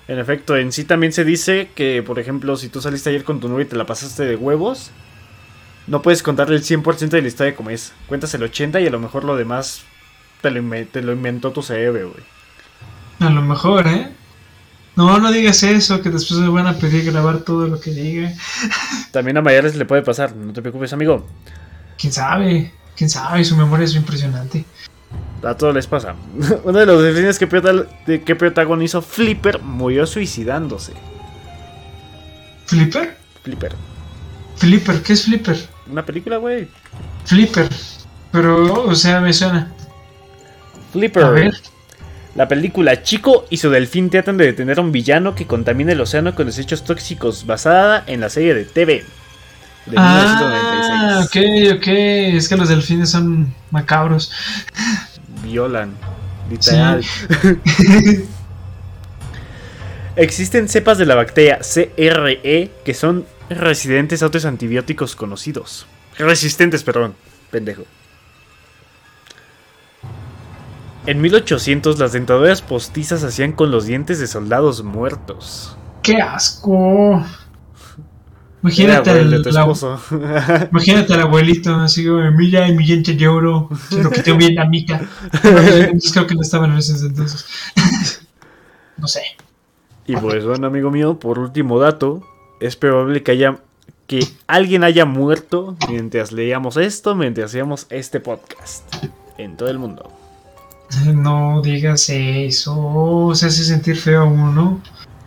En 0.06 0.18
efecto, 0.18 0.56
en 0.56 0.72
sí 0.72 0.84
también 0.84 1.12
se 1.12 1.24
dice 1.24 1.70
que, 1.74 2.02
por 2.02 2.18
ejemplo, 2.18 2.56
si 2.56 2.68
tú 2.68 2.80
saliste 2.80 3.10
ayer 3.10 3.24
con 3.24 3.40
tu 3.40 3.48
novia 3.48 3.64
y 3.64 3.68
te 3.68 3.76
la 3.76 3.86
pasaste 3.86 4.24
de 4.24 4.36
huevos, 4.36 4.90
no 5.86 6.02
puedes 6.02 6.22
contarle 6.22 6.56
el 6.56 6.62
100% 6.62 7.08
de 7.08 7.22
la 7.22 7.28
historia 7.28 7.56
como 7.56 7.70
es. 7.70 7.92
Cuentas 8.06 8.32
el 8.34 8.42
80% 8.42 8.82
y 8.82 8.86
a 8.86 8.90
lo 8.90 9.00
mejor 9.00 9.24
lo 9.24 9.36
demás 9.36 9.82
te 10.40 10.50
lo, 10.50 10.86
te 10.86 11.02
lo 11.02 11.12
inventó 11.12 11.52
tu 11.52 11.62
cerebro, 11.62 12.10
güey. 12.10 12.24
A 13.20 13.30
lo 13.30 13.42
mejor, 13.42 13.86
¿eh? 13.86 14.10
No, 14.96 15.18
no 15.18 15.32
digas 15.32 15.62
eso, 15.62 16.00
que 16.02 16.10
después 16.10 16.38
me 16.40 16.48
van 16.48 16.66
a 16.66 16.74
pedir 16.74 17.04
grabar 17.10 17.40
todo 17.40 17.66
lo 17.66 17.80
que 17.80 17.90
diga. 17.90 18.32
También 19.10 19.36
a 19.36 19.42
mayores 19.42 19.74
le 19.74 19.84
puede 19.84 20.02
pasar, 20.02 20.34
no 20.36 20.52
te 20.52 20.62
preocupes, 20.62 20.92
amigo. 20.92 21.26
¿Quién 21.98 22.12
sabe? 22.12 22.72
¿Quién 22.96 23.10
sabe? 23.10 23.44
Su 23.44 23.56
memoria 23.56 23.84
es 23.84 23.96
impresionante. 23.96 24.64
A 25.42 25.54
todos 25.56 25.74
les 25.74 25.86
pasa. 25.86 26.14
Uno 26.64 26.78
de 26.78 26.86
los 26.86 27.02
delfines 27.02 27.38
que, 27.38 28.22
que 28.24 28.36
protagonizó 28.36 29.02
Flipper 29.02 29.60
murió 29.62 30.06
suicidándose. 30.06 30.92
¿Flipper? 32.66 33.16
Flipper. 33.42 33.74
¿Flipper? 34.56 35.02
¿Qué 35.02 35.12
es 35.12 35.24
Flipper? 35.24 35.56
Una 35.90 36.04
película, 36.04 36.38
güey. 36.38 36.68
Flipper. 37.24 37.68
Pero, 38.32 38.84
o 38.84 38.94
sea, 38.94 39.20
me 39.20 39.32
suena. 39.32 39.72
Flipper. 40.92 41.24
A 41.24 41.30
ver. 41.30 41.54
La 42.34 42.48
película 42.48 43.02
Chico 43.02 43.46
y 43.48 43.58
su 43.58 43.70
delfín 43.70 44.10
tratan 44.10 44.36
de 44.36 44.46
detener 44.46 44.78
a 44.78 44.82
un 44.82 44.90
villano 44.90 45.34
que 45.36 45.46
contamina 45.46 45.92
el 45.92 46.00
océano 46.00 46.34
con 46.34 46.46
desechos 46.46 46.82
tóxicos, 46.84 47.46
basada 47.46 48.02
en 48.08 48.20
la 48.20 48.28
serie 48.28 48.54
de 48.54 48.64
TV 48.64 49.04
de 49.86 49.96
Ah, 49.96 51.20
1996. 51.28 51.76
ok, 51.76 51.78
ok. 51.78 51.86
Es 52.36 52.48
que 52.48 52.56
los 52.56 52.68
delfines 52.68 53.10
son 53.10 53.54
macabros. 53.70 54.32
Violan, 55.44 55.92
literal. 56.50 57.04
Existen 60.16 60.68
cepas 60.68 60.98
de 60.98 61.06
la 61.06 61.14
bacteria 61.16 61.58
CRE 61.60 62.70
que 62.84 62.94
son 62.94 63.26
resistentes 63.50 64.22
a 64.22 64.26
otros 64.26 64.44
antibióticos 64.44 65.16
conocidos. 65.16 65.86
Resistentes, 66.18 66.82
perdón, 66.84 67.14
pendejo. 67.50 67.84
En 71.06 71.20
1800 71.20 71.98
las 71.98 72.12
dentaduras 72.12 72.62
postizas 72.62 73.20
se 73.20 73.26
hacían 73.26 73.52
con 73.52 73.70
los 73.70 73.86
dientes 73.86 74.18
de 74.18 74.26
soldados 74.26 74.82
muertos. 74.82 75.76
¡Qué 76.02 76.16
asco! 76.16 77.22
Imagínate, 78.62 79.10
Era, 79.10 79.20
el 79.20 79.42
la- 79.42 80.68
imagínate 80.70 81.12
al 81.12 81.20
abuelito, 81.20 81.74
así, 81.76 82.08
milla 82.08 82.66
y 82.66 82.74
mi 82.74 82.86
diente 82.86 83.12
de 83.12 83.28
oro, 83.28 83.68
se 83.90 84.02
lo 84.02 84.10
quitó 84.10 84.34
bien 84.38 84.54
la 84.54 84.64
mica. 84.64 85.06
Creo 86.12 86.26
que 86.26 86.34
no 86.34 86.40
estaban 86.40 86.72
en 86.72 86.78
ese 86.78 86.92
entonces. 87.06 87.44
No 88.96 89.08
sé. 89.08 89.22
Y 90.06 90.16
pues 90.16 90.46
bueno, 90.46 90.68
amigo 90.68 90.90
mío, 90.90 91.18
por 91.18 91.40
último 91.40 91.80
dato, 91.80 92.22
es 92.60 92.76
probable 92.76 93.22
que 93.24 93.32
haya 93.32 93.58
que 94.06 94.20
alguien 94.46 94.84
haya 94.84 95.04
muerto 95.04 95.76
mientras 95.88 96.30
leíamos 96.30 96.76
esto, 96.76 97.16
mientras 97.16 97.50
hacíamos 97.50 97.86
este 97.90 98.20
podcast 98.20 98.84
en 99.36 99.56
todo 99.56 99.68
el 99.68 99.78
mundo. 99.78 100.10
No 101.14 101.60
digas 101.62 102.08
eso, 102.08 103.32
se 103.34 103.46
hace 103.46 103.64
sentir 103.64 103.96
feo 103.96 104.22
a 104.22 104.24
uno. 104.24 104.80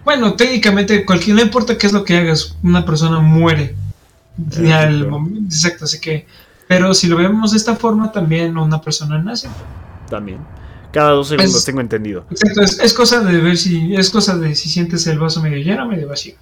Bueno, 0.06 0.34
técnicamente, 0.36 1.06
cualquier, 1.06 1.36
no 1.36 1.42
importa 1.42 1.78
qué 1.78 1.88
es 1.88 1.94
lo 1.94 2.04
que 2.04 2.18
hagas, 2.18 2.56
una 2.64 2.86
persona 2.86 3.20
muere. 3.20 3.76
Al 4.40 4.52
claro. 4.52 5.10
momento- 5.10 5.42
exacto, 5.54 5.86
así 5.86 6.00
que. 6.00 6.26
Pero 6.68 6.94
si 6.94 7.08
lo 7.08 7.18
vemos 7.18 7.52
de 7.52 7.58
esta 7.58 7.76
forma, 7.76 8.12
también 8.12 8.58
una 8.58 8.82
persona 8.82 9.18
nace. 9.22 9.50
También. 10.10 10.40
Cada 10.92 11.12
dos 11.12 11.30
segundos 11.30 11.56
Es- 11.56 11.66
tengo 11.66 11.82
entendido. 11.82 12.26
Exacto, 12.30 12.62
es, 12.62 12.80
es 12.80 12.94
cosa 12.94 13.22
de 13.22 13.38
ver 13.40 13.58
si. 13.58 13.96
Es 13.96 14.10
cosa 14.10 14.38
de 14.38 14.56
si 14.56 14.70
sientes 14.70 15.06
el 15.08 15.20
vaso 15.20 15.42
medio 15.42 15.58
lleno 15.58 15.84
o 15.86 15.88
medio 15.88 16.08
vacío. 16.08 16.36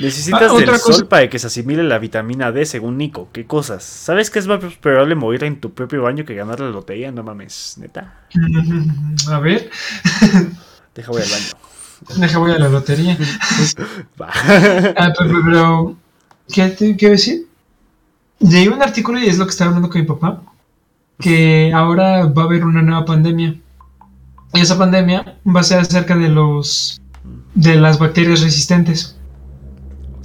Necesitas 0.00 0.42
Ah, 0.42 0.52
otra 0.52 0.72
del 0.72 0.80
cosa- 0.80 0.92
sol 0.92 1.06
para 1.08 1.28
que 1.30 1.38
se 1.38 1.46
asimile 1.46 1.82
la 1.82 1.98
vitamina 1.98 2.52
D, 2.52 2.66
según 2.66 2.98
Nico. 2.98 3.28
¿Qué 3.32 3.46
cosas? 3.46 3.82
¿Sabes 3.82 4.30
que 4.30 4.38
es 4.38 4.46
más 4.46 4.60
probable 4.80 5.14
morir 5.14 5.44
en 5.44 5.60
tu 5.60 5.72
propio 5.72 6.02
baño 6.02 6.24
que 6.24 6.34
ganar 6.34 6.60
la 6.60 6.68
lotería? 6.70 7.10
No 7.12 7.22
mames, 7.22 7.76
neta. 7.78 8.26
A 9.30 9.38
ver, 9.40 9.70
Deja 10.94 11.10
voy 11.10 11.22
al 11.22 11.28
baño. 11.28 12.20
deja 12.20 12.38
voy 12.38 12.52
a 12.52 12.58
la 12.58 12.68
lotería. 12.68 13.16
Va. 14.20 14.28
Ah, 14.98 15.12
pero, 15.18 15.40
pero, 15.44 15.96
¿qué 16.52 16.68
te 16.68 16.96
quiero 16.96 17.12
decir? 17.12 17.46
Leí 18.40 18.68
un 18.68 18.82
artículo 18.82 19.18
y 19.18 19.26
es 19.28 19.38
lo 19.38 19.46
que 19.46 19.50
estaba 19.50 19.68
hablando 19.68 19.88
con 19.88 20.00
mi 20.00 20.06
papá, 20.06 20.42
que 21.18 21.72
ahora 21.74 22.26
va 22.26 22.42
a 22.42 22.44
haber 22.44 22.64
una 22.64 22.82
nueva 22.82 23.04
pandemia. 23.06 23.54
Y 24.52 24.60
esa 24.60 24.76
pandemia 24.78 25.38
va 25.46 25.60
a 25.60 25.64
ser 25.64 25.78
acerca 25.80 26.16
de 26.16 26.28
los 26.28 27.00
de 27.54 27.76
las 27.76 27.98
bacterias 27.98 28.42
resistentes. 28.42 29.15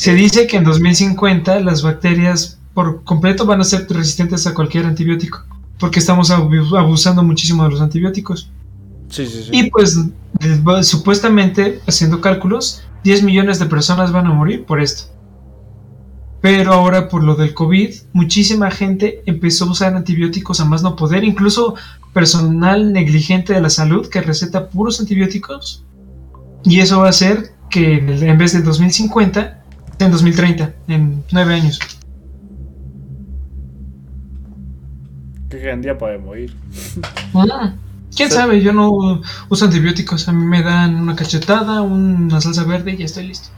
Se 0.02 0.16
dice 0.16 0.48
que 0.48 0.58
en 0.58 0.64
2050 0.64 1.60
las 1.60 1.84
bacterias 1.84 2.58
por 2.74 3.04
completo 3.04 3.46
van 3.46 3.62
a 3.62 3.64
ser 3.64 3.86
resistentes 3.88 4.48
a 4.48 4.56
cualquier 4.56 4.88
antibiótico, 4.88 5.44
porque 5.78 6.00
estamos 6.00 6.32
abu- 6.32 6.76
abusando 6.76 7.22
muchísimo 7.22 7.64
de 7.66 7.70
los 7.70 7.82
antibióticos. 7.82 8.50
Sí, 9.10 9.28
sí, 9.28 9.44
sí. 9.44 9.50
Y 9.52 9.70
pues 9.70 10.00
eh, 10.40 10.84
supuestamente, 10.84 11.82
haciendo 11.88 12.20
cálculos, 12.20 12.82
10 13.04 13.22
millones 13.22 13.60
de 13.60 13.68
personas 13.68 14.12
van 14.12 14.26
a 14.26 14.34
morir 14.34 14.66
por 14.66 14.82
esto. 14.82 15.04
Pero 16.42 16.74
ahora 16.74 17.08
por 17.08 17.24
lo 17.24 17.36
del 17.36 17.54
COVID, 17.54 17.94
muchísima 18.14 18.72
gente 18.72 19.22
empezó 19.28 19.66
a 19.66 19.70
usar 19.72 19.94
antibióticos 19.96 20.60
a 20.62 20.66
más 20.66 20.82
no 20.82 20.96
poder, 20.96 21.24
incluso 21.24 21.76
personal 22.12 22.92
negligente 22.92 23.54
de 23.54 23.62
la 23.62 23.70
salud 23.70 24.10
que 24.10 24.22
receta 24.22 24.68
puros 24.70 25.00
antibióticos. 25.00 25.86
Y 26.64 26.80
eso 26.80 27.02
va 27.02 27.06
a 27.06 27.10
hacer 27.12 27.54
que 27.70 27.98
en 27.98 28.38
vez 28.40 28.54
de 28.54 28.64
2050, 28.64 29.42
sea 29.42 29.61
en 30.06 30.12
2030, 30.12 30.74
en 30.88 31.24
9 31.32 31.54
años. 31.54 31.80
Qué 35.50 35.58
gran 35.60 35.82
día 35.82 35.98
para 35.98 36.18
morir. 36.18 36.56
Ah, 37.34 37.74
¿Quién 38.16 38.30
sabe? 38.30 38.62
Yo 38.62 38.74
no 38.74 39.22
uso 39.50 39.66
antibióticos. 39.66 40.28
A 40.28 40.34
mí 40.34 40.46
me 40.46 40.64
dan 40.64 40.96
una 40.96 41.16
cachetada, 41.16 41.82
una 41.82 42.40
salsa 42.42 42.64
verde 42.64 42.92
y 42.92 42.98
ya 42.98 43.06
estoy 43.06 43.28
listo. 43.28 43.50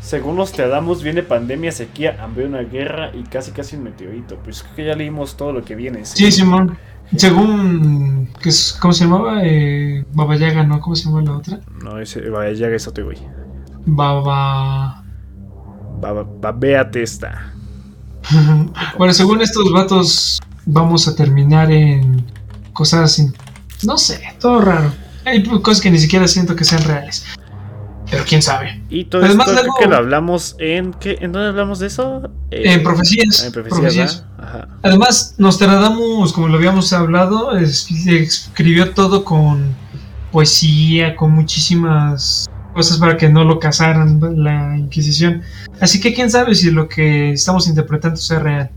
Según 0.00 0.36
los 0.36 0.52
Teadamos, 0.52 1.02
viene 1.02 1.22
pandemia, 1.22 1.72
sequía, 1.72 2.16
hambre, 2.22 2.46
una 2.46 2.62
guerra 2.62 3.10
y 3.14 3.22
casi 3.24 3.50
casi 3.52 3.76
un 3.76 3.84
meteorito. 3.84 4.36
Pues 4.42 4.62
creo 4.62 4.74
que 4.76 4.84
ya 4.86 4.94
leímos 4.94 5.36
todo 5.36 5.52
lo 5.52 5.64
que 5.64 5.74
viene. 5.74 6.04
Sí, 6.04 6.30
Simón. 6.32 6.76
Según. 7.16 8.28
¿qué 8.40 8.48
es- 8.48 8.76
¿Cómo 8.80 8.92
se 8.94 9.04
llamaba? 9.04 9.40
Eh, 9.44 10.04
Baba 10.14 10.36
Yaga, 10.36 10.62
¿no? 10.64 10.80
¿Cómo 10.80 10.94
se 10.96 11.04
llama 11.04 11.22
la 11.22 11.36
otra? 11.36 11.60
No, 11.82 11.98
ese, 11.98 12.28
vaya, 12.30 12.52
ya 12.52 12.68
es 12.68 12.86
otro 12.86 13.04
güey. 13.04 13.18
Baba. 13.86 15.04
Véate 16.56 17.02
esta. 17.02 17.52
bueno, 18.98 19.12
según 19.12 19.40
estos 19.42 19.70
vatos, 19.72 20.40
vamos 20.66 21.08
a 21.08 21.14
terminar 21.16 21.70
en 21.72 22.24
cosas 22.72 23.00
así. 23.12 23.26
No 23.82 23.96
sé, 23.98 24.20
todo 24.40 24.60
raro. 24.60 24.92
Hay 25.24 25.42
cosas 25.42 25.80
que 25.80 25.90
ni 25.90 25.98
siquiera 25.98 26.26
siento 26.28 26.54
que 26.56 26.64
sean 26.64 26.82
reales. 26.84 27.24
Pero 28.10 28.24
quién 28.28 28.42
sabe. 28.42 28.82
Y 28.90 29.04
todo 29.04 29.24
Además, 29.24 29.46
esto 29.48 29.60
creo 29.60 29.64
luego- 29.66 29.78
que 29.78 29.86
lo 29.88 29.96
hablamos 29.96 30.56
en... 30.58 30.92
¿qué? 30.94 31.16
¿En 31.20 31.30
dónde 31.30 31.48
hablamos 31.50 31.78
de 31.78 31.86
eso? 31.86 32.28
Eh, 32.50 32.72
En 32.72 32.82
profecías. 32.82 33.44
en 33.44 33.52
profecías, 33.52 33.80
profecías. 33.80 34.24
Además, 34.82 35.34
Nostradamus, 35.38 36.32
como 36.32 36.48
lo 36.48 36.56
habíamos 36.56 36.92
hablado, 36.92 37.56
es- 37.56 37.88
escribió 38.08 38.94
todo 38.94 39.24
con 39.24 39.76
poesía, 40.32 41.14
con 41.14 41.30
muchísimas 41.32 42.49
cosas 42.72 42.98
para 42.98 43.16
que 43.16 43.28
no 43.28 43.44
lo 43.44 43.58
cazaran 43.58 44.20
la 44.42 44.76
Inquisición. 44.76 45.42
Así 45.80 46.00
que 46.00 46.14
quién 46.14 46.30
sabe 46.30 46.54
si 46.54 46.70
lo 46.70 46.88
que 46.88 47.32
estamos 47.32 47.68
interpretando 47.68 48.16
sea 48.16 48.38
real. 48.38 48.70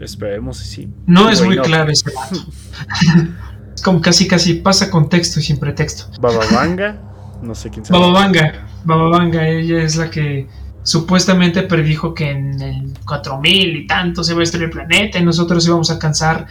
Esperemos 0.00 0.60
y 0.62 0.64
sí. 0.64 0.92
No 1.06 1.28
es 1.30 1.44
muy 1.44 1.56
no. 1.56 1.62
claro 1.62 1.90
ese 1.90 2.10
es 3.74 3.82
como 3.82 4.00
casi 4.00 4.26
casi 4.26 4.54
pasa 4.54 4.90
con 4.90 5.08
texto 5.08 5.40
y 5.40 5.42
sin 5.42 5.58
pretexto. 5.58 6.06
Bababanga, 6.20 7.00
no 7.42 7.54
sé 7.54 7.70
quién 7.70 7.84
sabe. 7.84 8.00
Bababanga, 8.00 8.66
Bababanga, 8.84 9.48
ella 9.48 9.82
es 9.82 9.96
la 9.96 10.10
que 10.10 10.48
supuestamente 10.82 11.62
predijo 11.62 12.14
que 12.14 12.30
en 12.30 12.60
el 12.60 12.98
4000 13.06 13.76
y 13.76 13.86
tanto 13.86 14.24
se 14.24 14.32
va 14.32 14.38
a 14.38 14.40
destruir 14.40 14.64
el 14.64 14.70
planeta 14.70 15.18
y 15.18 15.24
nosotros 15.24 15.64
íbamos 15.66 15.90
a 15.90 15.94
alcanzar 15.94 16.46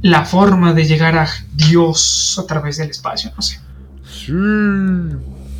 la 0.00 0.24
forma 0.24 0.72
de 0.72 0.84
llegar 0.84 1.18
a 1.18 1.28
Dios 1.54 2.40
a 2.42 2.46
través 2.46 2.78
del 2.78 2.90
espacio, 2.90 3.32
no 3.36 3.42
sé. 3.42 3.60
Sí. 4.10 4.32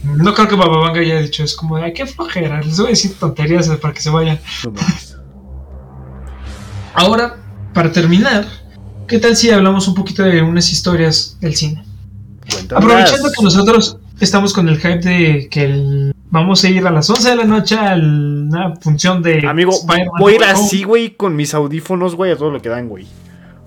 No 0.05 0.33
creo 0.35 0.49
que 0.49 0.55
Bababanga 0.57 1.01
haya 1.01 1.21
dicho, 1.21 1.43
es 1.45 1.55
como 1.57 1.77
de, 1.77 1.85
ay, 1.85 1.93
qué 1.93 2.07
flojera, 2.07 2.61
les 2.63 2.77
voy 2.79 2.87
a 2.87 2.91
decir 2.91 3.15
tonterías 3.19 3.69
para 3.69 3.93
que 3.93 4.01
se 4.01 4.11
vayan. 4.11 4.39
Ahora, 6.95 7.37
para 7.75 7.93
terminar, 7.93 8.47
¿qué 9.07 9.19
tal 9.19 9.37
si 9.37 9.51
hablamos 9.51 9.87
un 9.89 9.95
poquito 9.95 10.23
de 10.23 10.43
unas 10.43 10.71
historias 10.73 11.37
del 11.41 11.55
cine? 11.55 11.85
Cuéntanos. 12.51 12.85
Aprovechando 12.85 13.29
que 13.37 13.43
nosotros 13.45 13.99
estamos 14.21 14.53
con 14.53 14.69
el 14.69 14.77
hype 14.79 14.99
de 15.01 15.49
que 15.51 15.65
el- 15.65 16.15
vamos 16.31 16.65
a 16.65 16.69
ir 16.69 16.87
a 16.87 16.91
las 16.91 17.09
11 17.11 17.31
de 17.31 17.37
la 17.37 17.45
noche 17.45 17.77
a 17.77 17.95
una 17.95 18.75
función 18.77 19.23
de 19.23 19.47
Amigo, 19.47 19.73
voy 20.19 20.33
a 20.33 20.37
ir 20.37 20.45
así, 20.45 20.83
güey, 20.85 21.11
con 21.17 21.37
mis 21.37 21.55
audífonos, 21.55 22.15
güey, 22.15 22.33
a 22.33 22.37
todo 22.37 22.51
lo 22.51 22.61
que 22.61 22.69
dan, 22.69 22.89
güey. 22.89 23.07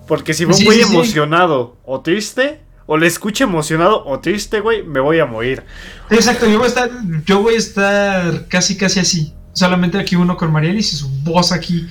Porque 0.06 0.34
si 0.34 0.44
voy 0.44 0.54
Sí, 0.54 0.64
muy 0.64 0.74
sí, 0.76 0.82
sí. 0.84 0.92
emocionado 0.92 1.76
o 1.84 2.00
triste, 2.00 2.60
o 2.92 2.98
le 2.98 3.06
escucho 3.06 3.44
emocionado 3.44 4.04
o 4.04 4.20
triste, 4.20 4.60
güey, 4.60 4.82
me 4.82 5.00
voy 5.00 5.18
a 5.18 5.24
morir. 5.24 5.62
Exacto, 6.10 6.46
yo 6.46 6.58
voy 6.58 6.66
a 6.66 6.68
estar, 6.68 6.90
yo 7.24 7.40
voy 7.40 7.54
a 7.54 7.56
estar 7.56 8.48
casi 8.48 8.76
casi 8.76 9.00
así. 9.00 9.32
Solamente 9.54 9.96
aquí 9.96 10.14
uno 10.14 10.36
con 10.36 10.52
Marielis 10.52 10.92
y 10.92 10.96
su 10.96 11.08
voz 11.24 11.52
aquí 11.52 11.88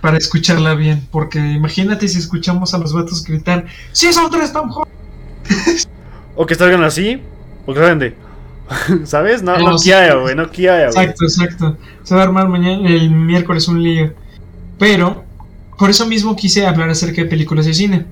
para 0.00 0.18
escucharla 0.18 0.74
bien. 0.74 1.06
Porque 1.12 1.38
imagínate 1.38 2.08
si 2.08 2.18
escuchamos 2.18 2.74
a 2.74 2.78
los 2.78 2.92
vatos 2.92 3.22
gritar, 3.22 3.66
¡Sí, 3.92 4.12
son 4.12 4.32
tres 4.32 4.52
Tom! 4.52 4.68
O 6.34 6.44
que 6.44 6.56
salgan 6.56 6.82
así, 6.82 7.22
o 7.64 7.72
que 7.72 7.78
salgan 7.78 8.00
de. 8.00 8.16
¿Sabes? 9.04 9.44
No, 9.44 9.56
No, 9.56 9.76
quiera, 9.76 10.16
güey, 10.16 10.34
no 10.34 10.50
quiera, 10.50 10.90
güey. 10.90 11.06
Exacto, 11.06 11.24
exacto. 11.24 11.78
Se 12.02 12.16
va 12.16 12.22
a 12.22 12.24
armar 12.24 12.48
mañana, 12.48 12.88
el 12.88 13.12
miércoles 13.12 13.68
un 13.68 13.80
lío. 13.80 14.12
Pero, 14.76 15.24
por 15.78 15.88
eso 15.88 16.04
mismo 16.04 16.34
quise 16.34 16.66
hablar 16.66 16.90
acerca 16.90 17.22
de 17.22 17.28
películas 17.28 17.64
de 17.64 17.74
cine. 17.74 18.06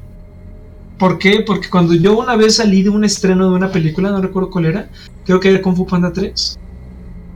¿Por 1.01 1.19
qué? 1.19 1.43
Porque 1.47 1.71
cuando 1.71 1.95
yo 1.95 2.19
una 2.19 2.37
vez 2.37 2.57
salí 2.57 2.83
de 2.83 2.91
un 2.91 3.05
estreno 3.05 3.49
de 3.49 3.57
una 3.57 3.73
película, 3.73 4.11
no 4.11 4.21
recuerdo 4.21 4.51
cuál 4.51 4.67
era, 4.67 4.91
creo 5.25 5.41
que 5.41 5.49
era 5.49 5.63
Kung 5.63 5.75
Fu 5.75 5.87
Panda 5.87 6.13
3, 6.13 6.59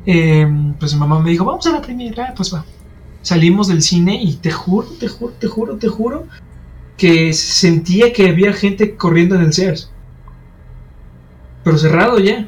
eh, 0.04 0.46
pues 0.78 0.92
mi 0.92 1.00
mamá 1.00 1.18
me 1.20 1.30
dijo, 1.30 1.46
vamos 1.46 1.66
a 1.66 1.72
la 1.72 1.80
primera, 1.80 2.26
ah, 2.28 2.34
pues 2.36 2.54
va. 2.54 2.62
Salimos 3.22 3.68
del 3.68 3.80
cine 3.80 4.22
y 4.22 4.34
te 4.34 4.50
juro, 4.50 4.86
te 5.00 5.08
juro, 5.08 5.32
te 5.40 5.46
juro, 5.46 5.76
te 5.78 5.88
juro, 5.88 6.26
que 6.98 7.32
sentía 7.32 8.12
que 8.12 8.28
había 8.28 8.52
gente 8.52 8.96
corriendo 8.96 9.34
en 9.34 9.40
el 9.40 9.54
Sears. 9.54 9.90
Pero 11.64 11.78
cerrado 11.78 12.18
ya. 12.18 12.46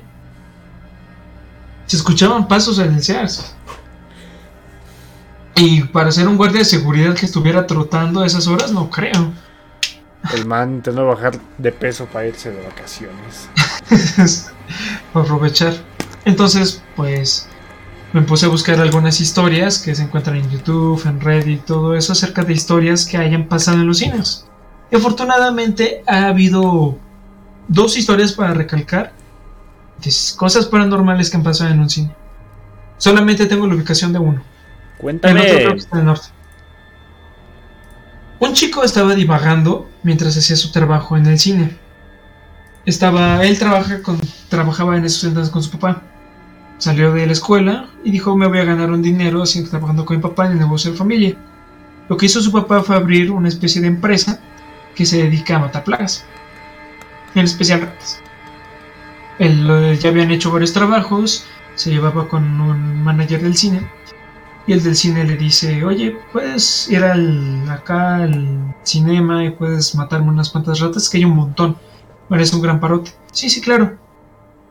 Se 1.87 1.97
escuchaban 1.97 2.47
pasos 2.47 2.79
en 2.79 2.93
el 2.93 3.03
Sears. 3.03 3.57
Y 5.55 5.85
para 5.85 6.13
ser 6.13 6.29
un 6.29 6.37
guardia 6.37 6.59
de 6.59 6.67
seguridad 6.67 7.15
que 7.15 7.25
estuviera 7.25 7.67
trotando 7.67 8.21
a 8.21 8.27
esas 8.27 8.47
horas, 8.49 8.71
no 8.71 8.91
creo. 8.91 9.33
El 10.35 10.47
man 10.47 10.77
intentando 10.77 11.07
bajar 11.07 11.39
de 11.59 11.73
peso 11.73 12.07
para 12.07 12.27
irse 12.27 12.51
de 12.51 12.63
vacaciones. 12.63 13.49
para 15.13 15.25
aprovechar. 15.25 15.75
Entonces, 16.25 16.83
pues 16.97 17.49
me 18.13 18.23
puse 18.23 18.47
a 18.47 18.49
buscar 18.49 18.81
algunas 18.81 19.21
historias 19.21 19.79
que 19.79 19.95
se 19.95 20.03
encuentran 20.03 20.37
en 20.37 20.51
YouTube, 20.51 21.05
en 21.07 21.21
Reddit, 21.21 21.65
todo 21.65 21.95
eso 21.95 22.13
acerca 22.13 22.43
de 22.43 22.53
historias 22.53 23.05
que 23.05 23.19
hayan 23.19 23.47
pasado 23.47 23.79
en 23.79 23.87
los 23.87 23.99
cines. 23.99 24.47
Y 24.91 24.97
afortunadamente 24.97 26.03
ha 26.07 26.29
habido 26.29 26.99
dos 27.69 27.97
historias 27.97 28.33
para 28.33 28.55
recalcar 28.55 29.13
de 30.03 30.11
cosas 30.37 30.67
paranormales 30.67 31.31
que 31.31 31.37
han 31.37 31.43
pasado 31.43 31.71
en 31.71 31.81
un 31.81 31.91
cine. 31.91 32.15
Solamente 32.99 33.47
tengo 33.47 33.67
la 33.67 33.75
ubicación 33.75 34.13
de 34.13 34.19
uno. 34.19 34.43
El 35.01 35.17
otro 35.17 35.21
creo 35.21 35.41
Cuéntame. 35.41 35.43
que 35.43 35.79
está 35.79 35.97
en 35.97 36.01
el 36.01 36.07
norte. 36.07 36.29
Un 38.39 38.53
chico 38.53 38.85
estaba 38.85 39.15
divagando 39.15 39.89
mientras 40.03 40.37
hacía 40.37 40.57
su 40.57 40.71
trabajo 40.71 41.17
en 41.17 41.27
el 41.27 41.39
cine. 41.39 41.77
Estaba, 42.85 43.43
él 43.45 43.59
trabaja 43.59 44.01
trabajaba 44.51 44.97
en 44.97 45.07
esos 45.07 45.25
entonces 45.25 45.51
con 45.51 45.63
su 45.63 45.71
papá. 45.71 46.03
Salió 46.77 47.13
de 47.13 47.27
la 47.27 47.33
escuela 47.33 47.89
y 48.05 48.11
dijo 48.11 48.37
me 48.37 48.47
voy 48.47 48.59
a 48.59 48.65
ganar 48.65 48.91
un 48.91 49.01
dinero 49.01 49.43
haciendo 49.43 49.71
trabajando 49.71 50.05
con 50.05 50.19
mi 50.19 50.23
papá 50.23 50.47
en 50.47 50.53
el 50.53 50.59
negocio 50.59 50.93
de 50.93 50.99
familia. 50.99 51.35
Lo 52.11 52.17
que 52.19 52.27
hizo 52.27 52.43
su 52.43 52.53
papá 52.53 52.83
fue 52.83 52.97
abrir 52.97 53.31
una 53.31 53.49
especie 53.49 53.81
de 53.81 53.89
empresa 53.89 54.39
que 54.95 55.07
se 55.07 55.23
dedica 55.23 55.57
a 55.57 55.61
matar 55.61 55.85
plagas. 55.85 56.27
En 57.35 57.45
especial 57.45 57.81
ratas. 57.81 58.21
Él 59.39 59.67
eh, 59.71 59.99
ya 59.99 60.11
habían 60.11 60.31
hecho 60.31 60.51
varios 60.51 60.73
trabajos, 60.75 61.47
se 61.75 61.91
llevaba 61.91 62.29
con 62.29 62.61
un 62.61 63.03
manager 63.03 63.43
del 63.43 63.57
cine 63.57 63.89
y 64.67 64.73
el 64.73 64.83
del 64.83 64.97
cine 64.97 65.25
le 65.25 65.37
dice, 65.37 65.85
oye, 65.85 66.17
puedes 66.33 66.91
ir 66.91 67.05
al, 67.05 67.69
acá 67.71 68.17
al 68.17 68.75
cinema 68.83 69.45
y 69.45 69.51
puedes 69.51 69.95
matarme 69.95 70.29
unas 70.29 70.51
cuantas 70.51 70.81
ratas, 70.81 71.09
que 71.09 71.19
hay 71.19 71.25
un 71.25 71.37
montón. 71.37 71.77
Eres 72.31 72.53
un 72.53 72.61
gran 72.61 72.81
parote. 72.81 73.13
Sí, 73.33 73.49
sí, 73.49 73.61
claro. 73.61 73.97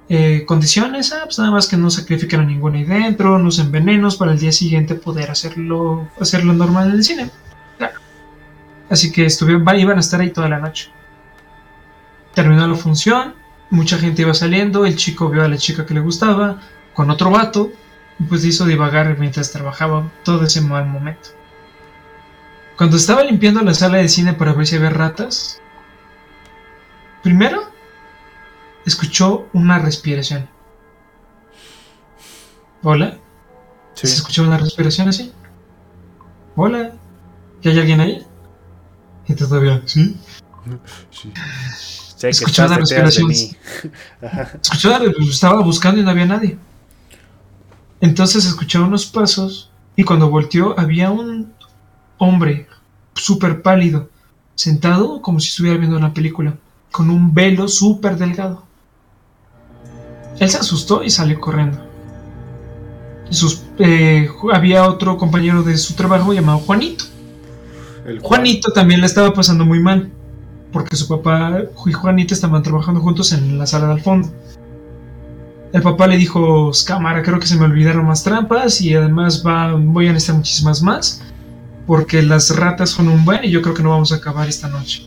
Eh, 0.10 0.44
condiciones, 0.46 1.14
ah, 1.14 1.22
pues 1.24 1.40
nada 1.40 1.52
más 1.52 1.68
que 1.68 1.78
no 1.78 1.90
sacrifiquen 1.90 2.42
a 2.42 2.46
ninguno 2.46 2.78
ahí 2.78 2.84
dentro, 2.84 3.40
no 3.40 3.48
usen 3.48 3.72
venenos 3.72 4.18
para 4.18 4.34
el 4.34 4.40
día 4.40 4.52
siguiente 4.52 4.96
poder 4.96 5.32
hacerlo, 5.32 6.08
hacerlo 6.20 6.54
normal 6.54 6.90
en 6.90 6.96
el 6.96 7.04
cine. 7.04 7.32
Claro. 7.78 8.00
Así 8.90 9.12
que 9.12 9.26
estuvieron, 9.26 9.66
iban 9.80 9.98
a 9.98 10.02
estar 10.02 10.20
ahí 10.20 10.30
toda 10.30 10.50
la 10.50 10.60
noche. 10.60 10.92
Terminó 12.34 12.68
la 12.68 12.76
función, 12.76 13.34
mucha 13.70 13.98
gente 13.98 14.24
iba 14.24 14.34
saliendo, 14.34 14.86
el 14.86 14.98
chico 14.98 15.30
vio 15.30 15.44
a 15.44 15.48
la 15.48 15.58
chica 15.58 15.86
que 15.86 15.94
le 15.94 16.02
gustaba, 16.02 16.60
con 16.94 17.10
otro 17.10 17.32
vato, 17.32 17.72
pues 18.30 18.46
hizo 18.46 18.66
divagar 18.66 19.18
mientras 19.20 19.52
trabajaba 19.52 20.10
todo 20.24 20.46
ese 20.46 20.62
mal 20.62 20.86
momento. 20.86 21.30
Cuando 22.78 22.98
estaba 22.98 23.24
limpiando 23.24 23.62
la 23.62 23.74
sala 23.74 23.98
de 23.98 24.10
cine 24.10 24.34
para 24.34 24.54
ver 24.54 24.68
si 24.68 24.76
había 24.76 24.90
ratas, 24.90 25.62
primero 27.24 27.72
escuchó 28.86 29.48
una 29.54 29.80
respiración. 29.80 30.48
Hola, 32.84 33.18
Sí. 33.96 34.08
¿se 34.08 34.16
escuchó 34.16 34.44
una 34.44 34.58
respiración 34.58 35.08
así? 35.08 35.32
Hola, 36.58 36.92
¿y 37.62 37.70
hay 37.70 37.80
alguien 37.80 38.02
ahí? 38.02 38.26
Y 39.26 39.34
todavía, 39.36 39.82
¿sí? 39.86 40.18
sí. 41.12 41.32
Sé 41.74 42.28
que 42.28 42.30
Escuchó 42.30 42.64
estás 42.64 42.70
de 42.72 42.76
respiración. 42.78 43.28
mí. 43.30 43.56
Ajá. 44.22 44.52
Escuchó, 44.62 44.98
estaba 45.30 45.62
buscando 45.62 46.02
y 46.02 46.04
no 46.04 46.10
había 46.12 46.26
nadie. 46.26 46.58
Entonces 48.06 48.46
escuchó 48.46 48.86
unos 48.86 49.08
pasos 49.08 49.72
y 49.96 50.04
cuando 50.04 50.30
volteó 50.30 50.80
había 50.80 51.10
un 51.10 51.52
hombre 52.20 52.68
súper 53.16 53.64
pálido, 53.64 54.10
sentado 54.54 55.24
como 55.24 55.40
si 55.40 55.50
estuviera 55.50 55.80
viendo 55.80 55.98
una 55.98 56.14
película, 56.14 56.56
con 56.92 57.10
un 57.10 57.34
velo 57.34 57.68
súper 57.68 58.16
delgado. 58.16 58.64
Él 60.40 60.48
se 60.48 60.60
asustó 60.60 61.04
y 61.04 61.10
salió 61.10 61.42
corriendo. 61.42 61.80
Sus, 63.32 63.64
eh, 63.80 64.30
había 64.54 64.88
otro 64.88 65.18
compañero 65.18 65.64
de 65.64 65.76
su 65.76 65.96
trabajo 65.96 66.32
llamado 66.32 66.60
Juanito. 66.60 67.06
El 68.06 68.20
Juan. 68.20 68.42
Juanito 68.42 68.72
también 68.72 69.02
le 69.02 69.08
estaba 69.08 69.34
pasando 69.34 69.66
muy 69.66 69.80
mal, 69.80 70.12
porque 70.72 70.96
su 70.96 71.08
papá 71.08 71.58
y 71.88 71.92
Juanito 71.92 72.36
estaban 72.36 72.62
trabajando 72.62 73.02
juntos 73.02 73.32
en 73.32 73.58
la 73.58 73.66
sala 73.66 73.88
del 73.88 74.04
fondo. 74.04 74.30
El 75.76 75.82
papá 75.82 76.08
le 76.08 76.16
dijo, 76.16 76.72
cámara, 76.88 77.22
creo 77.22 77.38
que 77.38 77.48
se 77.48 77.58
me 77.58 77.66
olvidaron 77.66 78.06
más 78.06 78.24
trampas 78.24 78.80
y 78.80 78.96
además 78.96 79.44
va, 79.46 79.74
voy 79.74 80.08
a 80.08 80.14
necesitar 80.14 80.38
muchísimas 80.38 80.82
más, 80.82 81.22
porque 81.86 82.22
las 82.22 82.56
ratas 82.56 82.92
son 82.92 83.10
un 83.10 83.26
buen 83.26 83.44
y 83.44 83.52
yo 83.52 83.62
creo 83.62 83.76
que 83.76 83.84
no 83.84 83.90
vamos 83.90 84.14
a 84.14 84.16
acabar 84.16 84.48
esta 84.48 84.70
noche. 84.70 85.06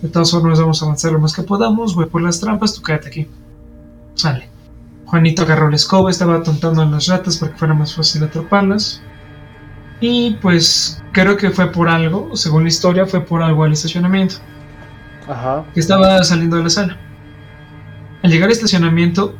De 0.00 0.08
todas 0.08 0.30
formas 0.30 0.60
vamos 0.60 0.80
a 0.80 0.84
avanzar 0.84 1.10
lo 1.10 1.18
más 1.18 1.34
que 1.34 1.42
podamos, 1.42 1.96
voy 1.96 2.06
por 2.06 2.22
las 2.22 2.38
trampas, 2.38 2.72
tú 2.72 2.82
quédate 2.82 3.08
aquí. 3.08 3.26
Sale. 4.14 4.48
Juanito 5.06 5.42
agarró 5.42 5.70
la 5.70 5.74
escoba, 5.74 6.08
estaba 6.08 6.36
atontando 6.36 6.82
a 6.82 6.86
las 6.86 7.08
ratas 7.08 7.38
para 7.38 7.50
que 7.50 7.58
fuera 7.58 7.74
más 7.74 7.92
fácil 7.92 8.22
atraparlas. 8.22 9.02
Y 10.00 10.34
pues 10.40 11.02
creo 11.10 11.36
que 11.36 11.50
fue 11.50 11.72
por 11.72 11.88
algo, 11.88 12.30
según 12.36 12.62
la 12.62 12.68
historia, 12.68 13.06
fue 13.06 13.22
por 13.22 13.42
algo 13.42 13.64
al 13.64 13.72
estacionamiento, 13.72 14.36
Ajá. 15.26 15.64
que 15.74 15.80
estaba 15.80 16.22
saliendo 16.22 16.58
de 16.58 16.62
la 16.62 16.70
sala. 16.70 16.96
Al 18.22 18.30
llegar 18.30 18.46
al 18.46 18.52
estacionamiento, 18.52 19.34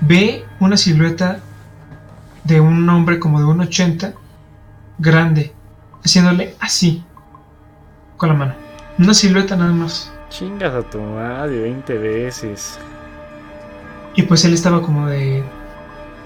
ve 0.00 0.44
una 0.60 0.76
silueta 0.76 1.40
de 2.44 2.60
un 2.60 2.88
hombre 2.88 3.18
como 3.18 3.40
de 3.40 3.46
un 3.46 3.60
80, 3.60 4.14
grande, 4.98 5.52
haciéndole 6.04 6.54
así, 6.60 7.02
con 8.16 8.28
la 8.28 8.34
mano. 8.34 8.54
Una 8.98 9.14
silueta 9.14 9.56
nada 9.56 9.72
más. 9.72 10.12
Chingas 10.30 10.74
a 10.74 10.82
tu 10.82 11.00
madre 11.00 11.60
20 11.62 11.98
veces. 11.98 12.78
Y 14.14 14.22
pues 14.22 14.44
él 14.44 14.54
estaba 14.54 14.80
como 14.82 15.06
de... 15.06 15.44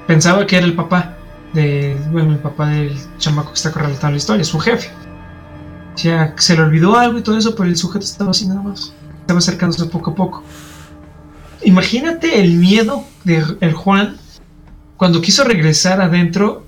Pensaba 0.06 0.46
que 0.46 0.56
era 0.56 0.66
el 0.66 0.74
papá 0.74 1.16
de... 1.52 1.96
Bueno, 2.10 2.32
el 2.32 2.38
papá 2.38 2.68
del 2.68 2.96
chamaco 3.18 3.48
que 3.48 3.54
está 3.54 3.70
relatando 3.70 4.10
la 4.10 4.16
historia, 4.16 4.44
su 4.44 4.58
jefe. 4.60 4.90
O 5.94 5.98
sea, 5.98 6.34
se 6.36 6.54
le 6.54 6.62
olvidó 6.62 6.96
algo 6.96 7.18
y 7.18 7.22
todo 7.22 7.36
eso, 7.36 7.54
pero 7.54 7.68
el 7.68 7.76
sujeto 7.76 8.04
estaba 8.04 8.30
así 8.30 8.46
nada 8.46 8.62
más. 8.62 8.92
Estaba 9.20 9.38
acercándose 9.38 9.86
poco 9.86 10.12
a 10.12 10.14
poco. 10.14 10.44
Imagínate 11.62 12.40
el 12.40 12.54
miedo 12.54 13.04
de 13.24 13.44
el 13.60 13.72
Juan 13.72 14.16
cuando 14.96 15.20
quiso 15.20 15.44
regresar 15.44 16.00
adentro 16.00 16.66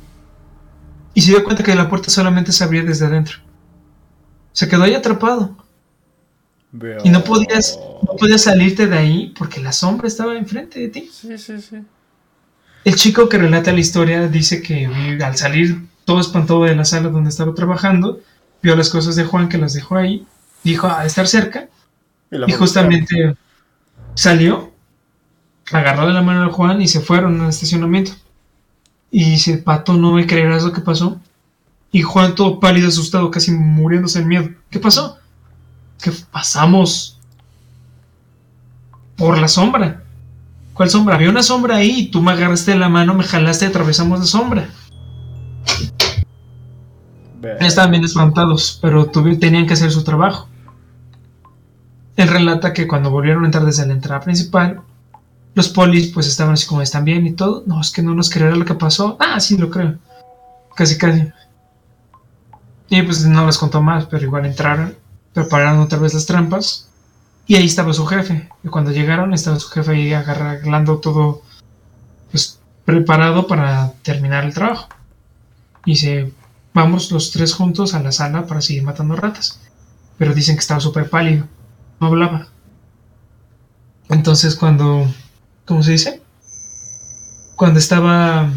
y 1.15 1.23
se 1.23 1.31
dio 1.31 1.45
cuenta 1.45 1.63
que 1.63 1.75
la 1.75 1.89
puerta 1.89 2.11
solamente 2.11 2.53
se 2.53 2.65
abría 2.65 2.83
desde 2.83 3.07
adentro. 3.07 3.39
Se 4.53 4.69
quedó 4.69 4.85
ahí 4.85 4.95
atrapado. 4.95 5.57
Y 7.05 7.11
no 7.11 7.23
podías, 7.23 7.79
no 8.03 8.17
podías 8.17 8.43
salirte 8.43 8.87
de 8.87 8.97
ahí 8.97 9.35
porque 9.37 9.61
la 9.61 9.73
sombra 9.73 10.09
estaba 10.09 10.37
enfrente 10.37 10.81
de 10.81 10.89
ti. 10.89 11.11
Sí, 11.13 11.37
sí, 11.37 11.61
sí. 11.61 11.77
El 12.85 12.97
chico 12.97 13.29
que 13.29 13.39
relata 13.39 13.73
la 13.73 13.81
historia 13.81 14.27
dice 14.27 14.63
que 14.63 14.87
al 15.23 15.37
salir 15.37 15.87
todo 16.05 16.21
espantado 16.21 16.65
de 16.65 16.75
la 16.75 16.85
sala 16.85 17.11
donde 17.11 17.31
estaba 17.31 17.55
trabajando, 17.55 18.21
vio 18.63 18.75
las 18.75 18.89
cosas 18.89 19.17
de 19.17 19.25
Juan 19.25 19.49
que 19.49 19.59
las 19.59 19.75
dejó 19.75 19.97
ahí, 19.97 20.27
dijo 20.65 20.89
a 20.89 21.05
estar 21.05 21.27
cerca 21.27 21.69
Y, 22.31 22.53
justamente 22.53 23.37
Salió, 24.15 24.72
agarró 25.73 26.07
de 26.07 26.13
la 26.13 26.23
mano 26.23 26.45
a 26.45 26.53
Juan 26.53 26.83
y 26.83 26.89
se 26.89 27.01
fueron 27.01 27.41
al 27.41 27.51
estacionamiento. 27.51 28.13
Y 29.11 29.25
dice, 29.25 29.59
Pato, 29.59 29.95
no 29.95 30.13
me 30.13 30.27
creerás 30.27 30.65
lo 30.65 30.73
que 30.73 30.81
pasó. 30.81 31.21
Y 31.91 32.03
Juan 32.03 32.35
todo 32.35 32.59
pálido, 32.61 32.89
asustado, 32.89 33.31
casi 33.31 33.53
muriéndose 33.53 34.21
de 34.21 34.25
miedo. 34.25 34.49
¿Qué 34.71 34.79
pasó? 34.79 35.19
Que 36.01 36.11
pasamos 36.31 37.19
por 39.17 39.39
la 39.39 39.49
sombra. 39.49 40.03
¿Cuál 40.73 40.89
sombra? 40.89 41.17
Había 41.17 41.29
una 41.29 41.43
sombra 41.43 41.77
ahí 41.77 42.01
y 42.01 42.11
tú 42.11 42.23
me 42.23 42.33
agarraste 42.33 42.73
de 42.73 42.79
la 42.79 42.89
mano, 42.89 43.15
me 43.15 43.25
jalaste 43.25 43.67
y 43.67 43.69
atravesamos 43.69 44.21
la 44.21 44.25
sombra. 44.25 44.69
Estaban 47.61 47.91
bien 47.91 48.05
espantados, 48.05 48.79
pero 48.81 49.07
tenían 49.07 49.67
que 49.67 49.75
hacer 49.75 49.91
su 49.91 50.05
trabajo. 50.05 50.49
Él 52.17 52.29
relata 52.29 52.73
que 52.73 52.87
cuando 52.87 53.11
volvieron 53.11 53.43
a 53.43 53.47
entrar 53.47 53.65
desde 53.65 53.87
la 53.87 53.95
entrada 53.95 54.21
principal, 54.21 54.81
los 55.55 55.69
polis 55.69 56.09
pues 56.13 56.27
estaban 56.27 56.55
así 56.55 56.67
como 56.67 56.83
están 56.83 57.05
bien 57.05 57.27
y 57.27 57.33
todo. 57.33 57.63
No, 57.67 57.81
es 57.81 57.91
que 57.91 58.03
no 58.03 58.15
nos 58.15 58.31
creerá 58.31 58.57
lo 58.57 58.65
que 58.65 58.75
pasó. 58.75 59.17
Ah, 59.21 59.39
sí, 59.41 59.57
lo 59.57 59.71
creo. 59.71 59.99
Casi, 60.75 60.97
casi. 60.97 61.31
Y 62.89 63.03
pues 63.03 63.25
no 63.25 63.47
les 63.47 63.59
contó 63.59 63.83
más, 63.83 64.07
pero 64.07 64.25
igual 64.25 64.47
entraron, 64.47 64.95
prepararon 65.33 65.81
otra 65.81 65.99
vez 65.99 66.15
las 66.15 66.27
trampas. 66.27 66.89
Y 67.47 67.57
ahí 67.57 67.67
estaba 67.67 67.93
su 67.93 68.07
jefe. 68.07 68.49
Y 68.63 68.69
cuando 68.69 68.93
llegaron 68.93 69.35
estaba 69.35 69.59
su 69.59 69.69
jefe 69.69 69.93
ahí 69.93 70.13
agarrando 70.13 70.99
todo 70.99 71.43
pues, 72.31 72.61
preparado 72.85 73.47
para 73.47 73.93
terminar 74.03 74.45
el 74.45 74.55
trabajo. 74.55 74.89
Y 75.85 75.97
se 75.97 76.33
vamos 76.75 77.11
los 77.11 77.31
tres 77.31 77.55
juntos 77.55 77.95
a 77.95 78.03
la 78.03 78.13
sala 78.13 78.47
para 78.47 78.61
seguir 78.61 78.83
matando 78.83 79.17
ratas. 79.17 79.61
Pero 80.19 80.35
dicen 80.35 80.57
que 80.57 80.61
estaba 80.61 80.81
súper 80.81 81.11
pálido. 81.11 81.47
No 82.01 82.09
hablaba. 82.09 82.49
Entonces 84.09 84.57
cuando... 84.57 85.07
¿Cómo 85.67 85.83
se 85.83 85.93
dice? 85.93 86.23
Cuando 87.57 87.79
estaba... 87.79 88.51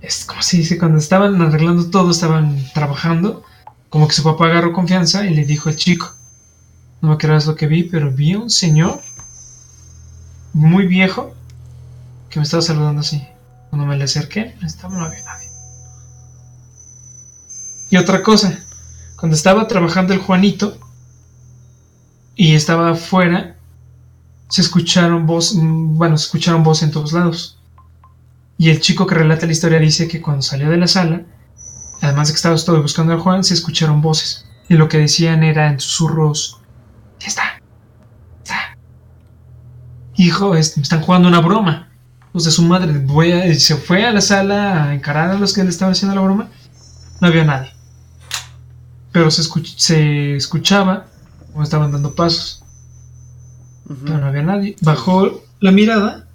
Es, 0.00 0.24
¿Cómo 0.24 0.42
se 0.42 0.58
dice? 0.58 0.78
Cuando 0.78 0.98
estaban 0.98 1.40
arreglando 1.40 1.90
todo, 1.90 2.10
estaban 2.10 2.62
trabajando. 2.72 3.42
Como 3.88 4.06
que 4.08 4.14
su 4.14 4.22
papá 4.22 4.46
agarró 4.46 4.72
confianza 4.72 5.26
y 5.26 5.34
le 5.34 5.44
dijo 5.44 5.68
al 5.68 5.76
chico. 5.76 6.14
No 7.00 7.10
me 7.10 7.18
creas 7.18 7.46
lo 7.46 7.56
que 7.56 7.66
vi, 7.66 7.84
pero 7.84 8.10
vi 8.10 8.34
un 8.34 8.50
señor 8.50 9.00
muy 10.52 10.86
viejo 10.86 11.34
que 12.30 12.38
me 12.38 12.44
estaba 12.44 12.62
saludando 12.62 13.00
así. 13.00 13.26
Cuando 13.70 13.86
me 13.86 13.96
le 13.96 14.04
acerqué, 14.04 14.56
estaba, 14.62 14.96
no 14.96 15.04
había 15.04 15.22
nadie. 15.24 15.48
Y 17.90 17.96
otra 17.96 18.22
cosa, 18.22 18.58
cuando 19.16 19.36
estaba 19.36 19.68
trabajando 19.68 20.14
el 20.14 20.20
Juanito 20.20 20.78
y 22.36 22.54
estaba 22.54 22.90
afuera, 22.90 23.53
se 24.48 24.62
escucharon 24.62 25.26
voz, 25.26 25.54
bueno, 25.56 26.16
se 26.18 26.26
escucharon 26.26 26.62
voz 26.62 26.82
en 26.82 26.90
todos 26.90 27.12
lados. 27.12 27.58
Y 28.56 28.70
el 28.70 28.80
chico 28.80 29.06
que 29.06 29.14
relata 29.14 29.46
la 29.46 29.52
historia 29.52 29.78
dice 29.78 30.06
que 30.08 30.20
cuando 30.20 30.42
salió 30.42 30.70
de 30.70 30.76
la 30.76 30.86
sala, 30.86 31.22
además 32.00 32.28
de 32.28 32.34
que 32.34 32.36
estaba 32.36 32.56
todo 32.56 32.80
buscando 32.82 33.12
al 33.12 33.20
Juan, 33.20 33.44
se 33.44 33.54
escucharon 33.54 34.00
voces. 34.00 34.46
Y 34.68 34.74
lo 34.74 34.88
que 34.88 34.98
decían 34.98 35.42
era 35.42 35.68
en 35.68 35.80
susurros, 35.80 36.60
ya 37.20 37.26
está, 37.26 37.42
está. 38.42 38.78
Hijo, 40.16 40.50
me 40.50 40.60
están 40.60 41.02
jugando 41.02 41.28
una 41.28 41.40
broma. 41.40 41.90
Los 42.32 42.44
de 42.44 42.50
su 42.50 42.62
madre, 42.62 42.98
voy 42.98 43.54
se 43.54 43.76
fue 43.76 44.04
a 44.04 44.10
la 44.10 44.20
sala 44.20 44.84
a 44.84 44.94
encarar 44.94 45.30
a 45.30 45.38
los 45.38 45.52
que 45.52 45.62
le 45.62 45.70
estaban 45.70 45.92
haciendo 45.92 46.14
la 46.14 46.22
broma. 46.22 46.48
No 47.20 47.28
había 47.28 47.44
nadie 47.44 47.74
pero 49.14 49.30
se, 49.30 49.44
se 49.76 50.34
escuchaba 50.34 51.06
como 51.52 51.62
estaban 51.62 51.92
dando 51.92 52.16
pasos. 52.16 52.53
Pero 53.86 54.18
no 54.18 54.26
había 54.26 54.42
nadie. 54.42 54.76
Bajó 54.80 55.42
la 55.60 55.70
mirada 55.70 56.26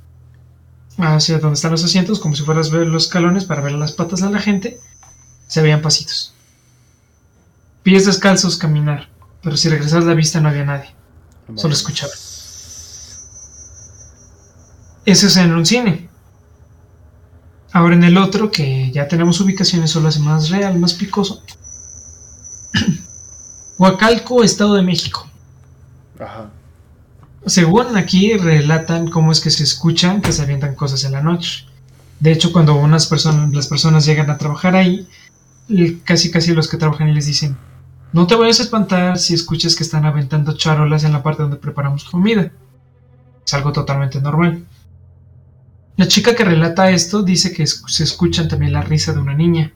hacia 0.98 1.40
donde 1.40 1.56
están 1.56 1.72
los 1.72 1.84
asientos, 1.84 2.20
como 2.20 2.36
si 2.36 2.44
fueras 2.44 2.70
a 2.70 2.78
ver 2.78 2.88
los 2.88 3.06
escalones 3.06 3.46
para 3.46 3.62
ver 3.62 3.74
las 3.74 3.94
patas 3.94 4.22
de 4.22 4.30
la 4.30 4.40
gente. 4.40 4.80
Se 5.48 5.62
veían 5.62 5.82
pasitos. 5.82 6.34
Pies 7.84 8.06
descalzos 8.06 8.58
caminar, 8.58 9.10
pero 9.42 9.58
si 9.58 9.70
regresas 9.70 10.04
la 10.04 10.14
vista 10.14 10.40
no 10.40 10.50
había 10.50 10.66
nadie. 10.66 10.94
Solo 11.56 11.74
escuchaba. 11.74 12.12
Ese 15.06 15.28
es 15.28 15.38
en 15.38 15.54
un 15.54 15.66
cine. 15.66 16.10
Ahora 17.72 17.96
en 17.96 18.04
el 18.04 18.18
otro, 18.18 18.52
que 18.52 18.92
ya 18.92 19.08
tenemos 19.08 19.40
ubicaciones, 19.42 19.92
solo 19.92 20.10
hace 20.10 20.20
más 20.20 20.50
real, 20.50 20.78
más 20.78 20.94
picoso. 20.94 21.42
Huacalco, 23.78 24.44
Estado 24.44 24.76
de 24.76 24.84
México. 24.84 25.28
Ajá. 26.20 26.50
Según 27.46 27.98
aquí 27.98 28.34
relatan 28.38 29.10
cómo 29.10 29.32
es 29.32 29.40
que 29.40 29.50
se 29.50 29.64
escuchan 29.64 30.22
que 30.22 30.32
se 30.32 30.42
avientan 30.42 30.76
cosas 30.76 31.04
en 31.04 31.14
la 31.14 31.22
noche. 31.22 31.66
De 32.20 32.32
hecho, 32.32 32.52
cuando 32.52 32.76
unas 32.76 33.08
personas, 33.08 33.54
las 33.54 33.68
personas 33.68 34.06
llegan 34.06 34.30
a 34.30 34.38
trabajar 34.38 34.76
ahí, 34.76 35.08
casi 36.04 36.32
casi 36.32 36.54
los 36.54 36.68
que 36.68 36.78
trabajan 36.78 37.14
les 37.14 37.28
dicen, 37.28 37.58
no 38.12 38.28
te 38.28 38.36
vayas 38.36 38.60
a 38.60 38.64
espantar 38.64 39.18
si 39.20 39.34
escuchas 39.34 39.76
que 39.76 39.84
están 39.84 40.06
aventando 40.06 40.58
charolas 40.58 41.04
en 41.04 41.14
la 41.14 41.24
parte 41.24 41.44
donde 41.44 41.58
preparamos 41.58 42.04
comida. 42.04 42.52
Es 43.46 43.54
algo 43.54 43.72
totalmente 43.72 44.20
normal. 44.20 44.66
La 45.96 46.08
chica 46.08 46.36
que 46.36 46.44
relata 46.44 46.92
esto 46.92 47.24
dice 47.24 47.54
que 47.54 47.66
se 47.68 48.04
escuchan 48.04 48.48
también 48.48 48.74
la 48.74 48.82
risa 48.82 49.14
de 49.14 49.20
una 49.20 49.34
niña. 49.34 49.74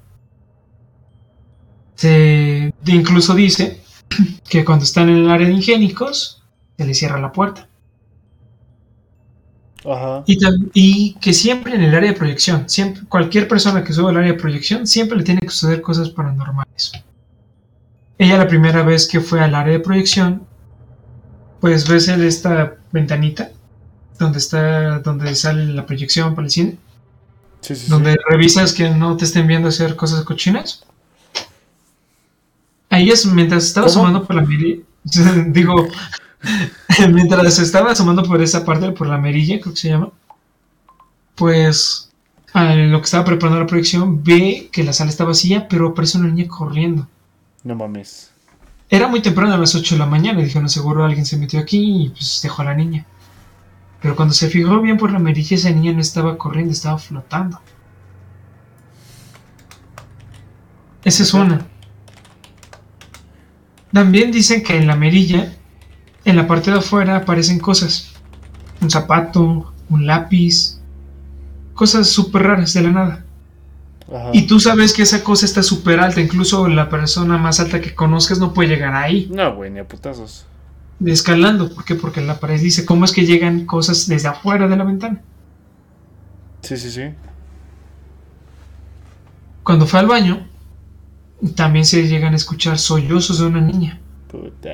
Se 1.95 2.73
incluso 2.85 3.35
dice 3.35 3.81
que 4.49 4.65
cuando 4.65 4.83
están 4.83 5.09
en 5.09 5.17
el 5.17 5.29
área 5.29 5.47
de 5.47 5.53
higiénicos, 5.53 6.42
se 6.77 6.85
les 6.85 6.97
cierra 6.97 7.19
la 7.19 7.31
puerta. 7.31 7.67
Ajá. 9.85 10.23
Y, 10.25 11.15
que 11.15 11.33
siempre 11.33 11.75
en 11.75 11.83
el 11.83 11.93
área 11.93 12.11
de 12.11 12.17
proyección, 12.17 12.69
siempre, 12.69 13.03
cualquier 13.07 13.47
persona 13.47 13.83
que 13.83 13.93
sube 13.93 14.09
al 14.09 14.17
área 14.17 14.31
de 14.31 14.39
proyección, 14.39 14.87
siempre 14.87 15.17
le 15.17 15.23
tiene 15.23 15.41
que 15.41 15.49
suceder 15.49 15.81
cosas 15.81 16.09
paranormales. 16.09 16.93
Ella 18.17 18.37
la 18.37 18.47
primera 18.47 18.83
vez 18.83 19.07
que 19.07 19.19
fue 19.19 19.41
al 19.41 19.55
área 19.55 19.73
de 19.73 19.79
proyección, 19.79 20.43
pues 21.59 21.87
ves 21.87 22.07
esta 22.07 22.75
ventanita 22.91 23.51
donde 24.19 24.37
está, 24.37 24.99
donde 24.99 25.35
sale 25.35 25.65
la 25.65 25.85
proyección 25.85 26.35
para 26.35 26.45
el 26.45 26.51
cine, 26.51 26.77
donde 27.87 28.17
revisas 28.29 28.73
que 28.73 28.89
no 28.89 29.17
te 29.17 29.25
estén 29.25 29.47
viendo 29.47 29.69
hacer 29.69 29.95
cosas 29.95 30.23
cochinas. 30.23 30.85
Ahí 32.89 33.09
es 33.09 33.25
mientras 33.25 33.65
estaba 33.65 33.87
asomando 33.87 34.23
por 34.25 34.35
la 34.35 34.45
digo, 35.47 35.87
mientras 37.11 37.59
estaba 37.59 37.91
asomando 37.91 38.23
por 38.23 38.41
esa 38.41 38.65
parte, 38.65 38.91
por 38.91 39.07
la 39.07 39.17
merilla, 39.17 39.59
creo 39.59 39.73
que 39.73 39.79
se 39.79 39.89
llama, 39.89 40.09
pues 41.35 42.09
lo 42.53 42.99
que 42.99 43.05
estaba 43.05 43.25
preparando 43.25 43.59
la 43.59 43.67
proyección, 43.67 44.23
ve 44.23 44.69
que 44.71 44.83
la 44.83 44.93
sala 44.93 45.09
está 45.09 45.23
vacía, 45.23 45.67
pero 45.67 45.89
aparece 45.89 46.17
una 46.17 46.27
niña 46.27 46.47
corriendo. 46.47 47.07
No 47.63 47.75
mames. 47.75 48.31
Era 48.89 49.07
muy 49.07 49.21
temprano, 49.21 49.53
a 49.53 49.57
las 49.57 49.73
8 49.73 49.95
de 49.95 49.99
la 49.99 50.05
mañana, 50.05 50.39
y 50.39 50.45
dijeron, 50.45 50.69
seguro 50.69 51.03
alguien 51.03 51.25
se 51.25 51.37
metió 51.37 51.59
aquí 51.59 52.05
y 52.05 52.09
pues 52.09 52.41
dejó 52.43 52.61
a 52.61 52.65
la 52.65 52.75
niña. 52.75 53.05
Pero 54.01 54.15
cuando 54.15 54.33
se 54.33 54.49
fijó 54.49 54.81
bien 54.81 54.97
por 54.97 55.11
la 55.11 55.17
merilla, 55.17 55.55
esa 55.55 55.71
niña 55.71 55.93
no 55.93 56.01
estaba 56.01 56.37
corriendo, 56.37 56.73
estaba 56.73 56.99
flotando. 56.99 57.59
Esa 61.03 61.23
es 61.23 61.33
una. 61.33 61.65
También 63.91 64.31
dicen 64.31 64.61
que 64.63 64.77
en 64.77 64.87
la 64.87 64.95
merilla, 64.95 65.53
en 66.25 66.35
la 66.35 66.47
parte 66.47 66.71
de 66.71 66.77
afuera, 66.77 67.17
aparecen 67.17 67.59
cosas. 67.59 68.11
Un 68.81 68.89
zapato, 68.89 69.73
un 69.89 70.05
lápiz, 70.05 70.79
cosas 71.73 72.07
súper 72.09 72.43
raras 72.43 72.73
de 72.73 72.81
la 72.81 72.91
nada. 72.91 73.25
Y 74.31 74.43
tú 74.43 74.59
sabes 74.59 74.93
que 74.93 75.01
esa 75.01 75.23
cosa 75.23 75.45
está 75.45 75.63
súper 75.63 75.99
alta, 75.99 76.21
incluso 76.21 76.67
la 76.67 76.89
persona 76.89 77.37
más 77.37 77.59
alta 77.59 77.81
que 77.81 77.95
conozcas 77.95 78.37
no 78.37 78.53
puede 78.53 78.69
llegar 78.69 78.93
ahí. 78.93 79.29
No, 79.33 79.55
güey, 79.55 79.71
ni 79.71 79.79
a 79.79 79.87
putazos. 79.87 80.45
Escalando, 81.03 81.73
¿por 81.73 81.83
qué? 81.83 81.95
Porque 81.95 82.21
la 82.21 82.39
pared 82.39 82.59
dice, 82.59 82.85
¿cómo 82.85 83.05
es 83.05 83.11
que 83.11 83.25
llegan 83.25 83.65
cosas 83.65 84.07
desde 84.07 84.27
afuera 84.27 84.67
de 84.67 84.77
la 84.77 84.83
ventana? 84.83 85.21
Sí, 86.61 86.77
sí, 86.77 86.91
sí. 86.91 87.01
Cuando 89.63 89.87
fue 89.87 89.99
al 89.99 90.07
baño, 90.07 90.47
también 91.55 91.85
se 91.85 92.07
llegan 92.07 92.33
a 92.33 92.37
escuchar 92.37 92.77
sollozos 92.77 93.39
de 93.39 93.45
una 93.47 93.61
niña. 93.61 93.99
Puta, 94.29 94.69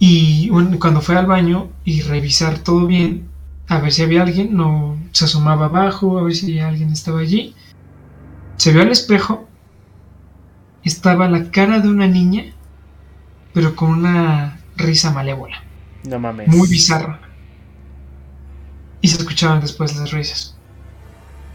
Y 0.00 0.48
cuando 0.78 1.00
fue 1.00 1.16
al 1.16 1.26
baño 1.26 1.68
y 1.84 2.00
revisar 2.00 2.58
todo 2.58 2.86
bien, 2.86 3.28
a 3.68 3.78
ver 3.78 3.92
si 3.92 4.02
había 4.02 4.22
alguien, 4.22 4.56
no 4.56 4.98
se 5.12 5.26
asomaba 5.26 5.66
abajo, 5.66 6.18
a 6.18 6.24
ver 6.24 6.34
si 6.34 6.58
alguien 6.58 6.90
estaba 6.90 7.20
allí. 7.20 7.54
Se 8.56 8.72
vio 8.72 8.82
al 8.82 8.90
espejo, 8.90 9.46
estaba 10.82 11.28
la 11.28 11.52
cara 11.52 11.78
de 11.78 11.88
una 11.88 12.08
niña, 12.08 12.46
pero 13.54 13.76
con 13.76 13.90
una 13.90 14.58
risa 14.76 15.12
malévola. 15.12 15.62
No 16.08 16.18
mames. 16.18 16.48
Muy 16.48 16.68
bizarra. 16.68 17.20
Y 19.02 19.08
se 19.08 19.18
escuchaban 19.18 19.60
después 19.60 19.94
las 19.96 20.10
risas 20.10 20.56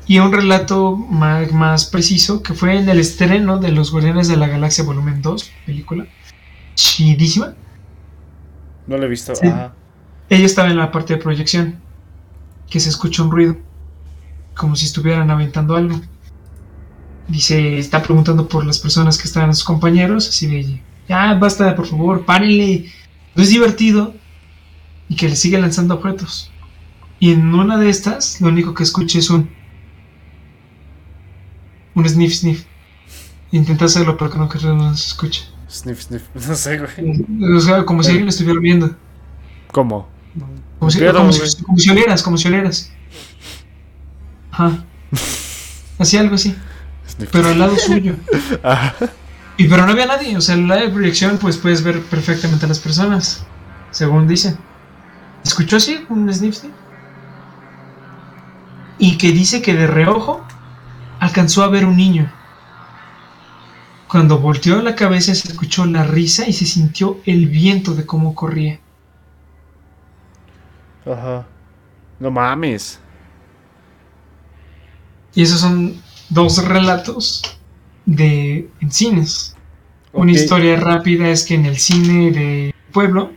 y 0.07 0.19
un 0.19 0.31
relato 0.31 0.95
más, 0.95 1.85
preciso 1.85 2.43
que 2.43 2.53
fue 2.53 2.77
en 2.77 2.88
el 2.88 2.99
estreno 2.99 3.57
de 3.57 3.72
Los 3.72 3.91
Guardianes 3.91 4.27
de 4.27 4.38
la 4.38 4.47
Galaxia 4.47 4.84
Volumen 4.84 5.22
2, 5.22 5.51
película 5.65 6.05
chidísima. 6.76 7.55
No 8.88 8.98
lo 8.98 9.06
he 9.06 9.10
visto. 9.10 9.36
Sí. 9.36 9.48
Ajá. 9.48 9.74
Ella 10.30 10.45
estaba 10.45 10.70
en 10.70 10.78
la 10.78 10.91
parte 10.91 11.16
de 11.16 11.22
proyección, 11.22 11.80
que 12.70 12.80
se 12.80 12.90
escucha 12.90 13.24
un 13.24 13.32
ruido, 13.32 13.57
como 14.56 14.76
si 14.76 14.86
estuvieran 14.86 15.30
aventando 15.30 15.76
algo. 15.76 16.02
Dice, 17.28 17.78
está 17.78 18.02
preguntando 18.02 18.48
por 18.48 18.66
las 18.66 18.80
personas 18.80 19.18
que 19.18 19.28
estaban 19.28 19.53
sus 19.53 19.64
compañeros, 19.64 20.30
así 20.30 20.48
de, 20.48 20.82
ya 21.07 21.34
basta, 21.36 21.76
por 21.76 21.86
favor, 21.86 22.26
párenle, 22.26 22.91
no 23.36 23.44
es 23.44 23.49
divertido. 23.49 24.14
Y 25.07 25.16
que 25.16 25.30
le 25.30 25.36
sigue 25.36 25.60
lanzando 25.60 25.94
objetos. 25.94 26.52
Y 27.20 27.32
en 27.32 27.53
una 27.53 27.78
de 27.78 27.90
estas, 27.90 28.41
lo 28.41 28.48
único 28.48 28.74
que 28.74 28.82
escucha 28.82 29.20
es 29.20 29.30
un. 29.30 29.52
Un 31.94 32.10
sniff 32.10 32.34
sniff. 32.34 32.66
Intenta 33.52 33.86
hacerlo, 33.86 34.18
pero 34.18 34.32
que 34.32 34.38
no, 34.40 34.49
que 34.49 34.60
no 34.66 34.98
se 34.98 35.07
escucha. 35.07 35.44
Sniff, 35.70 36.02
sniff. 36.04 36.24
No 36.48 36.56
sé, 36.56 36.78
güey. 36.78 37.56
O 37.56 37.60
sea, 37.60 37.86
como 37.86 38.04
si 38.04 38.10
alguien 38.10 38.26
lo 38.26 38.30
estuviera 38.30 38.60
viendo. 38.60 38.96
¿Cómo? 39.72 40.08
Como 40.80 40.92
si, 40.92 41.00
como, 41.00 41.32
si, 41.32 41.64
como 41.64 41.78
si 41.78 41.90
oleras, 41.90 42.22
como 42.22 42.38
si 42.38 42.48
oleras. 42.48 42.92
Ajá. 44.52 44.84
Así 45.98 46.18
algo 46.18 46.36
así. 46.36 46.56
Sniff. 47.08 47.30
Pero 47.32 47.50
al 47.50 47.60
lado 47.60 47.76
suyo. 47.78 48.16
Ajá. 48.64 48.94
Y 49.58 49.68
pero 49.68 49.86
no 49.86 49.94
había 49.94 50.06
nadie. 50.06 50.38
O 50.38 50.42
sea, 50.42 50.56
en 50.56 50.68
la 50.68 50.76
de 50.76 50.90
proyección, 50.90 51.38
pues 51.38 51.58
puedes 51.58 51.84
ver 51.84 52.02
perfectamente 52.02 52.66
a 52.66 52.70
las 52.70 52.80
personas. 52.80 53.46
Según 53.92 54.28
dicen. 54.28 54.58
¿Escuchó 55.44 55.78
así? 55.78 56.06
Un 56.10 56.32
sniff 56.34 56.56
sniff. 56.56 56.74
Y 58.98 59.18
que 59.18 59.32
dice 59.32 59.62
que 59.62 59.74
de 59.74 59.88
reojo 59.88 60.46
alcanzó 61.20 61.64
a 61.64 61.70
ver 61.70 61.86
un 61.86 61.96
niño. 61.96 62.32
Cuando 64.16 64.40
volteó 64.40 64.82
la 64.82 64.96
cabeza 64.96 65.36
se 65.36 65.50
escuchó 65.50 65.86
la 65.86 66.06
risa 66.06 66.48
y 66.48 66.54
se 66.54 66.66
sintió 66.66 67.20
el 67.26 67.48
viento 67.48 67.94
de 67.94 68.06
cómo 68.06 68.34
corría. 68.34 68.80
Ajá. 71.06 71.46
No 72.22 72.32
mames. 72.32 72.98
Y 75.34 75.42
esos 75.42 75.60
son 75.60 76.02
dos 76.30 76.66
relatos 76.66 77.60
de 78.06 78.70
en 78.80 78.90
cines. 78.90 79.58
Una 80.14 80.32
historia 80.32 80.78
rápida 80.78 81.28
es 81.28 81.44
que 81.44 81.56
en 81.56 81.66
el 81.66 81.78
cine 81.78 82.32
de 82.32 82.74
pueblo, 82.94 83.34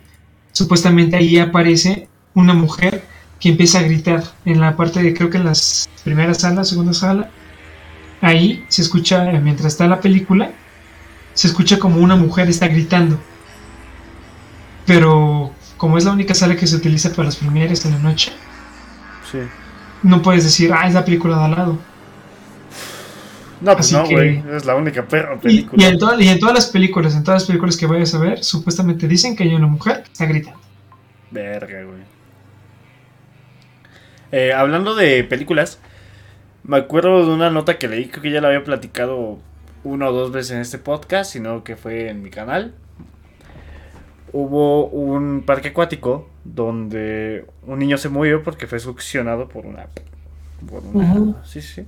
supuestamente 0.53 1.17
ahí 1.17 1.41
aparece 1.41 2.09
una 2.35 2.55
mujer 2.55 3.03
que 3.41 3.49
empieza 3.49 3.81
a 3.81 3.83
gritar 3.83 4.23
en 4.45 4.61
la 4.61 4.77
parte 4.77 5.03
de 5.03 5.13
creo 5.13 5.29
que 5.29 5.39
en 5.39 5.45
las 5.45 5.91
primeras 6.05 6.43
salas, 6.43 6.69
segunda 6.69 6.93
sala. 6.95 7.31
Ahí 8.21 8.65
se 8.69 8.83
escucha, 8.83 9.25
mientras 9.43 9.73
está 9.73 9.89
la 9.89 10.01
película, 10.01 10.53
se 11.39 11.47
escucha 11.47 11.79
como 11.79 12.01
una 12.01 12.17
mujer 12.17 12.49
está 12.49 12.67
gritando. 12.67 13.17
Pero 14.87 15.53
como 15.77 15.97
es 15.97 16.05
la 16.05 16.11
única 16.11 16.35
sala 16.35 16.57
que 16.57 16.67
se 16.67 16.75
utiliza 16.75 17.11
para 17.11 17.27
las 17.27 17.37
premieres 17.37 17.85
en 17.85 17.93
la 17.93 17.99
noche, 17.99 18.33
Sí. 19.31 19.39
no 20.03 20.21
puedes 20.21 20.43
decir, 20.43 20.73
ah, 20.73 20.89
es 20.89 20.95
la 20.95 21.05
película 21.05 21.39
de 21.39 21.45
al 21.45 21.51
lado. 21.53 21.79
No, 23.61 23.73
pues 23.75 23.87
Así 23.87 23.95
no, 23.95 24.05
güey. 24.07 24.43
Es 24.53 24.65
la 24.65 24.75
única 24.75 25.07
perra 25.07 25.35
Y, 25.37 25.39
película. 25.39 25.81
y 25.81 25.87
en 25.87 25.99
toda- 25.99 26.21
y 26.21 26.29
en 26.29 26.41
todas 26.41 26.55
las 26.57 26.67
películas, 26.67 27.15
en 27.15 27.23
todas 27.23 27.43
las 27.43 27.47
películas 27.47 27.77
que 27.77 27.87
vayas 27.87 28.13
a 28.15 28.19
ver, 28.19 28.43
supuestamente 28.43 29.07
dicen 29.07 29.37
que 29.37 29.45
hay 29.45 29.55
una 29.55 29.69
mujer 29.69 30.03
que 30.03 30.11
está 30.13 30.27
gritando. 30.27 30.59
Verga, 31.31 31.85
güey. 31.85 32.01
Eh, 34.33 34.53
hablando 34.53 34.95
de 34.97 35.23
películas, 35.23 35.79
me 36.65 36.79
acuerdo 36.79 37.25
de 37.27 37.33
una 37.33 37.49
nota 37.51 37.79
que 37.79 37.87
leí, 37.87 38.09
creo 38.09 38.23
que 38.25 38.31
ya 38.33 38.41
la 38.41 38.49
había 38.49 38.65
platicado 38.65 39.39
una 39.85 40.09
o 40.09 40.13
dos 40.13 40.33
veces 40.33 40.53
en 40.53 40.61
este 40.61 40.79
podcast, 40.79 41.33
sino 41.33 41.65
que 41.65 41.77
fue 41.77 42.09
en 42.09 42.23
mi 42.23 42.31
canal. 42.31 42.75
Hubo 44.33 44.87
un 44.89 45.43
parque 45.47 45.69
acuático 45.69 46.29
donde 46.45 47.47
un 47.67 47.79
niño 47.79 47.97
se 47.97 48.09
murió 48.09 48.43
porque 48.43 48.67
fue 48.67 48.79
succionado 48.79 49.49
por 49.49 49.67
una... 49.67 49.87
Por 50.69 50.83
una 50.85 51.15
Ujú. 51.15 51.37
Sí, 51.45 51.63
sí. 51.63 51.87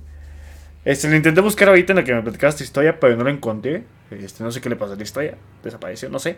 Este, 0.83 1.09
lo 1.09 1.15
intenté 1.15 1.41
buscar 1.41 1.69
ahorita 1.69 1.93
en 1.93 1.97
la 1.97 2.03
que 2.03 2.13
me 2.13 2.21
platicaste 2.21 2.63
esta 2.63 2.63
historia, 2.63 2.99
pero 2.99 3.15
no 3.15 3.23
lo 3.23 3.29
encontré. 3.29 3.83
Este, 4.09 4.43
no 4.43 4.51
sé 4.51 4.61
qué 4.61 4.69
le 4.69 4.75
pasó 4.75 4.93
a 4.93 4.95
la 4.95 5.03
historia. 5.03 5.37
Desapareció, 5.63 6.09
no 6.09 6.17
sé. 6.17 6.37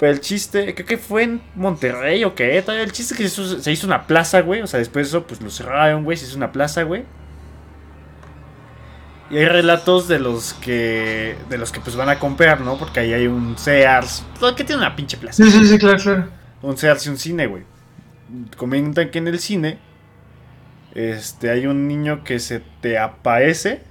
Pero 0.00 0.12
el 0.12 0.20
chiste, 0.20 0.74
creo 0.74 0.86
que 0.86 0.98
fue 0.98 1.22
en 1.22 1.40
Monterrey 1.54 2.24
o 2.24 2.34
qué. 2.34 2.58
El 2.58 2.92
chiste 2.92 3.14
es 3.14 3.18
que 3.18 3.28
se 3.28 3.42
hizo, 3.42 3.60
se 3.60 3.70
hizo 3.70 3.86
una 3.86 4.06
plaza, 4.06 4.40
güey. 4.40 4.62
O 4.62 4.66
sea, 4.66 4.78
después 4.78 5.06
de 5.06 5.18
eso, 5.18 5.26
pues 5.26 5.40
lo 5.40 5.50
cerraron, 5.50 6.02
güey. 6.02 6.16
Se 6.16 6.26
hizo 6.26 6.36
una 6.36 6.50
plaza, 6.50 6.82
güey. 6.82 7.04
Y 9.32 9.38
hay 9.38 9.46
relatos 9.46 10.08
de 10.08 10.18
los 10.18 10.52
que. 10.52 11.38
De 11.48 11.56
los 11.56 11.72
que 11.72 11.80
pues 11.80 11.96
van 11.96 12.10
a 12.10 12.18
comprar, 12.18 12.60
¿no? 12.60 12.76
Porque 12.76 13.00
ahí 13.00 13.14
hay 13.14 13.26
un 13.26 13.56
Sears. 13.56 14.22
Todo 14.38 14.54
que 14.54 14.62
tiene 14.62 14.82
una 14.82 14.94
pinche 14.94 15.16
plaza. 15.16 15.42
Sí, 15.42 15.50
sí, 15.50 15.66
sí, 15.66 15.78
claro, 15.78 15.96
claro. 15.96 16.28
Un 16.60 16.76
Sears 16.76 17.06
y 17.06 17.08
un 17.08 17.16
cine, 17.16 17.46
güey. 17.46 17.62
Comentan 18.58 19.10
que 19.10 19.16
en 19.16 19.28
el 19.28 19.38
cine. 19.38 19.78
Este, 20.94 21.48
hay 21.48 21.66
un 21.66 21.88
niño 21.88 22.24
que 22.24 22.38
se 22.40 22.62
te 22.82 22.98
aparece. 22.98 23.82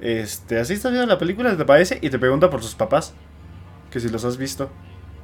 Este, 0.00 0.58
así 0.58 0.72
estás 0.72 0.90
viendo 0.90 1.06
la 1.06 1.18
película, 1.18 1.50
se 1.50 1.56
te 1.56 1.62
aparece 1.62 2.00
y 2.02 2.10
te 2.10 2.18
pregunta 2.18 2.50
por 2.50 2.64
sus 2.64 2.74
papás. 2.74 3.14
Que 3.92 4.00
si 4.00 4.08
los 4.08 4.24
has 4.24 4.38
visto. 4.38 4.72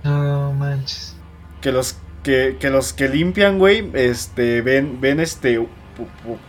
No 0.05 0.53
manches. 0.53 1.17
Que 1.61 1.73
los 1.73 1.97
que, 2.23 2.57
que 2.61 2.71
los 2.71 2.93
que 2.93 3.09
limpian, 3.09 3.59
güey, 3.59 3.91
este, 3.95 4.63
ven, 4.63 5.01
ven 5.01 5.19
este, 5.19 5.67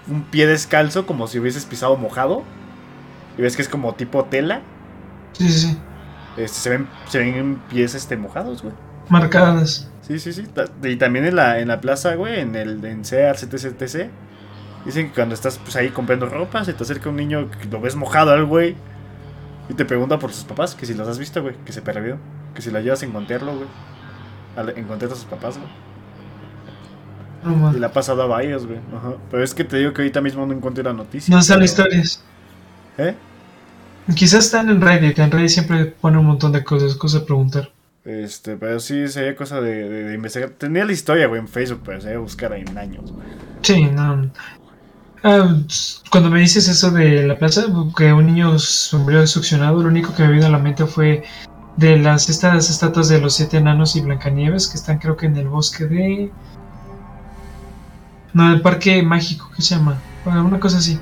un 0.07 0.23
pie 0.23 0.47
descalzo 0.47 1.05
como 1.05 1.27
si 1.27 1.39
hubieses 1.39 1.65
pisado 1.65 1.95
mojado. 1.97 2.43
Y 3.37 3.41
ves 3.41 3.55
que 3.55 3.61
es 3.61 3.69
como 3.69 3.95
tipo 3.95 4.25
tela. 4.25 4.61
Sí, 5.33 5.49
sí, 5.51 5.59
sí. 5.59 5.77
Este, 6.37 6.59
se 6.59 6.69
ven, 6.69 6.87
se 7.07 7.19
ven 7.19 7.61
pies 7.69 7.95
este, 7.95 8.17
mojados, 8.17 8.61
güey. 8.61 8.73
Marcadas. 9.09 9.89
Sí, 10.01 10.19
sí, 10.19 10.33
sí. 10.33 10.47
Y 10.83 10.95
también 10.97 11.25
en 11.25 11.35
la, 11.35 11.59
en 11.59 11.67
la 11.69 11.81
plaza, 11.81 12.15
güey, 12.15 12.39
en 12.39 12.55
el 12.55 12.83
en. 12.83 14.09
Dicen 14.85 15.09
que 15.09 15.13
cuando 15.13 15.33
estás 15.33 15.59
pues, 15.59 15.75
ahí 15.75 15.89
comprando 15.89 16.27
ropa, 16.27 16.63
se 16.65 16.73
te 16.73 16.83
acerca 16.83 17.09
un 17.09 17.15
niño 17.15 17.49
que 17.49 17.67
lo 17.69 17.79
ves 17.79 17.95
mojado 17.95 18.31
al 18.31 18.45
güey. 18.45 18.75
Y 19.69 19.75
te 19.75 19.85
pregunta 19.85 20.19
por 20.19 20.33
sus 20.33 20.43
papás, 20.43 20.75
que 20.75 20.85
si 20.85 20.93
los 20.93 21.07
has 21.07 21.17
visto, 21.17 21.41
güey, 21.41 21.55
que 21.65 21.71
se 21.71 21.81
perdió. 21.81 22.17
Que 22.53 22.61
si 22.61 22.69
lo 22.69 22.79
llevas 22.81 23.01
a 23.01 23.05
encontrarlo, 23.05 23.55
güey. 23.55 23.67
A 24.57 24.79
encontrar 24.79 25.11
a 25.11 25.15
sus 25.15 25.25
papás, 25.25 25.57
güey. 25.57 25.69
No, 27.43 27.77
Y 27.77 27.83
ha 27.83 27.91
pasado 27.91 28.21
a 28.23 28.27
varios, 28.27 28.65
güey. 28.65 28.79
Ajá. 28.95 29.13
Pero 29.31 29.43
es 29.43 29.53
que 29.53 29.63
te 29.63 29.77
digo 29.77 29.93
que 29.93 30.01
ahorita 30.01 30.21
mismo 30.21 30.45
no 30.45 30.53
encuentro 30.53 30.83
la 30.83 30.93
noticia. 30.93 31.35
No 31.35 31.41
pero- 31.47 31.63
historias. 31.63 32.23
¿Eh? 32.97 33.15
Quizás 34.15 34.45
están 34.45 34.69
en 34.69 34.81
Reddit. 34.81 35.17
En 35.19 35.31
Reddit 35.31 35.49
siempre 35.49 35.85
pone 35.85 36.17
un 36.17 36.25
montón 36.25 36.51
de 36.51 36.63
cosas, 36.63 36.95
cosas 36.95 37.21
a 37.21 37.25
preguntar. 37.25 37.71
Este, 38.05 38.57
pero 38.57 38.79
sí 38.81 39.07
sería 39.07 39.33
cosa 39.35 39.61
de, 39.61 39.87
de- 39.89 40.03
de 40.09 40.13
investigar. 40.15 40.49
Tenía 40.49 40.83
la 40.85 40.91
historia, 40.91 41.27
güey, 41.27 41.39
en 41.39 41.47
Facebook, 41.47 41.81
pero 41.85 42.01
sería 42.01 42.19
buscar 42.19 42.51
ahí 42.51 42.63
en 42.67 42.77
años, 42.77 43.11
güey. 43.11 43.25
Sí, 43.61 43.83
no. 43.85 44.29
Ah, 45.23 45.55
cuando 46.11 46.29
me 46.29 46.41
dices 46.41 46.67
eso 46.67 46.91
de 46.91 47.25
la 47.25 47.37
plaza, 47.39 47.63
que 47.95 48.11
un 48.11 48.25
niño 48.25 48.57
murió 48.99 49.25
succionado, 49.25 49.81
lo 49.81 49.87
único 49.87 50.13
que 50.13 50.23
me 50.23 50.33
vino 50.33 50.47
a 50.47 50.49
la 50.49 50.57
mente 50.59 50.85
fue 50.85 51.23
de 51.77 51.97
las 51.97 52.27
estas 52.29 52.69
estatuas 52.69 53.07
de 53.07 53.21
los 53.21 53.33
siete 53.35 53.55
enanos 53.57 53.95
y 53.95 54.01
Blancanieves 54.01 54.67
que 54.67 54.75
están 54.77 54.99
creo 54.99 55.15
que 55.15 55.25
en 55.27 55.37
el 55.37 55.47
bosque 55.47 55.85
de 55.85 56.29
no 58.34 58.51
el 58.51 58.61
parque 58.61 59.01
mágico 59.03 59.49
¿qué 59.55 59.61
se 59.61 59.76
llama? 59.76 59.99
Bueno, 60.26 60.43
una 60.45 60.60
cosa 60.60 60.77
así 60.77 60.99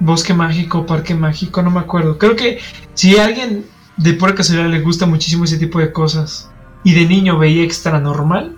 bosque 0.00 0.34
mágico 0.34 0.84
parque 0.86 1.14
mágico 1.14 1.62
no 1.62 1.70
me 1.70 1.80
acuerdo 1.80 2.18
creo 2.18 2.34
que 2.36 2.58
si 2.94 3.16
a 3.18 3.24
alguien 3.24 3.64
de 3.96 4.14
pura 4.14 4.34
casualidad 4.34 4.68
le 4.68 4.80
gusta 4.80 5.06
muchísimo 5.06 5.44
ese 5.44 5.58
tipo 5.58 5.78
de 5.78 5.92
cosas 5.92 6.50
y 6.84 6.92
de 6.94 7.06
niño 7.06 7.38
veía 7.38 7.62
extra 7.62 8.00
normal 8.00 8.56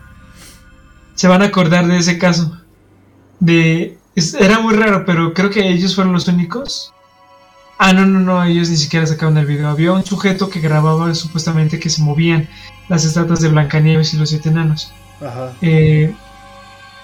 se 1.15 1.29
van 1.29 1.43
a 1.43 1.47
acordar 1.47 1.87
de 1.87 1.99
ese 1.99 2.19
caso 2.19 2.59
de 3.41 3.99
es- 4.15 4.35
era 4.35 4.61
muy 4.61 4.75
raro 4.75 5.05
pero 5.05 5.35
creo 5.35 5.51
que 5.51 5.69
ellos 5.69 5.95
fueron 5.95 6.13
los 6.13 6.29
únicos 6.29 6.91
Ah, 7.77 7.93
no, 7.93 8.07
no, 8.07 8.21
no, 8.21 8.43
ellos 8.45 8.71
ni 8.71 8.77
siquiera 8.77 9.05
sacaron 9.05 9.37
el 9.37 9.47
video. 9.47 9.69
Había 9.69 9.93
un 9.93 10.05
sujeto 10.07 10.49
que 10.49 10.61
grababa 10.61 11.13
supuestamente 11.13 11.81
que 11.81 11.91
se 11.91 12.03
movían 12.03 12.49
las 12.89 13.05
estatuas 13.05 13.41
de 13.41 13.49
Blancanieves 13.49 14.15
y 14.15 14.17
los 14.17 14.29
siete 14.31 14.49
enanos. 14.51 14.93
Ajá. 15.21 15.53
Eh, 15.61 16.15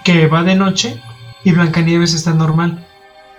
que 0.05 0.27
va 0.27 0.43
de 0.43 0.57
noche 0.57 1.01
y 1.45 1.53
Blancanieves 1.53 2.15
está 2.15 2.33
normal. 2.35 2.87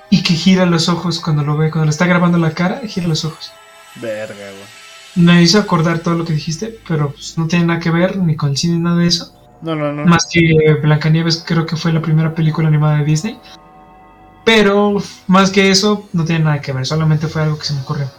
Y 0.10 0.24
que 0.24 0.34
gira 0.34 0.66
los 0.66 0.90
ojos 0.90 1.20
cuando 1.20 1.44
lo 1.44 1.56
ve, 1.56 1.72
cuando 1.72 1.86
le 1.86 1.92
está 1.92 2.06
grabando 2.06 2.38
la 2.38 2.52
cara, 2.52 2.82
gira 2.86 3.08
los 3.08 3.24
ojos. 3.24 3.52
Verga, 3.96 4.36
güey. 4.36 4.82
Me 5.16 5.42
hizo 5.42 5.60
acordar 5.60 6.00
todo 6.00 6.16
lo 6.16 6.26
que 6.26 6.34
dijiste, 6.34 6.80
pero 6.88 7.12
pues, 7.12 7.38
no 7.38 7.48
tiene 7.48 7.66
nada 7.66 7.80
que 7.80 7.92
ver 7.92 8.18
ni 8.18 8.36
con 8.36 8.52
el 8.52 8.58
cine 8.58 8.76
ni 8.76 8.84
nada 8.84 8.98
de 8.98 9.08
eso. 9.08 9.34
No, 9.62 9.76
no, 9.76 9.92
no. 9.92 10.06
Más 10.06 10.28
que 10.32 10.78
Blancanieves 10.82 11.44
creo 11.46 11.66
que 11.66 11.76
fue 11.76 11.94
la 11.94 12.02
primera 12.02 12.34
película 12.34 12.68
animada 12.68 12.98
de 12.98 13.06
Disney. 13.06 13.40
Pero 14.44 15.02
más 15.28 15.52
que 15.52 15.70
eso, 15.70 16.10
no 16.14 16.26
tiene 16.26 16.46
nada 16.46 16.62
que 16.62 16.74
ver, 16.74 16.86
solamente 16.86 17.28
fue 17.28 17.44
algo 17.44 17.60
que 17.60 17.66
se 17.66 17.74
me 17.74 17.82
ocurrió. 17.82 18.10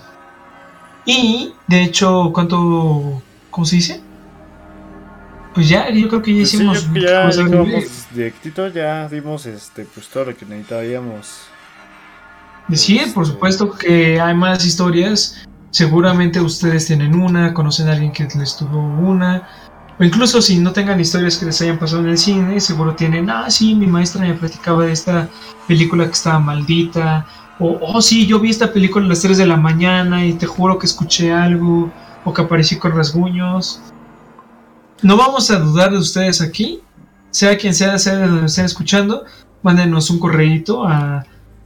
Y, 1.05 1.53
de 1.67 1.83
hecho, 1.83 2.31
¿cuánto... 2.33 3.23
¿Cómo 3.51 3.65
se 3.65 3.77
dice? 3.77 4.01
Pues 5.55 5.69
ya, 5.69 5.91
yo 5.91 6.09
creo 6.09 6.23
que 6.23 6.33
ya 6.33 6.39
Pues 6.39 6.51
sí, 6.51 6.57
hicimos... 6.57 6.85
yo 6.85 6.93
creo 6.93 7.03
que 7.03 7.09
ya 7.09 7.31
llegamos 7.31 8.07
directito, 8.15 8.69
ya 8.69 9.09
dimos 9.09 9.47
este, 9.47 9.85
pues 9.85 10.09
todo 10.09 10.27
lo 10.27 10.37
que 10.37 10.47
necesitábamos. 10.47 11.49
Sí, 12.73 13.01
por 13.13 13.27
supuesto 13.27 13.71
que 13.73 14.21
hay 14.21 14.35
más 14.35 14.65
historias 14.65 15.45
Seguramente 15.73 16.39
ustedes 16.39 16.87
tienen 16.87 17.15
una, 17.15 17.55
conocen 17.55 17.89
a 17.89 17.93
alguien 17.93 18.13
que 18.13 18.29
les 18.39 18.59
tuvo 18.59 18.79
una, 18.79 19.49
o 19.99 20.05
incluso 20.05 20.43
si 20.43 20.59
no 20.59 20.71
tengan 20.71 21.01
historias 21.01 21.39
que 21.39 21.47
les 21.47 21.63
hayan 21.63 21.79
pasado 21.79 22.03
en 22.03 22.11
el 22.11 22.19
cine, 22.19 22.61
seguro 22.61 22.95
tienen, 22.95 23.31
ah, 23.31 23.51
sí, 23.51 23.75
mi 23.75 23.87
maestra 23.87 24.21
me 24.21 24.35
platicaba 24.35 24.85
de 24.85 24.93
esta 24.93 25.31
película 25.67 26.05
que 26.05 26.13
estaba 26.13 26.39
maldita, 26.41 27.27
o, 27.59 27.79
oh, 27.81 28.03
sí, 28.03 28.27
yo 28.27 28.39
vi 28.39 28.51
esta 28.51 28.71
película 28.71 29.07
a 29.07 29.09
las 29.09 29.23
3 29.23 29.39
de 29.39 29.47
la 29.47 29.57
mañana 29.57 30.27
y 30.27 30.35
te 30.35 30.45
juro 30.45 30.79
que 30.79 30.85
escuché 30.85 31.33
algo, 31.33 31.91
o 32.23 32.35
que 32.35 32.43
aparecí 32.43 32.77
con 32.77 32.95
rasguños. 32.95 33.81
No 35.03 35.17
vamos 35.17 35.51
a 35.51 35.59
dudar 35.59 35.91
de 35.91 35.99
ustedes 35.99 36.41
aquí, 36.41 36.81
sea 37.31 37.57
quien 37.59 37.75
sea, 37.75 37.99
sea 37.99 38.17
de 38.17 38.29
donde 38.29 38.47
estén 38.47 38.65
escuchando, 38.65 39.25
mándenos 39.63 40.11
un 40.11 40.19
correíto 40.19 40.87
a 40.87 41.25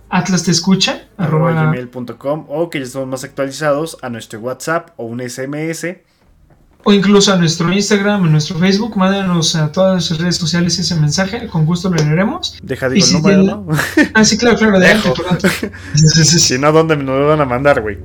Atlas 0.09 0.45
te 0.45 0.53
escucha, 0.53 1.09
gmail.com 1.19 2.47
o 2.49 2.71
que 2.71 2.79
ya 2.79 2.85
estamos 2.85 3.09
más 3.09 3.25
actualizados 3.25 3.99
a 4.03 4.09
nuestro 4.09 4.41
WhatsApp 4.41 4.91
o 4.97 5.05
un 5.05 5.21
SMS. 5.21 5.87
O 6.85 6.93
incluso 6.93 7.33
a 7.33 7.37
nuestro 7.37 7.73
Instagram, 7.73 8.25
a 8.25 8.29
nuestro 8.29 8.57
Facebook, 8.59 8.97
mándenos 8.97 9.57
a 9.57 9.73
todas 9.73 9.95
nuestras 9.95 10.21
redes 10.21 10.37
sociales 10.37 10.79
ese 10.79 10.95
mensaje, 10.95 11.49
con 11.49 11.67
gusto 11.67 11.91
lo 11.91 11.97
leeremos. 11.97 12.57
Deja 12.63 12.89
digo 12.89 13.05
el 13.05 13.13
número, 13.15 13.43
¿no? 13.43 13.67
Ah, 14.15 14.25
sí, 14.25 14.39
claro, 14.39 14.57
claro, 14.57 14.79
Dejo. 14.79 15.13
si 15.97 16.59
no, 16.59 16.71
¿dónde 16.71 16.97
nos 16.97 17.19
lo 17.19 17.27
van 17.27 17.41
a 17.41 17.45
mandar, 17.45 17.83
güey? 17.83 17.99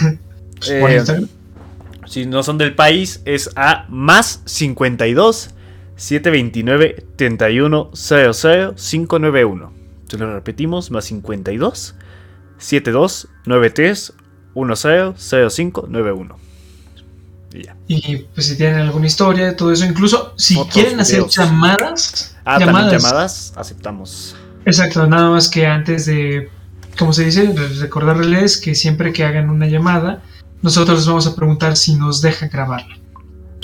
eh, 0.68 1.28
si 2.08 2.26
no 2.26 2.42
son 2.42 2.58
del 2.58 2.74
país, 2.74 3.22
es 3.24 3.50
a 3.56 3.86
más 3.88 4.42
52 4.46 5.54
729 5.96 7.06
31 7.16 7.90
00 7.92 8.74
591. 8.74 9.72
Se 10.08 10.16
lo 10.16 10.34
repetimos, 10.34 10.90
más 10.90 11.04
52 11.04 11.94
72 12.58 13.28
93 13.44 14.12
10 14.54 15.50
05 15.50 15.86
91. 15.88 16.36
Y 17.52 17.62
ya. 17.62 17.76
Y 17.86 18.16
pues 18.34 18.46
si 18.46 18.56
tienen 18.56 18.80
alguna 18.80 19.06
historia, 19.06 19.56
todo 19.56 19.72
eso, 19.72 19.84
incluso 19.84 20.34
si 20.36 20.56
quieren 20.66 21.00
hacer 21.00 21.26
llamadas. 21.26 22.36
Ah, 22.44 22.58
llamadas, 22.58 22.92
llamadas, 22.92 23.52
aceptamos. 23.56 24.36
Exacto, 24.64 25.06
nada 25.06 25.30
más 25.30 25.48
que 25.48 25.66
antes 25.66 26.06
de, 26.06 26.50
como 26.98 27.12
se 27.12 27.24
dice, 27.24 27.54
recordarles 27.80 28.58
que 28.58 28.74
siempre 28.74 29.12
que 29.12 29.24
hagan 29.24 29.48
una 29.48 29.66
llamada, 29.66 30.22
nosotros 30.62 30.98
les 30.98 31.06
vamos 31.06 31.26
a 31.26 31.34
preguntar 31.34 31.76
si 31.76 31.94
nos 31.94 32.20
deja 32.20 32.48
grabarla 32.48 32.98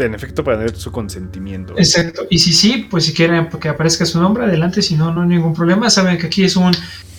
en 0.03 0.15
efecto 0.15 0.43
para 0.43 0.57
tener 0.59 0.75
su 0.75 0.91
consentimiento. 0.91 1.75
Exacto. 1.77 2.23
Y 2.31 2.39
si 2.39 2.53
sí, 2.53 2.89
pues 2.91 3.05
si 3.05 3.15
quieren 3.15 3.49
que 3.49 3.69
aparezca 3.69 4.05
su 4.05 4.21
nombre, 4.21 4.45
adelante. 4.45 4.83
Si 4.83 4.97
no, 4.97 5.13
no 5.13 5.23
hay 5.23 5.29
ningún 5.29 5.55
problema. 5.55 5.89
Saben 5.91 6.19
que 6.19 6.27
aquí 6.27 6.43
es 6.43 6.57
un 6.57 6.73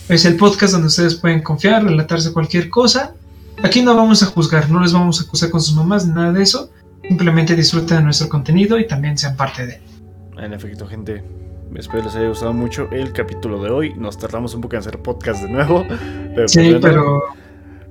es 0.09 0.25
el 0.25 0.35
podcast 0.35 0.73
donde 0.73 0.87
ustedes 0.87 1.15
pueden 1.15 1.41
confiar, 1.41 1.83
relatarse 1.83 2.31
cualquier 2.33 2.69
cosa. 2.69 3.15
Aquí 3.63 3.81
no 3.81 3.95
vamos 3.95 4.21
a 4.21 4.27
juzgar, 4.27 4.69
no 4.69 4.81
les 4.81 4.93
vamos 4.93 5.19
a 5.19 5.23
acusar 5.23 5.49
con 5.49 5.61
sus 5.61 5.75
mamás, 5.75 6.05
nada 6.05 6.31
de 6.31 6.43
eso. 6.43 6.69
Simplemente 7.07 7.55
disfruten 7.55 7.97
de 7.97 8.03
nuestro 8.03 8.29
contenido 8.29 8.77
y 8.77 8.87
también 8.87 9.17
sean 9.17 9.35
parte 9.35 9.65
de 9.65 9.75
él. 9.75 9.81
En 10.37 10.53
efecto, 10.53 10.87
gente. 10.87 11.23
Espero 11.75 12.03
les 12.03 12.15
haya 12.15 12.29
gustado 12.29 12.53
mucho 12.53 12.87
el 12.91 13.11
capítulo 13.11 13.61
de 13.61 13.69
hoy. 13.69 13.93
Nos 13.95 14.17
tardamos 14.17 14.53
un 14.53 14.61
poco 14.61 14.75
en 14.75 14.81
hacer 14.81 14.99
podcast 15.01 15.41
de 15.41 15.49
nuevo. 15.49 15.85
Pero 16.35 16.47
sí, 16.47 16.69
pues 16.69 16.81
pero 16.81 17.03
no, 17.03 17.44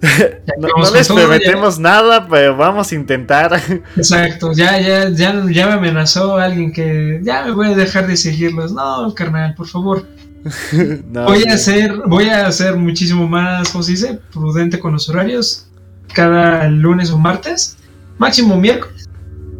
les 0.95 1.09
prometemos 1.09 1.79
nada, 1.79 2.27
pero 2.29 2.57
vamos 2.57 2.91
a 2.91 2.95
intentar. 2.95 3.61
Exacto, 3.97 4.53
ya, 4.53 4.81
ya, 4.81 5.09
ya, 5.11 5.45
ya 5.51 5.67
me 5.67 5.73
amenazó 5.73 6.37
alguien 6.37 6.73
que 6.73 7.21
ya 7.23 7.45
me 7.45 7.53
voy 7.53 7.69
a 7.69 7.75
dejar 7.77 8.07
de 8.07 8.17
seguirlos. 8.17 8.73
No, 8.73 9.13
carnal, 9.15 9.55
por 9.55 9.67
favor. 9.67 10.07
voy 11.13 11.45
a 11.49 11.55
hacer, 11.55 11.95
voy 12.07 12.29
a 12.29 12.47
hacer 12.47 12.77
muchísimo 12.77 13.27
más, 13.27 13.71
¿cómo 13.71 13.83
se 13.83 13.93
dice? 13.93 14.19
Prudente 14.33 14.79
con 14.79 14.93
los 14.93 15.09
horarios. 15.09 15.67
Cada 16.13 16.69
lunes 16.69 17.11
o 17.11 17.19
martes, 17.19 17.77
máximo 18.19 18.57
miércoles, 18.57 19.09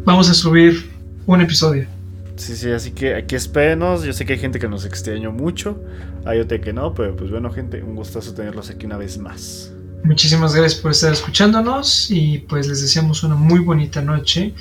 vamos 0.05 0.29
a 0.29 0.33
subir 0.33 0.89
un 1.25 1.41
episodio. 1.41 1.87
Sí, 2.35 2.55
sí, 2.55 2.71
así 2.71 2.91
que 2.91 3.15
aquí 3.15 3.35
espérenos. 3.35 4.03
Yo 4.03 4.13
sé 4.13 4.25
que 4.25 4.33
hay 4.33 4.39
gente 4.39 4.59
que 4.59 4.67
nos 4.67 4.85
extrañó 4.85 5.31
mucho. 5.31 5.81
Hay 6.25 6.39
otra 6.39 6.59
que 6.59 6.73
no, 6.73 6.93
pero 6.93 7.15
pues 7.15 7.31
bueno, 7.31 7.51
gente, 7.51 7.81
un 7.81 7.95
gustazo 7.95 8.33
tenerlos 8.33 8.69
aquí 8.69 8.85
una 8.85 8.97
vez 8.97 9.17
más. 9.17 9.74
Muchísimas 10.05 10.53
gracias 10.53 10.79
por 10.79 10.91
estar 10.91 11.11
escuchándonos 11.11 12.11
y 12.11 12.37
pues 12.37 12.67
les 12.67 12.79
deseamos 12.81 13.23
una 13.23 13.33
muy 13.33 13.59
bonita 13.59 14.03
noche. 14.03 14.53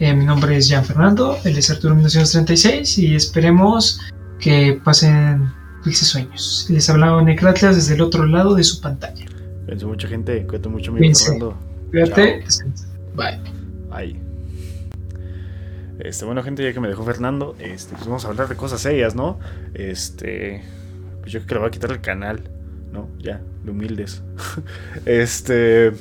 Eh, 0.00 0.12
mi 0.12 0.24
nombre 0.24 0.56
es 0.56 0.68
Jean 0.68 0.84
Fernando, 0.84 1.38
él 1.44 1.56
es 1.56 1.70
Arturo 1.70 1.94
1936 1.94 2.98
y 2.98 3.14
esperemos 3.14 4.00
que 4.40 4.80
pasen 4.84 5.52
felices 5.84 6.08
sueños. 6.08 6.66
Les 6.68 6.90
hablaba 6.90 7.22
Necratlas 7.22 7.76
desde 7.76 7.94
el 7.94 8.00
otro 8.00 8.26
lado 8.26 8.56
de 8.56 8.64
su 8.64 8.80
pantalla. 8.80 9.24
Cuídense 9.64 9.86
mucha 9.86 10.08
gente, 10.08 10.44
cuídate 10.46 10.68
mucho 10.68 10.90
mi 10.90 11.14
Fernando. 11.14 11.56
Cuídate, 11.90 12.44
bye. 13.14 13.38
Bye. 13.90 14.20
Este, 16.00 16.24
bueno, 16.24 16.42
gente, 16.42 16.64
ya 16.64 16.72
que 16.72 16.80
me 16.80 16.88
dejó 16.88 17.04
Fernando, 17.04 17.54
este, 17.60 17.94
pues 17.94 18.06
vamos 18.06 18.24
a 18.24 18.28
hablar 18.28 18.48
de 18.48 18.56
cosas 18.56 18.80
serias, 18.80 19.14
¿no? 19.14 19.38
Este, 19.74 20.64
pues 21.20 21.32
yo 21.32 21.38
creo 21.40 21.46
que 21.46 21.54
le 21.54 21.60
voy 21.60 21.68
a 21.68 21.70
quitar 21.70 21.90
el 21.92 22.00
canal. 22.00 22.57
¿No? 22.92 23.08
Ya, 23.18 23.40
de 23.64 23.70
humildes. 23.70 24.22
este. 25.04 25.92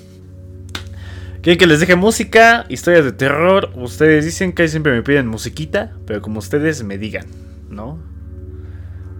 Quieren 1.42 1.60
que 1.60 1.68
les 1.68 1.80
deje 1.80 1.96
música, 1.96 2.66
historias 2.68 3.06
de 3.06 3.12
terror. 3.12 3.72
Ustedes 3.76 4.26
dicen 4.26 4.54
que 4.54 4.68
siempre 4.68 4.92
me 4.92 5.04
piden 5.04 5.28
musiquita, 5.28 5.96
pero 6.06 6.22
como 6.22 6.40
ustedes 6.40 6.84
me 6.84 6.98
digan, 6.98 7.26
¿no? 7.70 8.00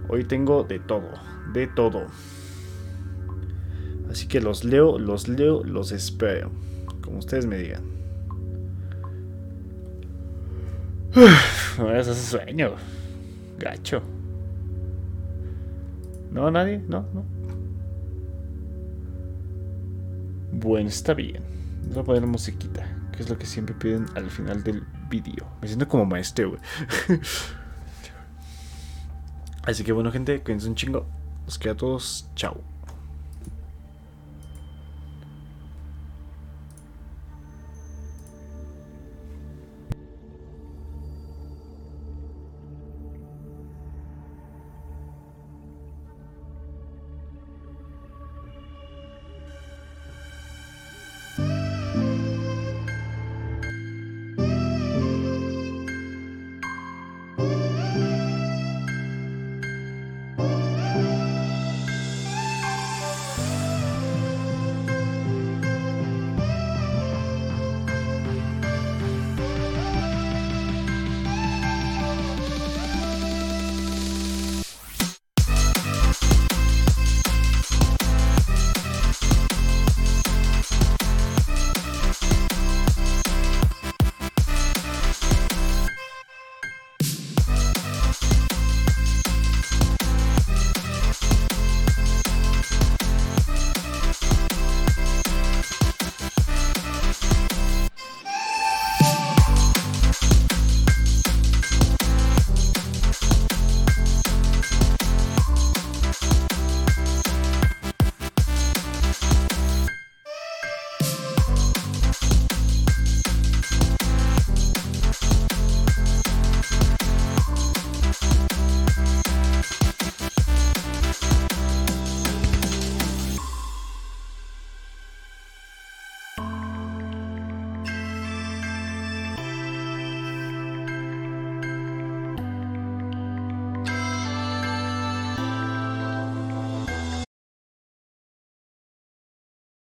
Hoy 0.08 0.24
tengo 0.24 0.64
de 0.64 0.78
todo, 0.78 1.08
de 1.52 1.66
todo. 1.66 2.06
Así 4.10 4.26
que 4.26 4.40
los 4.40 4.64
leo, 4.64 4.98
los 4.98 5.28
leo, 5.28 5.62
los 5.64 5.92
espero. 5.92 6.50
Como 7.02 7.18
ustedes 7.18 7.46
me 7.46 7.58
digan. 7.58 7.82
No 11.78 11.94
es 11.94 12.06
sueño. 12.06 12.72
Gacho. 13.58 14.02
¿No? 16.30 16.50
¿Nadie? 16.50 16.82
¿No? 16.88 17.06
¿No? 17.12 17.37
Bueno, 20.60 20.88
está 20.88 21.14
bien. 21.14 21.44
Voy 21.92 22.00
a 22.00 22.04
poner 22.04 22.26
musiquita, 22.26 22.84
que 23.12 23.22
es 23.22 23.30
lo 23.30 23.38
que 23.38 23.46
siempre 23.46 23.76
piden 23.76 24.06
al 24.16 24.28
final 24.28 24.64
del 24.64 24.82
vídeo. 25.08 25.46
Me 25.62 25.68
siento 25.68 25.86
como 25.86 26.04
maestro, 26.04 26.50
güey. 26.50 26.60
Así 29.62 29.84
que 29.84 29.92
bueno, 29.92 30.10
gente, 30.10 30.40
cuídense 30.42 30.68
un 30.68 30.74
chingo. 30.74 31.06
Os 31.46 31.58
queda 31.58 31.74
a 31.74 31.76
todos. 31.76 32.28
Chao. 32.34 32.67